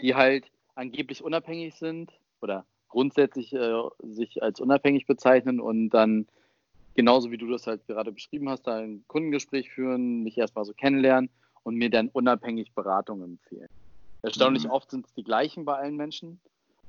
die 0.00 0.14
halt 0.14 0.50
angeblich 0.74 1.22
unabhängig 1.24 1.74
sind 1.76 2.12
oder 2.40 2.66
grundsätzlich 2.88 3.52
äh, 3.54 3.82
sich 4.02 4.42
als 4.42 4.60
unabhängig 4.60 5.06
bezeichnen 5.06 5.60
und 5.60 5.90
dann 5.90 6.26
genauso 6.94 7.30
wie 7.30 7.38
du 7.38 7.48
das 7.50 7.66
halt 7.66 7.86
gerade 7.86 8.12
beschrieben 8.12 8.48
hast, 8.48 8.62
da 8.66 8.76
ein 8.78 9.04
Kundengespräch 9.06 9.70
führen, 9.70 10.22
mich 10.22 10.38
erstmal 10.38 10.64
so 10.64 10.72
kennenlernen 10.74 11.30
und 11.62 11.76
mir 11.76 11.90
dann 11.90 12.08
unabhängig 12.08 12.74
Beratung 12.74 13.22
empfehlen. 13.22 13.68
Erstaunlich 14.22 14.64
Mhm. 14.64 14.70
oft 14.70 14.90
sind 14.90 15.06
es 15.06 15.14
die 15.14 15.24
gleichen 15.24 15.64
bei 15.64 15.76
allen 15.76 15.96
Menschen, 15.96 16.40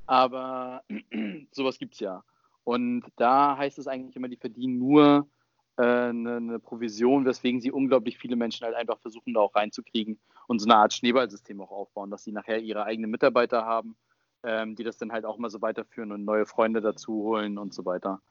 aber 0.05 0.83
sowas 1.51 1.77
gibt 1.79 1.95
es 1.95 1.99
ja. 1.99 2.23
Und 2.63 3.05
da 3.17 3.57
heißt 3.57 3.79
es 3.79 3.87
eigentlich 3.87 4.15
immer, 4.15 4.27
die 4.29 4.37
verdienen 4.37 4.77
nur 4.79 5.29
eine, 5.81 6.37
eine 6.37 6.59
Provision, 6.59 7.25
weswegen 7.25 7.61
sie 7.61 7.71
unglaublich 7.71 8.17
viele 8.17 8.35
Menschen 8.35 8.65
halt 8.65 8.75
einfach 8.75 8.99
versuchen, 8.99 9.33
da 9.33 9.41
auch 9.41 9.55
reinzukriegen 9.55 10.19
und 10.47 10.59
so 10.59 10.65
eine 10.65 10.75
Art 10.75 10.93
Schneeballsystem 10.93 11.61
auch 11.61 11.71
aufbauen, 11.71 12.09
dass 12.09 12.23
sie 12.23 12.31
nachher 12.31 12.59
ihre 12.59 12.83
eigenen 12.85 13.11
Mitarbeiter 13.11 13.65
haben, 13.65 13.95
ähm, 14.43 14.75
die 14.75 14.83
das 14.83 14.97
dann 14.97 15.11
halt 15.11 15.25
auch 15.25 15.37
mal 15.37 15.49
so 15.49 15.61
weiterführen 15.61 16.11
und 16.11 16.25
neue 16.25 16.45
Freunde 16.45 16.81
dazu 16.81 17.13
holen 17.13 17.57
und 17.57 17.73
so 17.73 17.85
weiter. 17.85 18.21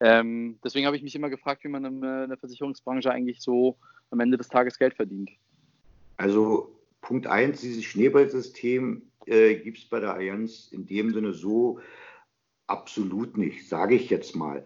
Ähm, 0.00 0.58
deswegen 0.64 0.86
habe 0.86 0.96
ich 0.96 1.02
mich 1.02 1.14
immer 1.14 1.30
gefragt, 1.30 1.64
wie 1.64 1.68
man 1.68 1.84
in, 1.84 2.02
äh, 2.02 2.24
in 2.24 2.28
der 2.30 2.38
Versicherungsbranche 2.38 3.10
eigentlich 3.10 3.40
so 3.40 3.76
am 4.10 4.20
Ende 4.20 4.36
des 4.36 4.48
Tages 4.48 4.78
Geld 4.78 4.94
verdient. 4.94 5.30
Also 6.16 6.76
Punkt 7.00 7.26
eins, 7.26 7.60
dieses 7.60 7.84
Schneeballsystem 7.84 9.02
äh, 9.26 9.56
gibt 9.56 9.78
es 9.78 9.84
bei 9.84 10.00
der 10.00 10.14
Allianz 10.14 10.68
in 10.72 10.86
dem 10.86 11.12
Sinne 11.12 11.32
so 11.32 11.80
absolut 12.66 13.36
nicht, 13.36 13.68
sage 13.68 13.94
ich 13.94 14.10
jetzt 14.10 14.34
mal. 14.34 14.64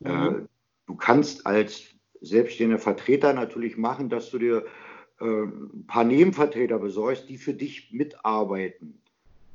Mhm. 0.00 0.48
Du 0.86 0.96
kannst 0.96 1.46
als 1.46 1.84
selbstständiger 2.20 2.78
Vertreter 2.78 3.32
natürlich 3.32 3.76
machen, 3.76 4.08
dass 4.08 4.30
du 4.30 4.38
dir 4.38 4.64
äh, 5.20 5.24
ein 5.24 5.86
paar 5.86 6.04
Nebenvertreter 6.04 6.78
besorgst, 6.78 7.28
die 7.28 7.38
für 7.38 7.54
dich 7.54 7.92
mitarbeiten. 7.92 9.00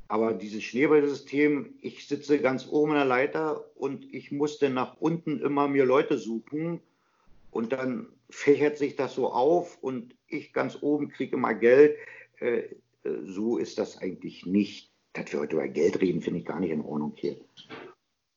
Aber 0.08 0.32
dieses 0.32 0.64
Schneeballsystem, 0.64 1.74
ich 1.82 2.08
sitze 2.08 2.40
ganz 2.40 2.66
oben 2.66 2.92
in 2.92 2.96
der 2.96 3.04
Leiter 3.04 3.66
und 3.76 4.12
ich 4.12 4.32
muss 4.32 4.58
dann 4.58 4.72
nach 4.72 4.96
unten 5.00 5.38
immer 5.40 5.68
mir 5.68 5.84
Leute 5.84 6.16
suchen 6.16 6.80
und 7.50 7.72
dann 7.72 8.08
fächert 8.30 8.78
sich 8.78 8.96
das 8.96 9.14
so 9.14 9.30
auf 9.30 9.78
und 9.82 10.14
ich 10.26 10.52
ganz 10.52 10.78
oben 10.80 11.08
kriege 11.08 11.36
immer 11.36 11.54
Geld. 11.54 11.96
Äh, 12.40 12.56
äh, 12.56 12.70
so 13.24 13.58
ist 13.58 13.78
das 13.78 13.98
eigentlich 13.98 14.46
nicht. 14.46 14.92
Dass 15.12 15.32
wir 15.32 15.40
heute 15.40 15.56
über 15.56 15.68
Geld 15.68 16.00
reden, 16.00 16.20
finde 16.20 16.40
ich 16.40 16.46
gar 16.46 16.60
nicht 16.60 16.70
in 16.70 16.82
Ordnung 16.82 17.12
hier. 17.16 17.36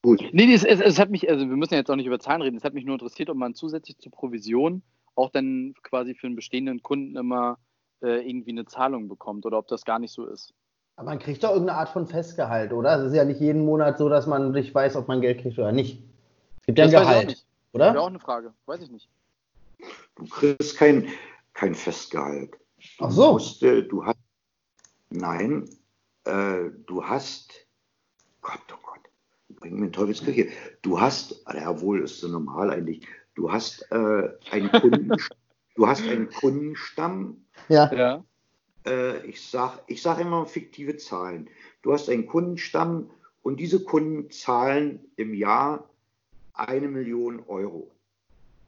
Gut. 0.04 0.22
Nee, 0.32 0.47
nee, 0.47 0.54
es, 0.54 0.64
es, 0.64 0.80
es 0.80 0.97
hat 0.99 1.12
mich, 1.12 1.30
also 1.30 1.47
wir 1.47 1.56
müssen 1.56 1.76
jetzt 1.76 1.91
auch 1.91 1.95
nicht 1.95 2.08
über 2.08 2.20
Zahlen 2.20 2.41
reden, 2.41 2.58
es 2.58 2.64
hat 2.64 2.74
mich 2.74 2.86
nur 2.86 2.95
interessiert, 2.95 3.30
ob 3.30 3.38
man 3.38 3.54
zusätzlich 3.54 3.97
zur 3.99 4.12
Provision 4.12 4.82
auch 5.16 5.30
dann 5.30 5.76
quasi 5.84 6.16
für 6.16 6.28
einen 6.28 6.36
bestehenden 6.36 6.82
Kunden 6.82 7.16
immer 7.16 7.60
äh, 8.02 8.28
irgendwie 8.28 8.52
eine 8.52 8.66
Zahlung 8.66 9.08
bekommt 9.08 9.45
oder 9.45 9.60
ob 9.60 9.68
das 9.68 9.86
gar 9.86 9.99
nicht 9.99 10.12
so 10.12 10.26
ist. 10.26 10.54
Aber 10.95 11.10
man 11.10 11.20
kriegt 11.20 11.43
doch 11.43 11.52
irgendeine 11.52 11.80
Art 11.80 11.89
von 11.89 12.08
Festgehalt, 12.08 12.74
oder? 12.74 12.99
Es 12.99 13.08
ist 13.08 13.16
ja 13.16 13.26
nicht 13.26 13.39
jeden 13.39 13.66
Monat 13.66 13.97
so, 13.97 14.10
dass 14.10 14.28
man 14.28 14.52
nicht 14.52 14.74
weiß, 14.74 14.95
ob 14.95 15.08
man 15.08 15.22
Geld 15.22 15.41
kriegt 15.41 15.58
oder 15.60 15.72
nicht. 15.72 16.04
Es 16.60 16.66
gibt 16.66 16.78
ja 16.80 16.86
ein 16.86 16.91
Das 16.91 17.02
weiß 17.02 17.04
ich 17.04 17.08
auch 17.08 17.12
Gehalt, 17.12 17.28
nicht. 17.30 17.45
oder? 17.74 17.93
Wäre 17.93 18.02
auch 18.02 18.08
eine 18.08 18.20
Frage, 18.20 18.54
weiß 18.66 18.82
ich 18.82 18.91
nicht. 18.91 19.10
Du 20.16 20.26
kriegst 20.26 20.78
kein, 20.78 21.08
kein 21.54 21.76
Festgehalt. 21.76 22.56
Du 22.97 23.06
Ach 23.06 23.12
so. 23.12 23.34
Musst, 23.34 23.64
äh, 23.64 23.84
du 23.84 24.06
hast, 24.06 24.18
nein, 25.10 25.70
äh, 26.26 26.70
du 26.86 27.04
hast, 27.04 27.54
Gott, 28.41 28.60
oh 28.74 28.80
Gott, 28.84 28.91
bring 29.62 29.80
mir 29.80 29.86
in 29.86 29.93
Teufelsküche. 29.93 30.49
Du 30.82 30.99
hast, 30.99 31.45
jawohl, 31.53 32.03
ist 32.03 32.20
so 32.20 32.28
normal 32.28 32.70
eigentlich, 32.72 33.07
du 33.36 33.51
hast 33.51 33.88
äh, 33.91 34.30
einen 34.51 34.72
Kunden, 34.82 35.12
du 35.76 35.88
hast 35.88 36.03
einen 36.03 36.30
Kundenstamm, 36.30 37.45
Ja. 37.70 37.93
Ja. 37.93 38.26
äh, 38.86 39.26
ich 39.26 39.41
sage 39.41 39.80
ich 39.88 40.01
sag 40.01 40.20
immer 40.20 40.45
fiktive 40.45 40.97
Zahlen. 40.97 41.49
Du 41.84 41.93
hast 41.93 42.09
einen 42.09 42.28
Kundenstamm 42.28 43.09
und 43.41 43.59
diese 43.59 43.84
Kunden 43.84 44.30
zahlen 44.32 44.99
im 45.16 45.34
Jahr 45.34 45.89
eine 46.53 46.89
Million 46.89 47.41
Euro 47.47 47.89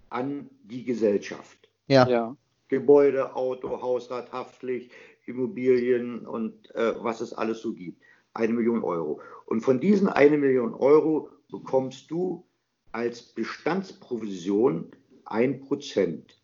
an 0.10 0.50
die 0.64 0.84
Gesellschaft. 0.86 1.70
Ja. 1.88 2.08
Ja. 2.08 2.38
Gebäude, 2.70 3.36
Auto, 3.36 3.82
Hausrat, 3.82 4.32
Haftpflicht, 4.32 4.92
Immobilien 5.26 6.26
und 6.26 6.74
äh, 6.76 6.94
was 7.04 7.22
es 7.22 7.34
alles 7.34 7.62
so 7.62 7.74
gibt. 7.74 8.02
Eine 8.34 8.54
Million 8.54 8.84
Euro. 8.84 9.22
Und 9.46 9.62
von 9.62 9.80
diesen 9.80 10.08
eine 10.08 10.38
Million 10.38 10.74
Euro 10.74 11.30
bekommst 11.52 12.10
du 12.10 12.46
als 12.92 13.22
Bestandsprovision 13.22 14.92
ein 15.26 15.62
Prozent. 15.62 16.40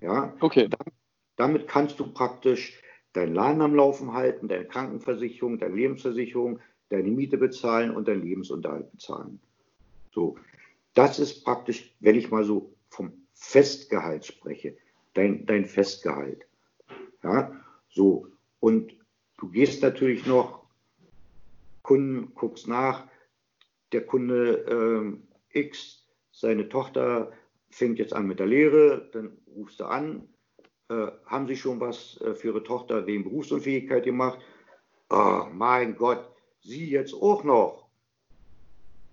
Ja, 0.00 0.34
Okay. 0.40 0.68
damit 1.36 1.68
kannst 1.68 1.98
du 1.98 2.12
praktisch 2.12 2.80
deinen 3.12 3.34
Laden 3.34 3.62
am 3.62 3.74
Laufen 3.74 4.12
halten, 4.12 4.48
deine 4.48 4.66
Krankenversicherung, 4.66 5.58
deine 5.58 5.74
Lebensversicherung, 5.74 6.60
deine 6.90 7.10
Miete 7.10 7.36
bezahlen 7.36 7.94
und 7.94 8.06
deinen 8.06 8.22
Lebensunterhalt 8.22 8.90
bezahlen. 8.92 9.40
So, 10.12 10.36
das 10.94 11.18
ist 11.18 11.44
praktisch, 11.44 11.94
wenn 12.00 12.16
ich 12.16 12.30
mal 12.30 12.44
so 12.44 12.74
vom 12.88 13.12
Festgehalt 13.34 14.26
spreche, 14.26 14.76
dein, 15.14 15.46
dein 15.46 15.64
Festgehalt. 15.64 16.46
Ja, 17.22 17.52
so. 17.90 18.26
Und 18.60 18.92
du 19.38 19.48
gehst 19.50 19.82
natürlich 19.82 20.26
noch, 20.26 20.57
Kunden, 21.88 22.34
guckst 22.34 22.68
nach, 22.68 23.08
der 23.92 24.04
Kunde 24.04 24.66
ähm, 24.68 25.26
X, 25.48 26.06
seine 26.32 26.68
Tochter 26.68 27.32
fängt 27.70 27.98
jetzt 27.98 28.12
an 28.12 28.26
mit 28.26 28.40
der 28.40 28.46
Lehre, 28.46 29.08
dann 29.14 29.38
rufst 29.56 29.80
du 29.80 29.84
an, 29.86 30.28
äh, 30.90 31.06
haben 31.24 31.46
Sie 31.46 31.56
schon 31.56 31.80
was 31.80 32.20
äh, 32.20 32.34
für 32.34 32.48
Ihre 32.48 32.62
Tochter 32.62 33.06
wegen 33.06 33.24
Berufsunfähigkeit 33.24 34.04
gemacht? 34.04 34.38
Oh, 35.08 35.46
mein 35.50 35.96
Gott, 35.96 36.28
Sie 36.60 36.90
jetzt 36.90 37.14
auch 37.14 37.42
noch. 37.42 37.88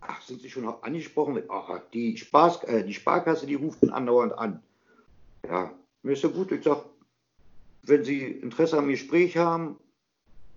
Ach, 0.01 0.21
sind 0.21 0.41
Sie 0.41 0.49
schon 0.49 0.67
angesprochen? 0.67 1.41
Ach, 1.47 1.79
die, 1.93 2.17
Spaß, 2.17 2.65
äh, 2.65 2.83
die 2.83 2.93
Sparkasse, 2.93 3.45
die 3.45 3.55
ruft 3.55 3.89
andauernd 3.89 4.37
an. 4.37 4.61
Ja, 5.47 5.73
mir 6.03 6.11
ist 6.11 6.23
ja 6.23 6.29
gut. 6.29 6.51
Ich 6.51 6.65
sage, 6.65 6.83
wenn 7.83 8.03
Sie 8.03 8.21
Interesse 8.21 8.77
am 8.77 8.89
Gespräch 8.89 9.37
haben, 9.37 9.79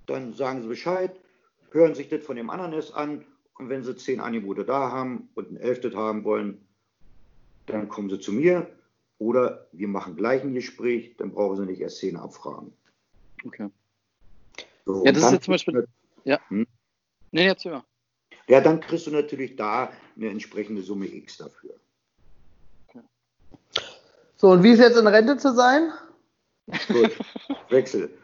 dann 0.07 0.35
sagen 0.35 0.63
Sie 0.63 0.69
Bescheid, 0.69 1.18
hören 1.71 1.95
sich 1.95 2.09
das 2.09 2.25
von 2.25 2.37
dem 2.37 2.51
anderen 2.51 2.73
erst 2.73 2.95
an 2.95 3.25
und 3.59 3.69
wenn 3.69 3.83
Sie 3.83 3.97
zehn 3.97 4.21
Angebote 4.21 4.65
da 4.65 4.91
haben 4.91 5.29
und 5.35 5.51
ein 5.51 5.57
elftes 5.57 5.95
haben 5.95 6.25
wollen, 6.25 6.67
dann 7.67 7.89
kommen 7.89 8.09
Sie 8.09 8.21
zu 8.21 8.33
mir 8.33 8.71
oder 9.19 9.67
wir 9.73 9.89
machen 9.89 10.17
gleich 10.17 10.43
ein 10.43 10.55
Gespräch, 10.55 11.17
dann 11.17 11.33
brauchen 11.33 11.57
Sie 11.57 11.67
nicht 11.67 11.81
erst 11.81 11.99
zehn 11.99 12.17
abfragen. 12.17 12.73
okay. 13.45 13.69
So, 14.87 15.05
Ja, 15.05 15.13
das 15.13 15.19
ist 15.19 15.25
dann 15.25 15.35
jetzt 15.35 15.45
zum 15.45 15.53
Beispiel. 15.53 15.89
Ja. 16.25 16.41
Hm? 16.49 16.67
Nee, 17.31 17.47
jetzt 17.47 17.67
immer. 17.67 17.85
Ja, 18.47 18.61
dann 18.63 18.81
kriegst 18.81 19.07
du 19.07 19.11
natürlich 19.11 19.57
da 19.57 19.93
eine 20.17 20.31
entsprechende 20.31 20.81
Summe 20.81 21.07
X 21.07 21.37
dafür. 21.37 21.75
So, 24.37 24.51
und 24.51 24.63
wie 24.63 24.71
ist 24.71 24.79
jetzt 24.79 24.97
in 24.97 25.07
Rente 25.07 25.37
zu 25.37 25.53
sein? 25.53 25.93
Gut, 26.89 27.19
Wechsel. 27.71 28.17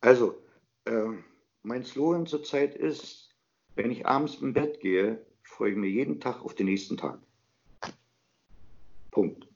Also, 0.00 0.42
ähm, 0.86 1.24
mein 1.68 1.84
Slogan 1.84 2.26
zurzeit 2.26 2.74
ist, 2.74 3.28
wenn 3.76 3.90
ich 3.90 4.06
abends 4.06 4.36
im 4.36 4.54
Bett 4.54 4.80
gehe, 4.80 5.24
freue 5.42 5.70
ich 5.72 5.76
mich 5.76 5.92
jeden 5.94 6.18
Tag 6.18 6.42
auf 6.42 6.54
den 6.54 6.66
nächsten 6.66 6.96
Tag. 6.96 7.18
Punkt. 9.10 9.46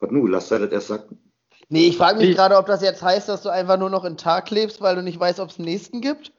Was 0.00 0.10
nun, 0.10 0.30
lass 0.30 0.48
da 0.48 0.58
das 0.58 0.72
erst 0.72 0.88
sagen. 0.88 1.18
Nee, 1.68 1.86
ich 1.86 1.96
frage 1.96 2.18
mich 2.18 2.30
Ich- 2.30 2.36
gerade, 2.36 2.56
ob 2.58 2.66
das 2.66 2.82
jetzt 2.82 3.02
heißt, 3.02 3.28
dass 3.28 3.42
du 3.42 3.48
einfach 3.48 3.78
nur 3.78 3.90
noch 3.90 4.04
in 4.04 4.16
Tag 4.16 4.50
lebst, 4.50 4.80
weil 4.80 4.96
du 4.96 5.02
nicht 5.02 5.18
weißt, 5.18 5.38
ob 5.40 5.50
es 5.50 5.58
einen 5.58 5.66
nächsten 5.66 6.00
gibt. 6.00 6.32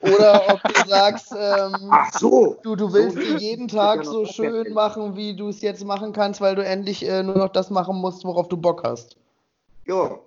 Oder 0.00 0.48
ob 0.52 0.60
du 0.64 0.72
sagst, 0.88 1.32
ähm, 1.36 1.88
Ach 1.92 2.18
so! 2.18 2.56
du, 2.62 2.74
du 2.74 2.92
willst 2.92 3.16
So, 3.16 3.22
jeden 3.36 3.68
Tag 3.68 4.04
so 4.04 4.24
schön 4.24 4.72
machen, 4.72 5.14
wie 5.14 5.36
du 5.36 5.48
es 5.48 5.60
jetzt 5.60 5.84
machen 5.84 6.12
kannst, 6.12 6.40
weil 6.40 6.56
du 6.56 6.64
endlich 6.64 7.06
äh, 7.06 7.22
nur 7.22 7.36
noch 7.36 7.50
das 7.50 7.70
machen 7.70 7.96
musst, 7.98 8.24
worauf 8.24 8.48
du 8.48 8.56
Bock 8.56 8.82
hast. 8.82 9.16
Ja, 9.86 10.18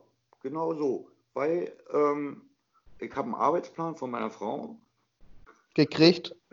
genau 0.42 0.74
so. 0.76 1.10
Weil 1.34 1.74
ähm, 1.92 2.44
ich 3.00 3.16
habe 3.16 3.26
einen 3.26 3.36
Arbeitsplan 3.36 3.96
von 3.96 4.12
meiner 4.12 4.30
Frau. 4.30 4.78
Gekriegt. 5.74 6.36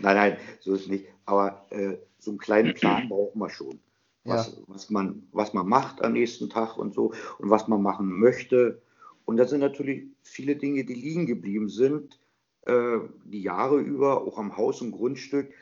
Nein, 0.00 0.16
nein, 0.16 0.36
so 0.60 0.74
ist 0.74 0.82
es 0.82 0.88
nicht. 0.88 1.06
Aber 1.24 1.66
äh, 1.70 1.98
so 2.18 2.30
einen 2.30 2.38
kleinen 2.38 2.74
Plan 2.74 3.08
braucht 3.08 3.34
man 3.34 3.50
schon. 3.50 3.80
Was, 4.24 4.62
was, 4.68 4.88
man, 4.88 5.26
was 5.32 5.52
man 5.52 5.66
macht 5.68 6.00
am 6.04 6.12
nächsten 6.12 6.48
Tag 6.48 6.76
und 6.78 6.94
so 6.94 7.12
und 7.38 7.50
was 7.50 7.66
man 7.66 7.82
machen 7.82 8.06
möchte. 8.20 8.80
Und 9.24 9.36
das 9.36 9.50
sind 9.50 9.58
natürlich 9.58 10.04
viele 10.22 10.54
Dinge, 10.54 10.84
die 10.84 10.94
liegen 10.94 11.26
geblieben 11.26 11.68
sind, 11.68 12.20
äh, 12.66 12.98
die 13.24 13.42
Jahre 13.42 13.80
über, 13.80 14.22
auch 14.22 14.38
am 14.38 14.56
Haus 14.56 14.80
und 14.80 14.92
Grundstück, 14.92 15.52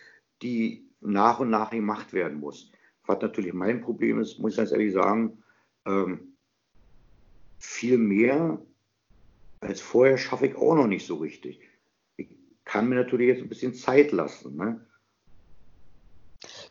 die 0.42 0.86
nach 1.00 1.40
und 1.40 1.48
nach 1.48 1.70
gemacht 1.70 2.12
werden 2.12 2.40
muss. 2.40 2.70
Was 3.06 3.22
natürlich 3.22 3.54
mein 3.54 3.80
Problem 3.80 4.20
ist, 4.20 4.38
muss 4.38 4.52
ich 4.52 4.56
ganz 4.58 4.72
ehrlich 4.72 4.92
sagen, 4.92 5.42
ähm, 5.86 6.34
viel 7.58 7.96
mehr 7.96 8.60
als 9.60 9.80
vorher 9.80 10.18
schaffe 10.18 10.46
ich 10.46 10.56
auch 10.56 10.74
noch 10.74 10.86
nicht 10.86 11.06
so 11.06 11.16
richtig. 11.16 11.60
Ich 12.16 12.28
kann 12.64 12.88
mir 12.88 12.96
natürlich 12.96 13.28
jetzt 13.28 13.42
ein 13.42 13.48
bisschen 13.48 13.74
Zeit 13.74 14.12
lassen. 14.12 14.56
Ne? 14.56 14.80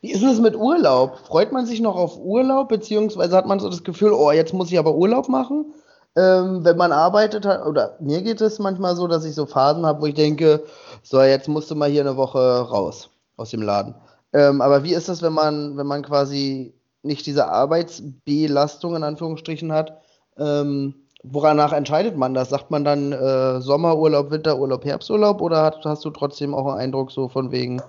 Wie 0.02 0.12
ist 0.12 0.24
es 0.24 0.40
mit 0.40 0.56
Urlaub? 0.56 1.20
Freut 1.20 1.52
man 1.52 1.66
sich 1.66 1.82
noch 1.82 1.96
auf 1.96 2.18
Urlaub, 2.18 2.70
beziehungsweise 2.70 3.36
hat 3.36 3.46
man 3.46 3.60
so 3.60 3.70
das 3.70 3.84
Gefühl, 3.84 4.14
oh, 4.14 4.32
jetzt 4.32 4.54
muss 4.54 4.72
ich 4.72 4.80
aber 4.80 4.96
Urlaub 4.96 5.30
machen? 5.30 5.74
ähm, 6.16 6.66
wenn 6.66 6.78
man 6.78 6.92
arbeitet 6.92 7.46
hat, 7.46 7.66
oder 7.66 7.96
mir 8.00 8.22
geht 8.22 8.42
es 8.42 8.60
manchmal 8.60 8.96
so, 8.96 9.08
dass 9.08 9.26
ich 9.26 9.36
so 9.36 9.46
Phasen 9.46 9.86
habe, 9.86 10.02
wo 10.02 10.06
ich 10.06 10.16
denke, 10.16 10.64
so, 11.04 11.22
jetzt 11.22 11.48
musst 11.48 11.70
du 11.72 11.76
mal 11.76 11.90
hier 11.90 12.02
eine 12.02 12.18
Woche 12.18 12.40
raus 12.40 13.10
aus 13.38 13.52
dem 13.52 13.62
Laden. 13.62 13.96
Ähm, 14.34 14.62
aber 14.62 14.84
wie 14.84 14.94
ist 14.94 15.10
das, 15.10 15.22
wenn 15.22 15.34
man, 15.34 15.78
wenn 15.78 15.88
man 15.88 16.04
quasi 16.04 16.74
nicht 17.04 17.26
diese 17.26 17.48
Arbeitsbelastung 17.48 18.96
in 18.96 19.04
Anführungsstrichen 19.04 19.72
hat? 19.72 20.02
Ähm, 20.38 20.96
woranach 21.24 21.74
entscheidet 21.74 22.18
man 22.18 22.34
das? 22.34 22.50
Sagt 22.50 22.72
man 22.72 22.84
dann 22.84 23.12
äh, 23.12 23.62
Sommerurlaub, 23.62 24.32
Winterurlaub, 24.32 24.86
Herbsturlaub 24.86 25.42
oder 25.42 25.64
hast, 25.64 25.86
hast 25.86 26.06
du 26.06 26.10
trotzdem 26.10 26.54
auch 26.54 26.68
einen 26.68 26.80
Eindruck 26.80 27.12
so 27.12 27.28
von 27.28 27.52
wegen, 27.52 27.82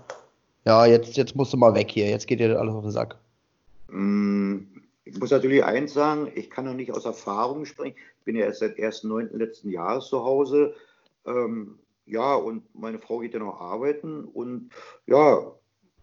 ja, 0.64 0.86
jetzt, 0.86 1.16
jetzt 1.16 1.36
musst 1.36 1.52
du 1.52 1.56
mal 1.56 1.74
weg 1.74 1.90
hier, 1.90 2.08
jetzt 2.08 2.26
geht 2.26 2.40
dir 2.40 2.58
alles 2.58 2.74
auf 2.74 2.82
den 2.82 2.90
Sack? 2.90 3.16
Mm, 3.88 4.58
ich 5.04 5.18
muss 5.18 5.30
natürlich 5.30 5.64
eins 5.64 5.94
sagen, 5.94 6.30
ich 6.34 6.50
kann 6.50 6.64
noch 6.64 6.74
nicht 6.74 6.92
aus 6.92 7.04
Erfahrung 7.04 7.64
sprechen. 7.64 7.96
Ich 8.18 8.24
bin 8.24 8.36
ja 8.36 8.46
erst 8.46 8.60
seit 8.60 8.78
1.9. 8.78 9.36
letzten 9.36 9.70
Jahres 9.70 10.06
zu 10.06 10.24
Hause. 10.24 10.74
Ähm, 11.26 11.78
ja, 12.06 12.34
und 12.34 12.62
meine 12.74 12.98
Frau 12.98 13.18
geht 13.18 13.34
ja 13.34 13.40
noch 13.40 13.60
arbeiten. 13.60 14.24
Und 14.24 14.70
ja, 15.06 15.52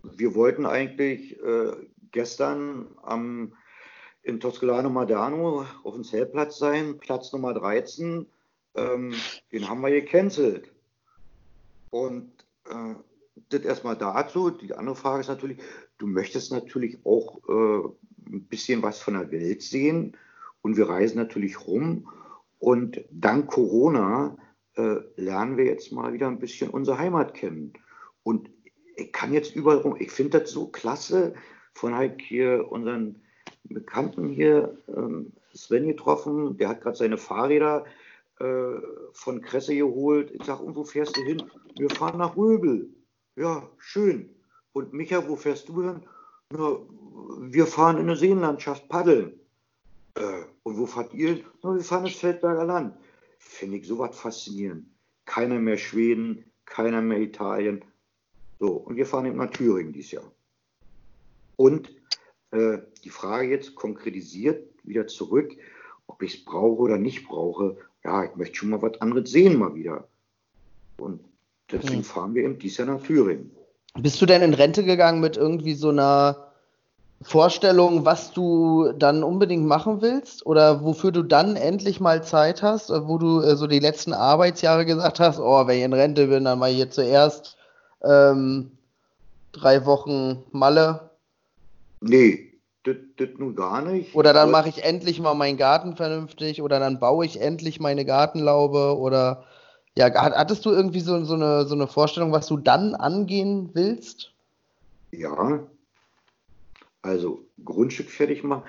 wir 0.04 0.36
wollten 0.36 0.66
eigentlich 0.66 1.40
äh, 1.42 1.72
gestern 2.12 2.88
am, 3.04 3.54
in 4.28 4.42
Toscolano 4.42 4.90
Madano 4.90 5.66
auf 5.84 5.94
dem 5.94 6.04
Zeltplatz 6.04 6.60
sein, 6.60 6.98
Platz 6.98 7.32
Nummer 7.32 7.54
13. 7.54 8.26
Ähm, 8.76 9.14
den 9.54 9.70
haben 9.70 9.82
wir 9.82 9.90
gecancelt. 9.90 10.70
Und 11.92 12.30
äh, 12.66 12.96
das 13.50 13.62
erstmal 13.62 13.96
dazu. 13.96 14.50
Die 14.50 14.74
andere 14.74 14.98
Frage 14.98 15.22
ist 15.22 15.30
natürlich, 15.30 15.60
du 15.98 16.08
möchtest 16.08 16.52
natürlich 16.52 16.98
auch 17.06 17.40
äh, 17.48 17.88
ein 18.30 18.44
bisschen 18.48 18.84
was 18.84 19.00
von 19.00 19.14
der 19.14 19.32
Welt 19.32 19.62
sehen 19.62 20.18
und 20.62 20.76
wir 20.76 20.90
reisen 20.90 21.18
natürlich 21.18 21.66
rum. 21.66 22.10
Und 22.60 23.00
dank 23.10 23.50
Corona 23.50 24.38
äh, 24.76 24.98
lernen 25.16 25.56
wir 25.56 25.66
jetzt 25.66 25.94
mal 25.94 26.12
wieder 26.12 26.28
ein 26.28 26.40
bisschen 26.40 26.70
unsere 26.70 26.98
Heimat 26.98 27.34
kennen. 27.34 27.72
Und 28.24 28.50
ich 28.98 29.14
kann 29.14 29.32
jetzt 29.32 29.56
überall 29.56 29.78
rum, 29.78 29.96
ich 29.98 30.12
finde 30.12 30.42
das 30.42 30.52
so 30.52 30.68
klasse, 30.68 31.34
von 31.74 31.96
halt 31.96 32.22
hier 32.22 32.70
unseren 32.70 33.22
Bekannten 33.70 34.30
hier, 34.30 34.78
ähm, 34.96 35.34
Sven 35.54 35.88
getroffen, 35.88 36.58
der 36.58 36.70
hat 36.70 36.82
gerade 36.82 36.98
seine 36.98 37.18
Fahrräder 37.18 37.86
äh, 38.40 38.76
von 39.14 39.42
Kresse 39.42 39.76
geholt. 39.76 40.32
Ich 40.32 40.44
sage, 40.44 40.64
und 40.64 40.76
wo 40.76 40.84
fährst 40.84 41.18
du 41.18 41.22
hin? 41.22 41.44
Wir 41.78 41.90
fahren 41.90 42.20
nach 42.20 42.38
Röbel. 42.38 42.90
Ja, 43.36 43.70
schön. 43.78 44.30
Und 44.74 44.94
Micha, 44.94 45.28
wo 45.28 45.36
fährst 45.36 45.70
du 45.70 45.82
hin? 45.82 46.02
Na, 46.52 46.78
wir 47.40 47.66
fahren 47.66 47.98
in 47.98 48.08
der 48.08 48.16
Seenlandschaft 48.16 48.88
paddeln. 48.90 49.40
Äh, 50.16 50.44
und 50.64 50.78
wo 50.78 50.86
fahrt 50.86 51.14
ihr? 51.14 51.42
Na, 51.64 51.76
wir 51.76 51.84
fahren 51.84 52.06
ins 52.06 52.16
Feldberger 52.16 52.66
Land. 52.66 52.96
Finde 53.40 53.78
ich 53.78 53.88
sowas 53.88 54.18
faszinierend. 54.18 54.86
Keiner 55.26 55.60
mehr 55.60 55.78
Schweden, 55.78 56.46
keiner 56.66 57.02
mehr 57.02 57.20
Italien. 57.20 57.84
So, 58.60 58.74
und 58.74 58.96
wir 58.96 59.06
fahren 59.06 59.26
eben 59.26 59.38
nach 59.38 59.52
Thüringen 59.52 59.94
dieses 59.94 60.12
Jahr. 60.12 60.32
Und 61.56 61.92
äh, 62.52 62.80
die 63.04 63.10
Frage 63.10 63.50
jetzt 63.50 63.76
konkretisiert 63.76 64.70
wieder 64.84 65.08
zurück, 65.08 65.52
ob 66.08 66.22
ich 66.24 66.36
es 66.36 66.46
brauche 66.46 66.82
oder 66.82 66.98
nicht 66.98 67.28
brauche. 67.28 67.78
Ja, 68.04 68.24
ich 68.24 68.36
möchte 68.36 68.56
schon 68.56 68.70
mal 68.70 68.82
was 68.82 69.02
anderes 69.02 69.30
sehen 69.32 69.58
mal 69.58 69.76
wieder. 69.76 70.08
Und 70.98 71.20
Deswegen 71.72 72.04
fahren 72.04 72.34
wir 72.34 72.44
eben 72.44 72.60
dieses 72.60 72.78
Jahr 72.78 72.88
nach 72.88 73.02
Thüringen. 73.02 73.52
Bist 73.96 74.22
du 74.22 74.26
denn 74.26 74.42
in 74.42 74.54
Rente 74.54 74.84
gegangen 74.84 75.20
mit 75.20 75.38
irgendwie 75.38 75.74
so 75.74 75.90
einer 75.90 76.48
Vorstellung, 77.22 78.06
was 78.06 78.32
du 78.32 78.94
dann 78.98 79.24
unbedingt 79.24 79.66
machen 79.66 80.02
willst 80.02 80.46
oder 80.46 80.84
wofür 80.84 81.12
du 81.12 81.24
dann 81.24 81.56
endlich 81.56 82.00
mal 82.00 82.24
Zeit 82.24 82.62
hast, 82.62 82.90
wo 82.90 83.18
du 83.18 83.42
äh, 83.42 83.56
so 83.56 83.68
die 83.68 83.80
letzten 83.80 84.14
Arbeitsjahre 84.14 84.86
gesagt 84.86 85.20
hast, 85.20 85.40
oh, 85.40 85.66
wenn 85.68 85.80
ich 85.80 85.84
in 85.84 85.94
Rente 85.94 86.28
bin, 86.28 86.46
dann 86.46 86.60
mal 86.60 86.70
hier 86.70 86.92
zuerst 86.92 87.58
ähm, 88.04 88.72
drei 89.52 89.86
Wochen 89.86 90.44
Malle? 90.52 91.07
Nee, 92.02 92.62
das 92.84 93.30
nun 93.38 93.56
gar 93.56 93.82
nicht. 93.82 94.16
Oder 94.16 94.34
dann 94.34 94.52
mache 94.52 94.70
ich 94.70 94.84
endlich 94.84 95.20
mal 95.20 95.34
meinen 95.34 95.58
Garten 95.58 95.96
vernünftig 95.96 96.62
oder 96.62 96.80
dann 96.80 97.00
baue 97.00 97.26
ich 97.26 97.42
endlich 97.42 97.80
meine 97.80 98.06
Gartenlaube 98.06 98.98
oder 98.98 99.46
ja, 99.98 100.14
hattest 100.14 100.66
du 100.66 100.72
irgendwie 100.72 101.00
so, 101.00 101.24
so, 101.26 101.34
eine, 101.34 101.66
so 101.66 101.74
eine 101.74 101.88
Vorstellung, 101.88 102.32
was 102.32 102.48
du 102.48 102.58
dann 102.58 102.94
angehen 102.94 103.72
willst? 103.74 104.32
Ja, 105.12 105.68
also 107.02 107.44
Grundstück 107.66 108.12
fertig 108.12 108.44
machen. 108.44 108.64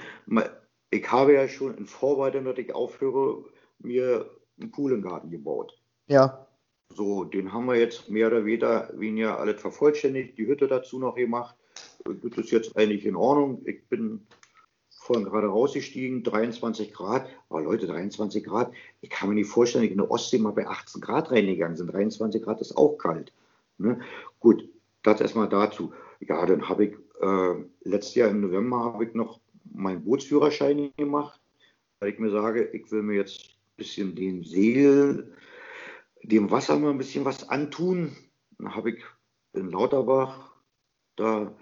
Ich 0.90 1.12
habe 1.12 1.34
ja 1.34 1.46
schon 1.46 1.76
in 1.76 1.86
Vorbereitung, 1.86 2.46
dass 2.46 2.56
ich 2.56 2.74
aufhöre, 2.74 3.44
mir 3.78 4.30
einen 4.58 4.70
Pool 4.70 4.92
im 4.92 5.02
Garten 5.02 5.30
gebaut. 5.30 5.78
Ja. 6.06 6.47
So, 6.94 7.24
den 7.24 7.52
haben 7.52 7.66
wir 7.66 7.76
jetzt 7.76 8.10
mehr 8.10 8.28
oder 8.28 8.44
weniger 8.44 9.38
alles 9.38 9.60
vervollständigt, 9.60 10.38
die 10.38 10.46
Hütte 10.46 10.68
dazu 10.68 10.98
noch 10.98 11.16
gemacht. 11.16 11.54
Das 12.04 12.38
ist 12.38 12.50
jetzt 12.50 12.76
eigentlich 12.76 13.04
in 13.04 13.16
Ordnung. 13.16 13.62
Ich 13.66 13.86
bin 13.88 14.26
vorhin 15.08 15.24
gerade 15.24 15.46
rausgestiegen, 15.48 16.22
23 16.22 16.92
Grad. 16.92 17.26
Aber 17.48 17.62
Leute, 17.62 17.86
23 17.86 18.44
Grad, 18.44 18.72
ich 19.00 19.10
kann 19.10 19.28
mir 19.28 19.36
nicht 19.36 19.50
vorstellen, 19.50 19.84
ich 19.84 19.90
in 19.90 19.98
der 19.98 20.10
Ostsee 20.10 20.38
mal 20.38 20.52
bei 20.52 20.66
18 20.66 21.00
Grad 21.00 21.30
reingegangen 21.30 21.76
sind. 21.76 21.92
23 21.92 22.42
Grad 22.42 22.60
ist 22.60 22.76
auch 22.76 22.96
kalt. 22.96 23.32
Ne? 23.78 24.00
Gut, 24.40 24.68
das 25.02 25.20
erstmal 25.20 25.48
dazu. 25.48 25.92
Ja, 26.20 26.44
dann 26.46 26.68
habe 26.68 26.86
ich 26.86 26.94
äh, 27.20 27.88
letztes 27.88 28.14
Jahr 28.16 28.30
im 28.30 28.40
November 28.40 28.84
habe 28.84 29.04
ich 29.04 29.14
noch 29.14 29.40
meinen 29.72 30.04
Bootsführerschein 30.04 30.90
gemacht, 30.96 31.40
weil 32.00 32.10
ich 32.10 32.18
mir 32.18 32.30
sage, 32.30 32.64
ich 32.72 32.90
will 32.90 33.02
mir 33.02 33.16
jetzt 33.16 33.40
ein 33.40 33.76
bisschen 33.76 34.14
den 34.14 34.42
Segel, 34.42 35.32
dem 36.22 36.50
Wasser 36.50 36.78
mal 36.78 36.90
ein 36.90 36.98
bisschen 36.98 37.24
was 37.24 37.48
antun. 37.48 38.16
Dann 38.58 38.74
habe 38.74 38.90
ich 38.90 39.04
in 39.52 39.70
Lauterbach 39.70 40.54
da 41.16 41.54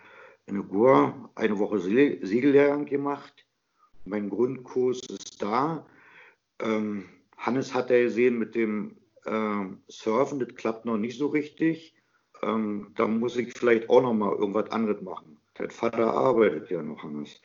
in 0.46 0.54
der 0.54 0.64
Gur 0.64 1.30
eine 1.34 1.58
Woche 1.58 1.78
Segellehrgang 1.78 2.86
gemacht. 2.86 3.46
Mein 4.04 4.30
Grundkurs 4.30 5.00
ist 5.00 5.42
da. 5.42 5.86
Ähm, 6.60 7.08
Hannes 7.36 7.74
hat 7.74 7.90
er 7.90 8.04
gesehen 8.04 8.38
mit 8.38 8.54
dem 8.54 8.96
ähm, 9.26 9.82
Surfen, 9.88 10.38
das 10.38 10.54
klappt 10.54 10.84
noch 10.84 10.96
nicht 10.96 11.18
so 11.18 11.26
richtig. 11.26 11.94
Ähm, 12.42 12.92
da 12.94 13.06
muss 13.06 13.36
ich 13.36 13.52
vielleicht 13.52 13.90
auch 13.90 14.02
noch 14.02 14.14
mal 14.14 14.32
irgendwas 14.32 14.70
anderes 14.70 15.02
machen. 15.02 15.38
Der 15.58 15.70
Vater 15.70 16.12
arbeitet 16.12 16.70
ja 16.70 16.82
noch, 16.82 17.02
Hannes. 17.02 17.40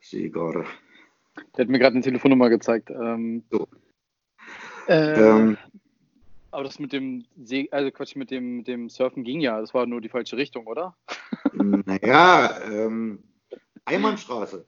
Sehe 0.00 0.30
gerade. 0.30 0.64
Der 1.56 1.64
hat 1.64 1.68
mir 1.68 1.78
gerade 1.78 1.94
eine 1.94 2.04
Telefonnummer 2.04 2.50
gezeigt. 2.50 2.90
Ähm, 2.90 3.42
so. 3.50 3.66
äh, 4.86 5.56
aber 6.52 6.64
das 6.64 6.78
mit 6.78 6.92
dem 6.92 7.24
See, 7.42 7.68
also 7.70 7.90
Quatsch, 7.90 8.14
mit 8.14 8.30
dem, 8.30 8.58
mit 8.58 8.68
dem 8.68 8.88
Surfen 8.88 9.24
ging 9.24 9.40
ja. 9.40 9.60
Das 9.60 9.74
war 9.74 9.86
nur 9.86 10.00
die 10.00 10.08
falsche 10.08 10.36
Richtung, 10.36 10.66
oder? 10.66 10.96
Naja, 11.52 12.60
ähm, 12.70 13.22
Einbahnstraße. 13.84 14.64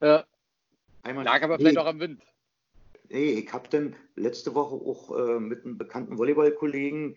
Ja. 0.00 0.24
Einbahnstraße. 1.02 1.38
Lag 1.38 1.44
aber 1.44 1.58
vielleicht 1.58 1.76
nee. 1.76 1.80
auch 1.80 1.86
am 1.86 2.00
Wind. 2.00 2.22
Nee, 3.08 3.32
ich 3.32 3.52
habe 3.52 3.68
dann 3.68 3.96
letzte 4.16 4.54
Woche 4.54 4.74
auch 4.74 5.16
äh, 5.16 5.40
mit 5.40 5.64
einem 5.64 5.78
bekannten 5.78 6.18
Volleyballkollegen, 6.18 7.16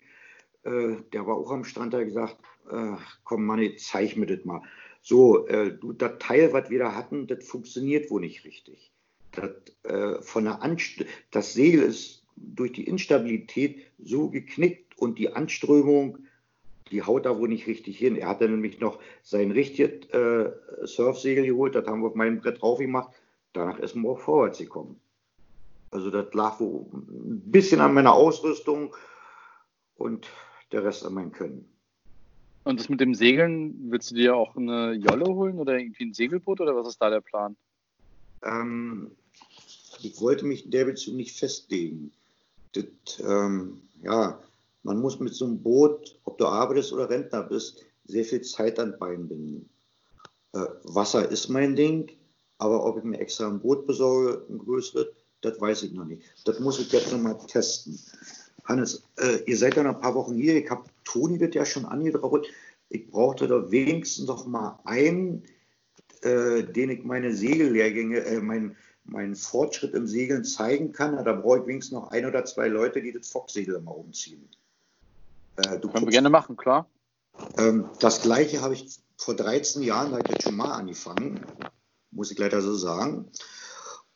äh, 0.64 0.96
der 1.12 1.26
war 1.26 1.36
auch 1.36 1.50
am 1.50 1.64
Strand, 1.64 1.94
da 1.94 2.02
gesagt, 2.02 2.36
äh, 2.70 2.96
komm 3.24 3.44
Manni, 3.44 3.76
zeig 3.76 4.16
mir 4.16 4.26
das 4.26 4.44
mal. 4.44 4.62
So, 5.02 5.46
äh, 5.46 5.72
du, 5.72 5.92
das 5.92 6.18
Teil, 6.18 6.52
was 6.52 6.68
wir 6.68 6.80
da 6.80 6.94
hatten, 6.94 7.26
das 7.26 7.46
funktioniert 7.46 8.10
wohl 8.10 8.20
nicht 8.20 8.44
richtig. 8.44 8.92
Das, 9.32 9.50
äh, 9.84 10.20
von 10.22 10.44
der 10.44 10.62
Anst 10.62 11.04
das 11.30 11.54
Segel 11.54 11.82
ist 11.82 12.25
durch 12.36 12.72
die 12.72 12.84
Instabilität 12.84 13.82
so 13.98 14.28
geknickt 14.28 14.98
und 14.98 15.18
die 15.18 15.32
Anströmung, 15.32 16.18
die 16.90 17.02
haut 17.02 17.26
da 17.26 17.38
wohl 17.38 17.48
nicht 17.48 17.66
richtig 17.66 17.98
hin. 17.98 18.16
Er 18.16 18.28
hat 18.28 18.40
dann 18.40 18.52
nämlich 18.52 18.80
noch 18.80 19.00
sein 19.22 19.50
richtiges 19.50 20.08
äh, 20.10 20.52
Surfsegel 20.84 21.46
geholt, 21.46 21.74
das 21.74 21.86
haben 21.86 22.02
wir 22.02 22.08
auf 22.08 22.14
meinem 22.14 22.40
Brett 22.40 22.62
drauf 22.62 22.78
gemacht. 22.78 23.12
Danach 23.52 23.78
ist 23.78 23.94
man 23.96 24.06
auch 24.06 24.20
vorwärts 24.20 24.58
gekommen. 24.58 25.00
Also 25.90 26.10
das 26.10 26.32
lag 26.34 26.60
wohl 26.60 26.86
ein 26.92 27.40
bisschen 27.50 27.80
an 27.80 27.94
meiner 27.94 28.12
Ausrüstung 28.12 28.94
und 29.96 30.28
der 30.72 30.84
Rest 30.84 31.06
an 31.06 31.14
meinem 31.14 31.32
Können. 31.32 31.68
Und 32.64 32.80
das 32.80 32.88
mit 32.88 33.00
dem 33.00 33.14
Segeln, 33.14 33.90
willst 33.90 34.10
du 34.10 34.16
dir 34.16 34.36
auch 34.36 34.56
eine 34.56 34.92
Jolle 34.92 35.26
holen 35.26 35.58
oder 35.58 35.78
irgendwie 35.78 36.04
ein 36.04 36.12
Segelboot 36.12 36.60
oder 36.60 36.74
was 36.76 36.88
ist 36.88 37.00
da 37.00 37.08
der 37.08 37.20
Plan? 37.20 37.56
Ähm, 38.42 39.12
ich 40.02 40.20
wollte 40.20 40.44
mich 40.44 40.64
in 40.64 40.72
der 40.72 40.84
Beziehung 40.84 41.16
nicht 41.16 41.38
festlegen 41.38 42.12
das, 42.76 43.20
ähm, 43.20 43.82
ja, 44.02 44.40
man 44.82 45.00
muss 45.00 45.18
mit 45.18 45.34
so 45.34 45.46
einem 45.46 45.62
Boot, 45.62 46.18
ob 46.24 46.38
du 46.38 46.46
arbeitest 46.46 46.92
oder 46.92 47.10
Rentner 47.10 47.42
bist, 47.42 47.84
sehr 48.04 48.24
viel 48.24 48.42
Zeit 48.42 48.78
an 48.78 48.96
Beinen 48.98 49.28
binden. 49.28 49.68
Äh, 50.52 50.66
Wasser 50.84 51.28
ist 51.28 51.48
mein 51.48 51.74
Ding, 51.74 52.10
aber 52.58 52.84
ob 52.84 52.98
ich 52.98 53.04
mir 53.04 53.18
extra 53.18 53.48
ein 53.48 53.60
Boot 53.60 53.86
besorge, 53.86 54.46
ein 54.48 54.58
größeres, 54.58 55.08
das 55.40 55.60
weiß 55.60 55.82
ich 55.84 55.92
noch 55.92 56.04
nicht. 56.04 56.22
Das 56.44 56.60
muss 56.60 56.78
ich 56.78 56.90
jetzt 56.92 57.12
nochmal 57.12 57.36
testen. 57.46 57.98
Hannes, 58.64 59.02
äh, 59.18 59.42
ihr 59.46 59.56
seid 59.56 59.76
ja 59.76 59.82
noch 59.82 59.96
ein 59.96 60.00
paar 60.00 60.14
Wochen 60.14 60.34
hier. 60.34 60.56
Ich 60.56 60.70
habe 60.70 60.84
Toni 61.04 61.38
wird 61.40 61.54
ja 61.54 61.64
schon 61.64 61.84
angetraut. 61.84 62.46
Ich 62.88 63.10
brauchte 63.10 63.46
da 63.46 63.70
wenigstens 63.70 64.26
noch 64.26 64.46
mal 64.46 64.78
einen, 64.84 65.44
äh, 66.22 66.62
den 66.62 66.90
ich 66.90 67.04
meine 67.04 67.32
Segellehrgänge, 67.32 68.24
äh, 68.24 68.40
mein, 68.40 68.76
meinen 69.06 69.36
Fortschritt 69.36 69.94
im 69.94 70.06
Segeln 70.06 70.44
zeigen 70.44 70.92
kann, 70.92 71.24
da 71.24 71.32
brauche 71.32 71.60
ich 71.60 71.66
wenigstens 71.66 71.92
noch 71.92 72.10
ein 72.10 72.26
oder 72.26 72.44
zwei 72.44 72.68
Leute, 72.68 73.00
die 73.02 73.12
das 73.12 73.28
Focksegel 73.28 73.76
immer 73.76 73.96
umziehen. 73.96 74.48
Äh, 75.56 75.78
du 75.78 75.88
Können 75.88 76.06
wir 76.06 76.12
gerne 76.12 76.30
machen, 76.30 76.56
klar. 76.56 76.88
Ähm, 77.56 77.88
das 78.00 78.22
gleiche 78.22 78.60
habe 78.60 78.74
ich 78.74 78.98
vor 79.16 79.34
13 79.34 79.82
Jahren, 79.82 80.10
da 80.10 80.18
habe 80.18 80.26
ich 80.26 80.34
jetzt 80.34 80.44
schon 80.44 80.56
mal 80.56 80.72
angefangen, 80.72 81.44
muss 82.10 82.30
ich 82.30 82.38
leider 82.38 82.60
so 82.60 82.74
sagen. 82.74 83.30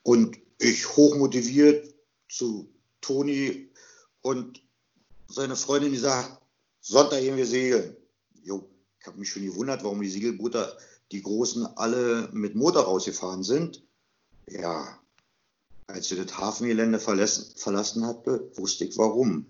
Und 0.03 0.39
ich 0.59 0.97
hochmotiviert 0.97 1.95
zu 2.29 2.69
Toni 3.01 3.71
und 4.23 4.63
seine 5.29 5.57
Freundin, 5.57 5.93
die 5.93 5.99
sagt, 5.99 6.41
Sonntag 6.81 7.21
gehen 7.21 7.37
wir 7.37 7.47
segeln. 7.47 7.97
Jo, 8.43 8.69
ich 8.99 9.07
habe 9.07 9.19
mich 9.19 9.31
schon 9.31 9.45
gewundert, 9.45 9.85
warum 9.85 10.01
die 10.01 10.09
Segelboote, 10.09 10.77
die 11.13 11.23
großen, 11.23 11.67
alle 11.77 12.29
mit 12.33 12.55
Motor 12.55 12.85
rausgefahren 12.85 13.43
sind. 13.43 13.83
Ja, 14.51 14.99
als 15.87 16.11
wir 16.11 16.25
das 16.25 16.37
Hafengelände 16.37 16.99
verlassen, 16.99 17.55
verlassen 17.57 18.05
hatte, 18.07 18.51
wusste 18.57 18.85
ich 18.85 18.99
warum. 18.99 19.47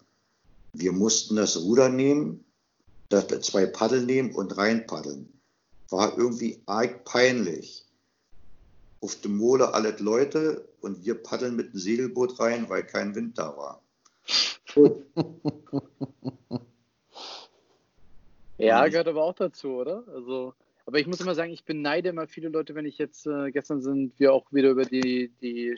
Wir 0.72 0.92
mussten 0.92 1.36
das 1.36 1.56
Ruder 1.56 1.88
nehmen, 1.88 2.44
das 3.08 3.26
zwei 3.40 3.64
Paddel 3.66 4.04
nehmen 4.04 4.34
und 4.34 4.56
reinpaddeln. 4.56 5.32
War 5.88 6.16
irgendwie 6.16 6.62
arg 6.66 7.04
peinlich. 7.04 7.86
Auf 9.00 9.16
dem 9.16 9.38
Mole 9.38 9.72
alle 9.72 9.96
Leute 9.98 10.68
und 10.80 11.04
wir 11.04 11.14
paddeln 11.20 11.56
mit 11.56 11.72
dem 11.72 11.80
Segelboot 11.80 12.38
rein, 12.38 12.68
weil 12.68 12.84
kein 12.84 13.14
Wind 13.14 13.38
da 13.38 13.56
war. 13.56 13.82
ja, 18.58 18.86
gehört 18.86 19.08
aber 19.08 19.24
auch 19.24 19.34
dazu, 19.34 19.68
oder? 19.70 20.04
Also, 20.08 20.54
aber 20.90 20.98
ich 20.98 21.06
muss 21.06 21.20
immer 21.20 21.36
sagen, 21.36 21.52
ich 21.52 21.64
beneide 21.64 22.08
immer 22.08 22.26
viele 22.26 22.48
Leute, 22.48 22.74
wenn 22.74 22.84
ich 22.84 22.98
jetzt, 22.98 23.24
äh, 23.24 23.52
gestern 23.52 23.80
sind 23.80 24.18
wir 24.18 24.34
auch 24.34 24.52
wieder 24.52 24.70
über 24.70 24.84
die, 24.84 25.28
die 25.40 25.76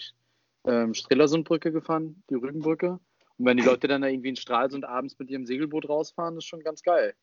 ähm, 0.64 0.94
Strelasundbrücke 0.94 1.70
gefahren, 1.70 2.22
die 2.30 2.36
Rügenbrücke. 2.36 2.98
Und 3.36 3.44
wenn 3.44 3.58
die 3.58 3.62
Leute 3.62 3.88
dann 3.88 4.00
da 4.00 4.08
irgendwie 4.08 4.30
in 4.30 4.36
Stralsund 4.36 4.86
abends 4.86 5.18
mit 5.18 5.28
ihrem 5.28 5.44
Segelboot 5.44 5.86
rausfahren, 5.86 6.38
ist 6.38 6.46
schon 6.46 6.62
ganz 6.62 6.82
geil. 6.82 7.14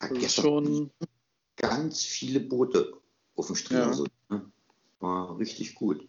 Das 0.00 0.10
ist 0.10 0.34
schon 0.34 0.90
ganz 1.54 2.02
viele 2.02 2.40
Boote 2.40 2.94
auf 3.36 3.46
dem 3.46 3.54
Strelasund. 3.54 4.10
Ja. 4.28 4.38
Ne? 4.38 4.50
War 4.98 5.38
richtig 5.38 5.76
gut. 5.76 6.08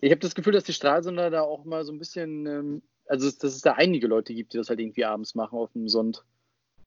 Ich 0.00 0.10
habe 0.10 0.20
das 0.20 0.34
Gefühl, 0.34 0.54
dass 0.54 0.64
die 0.64 0.72
Stralsunder 0.72 1.28
da 1.28 1.42
auch 1.42 1.66
mal 1.66 1.84
so 1.84 1.92
ein 1.92 1.98
bisschen, 1.98 2.46
ähm, 2.46 2.82
also 3.04 3.30
dass 3.30 3.54
es 3.54 3.60
da 3.60 3.74
einige 3.74 4.06
Leute 4.06 4.32
gibt, 4.32 4.54
die 4.54 4.56
das 4.56 4.70
halt 4.70 4.80
irgendwie 4.80 5.04
abends 5.04 5.34
machen 5.34 5.58
auf 5.58 5.72
dem 5.72 5.86
Sund. 5.86 6.24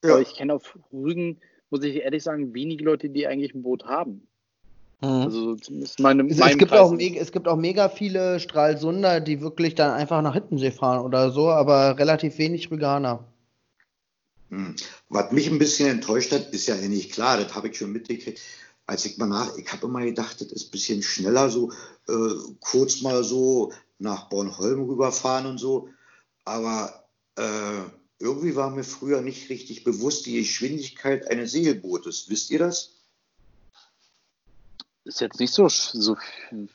Ja. 0.04 0.14
Aber 0.14 0.22
ich 0.22 0.34
kenne 0.34 0.56
auf 0.56 0.80
Rügen, 0.92 1.40
muss 1.70 1.84
ich 1.84 1.98
ehrlich 1.98 2.24
sagen, 2.24 2.54
wenige 2.54 2.84
Leute, 2.84 3.10
die 3.10 3.28
eigentlich 3.28 3.54
ein 3.54 3.64
Boot 3.64 3.86
haben. 3.86 4.28
Mhm. 5.02 5.08
Also 5.08 5.56
zumindest 5.56 6.00
meine, 6.00 6.28
es, 6.28 6.40
es, 6.40 6.58
gibt 6.58 6.74
auch, 6.74 6.94
es 6.98 7.32
gibt 7.32 7.48
auch 7.48 7.56
mega 7.56 7.90
viele 7.90 8.40
Stralsunder, 8.40 9.20
die 9.20 9.42
wirklich 9.42 9.76
dann 9.76 9.92
einfach 9.92 10.22
nach 10.22 10.34
Hittensee 10.34 10.72
fahren 10.72 11.06
oder 11.06 11.32
so, 11.32 11.50
aber 11.50 11.98
relativ 12.00 12.38
wenig 12.38 12.72
Rüganer. 12.72 13.24
Hm. 14.50 14.76
Was 15.10 15.32
mich 15.32 15.50
ein 15.52 15.60
bisschen 15.60 15.90
enttäuscht 15.90 16.32
hat, 16.32 16.54
ist 16.54 16.68
ja 16.68 16.76
nicht 16.76 17.12
klar, 17.12 17.38
das 17.38 17.54
habe 17.54 17.68
ich 17.68 17.78
schon 17.78 17.92
mitgekriegt. 17.92 18.42
Als 18.86 19.06
ich 19.06 19.18
mal 19.18 19.28
nach, 19.28 19.56
ich 19.58 19.72
habe 19.72 19.86
immer 19.86 20.04
gedacht, 20.04 20.40
das 20.40 20.52
ist 20.52 20.70
ein 20.70 20.72
bisschen 20.72 21.04
schneller, 21.04 21.50
so 21.50 21.72
äh, 22.08 22.54
kurz 22.62 23.02
mal 23.02 23.24
so 23.24 23.74
nach 24.00 24.30
Bornholm 24.30 24.84
rüberfahren 24.84 25.46
und 25.46 25.58
so. 25.58 25.90
Aber 26.46 27.04
äh, 27.36 27.44
irgendwie 28.20 28.56
war 28.56 28.72
mir 28.72 28.84
früher 28.84 29.22
nicht 29.22 29.50
richtig 29.50 29.84
bewusst 29.84 30.26
die 30.26 30.38
Geschwindigkeit 30.38 31.30
eines 31.30 31.52
Segelbootes. 31.52 32.30
Wisst 32.30 32.50
ihr 32.52 32.60
das? 32.60 32.94
Ist 35.04 35.22
jetzt 35.22 35.40
nicht 35.40 35.54
so, 35.54 35.70
so 35.70 36.18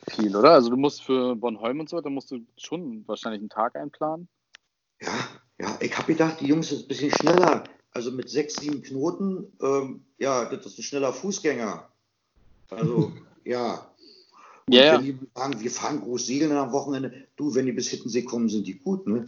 viel, 0.09 0.35
oder? 0.35 0.53
Also 0.53 0.71
du 0.71 0.77
musst 0.77 1.03
für 1.03 1.37
Bornholm 1.37 1.81
und 1.81 1.89
so, 1.89 2.01
da 2.01 2.09
musst 2.09 2.31
du 2.31 2.41
schon 2.57 3.07
wahrscheinlich 3.07 3.41
einen 3.41 3.51
Tag 3.51 3.77
einplanen. 3.77 4.29
Ja, 5.03 5.29
ja, 5.61 5.77
ich 5.81 5.97
habe 5.99 6.13
gedacht, 6.13 6.41
die 6.41 6.47
Jungs 6.47 6.69
sind 6.69 6.83
ein 6.83 6.89
bisschen 6.89 7.11
schneller. 7.11 7.65
Also 7.93 8.11
mit 8.11 8.31
sechs, 8.31 8.55
sieben 8.55 8.83
Knoten, 8.83 9.53
ähm, 9.61 10.05
ja, 10.19 10.47
das 10.47 10.65
ist 10.65 10.79
ein 10.79 10.83
schneller 10.83 11.13
Fußgänger. 11.13 11.91
Also, 12.71 13.13
ja. 13.45 13.93
Und 14.67 14.75
ja, 14.75 14.95
wenn 14.95 15.05
die 15.05 15.19
sagen, 15.35 15.61
wir 15.61 15.71
fahren 15.71 16.01
groß 16.01 16.25
segeln 16.25 16.53
am 16.53 16.73
Wochenende, 16.73 17.27
du, 17.37 17.55
wenn 17.55 17.67
die 17.67 17.73
bis 17.73 17.89
Hittensee 17.89 18.23
kommen, 18.23 18.49
sind 18.49 18.67
die 18.67 18.79
gut, 18.79 19.07
ne? 19.07 19.27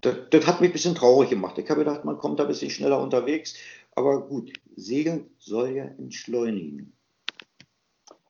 Das, 0.00 0.16
das 0.30 0.46
hat 0.46 0.60
mich 0.60 0.70
ein 0.70 0.72
bisschen 0.72 0.94
traurig 0.94 1.30
gemacht. 1.30 1.58
Ich 1.58 1.68
habe 1.70 1.84
gedacht, 1.84 2.04
man 2.04 2.18
kommt 2.18 2.38
da 2.38 2.44
ein 2.44 2.48
bisschen 2.48 2.70
schneller 2.70 3.00
unterwegs. 3.00 3.54
Aber 3.94 4.26
gut, 4.26 4.52
Segeln 4.76 5.30
soll 5.38 5.70
ja 5.70 5.84
entschleunigen. 5.84 6.92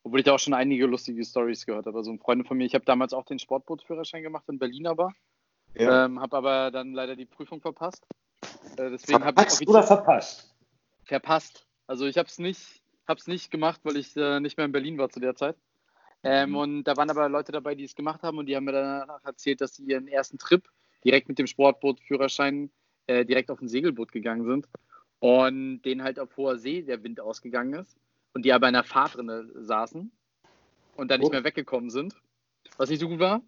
Obwohl 0.02 0.20
ich 0.20 0.24
da 0.24 0.34
auch 0.34 0.38
schon 0.38 0.54
einige 0.54 0.86
lustige 0.86 1.22
Stories 1.22 1.66
gehört 1.66 1.84
habe. 1.84 1.98
Also 1.98 2.16
Freunde 2.16 2.46
von 2.46 2.56
mir, 2.56 2.64
ich 2.64 2.74
habe 2.74 2.86
damals 2.86 3.12
auch 3.12 3.26
den 3.26 3.38
Sportbootführerschein 3.38 4.22
gemacht 4.22 4.44
in 4.48 4.58
Berlin 4.58 4.86
aber. 4.86 5.12
Ja. 5.74 6.06
Ähm, 6.06 6.20
habe 6.20 6.36
aber 6.38 6.70
dann 6.70 6.94
leider 6.94 7.14
die 7.14 7.26
Prüfung 7.26 7.60
verpasst. 7.60 8.06
Äh, 8.78 8.90
deswegen 8.90 9.20
verpasst 9.20 9.60
ich 9.60 9.68
oder 9.68 9.82
verpasst? 9.82 10.54
Verpasst. 11.04 11.66
Also 11.86 12.06
ich 12.06 12.16
habe 12.16 12.28
es 12.28 12.38
nicht, 12.38 12.82
hab's 13.06 13.26
nicht 13.26 13.50
gemacht, 13.50 13.80
weil 13.84 13.98
ich 13.98 14.16
äh, 14.16 14.40
nicht 14.40 14.56
mehr 14.56 14.64
in 14.64 14.72
Berlin 14.72 14.96
war 14.96 15.10
zu 15.10 15.20
der 15.20 15.34
Zeit. 15.34 15.56
Ähm, 16.22 16.50
mhm. 16.50 16.56
Und 16.56 16.84
da 16.84 16.96
waren 16.96 17.10
aber 17.10 17.28
Leute 17.28 17.52
dabei, 17.52 17.74
die 17.74 17.84
es 17.84 17.94
gemacht 17.94 18.22
haben 18.22 18.38
und 18.38 18.46
die 18.46 18.56
haben 18.56 18.64
mir 18.64 18.72
danach 18.72 19.24
erzählt, 19.24 19.60
dass 19.60 19.74
sie 19.74 19.84
ihren 19.84 20.08
ersten 20.08 20.38
Trip 20.38 20.66
direkt 21.04 21.28
mit 21.28 21.38
dem 21.38 21.46
Sportbootführerschein 21.46 22.70
äh, 23.06 23.24
direkt 23.24 23.50
auf 23.50 23.60
ein 23.60 23.68
Segelboot 23.68 24.12
gegangen 24.12 24.44
sind 24.44 24.68
und 25.20 25.82
denen 25.82 26.02
halt 26.02 26.18
auf 26.18 26.36
hoher 26.36 26.58
See 26.58 26.82
der 26.82 27.02
Wind 27.02 27.20
ausgegangen 27.20 27.74
ist 27.74 27.96
und 28.34 28.44
die 28.44 28.52
aber 28.52 28.68
in 28.68 28.74
der 28.74 28.84
Fahrtrinne 28.84 29.48
saßen 29.54 30.10
und 30.96 31.10
dann 31.10 31.20
nicht 31.20 31.28
oh. 31.28 31.32
mehr 31.32 31.44
weggekommen 31.44 31.90
sind, 31.90 32.14
was 32.76 32.90
nicht 32.90 33.00
so 33.00 33.08
gut 33.08 33.18
war. 33.18 33.42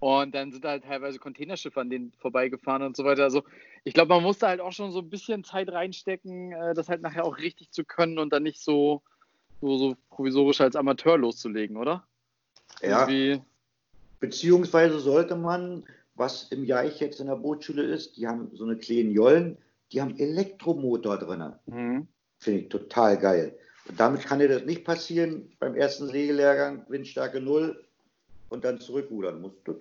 Und 0.00 0.34
dann 0.34 0.52
sind 0.52 0.64
halt 0.64 0.84
teilweise 0.84 1.18
Containerschiffe 1.18 1.80
an 1.80 1.90
denen 1.90 2.12
vorbeigefahren 2.18 2.82
und 2.82 2.96
so 2.96 3.04
weiter. 3.04 3.24
Also 3.24 3.42
ich 3.82 3.94
glaube, 3.94 4.14
man 4.14 4.22
musste 4.22 4.46
halt 4.46 4.60
auch 4.60 4.72
schon 4.72 4.92
so 4.92 5.00
ein 5.00 5.10
bisschen 5.10 5.42
Zeit 5.42 5.70
reinstecken, 5.70 6.52
äh, 6.52 6.74
das 6.74 6.88
halt 6.88 7.02
nachher 7.02 7.24
auch 7.24 7.38
richtig 7.38 7.72
zu 7.72 7.84
können 7.84 8.18
und 8.18 8.32
dann 8.32 8.44
nicht 8.44 8.60
so, 8.60 9.02
so, 9.60 9.76
so 9.76 9.96
provisorisch 10.10 10.60
als 10.60 10.76
Amateur 10.76 11.18
loszulegen, 11.18 11.76
oder? 11.76 12.06
Ja. 12.80 13.00
Irgendwie... 13.00 13.42
Beziehungsweise 14.20 14.98
sollte 14.98 15.36
man, 15.36 15.84
was 16.18 16.50
im 16.50 16.64
Jaich 16.64 17.00
jetzt 17.00 17.20
in 17.20 17.26
der 17.26 17.36
Bootschule 17.36 17.82
ist, 17.82 18.16
die 18.16 18.26
haben 18.26 18.50
so 18.54 18.64
eine 18.64 18.76
kleinen 18.76 19.10
Jollen, 19.10 19.56
die 19.92 20.00
haben 20.00 20.18
Elektromotor 20.18 21.18
drin. 21.18 21.52
Mhm. 21.66 22.08
Finde 22.38 22.60
ich 22.60 22.68
total 22.68 23.18
geil. 23.18 23.58
Und 23.88 23.98
damit 23.98 24.24
kann 24.24 24.38
dir 24.38 24.48
das 24.48 24.64
nicht 24.64 24.84
passieren 24.84 25.50
beim 25.58 25.74
ersten 25.74 26.08
Segellehrgang, 26.08 26.84
Windstärke 26.88 27.40
0 27.40 27.84
und 28.50 28.64
dann 28.64 28.80
zurückrudern 28.80 29.40
muss. 29.40 29.52
Das 29.64 29.76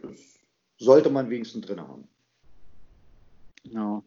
sollte 0.77 1.09
man 1.09 1.29
wenigstens 1.29 1.65
drin 1.65 1.81
haben. 1.81 2.07
Ja. 3.63 4.01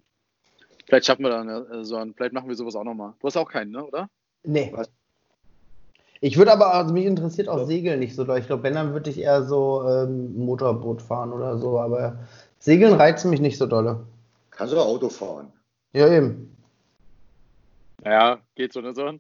Vielleicht 0.87 1.07
schaffen 1.07 1.25
wir 1.25 1.31
dann 1.31 1.49
äh, 1.49 1.85
so 1.85 1.97
einen, 1.97 2.15
vielleicht 2.15 2.33
machen 2.33 2.49
wir 2.49 2.57
sowas 2.57 2.75
auch 2.75 2.85
nochmal. 2.85 3.15
Du 3.21 3.27
hast 3.27 3.37
auch 3.37 3.49
keinen, 3.49 3.73
ne, 3.73 3.85
oder? 3.85 4.09
Nee. 4.43 4.71
Was? 4.75 4.91
Ich 6.21 6.37
würde 6.37 6.53
aber, 6.53 6.75
also 6.75 6.93
mich 6.93 7.07
interessiert 7.07 7.49
auch 7.49 7.65
Segeln 7.65 7.99
nicht 7.99 8.15
so 8.15 8.25
doll. 8.25 8.39
Ich 8.39 8.47
glaube, 8.47 8.63
wenn, 8.63 8.75
dann 8.75 8.93
würde 8.93 9.09
ich 9.09 9.19
eher 9.19 9.43
so 9.45 9.85
ähm, 9.89 10.37
Motorboot 10.37 11.01
fahren 11.01 11.33
oder 11.33 11.57
so, 11.59 11.81
aber 11.81 12.19
Segeln 12.59 12.95
reizen 12.95 13.31
mich 13.31 13.41
nicht 13.41 13.57
so 13.57 13.67
dolle. 13.67 14.05
Kannst 14.51 14.75
du 14.75 14.79
Auto 14.79 15.09
fahren? 15.09 15.51
Ja, 15.93 16.09
eben. 16.09 16.55
Ja, 18.05 18.39
geht 18.55 18.73
so, 18.73 18.81
ne, 18.81 18.95
so. 18.95 19.11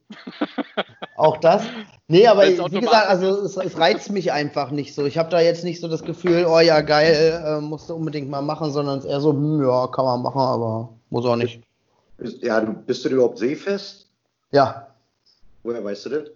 Auch 1.16 1.36
das? 1.38 1.62
Nee, 2.08 2.26
aber 2.26 2.46
wie 2.46 2.80
gesagt, 2.80 3.08
also 3.08 3.44
es, 3.44 3.56
es, 3.56 3.78
reizt 3.78 4.10
mich 4.10 4.32
einfach 4.32 4.70
nicht 4.70 4.94
so. 4.94 5.04
Ich 5.04 5.18
habe 5.18 5.30
da 5.30 5.40
jetzt 5.40 5.64
nicht 5.64 5.80
so 5.80 5.88
das 5.88 6.02
Gefühl, 6.02 6.46
oh 6.46 6.60
ja, 6.60 6.80
geil, 6.80 7.42
äh, 7.44 7.60
musst 7.60 7.90
du 7.90 7.94
unbedingt 7.94 8.30
mal 8.30 8.40
machen, 8.40 8.72
sondern 8.72 8.98
es 8.98 9.04
ist 9.04 9.10
eher 9.10 9.20
so, 9.20 9.32
hm, 9.32 9.62
ja, 9.62 9.86
kann 9.88 10.04
man 10.06 10.22
machen, 10.22 10.40
aber 10.40 10.94
muss 11.10 11.26
auch 11.26 11.36
nicht. 11.36 11.60
Ja, 12.18 12.60
du, 12.60 12.72
bist 12.72 13.04
du 13.04 13.10
überhaupt 13.10 13.38
seefest? 13.38 14.08
Ja. 14.50 14.88
Woher 15.62 15.84
weißt 15.84 16.06
du 16.06 16.10
das? 16.10 16.30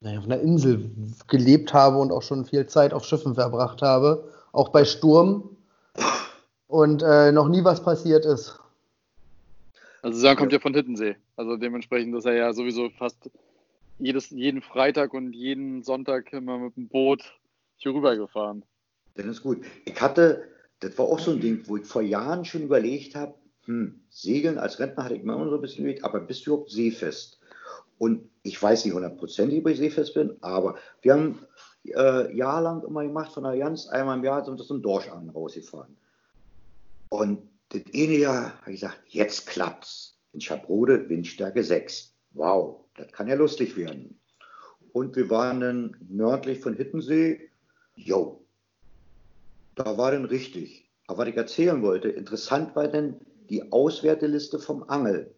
Naja, 0.00 0.18
auf 0.18 0.24
einer 0.24 0.40
Insel 0.40 0.90
gelebt 1.26 1.72
habe 1.72 1.98
und 1.98 2.12
auch 2.12 2.22
schon 2.22 2.44
viel 2.44 2.66
Zeit 2.66 2.92
auf 2.92 3.04
Schiffen 3.04 3.34
verbracht 3.34 3.82
habe, 3.82 4.28
auch 4.52 4.68
bei 4.68 4.84
Sturm 4.84 5.56
und 6.68 7.02
äh, 7.02 7.32
noch 7.32 7.48
nie 7.48 7.64
was 7.64 7.82
passiert 7.82 8.24
ist. 8.24 8.58
Also 10.02 10.18
Sören 10.20 10.36
kommt 10.36 10.52
ja 10.52 10.60
von 10.60 10.74
Hittensee. 10.74 11.16
Also 11.36 11.56
dementsprechend 11.56 12.14
ist 12.14 12.26
er 12.26 12.34
ja 12.34 12.52
sowieso 12.52 12.90
fast 12.90 13.30
jedes, 13.98 14.30
jeden 14.30 14.62
Freitag 14.62 15.14
und 15.14 15.32
jeden 15.32 15.82
Sonntag 15.82 16.32
immer 16.32 16.58
mit 16.58 16.76
dem 16.76 16.88
Boot 16.88 17.24
hier 17.76 17.92
rübergefahren. 17.94 18.64
Dann 19.14 19.28
ist 19.28 19.42
gut. 19.42 19.64
Ich 19.84 20.00
hatte, 20.00 20.44
das 20.80 20.96
war 20.98 21.06
auch 21.06 21.18
so 21.18 21.32
ein 21.32 21.40
Ding, 21.40 21.62
wo 21.66 21.76
ich 21.76 21.86
vor 21.86 22.02
Jahren 22.02 22.44
schon 22.44 22.62
überlegt 22.62 23.14
habe, 23.14 23.34
hm, 23.64 24.00
Segeln 24.10 24.58
als 24.58 24.78
Rentner 24.78 25.04
hatte 25.04 25.16
ich 25.16 25.24
mir 25.24 25.34
immer 25.34 25.48
so 25.48 25.56
ein 25.56 25.60
bisschen 25.60 25.84
überlegt, 25.84 26.04
aber 26.04 26.20
bist 26.20 26.46
du 26.46 26.52
überhaupt 26.52 26.70
seefest? 26.70 27.40
Und 27.98 28.28
ich 28.46 28.62
weiß 28.62 28.84
nicht 28.84 28.94
hundertprozentig, 28.94 29.60
ob 29.60 29.68
ich 29.68 29.78
seefest 29.78 30.14
bin, 30.14 30.36
aber 30.40 30.76
wir 31.02 31.14
haben 31.14 31.46
äh, 31.84 32.34
jahrelang 32.36 32.82
immer 32.84 33.02
gemacht 33.02 33.32
von 33.32 33.42
der 33.42 33.52
Allianz, 33.52 33.88
einmal 33.88 34.18
im 34.18 34.24
Jahr 34.24 34.44
sind 34.44 34.58
wir 34.58 34.64
zum 34.64 34.82
Dorschangeln 34.82 35.30
rausgefahren. 35.30 35.96
Und 37.08 37.48
das 37.70 37.82
eine 37.92 38.16
Jahr 38.16 38.60
habe 38.60 38.72
ich 38.72 38.80
gesagt, 38.80 39.00
jetzt 39.08 39.46
klappt's. 39.46 40.14
In 40.32 40.40
Schabrode 40.40 41.08
Windstärke 41.08 41.64
6. 41.64 42.12
Wow, 42.32 42.84
das 42.96 43.10
kann 43.12 43.26
ja 43.26 43.34
lustig 43.34 43.76
werden. 43.76 44.20
Und 44.92 45.16
wir 45.16 45.30
waren 45.30 45.60
dann 45.60 45.96
nördlich 46.08 46.60
von 46.60 46.74
Hittensee, 46.74 47.50
Jo, 47.94 48.44
da 49.74 49.96
war 49.96 50.10
denn 50.10 50.26
richtig. 50.26 50.90
Aber 51.06 51.20
was 51.20 51.28
ich 51.28 51.36
erzählen 51.36 51.82
wollte, 51.82 52.08
interessant 52.08 52.76
war 52.76 52.88
denn 52.88 53.16
die 53.48 53.72
Auswerteliste 53.72 54.58
vom 54.58 54.82
Angel. 54.88 55.34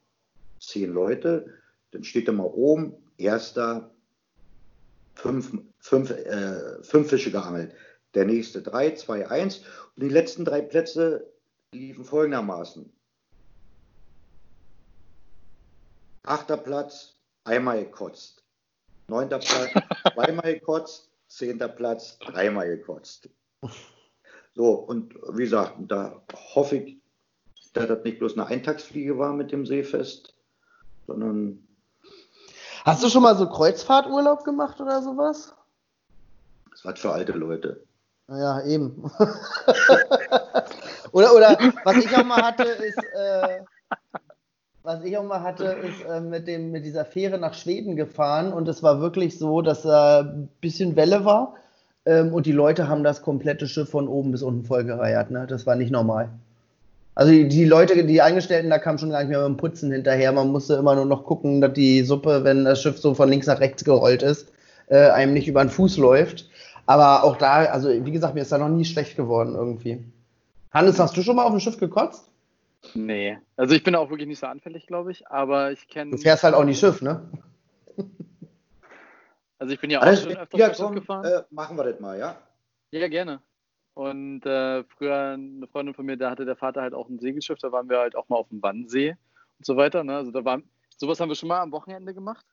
Zehn 0.61 0.92
Leute, 0.92 1.54
dann 1.91 2.05
steht 2.05 2.28
da 2.28 2.32
mal 2.32 2.45
oben, 2.45 2.95
erster, 3.16 3.91
fünf, 5.14 5.53
fünf, 5.78 6.11
äh, 6.11 6.82
fünf 6.82 7.09
Fische 7.09 7.30
geangelt. 7.30 7.74
Der 8.14 8.24
nächste 8.24 8.62
drei, 8.62 8.93
zwei, 8.93 9.28
eins. 9.28 9.59
Und 9.97 10.03
die 10.03 10.09
letzten 10.09 10.45
drei 10.45 10.61
Plätze 10.62 11.30
liefen 11.72 12.05
folgendermaßen. 12.05 12.91
Achter 16.22 16.57
Platz, 16.57 17.14
einmal 17.45 17.84
gekotzt. 17.84 18.43
Neunter 19.09 19.39
Platz, 19.39 19.70
zweimal 20.14 20.55
gekotzt. 20.55 21.11
Zehnter 21.28 21.68
Platz, 21.68 22.18
dreimal 22.20 22.68
gekotzt. 22.68 23.28
So, 24.55 24.72
und 24.72 25.14
wie 25.32 25.43
gesagt, 25.43 25.76
da 25.89 26.22
hoffe 26.55 26.76
ich, 26.76 26.97
dass 27.74 27.86
das 27.86 28.03
nicht 28.03 28.18
bloß 28.18 28.32
eine 28.34 28.47
Eintagsfliege 28.47 29.18
war 29.18 29.34
mit 29.34 29.53
dem 29.53 29.66
Seefest, 29.66 30.34
sondern. 31.07 31.68
Hast 32.89 33.05
du 33.05 33.11
schon 33.11 33.22
mal 33.22 33.36
so 33.36 33.47
Kreuzfahrturlaub 33.47 34.45
gemacht 34.45 34.80
oder 34.80 35.03
sowas? 35.03 35.55
Das 36.70 36.86
war 36.86 36.97
für 36.97 37.12
alte 37.12 37.32
Leute. 37.32 37.82
Ja, 38.28 38.62
eben. 38.64 39.11
oder, 41.12 41.34
oder 41.34 41.59
was 41.84 41.97
ich 41.99 42.16
auch 42.16 42.24
mal 42.24 42.41
hatte, 42.41 42.62
ist, 42.62 42.97
äh, 43.14 43.61
was 44.82 45.05
ich 45.05 45.18
auch 45.18 45.24
mal 45.24 45.43
hatte, 45.43 45.64
ist 45.64 46.03
äh, 46.03 46.22
mit, 46.22 46.49
dem, 46.49 46.70
mit 46.70 46.86
dieser 46.86 47.05
Fähre 47.05 47.36
nach 47.36 47.53
Schweden 47.53 47.95
gefahren 47.95 48.55
und 48.55 48.66
es 48.68 48.82
war 48.82 49.03
wirklich 49.03 49.39
so, 49.39 49.61
dass 49.61 49.82
da 49.82 50.20
ein 50.20 50.49
bisschen 50.62 50.97
Welle 50.97 51.26
war 51.26 51.57
ähm, 52.07 52.32
und 52.32 52.47
die 52.47 52.53
Leute 52.53 52.89
haben 52.89 53.05
das 53.05 53.20
komplette 53.20 53.66
Schiff 53.66 53.91
von 53.91 54.09
oben 54.09 54.32
bis 54.32 54.43
unten 54.43 54.64
vollgereiert. 54.64 55.30
Ne? 55.30 55.47
Das 55.47 55.66
war 55.66 55.76
nicht 55.76 55.91
normal. 55.91 56.30
Also 57.19 57.33
die, 57.33 57.49
die, 57.49 57.64
Leute, 57.64 58.05
die 58.05 58.23
Eingestellten, 58.23 58.71
da 58.71 58.79
kam 58.79 58.97
schon 58.97 59.11
gar 59.11 59.19
nicht 59.19 59.29
mehr 59.29 59.41
mit 59.41 59.49
dem 59.49 59.57
Putzen 59.57 59.91
hinterher. 59.91 60.31
Man 60.31 60.53
musste 60.53 60.75
immer 60.75 60.95
nur 60.95 61.05
noch 61.05 61.25
gucken, 61.25 61.61
dass 61.61 61.73
die 61.73 62.05
Suppe, 62.05 62.45
wenn 62.45 62.64
das 62.64 62.81
Schiff 62.81 62.97
so 62.97 63.12
von 63.12 63.29
links 63.29 63.49
nach 63.49 63.59
rechts 63.59 63.83
gerollt 63.83 64.23
ist, 64.23 64.53
äh, 64.87 65.11
einem 65.11 65.33
nicht 65.33 65.49
über 65.49 65.64
den 65.64 65.69
Fuß 65.69 65.97
läuft. 65.97 66.49
Aber 66.87 67.25
auch 67.25 67.37
da, 67.37 67.64
also 67.64 67.89
wie 67.89 68.12
gesagt, 68.12 68.37
mir 68.37 68.43
ist 68.43 68.53
da 68.53 68.59
noch 68.59 68.69
nie 68.69 68.85
schlecht 68.85 69.16
geworden 69.16 69.57
irgendwie. 69.57 70.05
Hannes, 70.71 71.01
hast 71.01 71.16
du 71.16 71.23
schon 71.23 71.35
mal 71.35 71.43
auf 71.43 71.51
dem 71.51 71.59
Schiff 71.59 71.81
gekotzt? 71.81 72.31
Nee. 72.95 73.37
Also 73.57 73.75
ich 73.75 73.83
bin 73.83 73.97
auch 73.97 74.11
wirklich 74.11 74.29
nicht 74.29 74.39
so 74.39 74.47
anfällig, 74.47 74.87
glaube 74.87 75.11
ich, 75.11 75.27
aber 75.27 75.73
ich 75.73 75.89
kenne. 75.89 76.12
Du 76.12 76.19
fährst 76.19 76.45
halt 76.45 76.55
auch 76.55 76.62
nicht 76.62 76.79
Schiff, 76.79 77.03
ne? 77.03 77.29
Also 79.59 79.75
ich 79.75 79.81
bin 79.81 79.91
ja 79.91 79.99
auch 79.99 80.05
Alles 80.05 80.21
schon 80.21 80.29
mit 80.29 80.39
öfters 80.39 80.77
Schiff 80.77 80.91
gefahren. 80.93 81.25
äh, 81.25 81.43
machen 81.51 81.77
wir 81.77 81.83
das 81.83 81.99
mal, 81.99 82.16
ja? 82.16 82.37
Ja, 82.93 83.09
gerne. 83.09 83.41
Und 83.99 84.46
äh, 84.46 84.84
früher 84.84 85.30
eine 85.30 85.66
Freundin 85.66 85.92
von 85.92 86.07
mir, 86.07 86.16
da 86.16 86.30
hatte 86.30 86.44
der 86.44 86.55
Vater 86.55 86.82
halt 86.82 86.94
auch 86.94 87.09
ein 87.09 87.18
Segelschiff, 87.18 87.59
da 87.59 87.72
waren 87.72 87.88
wir 87.88 87.99
halt 87.99 88.14
auch 88.14 88.28
mal 88.28 88.36
auf 88.36 88.49
dem 88.49 88.62
Wannsee 88.62 89.16
und 89.59 89.66
so 89.66 89.76
weiter. 89.76 90.05
Ne? 90.05 90.14
Also 90.14 90.30
da 90.30 90.44
war, 90.44 90.62
sowas 90.96 91.18
haben 91.18 91.30
wir 91.30 91.34
schon 91.34 91.49
mal 91.49 91.59
am 91.59 91.72
Wochenende 91.72 92.14
gemacht. 92.14 92.46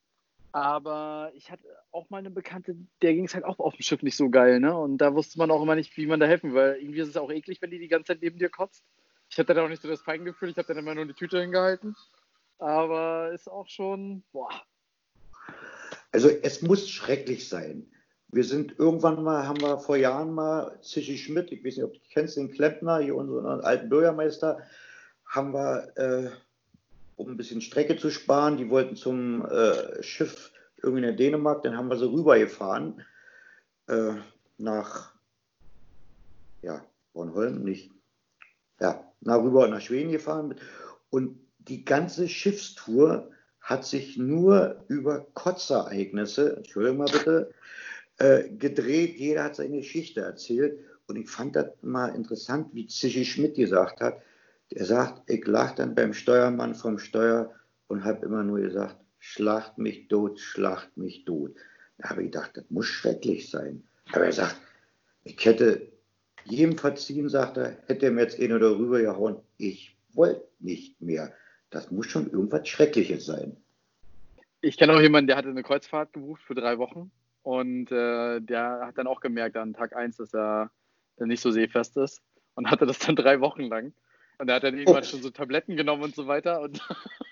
Aber 0.53 1.31
ich 1.35 1.51
hatte 1.51 1.67
auch 1.91 2.09
mal 2.09 2.17
eine 2.17 2.31
Bekannte, 2.31 2.75
der 3.03 3.13
ging 3.13 3.25
es 3.25 3.35
halt 3.35 3.45
auch 3.45 3.59
auf 3.59 3.75
dem 3.75 3.83
Schiff 3.83 4.01
nicht 4.01 4.17
so 4.17 4.31
geil, 4.31 4.59
ne? 4.59 4.75
Und 4.75 4.97
da 4.97 5.13
wusste 5.13 5.37
man 5.37 5.51
auch 5.51 5.61
immer 5.61 5.75
nicht, 5.75 5.95
wie 5.97 6.07
man 6.07 6.19
da 6.19 6.25
helfen, 6.25 6.55
weil 6.55 6.77
irgendwie 6.77 7.01
ist 7.01 7.09
es 7.09 7.17
auch 7.17 7.29
eklig, 7.29 7.61
wenn 7.61 7.69
die 7.69 7.77
die 7.77 7.89
ganze 7.89 8.13
Zeit 8.13 8.23
neben 8.23 8.39
dir 8.39 8.49
kotzt. 8.49 8.83
Ich 9.29 9.37
hatte 9.37 9.53
da 9.53 9.63
auch 9.63 9.69
nicht 9.69 9.83
so 9.83 9.87
das 9.87 10.01
Feingefühl, 10.01 10.49
ich 10.49 10.57
habe 10.57 10.69
dann 10.69 10.77
immer 10.77 10.95
nur 10.95 11.05
die 11.05 11.13
Tüte 11.13 11.39
hingehalten. 11.41 11.95
Aber 12.57 13.31
ist 13.33 13.51
auch 13.51 13.67
schon, 13.67 14.23
boah. 14.31 14.49
Also 16.11 16.29
es 16.29 16.63
muss 16.63 16.89
schrecklich 16.89 17.47
sein. 17.47 17.85
Wir 18.29 18.43
sind 18.43 18.77
irgendwann 18.77 19.23
mal, 19.23 19.47
haben 19.47 19.61
wir 19.61 19.77
vor 19.77 19.97
Jahren 19.97 20.33
mal 20.33 20.77
Zischi 20.81 21.17
Schmidt, 21.17 21.51
ich 21.51 21.63
weiß 21.63 21.77
nicht, 21.77 21.85
ob 21.85 21.93
du 21.93 21.99
kennst 22.11 22.37
den 22.37 22.51
Klempner, 22.51 22.99
hier 22.99 23.15
unseren 23.15 23.61
alten 23.61 23.89
Bürgermeister, 23.89 24.59
haben 25.25 25.53
wir, 25.53 25.91
äh, 25.95 26.29
um 27.15 27.29
ein 27.29 27.37
bisschen 27.37 27.61
Strecke 27.61 27.97
zu 27.97 28.09
sparen, 28.09 28.57
die 28.57 28.69
wollten 28.69 28.95
zum 28.95 29.45
äh, 29.45 30.03
Schiff 30.03 30.51
irgendwie 30.81 31.07
in 31.07 31.17
Dänemark, 31.17 31.63
dann 31.63 31.77
haben 31.77 31.89
wir 31.89 31.97
sie 31.97 32.09
rübergefahren 32.09 33.01
äh, 33.87 34.13
nach 34.57 35.13
ja, 36.61 36.83
Bornholm, 37.13 37.63
nicht, 37.63 37.91
ja, 38.79 39.11
nach 39.21 39.41
rüber 39.41 39.67
nach 39.67 39.81
Schweden 39.81 40.11
gefahren. 40.11 40.55
Und 41.09 41.39
die 41.59 41.85
ganze 41.85 42.27
Schiffstour 42.27 43.31
hat 43.61 43.85
sich 43.85 44.17
nur 44.17 44.83
über 44.87 45.25
Kotzereignisse, 45.33 46.57
Entschuldigung 46.57 46.97
mal 46.97 47.11
bitte, 47.11 47.51
äh, 48.17 48.49
gedreht. 48.49 49.17
Jeder 49.17 49.43
hat 49.43 49.55
seine 49.55 49.77
Geschichte 49.77 50.21
erzählt. 50.21 50.79
Und 51.07 51.17
ich 51.17 51.29
fand 51.29 51.55
das 51.55 51.67
mal 51.81 52.09
interessant, 52.09 52.69
wie 52.73 52.87
Zischi 52.87 53.25
Schmidt 53.25 53.55
gesagt 53.55 54.01
hat. 54.01 54.21
Er 54.69 54.85
sagt, 54.85 55.29
ich 55.29 55.45
lag 55.45 55.75
dann 55.75 55.93
beim 55.93 56.13
Steuermann 56.13 56.73
vom 56.73 56.97
Steuer 56.97 57.53
und 57.87 58.03
habe 58.03 58.25
immer 58.25 58.43
nur 58.43 58.59
gesagt, 58.59 58.97
schlacht 59.19 59.77
mich 59.77 60.07
tot, 60.07 60.39
schlacht 60.39 60.97
mich 60.97 61.25
tot. 61.25 61.55
Da 61.97 62.09
habe 62.09 62.23
ich 62.23 62.31
gedacht, 62.31 62.51
das 62.55 62.63
muss 62.69 62.87
schrecklich 62.87 63.49
sein. 63.49 63.83
Aber 64.11 64.25
er 64.25 64.33
sagt, 64.33 64.59
ich 65.23 65.43
hätte 65.45 65.91
jedem 66.45 66.77
verziehen, 66.77 67.29
sagt 67.29 67.57
er, 67.57 67.77
hätte 67.85 68.07
er 68.07 68.11
mir 68.11 68.21
jetzt 68.21 68.39
eh 68.39 68.47
nur 68.47 68.59
darüber 68.59 68.99
gehauen, 69.01 69.37
ich 69.57 69.97
wollte 70.13 70.47
nicht 70.59 70.99
mehr. 71.01 71.33
Das 71.69 71.91
muss 71.91 72.07
schon 72.07 72.29
irgendwas 72.31 72.67
Schreckliches 72.67 73.25
sein. 73.25 73.57
Ich 74.61 74.77
kenne 74.77 74.93
auch 74.93 75.01
jemanden, 75.01 75.27
der 75.27 75.37
hatte 75.37 75.49
eine 75.49 75.63
Kreuzfahrt 75.63 76.13
gebucht 76.13 76.41
für 76.41 76.55
drei 76.55 76.77
Wochen 76.77 77.11
und 77.45 77.91
äh, 77.91 78.41
der 78.41 78.87
hat 78.87 78.97
dann 78.97 79.05
auch 79.05 79.21
gemerkt 79.21 79.55
an 79.55 79.75
Tag 79.75 79.95
1, 79.95 80.17
dass 80.17 80.33
er 80.33 80.71
dann 81.17 81.27
nicht 81.27 81.41
so 81.41 81.51
seefest 81.51 81.95
ist 81.95 82.21
und 82.55 82.71
hatte 82.71 82.87
das 82.87 82.97
dann 82.97 83.15
drei 83.15 83.39
Wochen 83.39 83.61
lang. 83.61 83.93
Und 84.39 84.49
er 84.49 84.55
hat 84.55 84.63
dann 84.63 84.75
irgendwann 84.75 85.03
oh. 85.03 85.05
schon 85.05 85.21
so 85.21 85.29
Tabletten 85.29 85.77
genommen 85.77 86.01
und 86.01 86.15
so 86.15 86.25
weiter. 86.25 86.59
Und 86.59 86.81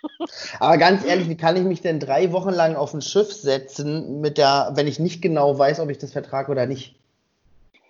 Aber 0.59 0.78
ganz 0.78 1.03
ehrlich, 1.03 1.30
wie 1.30 1.36
kann 1.36 1.55
ich 1.55 1.64
mich 1.64 1.82
denn 1.82 1.99
drei 1.99 2.32
Wochen 2.32 2.51
lang 2.51 2.76
auf 2.76 2.93
ein 2.93 3.01
Schiff 3.01 3.34
setzen, 3.34 4.22
mit 4.22 4.38
der, 4.38 4.74
wenn 4.76 4.86
ich 4.86 4.99
nicht 4.99 5.24
genau 5.24 5.57
weiß, 5.57 5.80
ob 5.80 5.89
ich 5.89 5.97
das 5.97 6.14
vertrage 6.14 6.51
oder 6.51 6.68
nicht? 6.68 6.95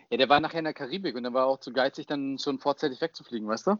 Ja, 0.09 0.15
der 0.17 0.29
war 0.29 0.39
nachher 0.39 0.59
in 0.59 0.65
der 0.65 0.73
Karibik 0.73 1.17
und 1.17 1.23
der 1.23 1.33
war 1.33 1.45
auch 1.45 1.59
zu 1.59 1.73
geizig, 1.73 2.07
dann 2.07 2.39
schon 2.39 2.57
vorzeitig 2.57 3.01
wegzufliegen, 3.01 3.49
weißt 3.49 3.67
du? 3.67 3.75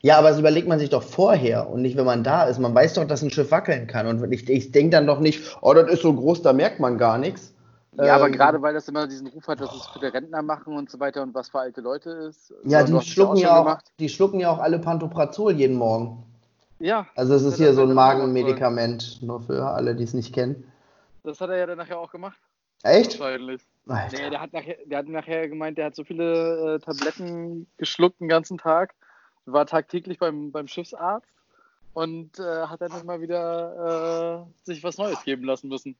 Ja, 0.00 0.18
aber 0.18 0.30
das 0.30 0.40
überlegt 0.40 0.66
man 0.66 0.80
sich 0.80 0.90
doch 0.90 1.04
vorher 1.04 1.70
und 1.70 1.82
nicht, 1.82 1.96
wenn 1.96 2.04
man 2.04 2.24
da 2.24 2.44
ist. 2.44 2.58
Man 2.58 2.74
weiß 2.74 2.94
doch, 2.94 3.04
dass 3.06 3.22
ein 3.22 3.30
Schiff 3.30 3.52
wackeln 3.52 3.86
kann. 3.86 4.08
Und 4.08 4.32
ich, 4.32 4.50
ich 4.50 4.72
denke 4.72 4.90
dann 4.90 5.06
doch 5.06 5.20
nicht, 5.20 5.56
oh, 5.60 5.74
das 5.74 5.88
ist 5.92 6.02
so 6.02 6.12
groß, 6.12 6.42
da 6.42 6.52
merkt 6.52 6.80
man 6.80 6.98
gar 6.98 7.18
nichts. 7.18 7.54
Ja, 7.98 8.04
ähm, 8.04 8.10
aber 8.10 8.30
gerade 8.30 8.62
weil 8.62 8.74
das 8.74 8.88
immer 8.88 9.06
diesen 9.06 9.26
Ruf 9.26 9.46
hat, 9.48 9.60
dass 9.60 9.74
es 9.74 9.86
für 9.86 9.98
die 9.98 10.06
Rentner 10.06 10.42
machen 10.42 10.76
und 10.76 10.90
so 10.90 10.98
weiter 11.00 11.22
und 11.22 11.34
was 11.34 11.50
für 11.50 11.60
alte 11.60 11.80
Leute 11.80 12.10
ist. 12.10 12.54
Ja, 12.64 12.82
die 12.82 13.00
schlucken 13.02 13.36
ja, 13.36 13.60
auch, 13.60 13.78
die 13.98 14.08
schlucken 14.08 14.40
ja 14.40 14.50
auch 14.50 14.58
alle 14.58 14.78
Pantoprazol 14.78 15.52
jeden 15.52 15.76
Morgen. 15.76 16.24
Ja. 16.78 17.06
Also 17.16 17.34
es 17.34 17.42
ist 17.42 17.56
hier 17.56 17.74
so 17.74 17.82
ein 17.82 17.92
Magenmedikament, 17.92 19.20
nur 19.22 19.40
für 19.40 19.66
alle, 19.66 19.96
die 19.96 20.04
es 20.04 20.14
nicht 20.14 20.32
kennen. 20.32 20.70
Das 21.24 21.40
hat 21.40 21.50
er 21.50 21.58
ja 21.58 21.66
dann 21.66 21.78
nachher 21.78 21.98
auch 21.98 22.12
gemacht. 22.12 22.38
Echt? 22.84 23.18
Wahrscheinlich. 23.18 23.62
Nee, 23.86 24.30
der 24.30 24.40
hat, 24.40 24.52
nachher, 24.52 24.76
der 24.86 24.98
hat 24.98 25.08
nachher 25.08 25.48
gemeint, 25.48 25.78
der 25.78 25.86
hat 25.86 25.96
so 25.96 26.04
viele 26.04 26.76
äh, 26.76 26.78
Tabletten 26.78 27.66
geschluckt 27.78 28.20
den 28.20 28.28
ganzen 28.28 28.58
Tag 28.58 28.94
war 29.52 29.66
tagtäglich 29.66 30.18
beim, 30.18 30.52
beim 30.52 30.68
Schiffsarzt 30.68 31.28
und 31.94 32.38
äh, 32.38 32.66
hat 32.66 32.80
dann 32.80 33.00
immer 33.00 33.20
wieder 33.20 34.46
äh, 34.46 34.64
sich 34.64 34.82
was 34.84 34.98
Neues 34.98 35.22
geben 35.24 35.44
lassen 35.44 35.68
müssen. 35.68 35.96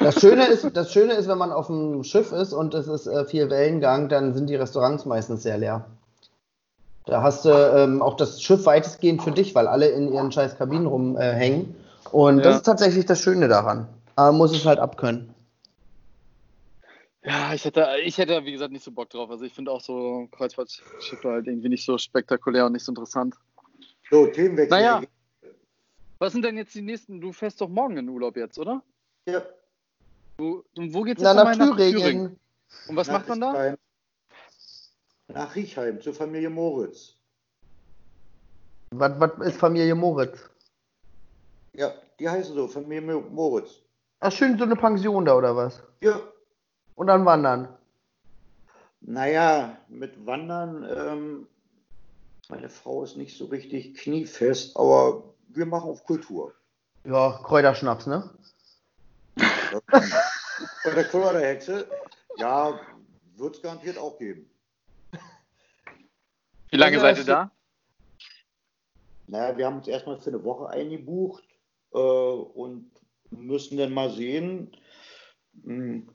Das 0.00 0.20
Schöne, 0.20 0.46
ist, 0.46 0.68
das 0.74 0.92
Schöne 0.92 1.14
ist, 1.14 1.28
wenn 1.28 1.38
man 1.38 1.52
auf 1.52 1.68
dem 1.68 2.02
Schiff 2.02 2.32
ist 2.32 2.52
und 2.52 2.74
es 2.74 2.88
ist 2.88 3.06
äh, 3.06 3.24
viel 3.24 3.48
Wellengang, 3.48 4.08
dann 4.08 4.34
sind 4.34 4.48
die 4.48 4.56
Restaurants 4.56 5.04
meistens 5.06 5.44
sehr 5.44 5.58
leer. 5.58 5.84
Da 7.06 7.22
hast 7.22 7.44
du 7.44 7.50
ähm, 7.50 8.02
auch 8.02 8.16
das 8.16 8.42
Schiff 8.42 8.66
weitestgehend 8.66 9.22
für 9.22 9.30
dich, 9.30 9.54
weil 9.54 9.66
alle 9.66 9.88
in 9.88 10.12
ihren 10.12 10.32
scheiß 10.32 10.58
Kabinen 10.58 10.86
rumhängen. 10.86 11.74
und 12.10 12.38
ja. 12.38 12.44
das 12.44 12.56
ist 12.56 12.62
tatsächlich 12.64 13.06
das 13.06 13.22
Schöne 13.22 13.48
daran. 13.48 13.88
Aber 14.16 14.32
man 14.32 14.38
muss 14.38 14.52
es 14.54 14.66
halt 14.66 14.78
abkönnen. 14.78 15.32
Ja, 17.22 17.52
ich 17.54 17.64
hätte, 17.64 17.86
ich 18.04 18.18
hätte, 18.18 18.44
wie 18.44 18.52
gesagt, 18.52 18.72
nicht 18.72 18.84
so 18.84 18.90
Bock 18.90 19.10
drauf. 19.10 19.30
Also 19.30 19.44
ich 19.44 19.52
finde 19.52 19.70
auch 19.70 19.80
so 19.80 20.28
Kreuzfahrtschiffe 20.32 21.28
halt 21.28 21.46
irgendwie 21.46 21.68
nicht 21.68 21.84
so 21.84 21.98
spektakulär 21.98 22.66
und 22.66 22.72
nicht 22.72 22.84
so 22.84 22.92
interessant. 22.92 23.34
So, 24.10 24.26
Themenwechsel. 24.26 24.78
Naja. 24.78 25.02
Was 26.18 26.32
sind 26.32 26.44
denn 26.44 26.56
jetzt 26.56 26.74
die 26.74 26.82
nächsten? 26.82 27.20
Du 27.20 27.32
fährst 27.32 27.60
doch 27.60 27.68
morgen 27.68 27.96
in 27.96 28.08
Urlaub 28.08 28.36
jetzt, 28.36 28.58
oder? 28.58 28.82
Ja. 29.26 29.42
Du, 30.38 30.64
und 30.76 30.94
wo 30.94 31.02
geht's 31.02 31.20
jetzt 31.20 31.34
Na, 31.34 31.44
nach, 31.44 31.56
nach 31.56 31.76
Thüringen. 31.76 32.00
Thüringen? 32.00 32.40
Und 32.86 32.96
was 32.96 33.08
nach 33.08 33.14
macht 33.14 33.28
man 33.28 33.40
da? 33.40 33.76
Nach 35.26 35.54
Riechheim, 35.54 36.00
zur 36.00 36.14
Familie 36.14 36.48
Moritz. 36.48 37.14
Was, 38.90 39.18
was 39.18 39.46
ist 39.46 39.58
Familie 39.58 39.96
Moritz? 39.96 40.38
Ja, 41.74 41.92
die 42.20 42.28
heißen 42.28 42.54
so, 42.54 42.68
Familie 42.68 43.20
Moritz. 43.20 43.80
Ach, 44.20 44.30
schön 44.30 44.56
so 44.56 44.64
eine 44.64 44.76
Pension 44.76 45.24
da, 45.24 45.34
oder 45.34 45.56
was? 45.56 45.82
Ja, 46.00 46.20
und 46.94 47.08
dann 47.08 47.24
wandern. 47.24 47.76
Naja, 49.00 49.76
mit 49.88 50.24
Wandern, 50.24 50.86
ähm, 50.88 51.48
meine 52.48 52.68
Frau 52.68 53.02
ist 53.02 53.16
nicht 53.16 53.36
so 53.36 53.46
richtig 53.46 53.96
kniefest, 53.96 54.76
aber 54.76 55.24
wir 55.48 55.66
machen 55.66 55.90
auf 55.90 56.04
Kultur. 56.04 56.54
Ja, 57.04 57.40
Kräuterschnaps, 57.42 58.06
ne? 58.06 58.30
Oder 60.92 61.04
Kräuterhexe. 61.04 61.88
Ja, 62.38 62.80
wird 63.36 63.56
es 63.56 63.62
garantiert 63.62 63.98
auch 63.98 64.18
geben. 64.18 64.48
Wie 66.70 66.76
lange 66.76 66.96
Also, 66.96 67.06
seid 67.06 67.18
ihr 67.18 67.24
da? 67.24 67.50
Naja, 69.26 69.56
wir 69.56 69.66
haben 69.66 69.78
uns 69.78 69.88
erstmal 69.88 70.18
für 70.18 70.30
eine 70.30 70.44
Woche 70.44 70.68
eingebucht 70.70 71.44
äh, 71.92 71.98
und 71.98 72.90
müssen 73.30 73.76
dann 73.76 73.92
mal 73.92 74.10
sehen. 74.10 74.76
Hm, 75.64 76.08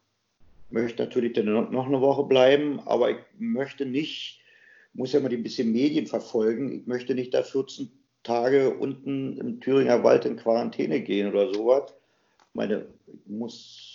möchte 0.69 1.03
natürlich 1.03 1.33
dann 1.33 1.45
noch 1.45 1.69
noch 1.69 1.85
eine 1.85 2.01
Woche 2.01 2.23
bleiben, 2.23 2.79
aber 2.85 3.11
ich 3.11 3.17
möchte 3.37 3.85
nicht, 3.85 4.41
muss 4.93 5.13
ja 5.13 5.19
mal 5.19 5.31
ein 5.31 5.43
bisschen 5.43 5.71
Medien 5.71 6.07
verfolgen, 6.07 6.71
ich 6.71 6.87
möchte 6.87 7.13
nicht 7.13 7.33
da 7.33 7.43
14 7.43 7.91
Tage 8.23 8.73
unten 8.75 9.37
im 9.37 9.61
Thüringer 9.61 10.03
Wald 10.03 10.25
in 10.25 10.37
Quarantäne 10.37 11.01
gehen 11.01 11.29
oder 11.29 11.53
sowas. 11.53 11.93
Ich 12.39 12.55
meine, 12.55 12.87
ich 13.07 13.27
muss, 13.27 13.92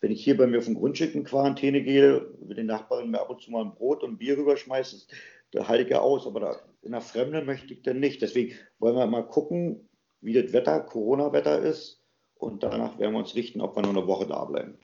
wenn 0.00 0.12
ich 0.12 0.22
hier 0.22 0.36
bei 0.36 0.46
mir 0.46 0.58
auf 0.58 0.64
dem 0.66 0.74
Grundstück 0.74 1.14
in 1.14 1.24
Quarantäne 1.24 1.82
gehe, 1.82 2.26
mit 2.46 2.56
den 2.56 2.66
Nachbarn 2.66 3.10
mir 3.10 3.20
ab 3.20 3.30
und 3.30 3.40
zu 3.42 3.50
mal 3.50 3.64
ein 3.64 3.74
Brot 3.74 4.02
und 4.02 4.18
Bier 4.18 4.36
rüberschmeißt, 4.38 5.12
da 5.52 5.66
halte 5.68 5.84
ich 5.84 5.90
ja 5.90 6.00
aus, 6.00 6.26
aber 6.26 6.40
da, 6.40 6.56
in 6.82 6.92
der 6.92 7.00
Fremde 7.00 7.42
möchte 7.42 7.72
ich 7.72 7.82
dann 7.82 7.98
nicht. 8.00 8.22
Deswegen 8.22 8.54
wollen 8.78 8.96
wir 8.96 9.06
mal 9.06 9.26
gucken, 9.26 9.88
wie 10.20 10.32
das 10.34 10.52
Wetter, 10.52 10.80
Corona-Wetter 10.80 11.60
ist 11.60 12.02
und 12.36 12.62
danach 12.62 12.98
werden 12.98 13.12
wir 13.12 13.18
uns 13.18 13.34
richten, 13.34 13.60
ob 13.60 13.76
wir 13.76 13.82
nur 13.82 13.90
eine 13.96 14.06
Woche 14.06 14.26
da 14.26 14.44
bleiben. 14.44 14.78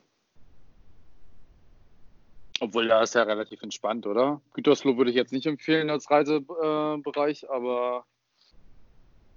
Obwohl, 2.60 2.86
da 2.88 3.02
ist 3.02 3.14
ja 3.14 3.24
relativ 3.24 3.62
entspannt, 3.62 4.06
oder? 4.06 4.40
Gütersloh 4.54 4.96
würde 4.96 5.10
ich 5.10 5.16
jetzt 5.16 5.32
nicht 5.32 5.46
empfehlen 5.46 5.90
als 5.90 6.10
Reisebereich, 6.10 7.48
aber 7.50 8.04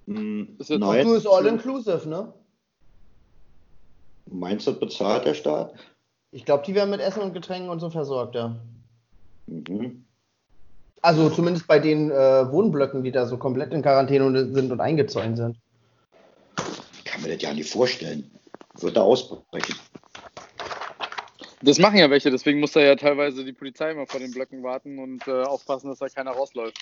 Hm, 0.05 0.55
Ist 0.57 0.69
jetzt- 0.69 0.80
nein, 0.80 1.05
Du 1.05 1.13
ist 1.15 1.28
all 1.28 1.45
inclusive, 1.47 2.07
ne? 2.07 2.34
Meinst 4.32 4.67
du, 4.67 4.80
bezahlt 4.80 5.25
der 5.25 5.34
Staat? 5.34 5.73
Ich 6.32 6.45
glaube, 6.45 6.63
die 6.65 6.75
werden 6.75 6.89
mit 6.89 6.99
Essen 6.99 7.21
und 7.21 7.34
Getränken 7.34 7.69
und 7.69 7.80
so 7.80 7.89
versorgt, 7.89 8.36
ja. 8.36 8.55
Mhm. 9.47 10.03
Also 11.01 11.30
zumindest 11.30 11.67
bei 11.67 11.80
den 11.80 12.11
äh, 12.11 12.51
Wohnblöcken, 12.51 13.03
die 13.03 13.11
da 13.11 13.25
so 13.25 13.38
komplett 13.38 13.71
in 13.71 13.82
Quarantäne 13.82 14.53
sind 14.53 14.71
und 14.71 14.82
eingezäunt 14.82 15.38
sind. 15.38 15.57
Ich 16.97 17.05
kann 17.05 17.21
mir 17.21 17.30
das 17.30 17.41
ja 17.41 17.53
nicht 17.53 17.71
vorstellen. 17.71 18.30
Wird 18.80 18.97
da 18.97 19.01
ausbrechen. 19.01 19.75
das 21.61 21.80
machen 21.80 21.97
ja 21.97 22.09
welche, 22.09 22.30
deswegen 22.30 22.59
muss 22.59 22.73
da 22.73 22.82
ja 22.82 22.95
teilweise 22.95 23.45
die 23.45 23.53
Polizei 23.53 23.91
immer 23.91 24.05
vor 24.05 24.19
den 24.19 24.32
Blöcken 24.32 24.63
warten 24.63 24.99
und 24.99 25.28
äh, 25.28 25.43
aufpassen, 25.43 25.88
dass 25.88 25.99
da 25.99 26.09
keiner 26.09 26.32
rausläuft. 26.32 26.78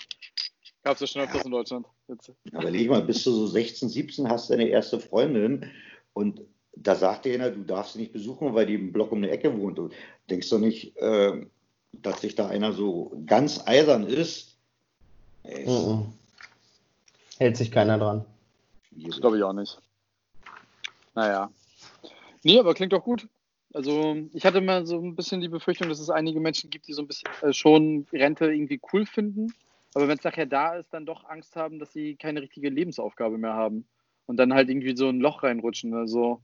Gab 0.82 0.94
es 0.94 1.00
ja 1.00 1.06
schon 1.06 1.22
öfters 1.22 1.44
in 1.44 1.50
Deutschland. 1.50 1.86
Jetzt. 2.08 2.32
Aber 2.52 2.70
leg 2.70 2.88
mal, 2.88 3.02
bis 3.02 3.24
du 3.24 3.32
so 3.32 3.46
16, 3.46 3.88
17 3.88 4.28
hast 4.28 4.50
deine 4.50 4.68
erste 4.68 5.00
Freundin 5.00 5.70
und 6.12 6.40
da 6.76 6.94
sagt 6.94 7.24
dir 7.24 7.34
einer, 7.34 7.50
du 7.50 7.62
darfst 7.62 7.94
sie 7.94 8.00
nicht 8.00 8.12
besuchen, 8.12 8.54
weil 8.54 8.66
die 8.66 8.74
im 8.74 8.92
Block 8.92 9.10
um 9.10 9.22
die 9.22 9.30
Ecke 9.30 9.56
wohnt. 9.58 9.78
Du 9.78 9.90
denkst 10.30 10.50
doch 10.50 10.58
nicht, 10.58 10.96
äh, 10.98 11.46
dass 11.92 12.20
sich 12.20 12.34
da 12.34 12.48
einer 12.48 12.72
so 12.72 13.12
ganz 13.26 13.66
eisern 13.66 14.06
ist. 14.06 14.56
Ey, 15.42 15.66
Mhm. 15.66 16.12
Hält 17.38 17.56
sich 17.56 17.70
keiner 17.70 17.98
dran. 17.98 18.24
Das 18.92 19.20
glaube 19.20 19.36
ich 19.36 19.42
auch 19.42 19.52
nicht. 19.52 19.78
Naja. 21.14 21.50
Nee, 22.42 22.58
aber 22.58 22.74
klingt 22.74 22.92
doch 22.92 23.04
gut. 23.04 23.28
Also, 23.74 24.16
ich 24.32 24.46
hatte 24.46 24.60
mal 24.62 24.86
so 24.86 24.98
ein 24.98 25.16
bisschen 25.16 25.42
die 25.42 25.48
Befürchtung, 25.48 25.88
dass 25.90 26.00
es 26.00 26.08
einige 26.08 26.40
Menschen 26.40 26.70
gibt, 26.70 26.88
die 26.88 26.94
so 26.94 27.02
ein 27.02 27.08
bisschen 27.08 27.28
äh, 27.42 27.52
schon 27.52 28.06
Rente 28.12 28.46
irgendwie 28.46 28.80
cool 28.92 29.04
finden. 29.04 29.52
Aber 29.94 30.08
wenn 30.08 30.16
es 30.16 30.24
nachher 30.24 30.46
da 30.46 30.76
ist, 30.76 30.92
dann 30.94 31.04
doch 31.04 31.24
Angst 31.28 31.56
haben, 31.56 31.78
dass 31.78 31.92
sie 31.92 32.16
keine 32.16 32.40
richtige 32.40 32.70
Lebensaufgabe 32.70 33.36
mehr 33.36 33.52
haben. 33.52 33.86
Und 34.26 34.38
dann 34.38 34.54
halt 34.54 34.70
irgendwie 34.70 34.96
so 34.96 35.08
ein 35.08 35.20
Loch 35.20 35.42
reinrutschen. 35.42 35.92
Also, 35.94 36.40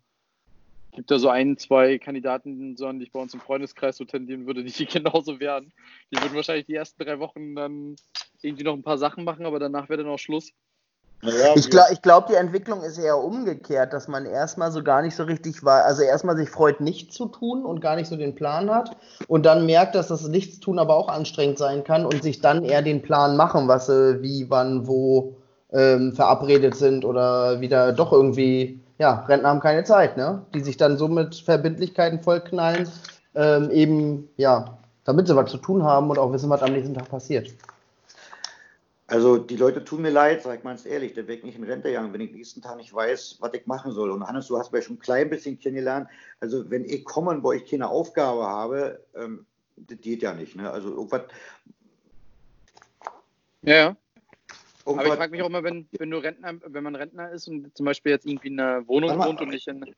gibt 0.92 1.10
da 1.10 1.18
so 1.18 1.28
ein, 1.28 1.56
zwei 1.56 1.98
Kandidaten, 1.98 2.76
so 2.76 2.86
an 2.86 2.98
die 2.98 3.06
ich 3.06 3.12
bei 3.12 3.20
uns 3.20 3.34
im 3.34 3.40
Freundeskreis 3.40 3.96
so 3.96 4.04
tendieren 4.04 4.46
würde, 4.46 4.62
die 4.62 4.86
genauso 4.86 5.40
wären. 5.40 5.72
Die 6.10 6.22
würden 6.22 6.34
wahrscheinlich 6.34 6.66
die 6.66 6.74
ersten 6.74 7.02
drei 7.02 7.18
Wochen 7.18 7.54
dann 7.54 7.96
irgendwie 8.42 8.64
noch 8.64 8.74
ein 8.74 8.82
paar 8.82 8.98
Sachen 8.98 9.24
machen, 9.24 9.46
aber 9.46 9.58
danach 9.58 9.88
wäre 9.88 10.02
dann 10.02 10.12
auch 10.12 10.18
Schluss. 10.18 10.52
Naja, 11.24 11.54
Ich 11.54 11.70
glaube, 11.70 11.92
ich 11.92 12.02
glaub, 12.02 12.26
die 12.26 12.34
Entwicklung 12.34 12.82
ist 12.82 12.98
eher 12.98 13.16
umgekehrt, 13.16 13.92
dass 13.92 14.08
man 14.08 14.26
erstmal 14.26 14.72
so 14.72 14.82
gar 14.82 15.02
nicht 15.02 15.14
so 15.14 15.22
richtig 15.22 15.62
war, 15.62 15.84
also 15.84 16.02
erstmal 16.02 16.36
sich 16.36 16.50
freut, 16.50 16.80
nichts 16.80 17.14
zu 17.14 17.26
tun 17.26 17.64
und 17.64 17.80
gar 17.80 17.94
nicht 17.94 18.08
so 18.08 18.16
den 18.16 18.34
Plan 18.34 18.68
hat 18.68 18.96
und 19.28 19.46
dann 19.46 19.64
merkt, 19.64 19.94
dass 19.94 20.08
das 20.08 20.26
Nichtstun 20.26 20.80
aber 20.80 20.96
auch 20.96 21.08
anstrengend 21.08 21.58
sein 21.58 21.84
kann 21.84 22.04
und 22.04 22.24
sich 22.24 22.40
dann 22.40 22.64
eher 22.64 22.82
den 22.82 23.02
Plan 23.02 23.36
machen, 23.36 23.68
was 23.68 23.86
sie 23.86 24.20
wie, 24.20 24.50
wann, 24.50 24.88
wo 24.88 25.36
ähm, 25.72 26.12
verabredet 26.12 26.74
sind 26.74 27.04
oder 27.04 27.60
wieder 27.60 27.92
doch 27.92 28.12
irgendwie, 28.12 28.81
ja, 29.02 29.24
Rentner 29.26 29.48
haben 29.48 29.58
keine 29.58 29.82
Zeit, 29.82 30.16
ne? 30.16 30.46
Die 30.54 30.60
sich 30.60 30.76
dann 30.76 30.96
so 30.96 31.08
mit 31.08 31.34
Verbindlichkeiten 31.34 32.22
vollknallen, 32.22 32.88
ähm, 33.34 33.68
eben, 33.72 34.28
ja, 34.36 34.78
damit 35.02 35.26
sie 35.26 35.34
was 35.34 35.50
zu 35.50 35.58
tun 35.58 35.82
haben 35.82 36.08
und 36.08 36.20
auch 36.20 36.32
wissen, 36.32 36.48
was 36.48 36.62
am 36.62 36.72
nächsten 36.72 36.94
Tag 36.94 37.10
passiert. 37.10 37.52
Also 39.08 39.38
die 39.38 39.56
Leute 39.56 39.82
tun 39.82 40.02
mir 40.02 40.10
leid, 40.10 40.44
sag 40.44 40.56
ich 40.56 40.62
mal 40.62 40.70
ganz 40.70 40.86
ehrlich, 40.86 41.14
der 41.14 41.26
wird 41.26 41.42
nicht 41.42 41.58
in 41.58 41.64
Rente 41.64 41.88
gegangen, 41.88 42.12
wenn 42.12 42.20
ich 42.20 42.30
nächsten 42.30 42.62
Tag 42.62 42.76
nicht 42.76 42.94
weiß, 42.94 43.38
was 43.40 43.52
ich 43.54 43.66
machen 43.66 43.90
soll. 43.90 44.12
Und 44.12 44.24
Hannes, 44.24 44.46
du 44.46 44.56
hast 44.56 44.72
mich 44.72 44.84
schon 44.84 44.94
ein 44.94 45.00
klein 45.00 45.28
bisschen 45.28 45.58
kennengelernt. 45.58 46.06
Also 46.38 46.70
wenn 46.70 46.84
ich 46.84 47.04
komme 47.04 47.30
und 47.32 47.42
bei 47.42 47.48
euch 47.48 47.68
keine 47.68 47.88
Aufgabe 47.88 48.46
habe, 48.46 49.00
ähm, 49.16 49.46
das 49.76 49.98
geht 50.00 50.22
ja 50.22 50.32
nicht. 50.32 50.54
Ne? 50.54 50.70
Also 50.70 50.90
irgendwas, 50.90 51.22
Ja, 53.62 53.96
ja. 54.86 54.92
Aber 54.92 55.06
ich 55.06 55.14
frage 55.14 55.32
mich 55.32 55.42
auch 55.42 55.46
immer, 55.46 55.62
wenn, 55.62 55.88
wenn, 55.92 56.10
du 56.10 56.18
Rentner, 56.18 56.54
wenn 56.64 56.84
man 56.84 56.94
Rentner 56.96 57.30
ist 57.30 57.48
und 57.48 57.76
zum 57.76 57.86
Beispiel 57.86 58.12
jetzt 58.12 58.26
irgendwie 58.26 58.48
in 58.48 58.60
einer 58.60 58.86
Wohnung 58.88 59.16
mal. 59.16 59.28
wohnt 59.28 59.40
und 59.40 59.48
nicht 59.48 59.68
in. 59.68 59.94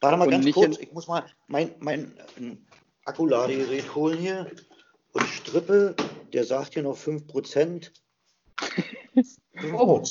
warte 0.00 0.16
mal 0.16 0.28
ganz 0.28 0.50
kurz, 0.52 0.78
ich 0.78 0.92
muss 0.92 1.08
mal 1.08 1.24
mein, 1.46 1.74
mein 1.78 2.12
ähm, 2.38 2.66
Akkuladegerät 3.04 3.94
holen 3.94 4.18
hier 4.18 4.50
und 5.12 5.26
Strippe, 5.26 5.94
der 6.32 6.44
sagt 6.44 6.74
hier 6.74 6.82
noch 6.82 6.96
5%. 6.96 7.90
5% 8.58 9.74
Oh. 9.74 10.02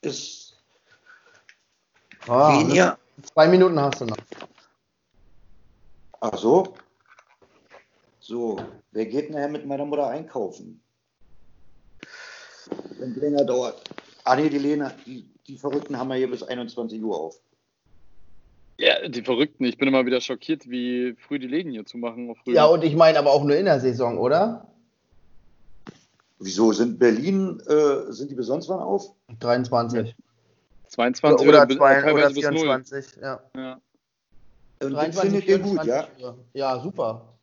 ist 0.00 0.44
Ah, 2.26 2.58
weniger. 2.58 2.98
Zwei 3.22 3.48
Minuten 3.48 3.78
hast 3.78 4.00
du 4.00 4.06
noch. 4.06 4.16
Ach 6.20 6.38
so. 6.38 6.74
So, 8.18 8.58
wer 8.92 9.06
geht 9.06 9.30
nachher 9.30 9.48
mit 9.48 9.66
meiner 9.66 9.84
Mutter 9.84 10.08
einkaufen? 10.08 10.82
Wenn 12.98 13.10
es 13.12 13.16
länger 13.16 13.44
dauert. 13.44 13.82
Ah 14.24 14.36
nee, 14.36 14.48
die 14.48 14.58
Lena, 14.58 14.92
die, 15.06 15.24
die 15.46 15.58
Verrückten 15.58 15.98
haben 15.98 16.10
ja 16.10 16.16
hier 16.16 16.30
bis 16.30 16.42
21 16.42 17.02
Uhr 17.02 17.18
auf. 17.18 17.36
Ja, 18.78 19.06
die 19.08 19.22
Verrückten. 19.22 19.64
Ich 19.64 19.78
bin 19.78 19.88
immer 19.88 20.04
wieder 20.04 20.20
schockiert, 20.20 20.68
wie 20.68 21.14
früh 21.26 21.38
die 21.38 21.46
Läden 21.46 21.70
hier 21.72 21.84
zumachen. 21.86 22.30
Auf 22.30 22.38
früh. 22.38 22.54
Ja, 22.54 22.64
und 22.66 22.82
ich 22.82 22.96
meine 22.96 23.18
aber 23.18 23.30
auch 23.32 23.44
nur 23.44 23.56
in 23.56 23.66
der 23.66 23.78
Saison, 23.80 24.18
oder? 24.18 24.66
Wieso 26.40 26.72
sind 26.72 26.98
Berlin, 26.98 27.60
äh, 27.68 28.12
sind 28.12 28.30
die 28.30 28.34
bis 28.34 28.46
sonst 28.46 28.68
wann 28.68 28.80
auf? 28.80 29.12
23. 29.40 30.14
22 30.88 31.48
oder, 31.48 31.66
bis- 31.66 31.76
zwei, 31.76 32.12
oder 32.12 32.30
bis 32.30 32.42
0. 32.44 32.52
24. 32.58 33.16
Ja. 33.22 33.40
Ja. 33.56 33.80
Und 34.82 34.92
das 34.92 35.14
23, 35.14 35.20
findet 35.22 35.48
ihr 35.48 35.58
gut, 35.58 35.80
24 35.82 36.18
ja? 36.22 36.34
Ja, 36.52 36.80
super. 36.80 37.33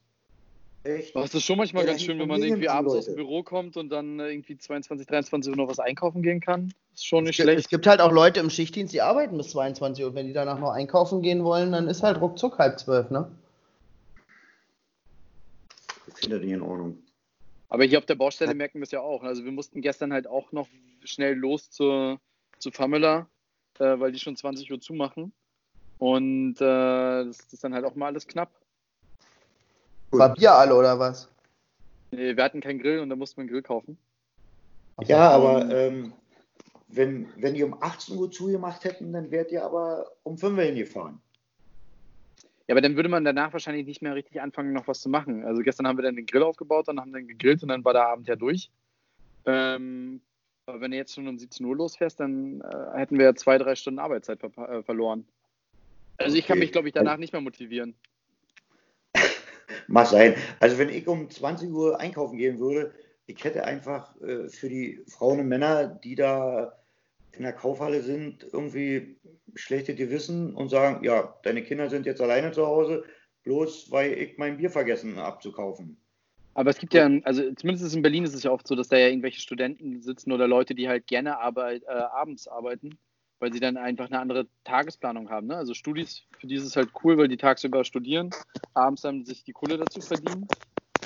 Echt? 0.84 1.16
Aber 1.16 1.26
es 1.26 1.34
ist 1.36 1.44
schon 1.46 1.58
manchmal 1.58 1.84
Ja, 1.84 1.90
ganz 1.92 2.00
die 2.00 2.06
schön, 2.08 2.18
wenn 2.20 2.28
man 2.28 2.42
irgendwie 2.42 2.68
abends 2.68 2.94
aus 2.96 3.06
dem 3.06 3.12
Leute. 3.16 3.24
Büro 3.24 3.44
kommt 3.44 3.78
und 3.78 3.90
dann 3.90 4.20
äh, 4.20 4.30
irgendwie 4.32 4.58
22, 4.58 5.06
23 5.08 5.52
Uhr 5.52 5.58
noch 5.58 5.68
was 5.70 5.80
einkaufen 5.80 6.24
gehen 6.24 6.40
kann. 6.40 6.74
Ist 6.96 7.06
schon 7.06 7.24
nicht 7.26 7.40
Es 7.40 7.46
gibt, 7.46 7.50
es 7.50 7.54
schlecht. 7.54 7.70
gibt 7.70 7.88
halt 7.88 8.02
auch 8.02 8.12
Leute 8.12 8.40
im 8.40 8.50
Schichtdienst, 8.50 8.94
die 8.94 9.02
arbeiten 9.02 9.38
bis 9.38 9.50
22 9.52 10.04
Uhr. 10.04 10.16
Wenn 10.16 10.26
die 10.28 10.34
danach 10.34 10.60
noch 10.60 10.72
einkaufen 10.72 11.22
gehen 11.22 11.44
wollen, 11.44 11.72
dann 11.72 11.88
ist 11.88 12.02
halt 12.02 12.20
ruckzuck 12.20 12.58
halb 12.58 12.80
zwölf, 12.80 13.12
ne? 13.12 13.32
Ich 16.08 16.14
finde 16.16 16.38
das 16.38 16.46
nicht 16.46 16.54
in 16.54 16.62
Ordnung. 16.62 16.98
Aber 17.70 17.84
hier 17.86 18.00
auf 18.00 18.06
der 18.06 18.16
Baustelle 18.16 18.54
merken 18.54 18.80
wir 18.80 18.84
es 18.84 18.92
ja 18.92 19.02
auch. 19.02 19.24
Also 19.24 19.46
wir 19.46 19.52
mussten 19.52 19.82
gestern 19.82 20.12
halt 20.12 20.28
auch 20.28 20.52
noch 20.52 20.68
schnell 21.06 21.36
los 21.36 21.70
zur, 21.72 22.20
zu 22.58 22.72
Famila, 22.72 23.28
äh, 23.80 24.00
weil 24.00 24.12
die 24.12 24.20
schon 24.20 24.36
20 24.36 24.72
Uhr 24.72 24.82
zumachen. 24.82 25.32
Und 26.00 26.56
äh, 26.56 27.26
das 27.26 27.40
ist 27.52 27.64
dann 27.64 27.74
halt 27.74 27.86
auch 27.86 27.96
mal 27.96 28.08
alles 28.08 28.28
knapp. 28.28 28.52
War 30.12 30.34
Bier 30.34 30.54
alle 30.54 30.76
oder 30.76 31.00
was? 31.00 31.30
Nee, 32.12 32.36
wir 32.36 32.44
hatten 32.44 32.62
keinen 32.62 32.80
Grill 32.80 33.00
und 33.00 33.10
da 33.10 33.16
mussten 33.16 33.38
wir 33.38 33.42
einen 33.44 33.50
Grill 33.50 33.62
kaufen. 33.62 33.98
Ja, 35.04 35.30
aber 35.30 35.70
ähm, 35.72 36.14
wenn, 36.90 37.30
wenn 37.38 37.54
die 37.54 37.64
um 37.64 37.82
18 37.82 38.18
Uhr 38.18 38.30
zugemacht 38.30 38.84
hätten, 38.84 39.14
dann 39.14 39.32
wärt 39.32 39.52
ihr 39.52 39.64
aber 39.64 40.12
um 40.24 40.38
5 40.38 40.58
Uhr 40.58 40.64
hingefahren. 40.64 41.22
Ja, 42.68 42.74
aber 42.74 42.82
dann 42.82 42.96
würde 42.96 43.10
man 43.10 43.24
danach 43.24 43.54
wahrscheinlich 43.54 43.86
nicht 43.86 44.02
mehr 44.02 44.16
richtig 44.16 44.42
anfangen, 44.42 44.74
noch 44.74 44.88
was 44.88 45.02
zu 45.02 45.10
machen. 45.10 45.46
Also 45.46 45.62
gestern 45.62 45.88
haben 45.88 45.98
wir 45.98 46.04
dann 46.04 46.16
den 46.16 46.26
Grill 46.26 46.44
aufgebaut, 46.44 46.88
dann 46.88 47.00
haben 47.00 47.12
wir 47.12 47.20
dann 47.20 47.28
gegrillt 47.28 47.64
und 47.64 47.70
dann 47.70 47.84
war 47.84 47.94
der 47.94 48.08
Abend 48.08 48.28
ja 48.28 48.36
durch. 48.36 48.70
Ähm, 49.46 50.22
aber 50.66 50.82
wenn 50.82 50.92
du 50.92 50.98
jetzt 50.98 51.16
schon 51.16 51.28
um 51.28 51.40
17 51.40 51.66
Uhr 51.66 51.76
losfährst, 51.76 52.20
dann 52.20 52.62
äh, 52.62 52.98
hätten 52.98 53.18
wir 53.18 53.26
ja 53.26 53.36
zwei, 53.36 53.58
drei 53.58 53.76
Stunden 53.76 54.00
Arbeitszeit 54.00 54.40
ver 54.40 54.70
äh, 54.70 54.84
verloren. 54.84 55.28
Also 56.18 56.38
ich 56.38 56.46
kann 56.46 56.58
Okay. 56.58 56.66
mich, 56.66 56.72
glaube 56.72 56.88
ich, 56.88 56.94
danach 56.94 57.18
nicht 57.18 57.34
mehr 57.34 57.42
motivieren. 57.42 57.96
Mag 59.92 60.08
sein. 60.08 60.36
Also 60.60 60.78
wenn 60.78 60.90
ich 60.90 61.08
um 61.08 61.30
20 61.30 61.70
Uhr 61.72 62.00
einkaufen 62.00 62.38
gehen 62.38 62.60
würde, 62.60 62.94
ich 63.26 63.44
hätte 63.44 63.66
einfach 63.66 64.16
äh, 64.22 64.48
für 64.48 64.70
die 64.70 65.02
Frauen 65.08 65.40
und 65.40 65.48
Männer, 65.48 65.88
die 65.88 66.16
da 66.16 66.74
in 67.34 67.44
der 67.44 67.54
Kaufhalle 67.54 68.02
sind, 68.02 68.46
irgendwie 68.52 69.18
schlechte 69.56 69.96
Gewissen 69.96 70.54
und 70.54 70.70
sagen, 70.70 71.04
ja, 71.04 71.36
deine 71.44 71.64
Kinder 71.64 71.90
sind 71.90 72.06
jetzt 72.06 72.22
alleine 72.22 72.52
zu 72.52 72.66
Hause, 72.66 73.04
bloß 73.44 73.92
weil 73.92 74.14
ich 74.14 74.38
mein 74.38 74.58
Bier 74.58 74.70
vergessen 74.70 75.18
abzukaufen. 75.18 75.98
Aber 76.54 76.70
es 76.70 76.78
gibt 76.78 76.94
ja, 76.94 77.10
also 77.24 77.54
zumindest 77.54 77.96
in 77.96 78.02
Berlin 78.02 78.26
ist 78.26 78.34
es 78.34 78.44
ja 78.44 78.52
oft 78.52 78.68
so, 78.68 78.76
dass 78.76 78.90
da 78.90 78.98
ja 78.98 79.08
irgendwelche 79.08 79.40
Studenten 79.40 80.02
sitzen 80.02 80.34
oder 80.34 80.48
Leute, 80.48 80.76
die 80.76 80.90
halt 80.90 81.08
gerne 81.08 81.40
arbeit, 81.40 81.84
äh, 81.84 81.92
abends 81.92 82.48
arbeiten, 82.48 82.98
weil 83.42 83.52
sie 83.52 83.60
dann 83.60 83.76
einfach 83.76 84.06
eine 84.06 84.20
andere 84.20 84.46
Tagesplanung 84.64 85.30
haben. 85.30 85.48
Ne? 85.48 85.58
Also 85.58 85.74
Studis, 85.74 86.22
für 86.40 86.48
die 86.48 86.56
ist 86.56 86.64
es 86.64 86.76
halt 86.76 86.90
cool, 87.04 87.18
weil 87.18 87.28
die 87.28 87.38
tagsüber 87.38 87.84
studieren, 87.84 88.30
abends 88.76 89.02
dann 89.02 89.26
sich 89.26 89.44
die 89.44 89.52
Kohle 89.52 89.78
dazu 89.78 90.00
verdienen. 90.00 90.48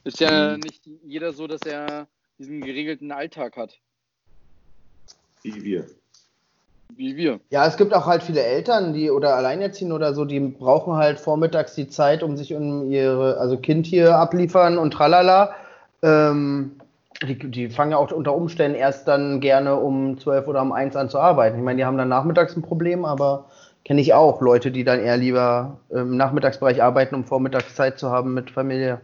Ist 0.03 0.19
ja 0.19 0.57
Mhm. 0.57 0.63
nicht 0.63 0.85
jeder 1.03 1.31
so, 1.31 1.47
dass 1.47 1.65
er 1.65 2.07
diesen 2.37 2.61
geregelten 2.61 3.11
Alltag 3.11 3.55
hat, 3.55 3.79
Wie 5.41 5.63
wir. 5.63 5.85
wie 6.89 7.15
wir. 7.15 7.39
Ja, 7.49 7.65
es 7.67 7.77
gibt 7.77 7.93
auch 7.93 8.05
halt 8.05 8.21
viele 8.21 8.41
Eltern, 8.43 8.93
die 8.93 9.09
oder 9.09 9.35
Alleinerziehende 9.35 9.95
oder 9.95 10.13
so, 10.13 10.25
die 10.25 10.39
brauchen 10.39 10.93
halt 10.95 11.19
vormittags 11.19 11.73
die 11.75 11.87
Zeit, 11.87 12.21
um 12.21 12.35
sich 12.35 12.53
um 12.53 12.91
ihre, 12.91 13.37
also 13.37 13.57
Kind 13.57 13.85
hier 13.85 14.17
abliefern 14.17 14.77
und 14.77 14.91
tralala. 14.91 15.55
Ähm, 16.01 16.81
die, 17.23 17.37
die 17.37 17.69
fangen 17.69 17.91
ja 17.91 17.97
auch 17.97 18.11
unter 18.11 18.35
Umständen 18.35 18.77
erst 18.77 19.07
dann 19.07 19.39
gerne 19.39 19.75
um 19.75 20.17
12 20.17 20.47
oder 20.47 20.61
um 20.61 20.71
1 20.71 20.95
an 20.95 21.09
zu 21.09 21.19
arbeiten. 21.19 21.57
Ich 21.57 21.63
meine, 21.63 21.77
die 21.77 21.85
haben 21.85 21.97
dann 21.97 22.09
nachmittags 22.09 22.55
ein 22.55 22.61
Problem, 22.61 23.05
aber 23.05 23.49
kenne 23.85 24.01
ich 24.01 24.13
auch 24.13 24.41
Leute, 24.41 24.71
die 24.71 24.83
dann 24.83 24.99
eher 24.99 25.17
lieber 25.17 25.79
im 25.89 26.17
Nachmittagsbereich 26.17 26.81
arbeiten, 26.83 27.15
um 27.15 27.23
vormittags 27.23 27.75
Zeit 27.75 27.99
zu 27.99 28.09
haben 28.09 28.33
mit 28.33 28.51
Familie. 28.51 29.01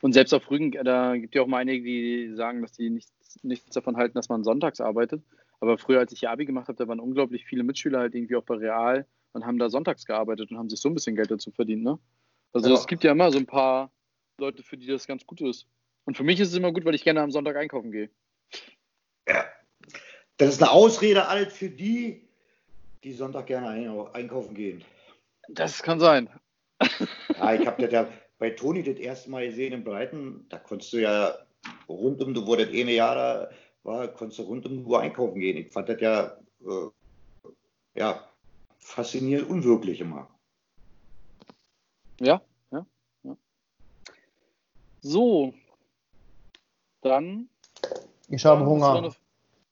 Und 0.00 0.12
selbst 0.12 0.32
auf 0.32 0.48
Rügen, 0.50 0.72
äh, 0.74 0.84
da 0.84 1.16
gibt 1.16 1.34
ja 1.34 1.42
auch 1.42 1.46
mal 1.46 1.58
einige, 1.58 1.82
die 1.82 2.34
sagen, 2.34 2.62
dass 2.62 2.72
die 2.72 2.88
nichts, 2.88 3.12
nichts 3.42 3.74
davon 3.74 3.96
halten, 3.96 4.14
dass 4.14 4.28
man 4.28 4.44
sonntags 4.44 4.80
arbeitet. 4.80 5.22
Aber 5.60 5.76
früher, 5.76 5.98
als 5.98 6.12
ich 6.12 6.20
hier 6.20 6.30
Abi 6.30 6.46
gemacht 6.46 6.68
habe, 6.68 6.78
da 6.78 6.86
waren 6.86 7.00
unglaublich 7.00 7.44
viele 7.44 7.64
Mitschüler 7.64 7.98
halt 7.98 8.14
irgendwie 8.14 8.36
auch 8.36 8.44
bei 8.44 8.54
Real 8.54 9.06
und 9.32 9.44
haben 9.44 9.58
da 9.58 9.68
sonntags 9.68 10.04
gearbeitet 10.04 10.52
und 10.52 10.58
haben 10.58 10.70
sich 10.70 10.80
so 10.80 10.88
ein 10.88 10.94
bisschen 10.94 11.16
Geld 11.16 11.30
dazu 11.30 11.50
verdient, 11.50 11.82
ne? 11.82 11.98
Also 12.52 12.68
Ja. 12.68 12.74
es 12.76 12.86
gibt 12.86 13.02
ja 13.04 13.10
immer 13.12 13.30
so 13.32 13.38
ein 13.38 13.46
paar 13.46 13.90
Leute, 14.38 14.62
für 14.62 14.76
die 14.76 14.86
das 14.86 15.06
ganz 15.06 15.26
gut 15.26 15.40
ist. 15.40 15.66
Und 16.08 16.16
für 16.16 16.24
mich 16.24 16.40
ist 16.40 16.48
es 16.48 16.56
immer 16.56 16.72
gut, 16.72 16.86
weil 16.86 16.94
ich 16.94 17.04
gerne 17.04 17.20
am 17.20 17.30
Sonntag 17.30 17.54
einkaufen 17.56 17.92
gehe. 17.92 18.08
Das 20.38 20.48
ist 20.48 20.62
eine 20.62 20.70
Ausrede 20.70 21.28
alt 21.28 21.52
für 21.52 21.68
die, 21.68 22.26
die 23.04 23.12
Sonntag 23.12 23.44
gerne 23.44 23.68
ein- 23.68 24.14
einkaufen 24.14 24.54
gehen. 24.54 24.82
Das 25.50 25.82
kann 25.82 26.00
sein. 26.00 26.30
Ja, 27.36 27.52
ich 27.52 27.66
habe 27.66 27.82
das 27.82 27.92
ja 27.92 28.08
bei 28.38 28.48
Toni 28.48 28.82
das 28.82 28.96
erste 28.96 29.28
Mal 29.28 29.48
gesehen 29.48 29.74
in 29.74 29.84
Breiten. 29.84 30.46
Da 30.48 30.58
konntest 30.58 30.94
du 30.94 30.96
ja 30.96 31.46
rund 31.86 32.22
um, 32.22 32.34
wo 32.46 32.56
das 32.56 32.68
eine 32.68 32.92
Jahr 32.92 33.14
da 33.14 33.50
war, 33.82 34.08
konntest 34.08 34.38
du 34.38 34.44
rund 34.44 34.64
um 34.64 34.78
die 34.78 34.84
Uhr 34.84 35.00
einkaufen 35.02 35.38
gehen. 35.38 35.58
Ich 35.58 35.70
fand 35.70 35.90
das 35.90 36.00
ja, 36.00 36.38
äh, 36.62 37.50
ja 37.96 38.26
faszinierend 38.78 39.50
unwirklich 39.50 40.00
immer. 40.00 40.26
Ja, 42.18 42.40
ja, 42.70 42.86
ja. 43.24 43.36
So. 45.02 45.52
Dann. 47.02 47.48
Ich 48.28 48.44
habe 48.44 48.64
Hunger. 48.64 49.00
noch- 49.00 49.16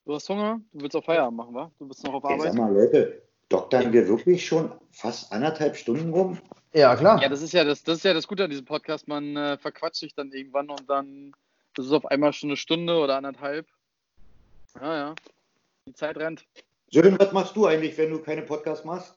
du 0.04 0.14
hast 0.14 0.28
Hunger? 0.28 0.60
Du 0.72 0.80
willst 0.82 0.96
auch 0.96 1.04
Feierabend 1.04 1.36
machen, 1.36 1.54
wa? 1.54 1.70
Du 1.78 1.86
bist 1.88 2.04
noch 2.04 2.14
auf 2.14 2.24
Ey, 2.24 2.30
Arbeit? 2.34 2.52
sag 2.52 2.54
mal, 2.54 2.72
Leute, 2.72 3.22
doktern 3.48 3.92
wir 3.92 4.08
wirklich 4.08 4.46
schon 4.46 4.72
fast 4.90 5.32
anderthalb 5.32 5.76
Stunden 5.76 6.12
rum? 6.12 6.38
Ja, 6.72 6.94
klar. 6.96 7.20
Ja, 7.22 7.28
das 7.28 7.42
ist 7.42 7.52
ja 7.52 7.64
das, 7.64 7.82
das 7.82 7.98
ist 7.98 8.04
ja 8.04 8.14
das 8.14 8.28
Gute 8.28 8.44
an 8.44 8.50
diesem 8.50 8.64
Podcast. 8.64 9.08
Man 9.08 9.36
äh, 9.36 9.56
verquatscht 9.58 10.00
sich 10.00 10.14
dann 10.14 10.30
irgendwann 10.32 10.70
und 10.70 10.88
dann 10.88 11.32
ist 11.76 11.86
es 11.86 11.92
auf 11.92 12.06
einmal 12.06 12.32
schon 12.32 12.50
eine 12.50 12.56
Stunde 12.56 12.96
oder 12.98 13.16
anderthalb. 13.16 13.66
Ja, 14.80 14.94
ja. 14.96 15.14
Die 15.86 15.94
Zeit 15.94 16.16
rennt. 16.16 16.44
Sören, 16.90 17.18
was 17.18 17.32
machst 17.32 17.56
du 17.56 17.66
eigentlich, 17.66 17.96
wenn 17.98 18.10
du 18.10 18.18
keine 18.20 18.42
Podcasts 18.42 18.84
machst? 18.84 19.14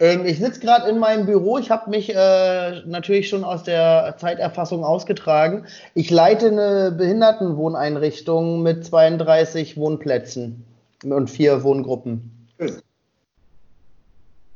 Ähm, 0.00 0.24
ich 0.24 0.38
sitze 0.38 0.60
gerade 0.60 0.88
in 0.88 0.98
meinem 0.98 1.26
Büro. 1.26 1.58
Ich 1.58 1.70
habe 1.70 1.90
mich 1.90 2.14
äh, 2.14 2.80
natürlich 2.86 3.28
schon 3.28 3.44
aus 3.44 3.62
der 3.62 4.16
Zeiterfassung 4.18 4.82
ausgetragen. 4.82 5.66
Ich 5.94 6.10
leite 6.10 6.46
eine 6.46 6.90
Behindertenwohneinrichtung 6.90 8.62
mit 8.62 8.84
32 8.84 9.76
Wohnplätzen 9.76 10.64
und 11.04 11.28
vier 11.28 11.62
Wohngruppen. 11.62 12.48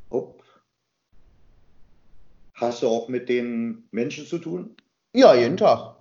Hopp. 0.09 0.43
Hast 2.55 2.81
du 2.81 2.87
auch 2.87 3.07
mit 3.07 3.29
den 3.29 3.83
Menschen 3.91 4.25
zu 4.25 4.39
tun? 4.39 4.75
Ja, 5.13 5.35
jeden 5.35 5.57
Tag. 5.57 5.95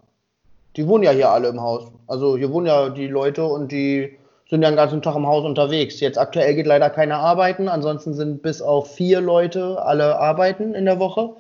Die 0.77 0.87
wohnen 0.89 1.05
ja 1.05 1.11
hier 1.11 1.31
alle 1.31 1.49
im 1.49 1.61
Haus. 1.61 1.93
Also 2.07 2.37
hier 2.37 2.51
wohnen 2.51 2.67
ja 2.67 2.89
die 2.89 3.09
Leute 3.09 3.45
und 3.45 3.71
die 3.71 4.19
sind 4.55 4.63
ja 4.63 4.71
den 4.71 4.77
ganzen 4.77 5.03
Tag 5.03 5.17
im 5.17 5.27
Haus 5.27 5.45
unterwegs. 5.45 5.99
Jetzt 5.99 6.17
aktuell 6.17 6.55
geht 6.55 6.67
leider 6.67 6.89
keiner 6.89 7.19
arbeiten. 7.19 7.69
Ansonsten 7.69 8.15
sind 8.15 8.41
bis 8.41 8.63
auf 8.63 8.95
vier 8.95 9.21
Leute 9.21 9.85
alle 9.85 10.21
arbeiten 10.21 10.75
in 10.75 10.85
der 10.85 11.01
Woche. 11.01 11.31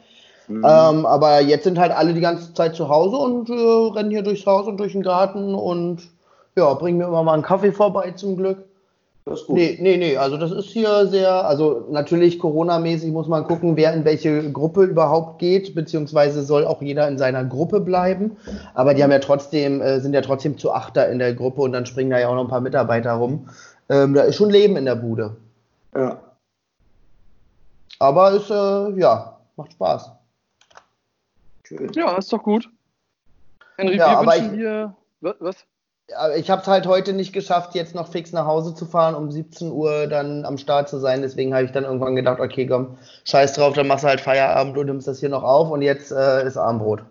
Mhm. 0.48 0.64
Ähm, 0.66 1.06
aber 1.06 1.40
jetzt 1.40 1.62
sind 1.62 1.78
halt 1.78 1.92
alle 1.92 2.12
die 2.12 2.20
ganze 2.20 2.52
Zeit 2.54 2.74
zu 2.74 2.88
Hause 2.88 3.16
und 3.16 3.48
äh, 3.48 3.52
rennen 3.52 4.10
hier 4.10 4.22
durchs 4.22 4.46
Haus 4.46 4.66
und 4.66 4.78
durch 4.78 4.92
den 4.92 5.02
Garten 5.02 5.54
und 5.54 6.02
ja, 6.56 6.74
bringen 6.74 6.98
mir 6.98 7.04
immer 7.06 7.22
mal 7.22 7.34
einen 7.34 7.44
Kaffee 7.44 7.70
vorbei 7.70 8.10
zum 8.16 8.36
Glück. 8.36 8.64
Das 9.26 9.40
ist 9.40 9.46
gut. 9.46 9.56
Nee, 9.56 9.78
nee, 9.80 9.96
nee, 9.96 10.16
also 10.16 10.36
das 10.36 10.50
ist 10.52 10.66
hier 10.66 11.06
sehr, 11.06 11.46
also 11.46 11.86
natürlich 11.90 12.38
Corona-mäßig 12.38 13.10
muss 13.10 13.26
man 13.26 13.44
gucken, 13.44 13.76
wer 13.76 13.94
in 13.94 14.04
welche 14.04 14.52
Gruppe 14.52 14.84
überhaupt 14.84 15.38
geht, 15.38 15.74
beziehungsweise 15.74 16.42
soll 16.42 16.66
auch 16.66 16.82
jeder 16.82 17.08
in 17.08 17.16
seiner 17.16 17.44
Gruppe 17.44 17.80
bleiben. 17.80 18.36
Aber 18.74 18.92
die 18.94 19.02
haben 19.02 19.10
ja 19.12 19.18
trotzdem, 19.20 19.80
äh, 19.80 20.00
sind 20.00 20.12
ja 20.14 20.20
trotzdem 20.20 20.58
zu 20.58 20.72
Achter 20.72 21.08
in 21.10 21.18
der 21.18 21.34
Gruppe 21.34 21.62
und 21.62 21.72
dann 21.72 21.86
springen 21.86 22.10
da 22.10 22.18
ja 22.18 22.28
auch 22.28 22.34
noch 22.34 22.44
ein 22.44 22.48
paar 22.48 22.60
Mitarbeiter 22.60 23.12
rum. 23.12 23.48
Ähm, 23.88 24.14
da 24.14 24.22
ist 24.22 24.36
schon 24.36 24.50
Leben 24.50 24.76
in 24.76 24.84
der 24.84 24.96
Bude. 24.96 25.36
Ja. 25.94 26.20
Aber 27.98 28.32
ist, 28.32 28.50
äh, 28.50 29.00
ja, 29.00 29.38
macht 29.56 29.72
Spaß. 29.72 30.10
Schön. 31.62 31.90
Ja, 31.94 32.16
ist 32.18 32.32
doch 32.32 32.42
gut. 32.42 32.68
Henry, 33.76 33.96
Ja, 33.96 34.10
wir 34.10 34.18
aber 34.18 34.32
wünschen 34.32 34.54
ich- 34.54 34.60
dir. 34.60 34.94
Was? 35.40 35.56
Ich 36.36 36.50
habe 36.50 36.62
es 36.62 36.68
halt 36.68 36.86
heute 36.86 37.12
nicht 37.12 37.32
geschafft, 37.32 37.74
jetzt 37.74 37.94
noch 37.94 38.08
fix 38.08 38.32
nach 38.32 38.46
Hause 38.46 38.74
zu 38.74 38.84
fahren, 38.86 39.14
um 39.14 39.30
17 39.30 39.70
Uhr 39.70 40.06
dann 40.06 40.44
am 40.44 40.58
Start 40.58 40.88
zu 40.88 40.98
sein. 40.98 41.22
Deswegen 41.22 41.54
habe 41.54 41.64
ich 41.64 41.72
dann 41.72 41.84
irgendwann 41.84 42.16
gedacht, 42.16 42.40
okay, 42.40 42.66
komm, 42.66 42.98
scheiß 43.24 43.54
drauf, 43.54 43.74
dann 43.74 43.86
machst 43.86 44.04
du 44.04 44.08
halt 44.08 44.20
Feierabend 44.20 44.76
und 44.76 44.86
nimmst 44.86 45.08
das 45.08 45.20
hier 45.20 45.30
noch 45.30 45.42
auf 45.42 45.70
und 45.70 45.82
jetzt 45.82 46.12
äh, 46.12 46.46
ist 46.46 46.56
Abendbrot. 46.56 47.02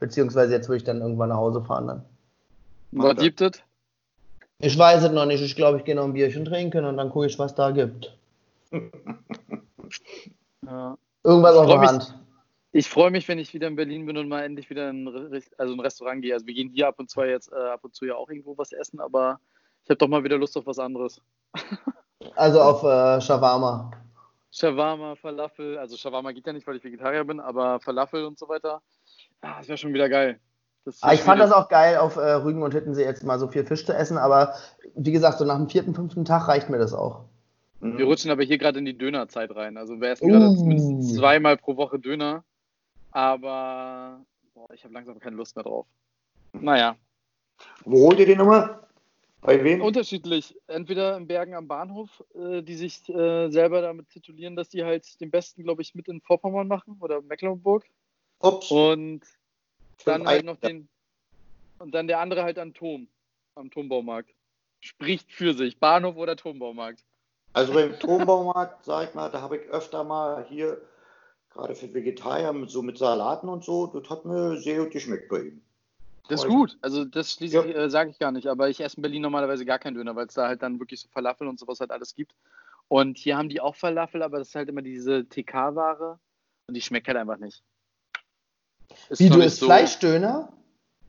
Beziehungsweise 0.00 0.54
jetzt 0.54 0.68
würde 0.68 0.78
ich 0.78 0.84
dann 0.84 1.00
irgendwann 1.00 1.28
nach 1.28 1.36
Hause 1.36 1.62
fahren 1.62 1.86
dann. 1.88 2.04
Was 2.92 3.16
gibt 3.16 3.40
es? 3.40 3.52
Ich 4.60 4.78
weiß 4.78 5.04
es 5.04 5.12
noch 5.12 5.26
nicht. 5.26 5.42
Ich 5.42 5.54
glaube, 5.54 5.78
ich 5.78 5.84
gehe 5.84 5.94
noch 5.94 6.04
ein 6.04 6.14
Bierchen 6.14 6.44
trinken 6.44 6.84
und 6.84 6.96
dann 6.96 7.10
gucke 7.10 7.26
ich, 7.26 7.38
was 7.38 7.54
da 7.54 7.70
gibt. 7.70 8.16
Ja. 10.66 10.98
Irgendwas 11.24 11.56
auf 11.56 11.66
der 11.66 11.80
Hand. 11.80 12.17
Ich 12.78 12.88
freue 12.88 13.10
mich, 13.10 13.26
wenn 13.26 13.40
ich 13.40 13.52
wieder 13.54 13.66
in 13.66 13.74
Berlin 13.74 14.06
bin 14.06 14.16
und 14.16 14.28
mal 14.28 14.44
endlich 14.44 14.70
wieder 14.70 14.88
in 14.88 15.08
also 15.58 15.74
ein 15.74 15.80
Restaurant 15.80 16.22
gehe. 16.22 16.32
Also 16.32 16.46
wir 16.46 16.54
gehen 16.54 16.70
hier 16.72 16.86
ab 16.86 16.94
und 16.98 17.10
zu 17.10 17.20
jetzt 17.22 17.50
äh, 17.50 17.56
ab 17.56 17.80
und 17.82 17.92
zu 17.92 18.06
ja 18.06 18.14
auch 18.14 18.28
irgendwo 18.28 18.56
was 18.56 18.70
essen, 18.70 19.00
aber 19.00 19.40
ich 19.82 19.90
habe 19.90 19.96
doch 19.96 20.06
mal 20.06 20.22
wieder 20.22 20.38
Lust 20.38 20.56
auf 20.56 20.66
was 20.66 20.78
anderes. 20.78 21.20
Also 22.34 22.60
auf 22.60 22.82
äh, 22.82 23.20
Shawarma. 23.20 23.92
Shawarma, 24.50 25.14
Falafel, 25.14 25.78
also 25.78 25.96
Shawarma 25.96 26.32
geht 26.32 26.46
ja 26.46 26.52
nicht, 26.52 26.66
weil 26.66 26.76
ich 26.76 26.84
Vegetarier 26.84 27.24
bin, 27.24 27.38
aber 27.38 27.78
Falafel 27.78 28.24
und 28.24 28.38
so 28.38 28.48
weiter. 28.48 28.82
Ah, 29.40 29.58
das 29.58 29.68
wäre 29.68 29.78
schon 29.78 29.94
wieder 29.94 30.08
geil. 30.08 30.40
Ah, 31.00 31.12
ich 31.12 31.20
fand 31.20 31.40
das 31.40 31.52
auch 31.52 31.68
geil, 31.68 31.96
auf 31.96 32.16
äh, 32.16 32.32
Rügen 32.32 32.62
und 32.62 32.74
Hittensee 32.74 33.04
jetzt 33.04 33.22
mal 33.22 33.38
so 33.38 33.46
viel 33.46 33.64
Fisch 33.64 33.86
zu 33.86 33.94
essen, 33.94 34.18
aber 34.18 34.54
wie 34.96 35.12
gesagt, 35.12 35.38
so 35.38 35.44
nach 35.44 35.56
dem 35.56 35.68
vierten, 35.68 35.94
fünften 35.94 36.24
Tag 36.24 36.48
reicht 36.48 36.70
mir 36.70 36.78
das 36.78 36.92
auch. 36.92 37.24
Wir 37.80 38.04
rutschen 38.04 38.32
aber 38.32 38.42
hier 38.42 38.58
gerade 38.58 38.80
in 38.80 38.84
die 38.84 38.98
Dönerzeit 38.98 39.54
rein. 39.54 39.76
Also 39.76 40.00
wir 40.00 40.10
essen 40.10 40.28
gerade 40.28 40.48
Uh. 40.48 40.64
mindestens 40.64 41.14
zweimal 41.14 41.56
pro 41.56 41.76
Woche 41.76 42.00
Döner. 42.00 42.44
Aber 43.18 44.24
boah, 44.54 44.72
ich 44.72 44.84
habe 44.84 44.94
langsam 44.94 45.18
keine 45.18 45.34
Lust 45.34 45.56
mehr 45.56 45.64
drauf. 45.64 45.86
Naja, 46.52 46.96
Wo 47.84 48.06
holt 48.06 48.20
ihr 48.20 48.26
den 48.26 48.38
immer? 48.38 48.86
Bei 49.40 49.64
wem? 49.64 49.82
unterschiedlich. 49.82 50.56
Entweder 50.68 51.16
in 51.16 51.26
Bergen 51.26 51.54
am 51.56 51.66
Bahnhof, 51.66 52.22
äh, 52.36 52.62
die 52.62 52.76
sich 52.76 53.08
äh, 53.08 53.50
selber 53.50 53.82
damit 53.82 54.08
titulieren, 54.10 54.54
dass 54.54 54.68
die 54.68 54.84
halt 54.84 55.20
den 55.20 55.32
besten, 55.32 55.64
glaube 55.64 55.82
ich, 55.82 55.96
mit 55.96 56.06
in 56.06 56.20
Vorpommern 56.20 56.68
machen 56.68 56.96
oder 57.00 57.20
Mecklenburg. 57.20 57.84
Ups. 58.38 58.70
Und 58.70 59.22
dann 60.04 60.24
halt 60.24 60.44
noch 60.44 60.58
den. 60.58 60.88
Und 61.80 61.92
dann 61.96 62.06
der 62.06 62.20
andere 62.20 62.44
halt 62.44 62.60
am 62.60 62.72
Turm, 62.72 63.08
am 63.56 63.68
Turmbaumarkt. 63.68 64.30
Spricht 64.78 65.32
für 65.32 65.54
sich. 65.54 65.80
Bahnhof 65.80 66.14
oder 66.14 66.36
Turmbaumarkt. 66.36 67.04
Also 67.52 67.72
beim 67.72 67.98
Turmbaumarkt, 67.98 68.84
sag 68.84 69.08
ich 69.08 69.14
mal, 69.16 69.28
da 69.28 69.40
habe 69.40 69.56
ich 69.56 69.62
öfter 69.70 70.04
mal 70.04 70.44
hier, 70.48 70.80
gerade 71.50 71.74
für 71.74 71.92
Vegetarier, 71.92 72.52
mit, 72.52 72.70
so 72.70 72.82
mit 72.82 72.98
Salaten 72.98 73.48
und 73.48 73.64
so, 73.64 73.86
das 73.86 74.08
hat 74.10 74.24
mir 74.24 74.56
sehr 74.58 74.78
gut 74.78 74.90
geschmeckt 74.92 75.28
bei 75.28 75.40
ihm. 75.40 75.62
Das 76.28 76.42
ist 76.42 76.48
gut. 76.48 76.76
Also 76.82 77.04
das 77.06 77.32
schließe 77.32 77.56
Ja. 77.56 77.62
äh, 77.64 77.90
sage 77.90 78.10
ich 78.10 78.18
gar 78.18 78.32
nicht. 78.32 78.46
Aber 78.48 78.68
ich 78.68 78.80
esse 78.80 78.96
in 78.96 79.02
Berlin 79.02 79.22
normalerweise 79.22 79.64
gar 79.64 79.78
keinen 79.78 79.94
Döner, 79.94 80.14
weil 80.14 80.26
es 80.26 80.34
da 80.34 80.46
halt 80.46 80.62
dann 80.62 80.78
wirklich 80.78 81.00
so 81.00 81.08
Falafel 81.08 81.48
und 81.48 81.58
sowas 81.58 81.80
halt 81.80 81.90
alles 81.90 82.14
gibt. 82.14 82.34
Und 82.88 83.16
hier 83.18 83.36
haben 83.38 83.48
die 83.48 83.60
auch 83.60 83.74
Falafel, 83.74 84.22
aber 84.22 84.38
das 84.38 84.48
ist 84.48 84.54
halt 84.54 84.68
immer 84.68 84.82
diese 84.82 85.26
TK-Ware 85.26 86.18
und 86.66 86.74
die 86.74 86.82
schmeckt 86.82 87.08
halt 87.08 87.16
einfach 87.16 87.38
nicht. 87.38 87.62
Ist 89.08 89.20
Wie 89.20 89.30
du 89.30 89.40
isst 89.40 89.60
Fleischdöner? 89.60 90.52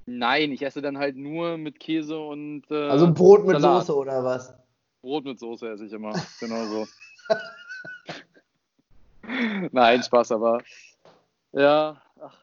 Nein, 0.06 0.52
ich 0.52 0.62
esse 0.62 0.82
dann 0.82 0.98
halt 0.98 1.16
nur 1.16 1.58
mit 1.58 1.80
Käse 1.80 2.18
und 2.18 2.64
äh, 2.72 2.90
Also 2.90 3.14
Brot 3.14 3.46
mit 3.46 3.60
Salat. 3.60 3.86
Soße 3.86 3.98
oder 3.98 4.24
was? 4.24 4.54
Brot 5.02 5.26
mit 5.26 5.40
Soße 5.40 5.70
esse 5.70 5.86
ich 5.86 5.94
immer. 5.94 6.14
Genau 6.40 6.66
so. 6.66 6.88
Nein, 9.72 10.04
Spaß, 10.04 10.32
aber 10.32 10.62
Ja, 11.52 12.02
ach. 12.22 12.38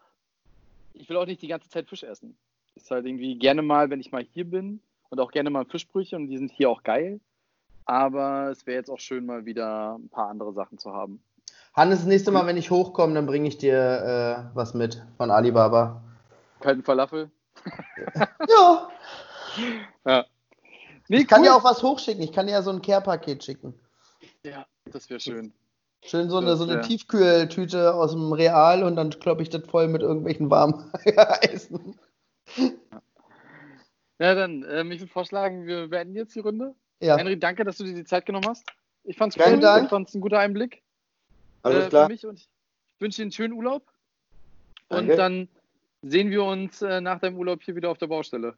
Ich 0.94 1.08
will 1.08 1.16
auch 1.16 1.26
nicht 1.26 1.42
die 1.42 1.48
ganze 1.48 1.68
Zeit 1.68 1.88
Fisch 1.88 2.02
essen. 2.02 2.36
Ist 2.74 2.90
halt 2.90 3.06
irgendwie 3.06 3.38
gerne 3.38 3.62
mal, 3.62 3.90
wenn 3.90 4.00
ich 4.00 4.12
mal 4.12 4.22
hier 4.32 4.44
bin 4.44 4.80
und 5.10 5.20
auch 5.20 5.30
gerne 5.30 5.50
mal 5.50 5.64
Fischbrüche 5.64 6.16
und 6.16 6.28
die 6.28 6.38
sind 6.38 6.50
hier 6.50 6.70
auch 6.70 6.82
geil. 6.82 7.20
Aber 7.84 8.50
es 8.50 8.66
wäre 8.66 8.78
jetzt 8.78 8.90
auch 8.90 8.98
schön, 8.98 9.26
mal 9.26 9.44
wieder 9.44 9.96
ein 9.96 10.08
paar 10.08 10.28
andere 10.28 10.52
Sachen 10.52 10.78
zu 10.78 10.92
haben. 10.92 11.22
Hannes, 11.74 12.00
das 12.00 12.08
nächste 12.08 12.30
Mal, 12.32 12.46
wenn 12.46 12.56
ich 12.56 12.70
hochkomme, 12.70 13.14
dann 13.14 13.26
bringe 13.26 13.46
ich 13.48 13.58
dir 13.58 14.48
äh, 14.52 14.56
was 14.56 14.74
mit 14.74 15.04
von 15.18 15.30
Alibaba. 15.30 16.02
Kalten 16.60 16.82
Falafel. 16.82 17.30
Ja. 18.48 18.88
Ja. 20.04 20.26
Nee, 21.08 21.18
Ich 21.20 21.28
kann 21.28 21.40
cool. 21.40 21.46
dir 21.46 21.54
auch 21.54 21.64
was 21.64 21.82
hochschicken. 21.82 22.22
Ich 22.22 22.32
kann 22.32 22.46
dir 22.46 22.52
ja 22.52 22.62
so 22.62 22.70
ein 22.70 22.82
Care-Paket 22.82 23.42
schicken. 23.42 23.74
Ja, 24.42 24.66
das 24.86 25.08
wäre 25.08 25.20
schön. 25.20 25.52
Schön 26.06 26.30
so 26.30 26.38
eine, 26.38 26.46
Das 26.46 26.58
so 26.58 26.64
eine 26.64 26.74
wär- 26.76 26.82
Tiefkühltüte 26.82 27.94
aus 27.94 28.12
dem 28.12 28.32
Real 28.32 28.82
und 28.84 28.96
dann 28.96 29.10
kloppe 29.10 29.42
ich 29.42 29.48
das 29.50 29.64
voll 29.66 29.88
mit 29.88 30.02
irgendwelchen 30.02 30.48
warmen 30.50 30.90
Eisen. 31.16 31.98
Ja, 34.18 34.34
dann, 34.34 34.64
ähm, 34.68 34.92
ich 34.92 35.00
würde 35.00 35.12
vorschlagen, 35.12 35.66
wir 35.66 35.88
beenden 35.88 36.16
jetzt 36.16 36.34
die 36.34 36.40
Runde. 36.40 36.74
Ja. 37.00 37.16
Henry, 37.18 37.38
danke, 37.38 37.64
dass 37.64 37.76
du 37.76 37.84
dir 37.84 37.94
die 37.94 38.04
Zeit 38.04 38.24
genommen 38.24 38.46
hast. 38.48 38.64
Ich 39.04 39.16
fand's 39.16 39.36
Vielen 39.36 39.54
cool. 39.56 39.60
Dank. 39.60 39.84
Ich 39.84 39.90
fand's 39.90 40.14
ein 40.14 40.20
guter 40.20 40.38
Einblick 40.38 40.82
Alles 41.62 41.86
äh, 41.86 41.88
klar. 41.88 42.06
für 42.06 42.12
mich 42.12 42.24
und 42.26 42.38
ich 42.38 42.48
wünsche 42.98 43.16
dir 43.16 43.22
einen 43.24 43.32
schönen 43.32 43.52
Urlaub. 43.52 43.82
Und 44.88 44.96
Danke. 45.08 45.16
dann 45.16 45.48
sehen 46.02 46.30
wir 46.30 46.44
uns 46.44 46.80
äh, 46.82 47.00
nach 47.00 47.18
deinem 47.20 47.36
Urlaub 47.36 47.62
hier 47.62 47.74
wieder 47.76 47.90
auf 47.90 47.98
der 47.98 48.06
Baustelle. 48.06 48.54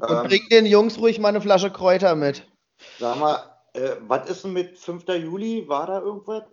Und 0.00 0.10
Ähm, 0.10 0.26
bring 0.26 0.48
den 0.50 0.66
Jungs 0.66 0.98
ruhig 0.98 1.18
mal 1.20 1.28
eine 1.28 1.40
Flasche 1.40 1.70
Kräuter 1.70 2.14
mit. 2.16 2.46
sag 2.98 3.18
mal, 3.20 3.38
äh, 3.74 3.96
was 4.08 4.28
ist 4.28 4.44
denn 4.44 4.54
mit 4.54 4.76
5. 4.78 5.06
Juli? 5.08 5.68
War 5.68 5.86
da 5.86 6.00
irgendwas? 6.00 6.44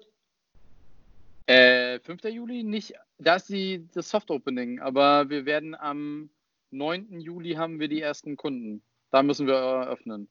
Äh, 1.46 2.00
5. 2.00 2.24
Juli 2.26 2.64
nicht, 2.64 2.94
da 3.18 3.36
ist 3.36 3.50
die, 3.50 3.88
das 3.94 4.10
Soft 4.10 4.32
Opening, 4.32 4.80
aber 4.80 5.30
wir 5.30 5.46
werden 5.46 5.76
am 5.76 6.30
9. 6.72 7.20
Juli 7.20 7.54
haben 7.54 7.80
wir 7.80 7.88
die 7.88 8.02
ersten 8.02 8.38
Kunden. 8.38 8.82
Da 9.12 9.22
müssen 9.24 9.46
wir 9.48 9.56
eröffnen. 9.56 10.28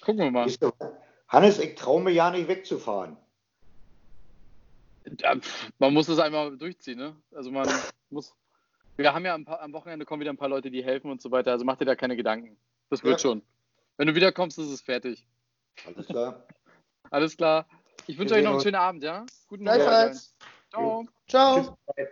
Gucken 0.00 0.24
wir 0.24 0.30
mal. 0.30 0.52
Hannes, 1.28 1.58
ich 1.58 1.74
traue 1.74 2.02
mir 2.02 2.12
ja 2.12 2.30
nicht 2.30 2.46
wegzufahren. 2.48 3.16
Ja, 5.20 5.36
man 5.78 5.94
muss 5.94 6.08
es 6.08 6.18
einmal 6.18 6.56
durchziehen, 6.56 6.98
ne? 6.98 7.16
Also 7.34 7.50
man 7.50 7.68
muss. 8.10 8.34
Wir 8.96 9.12
haben 9.12 9.24
ja 9.24 9.34
am, 9.34 9.46
am 9.46 9.72
Wochenende 9.72 10.04
kommen 10.04 10.20
wieder 10.20 10.32
ein 10.32 10.36
paar 10.36 10.48
Leute, 10.48 10.70
die 10.70 10.84
helfen 10.84 11.10
und 11.10 11.20
so 11.20 11.30
weiter. 11.30 11.52
Also 11.52 11.64
mach 11.64 11.76
dir 11.76 11.84
da 11.84 11.94
keine 11.96 12.16
Gedanken. 12.16 12.56
Das 12.90 13.02
wird 13.02 13.14
Ja. 13.14 13.18
schon. 13.18 13.42
Wenn 13.96 14.06
du 14.08 14.14
wiederkommst, 14.14 14.58
ist 14.58 14.70
es 14.70 14.80
fertig. 14.80 15.26
Alles 15.86 16.06
klar. 16.06 16.46
Alles 17.10 17.36
klar. 17.36 17.66
Ich 18.06 18.18
wünsche 18.18 18.34
euch 18.34 18.42
noch 18.42 18.50
einen 18.50 18.54
uns. 18.56 18.62
schönen 18.62 18.76
Abend, 18.76 19.02
ja? 19.02 19.26
Guten 19.48 19.64
Gleichfalls. 19.64 20.34
Ciao. 20.70 21.06
Ciao. 21.28 21.76
Tschüss. 21.96 22.06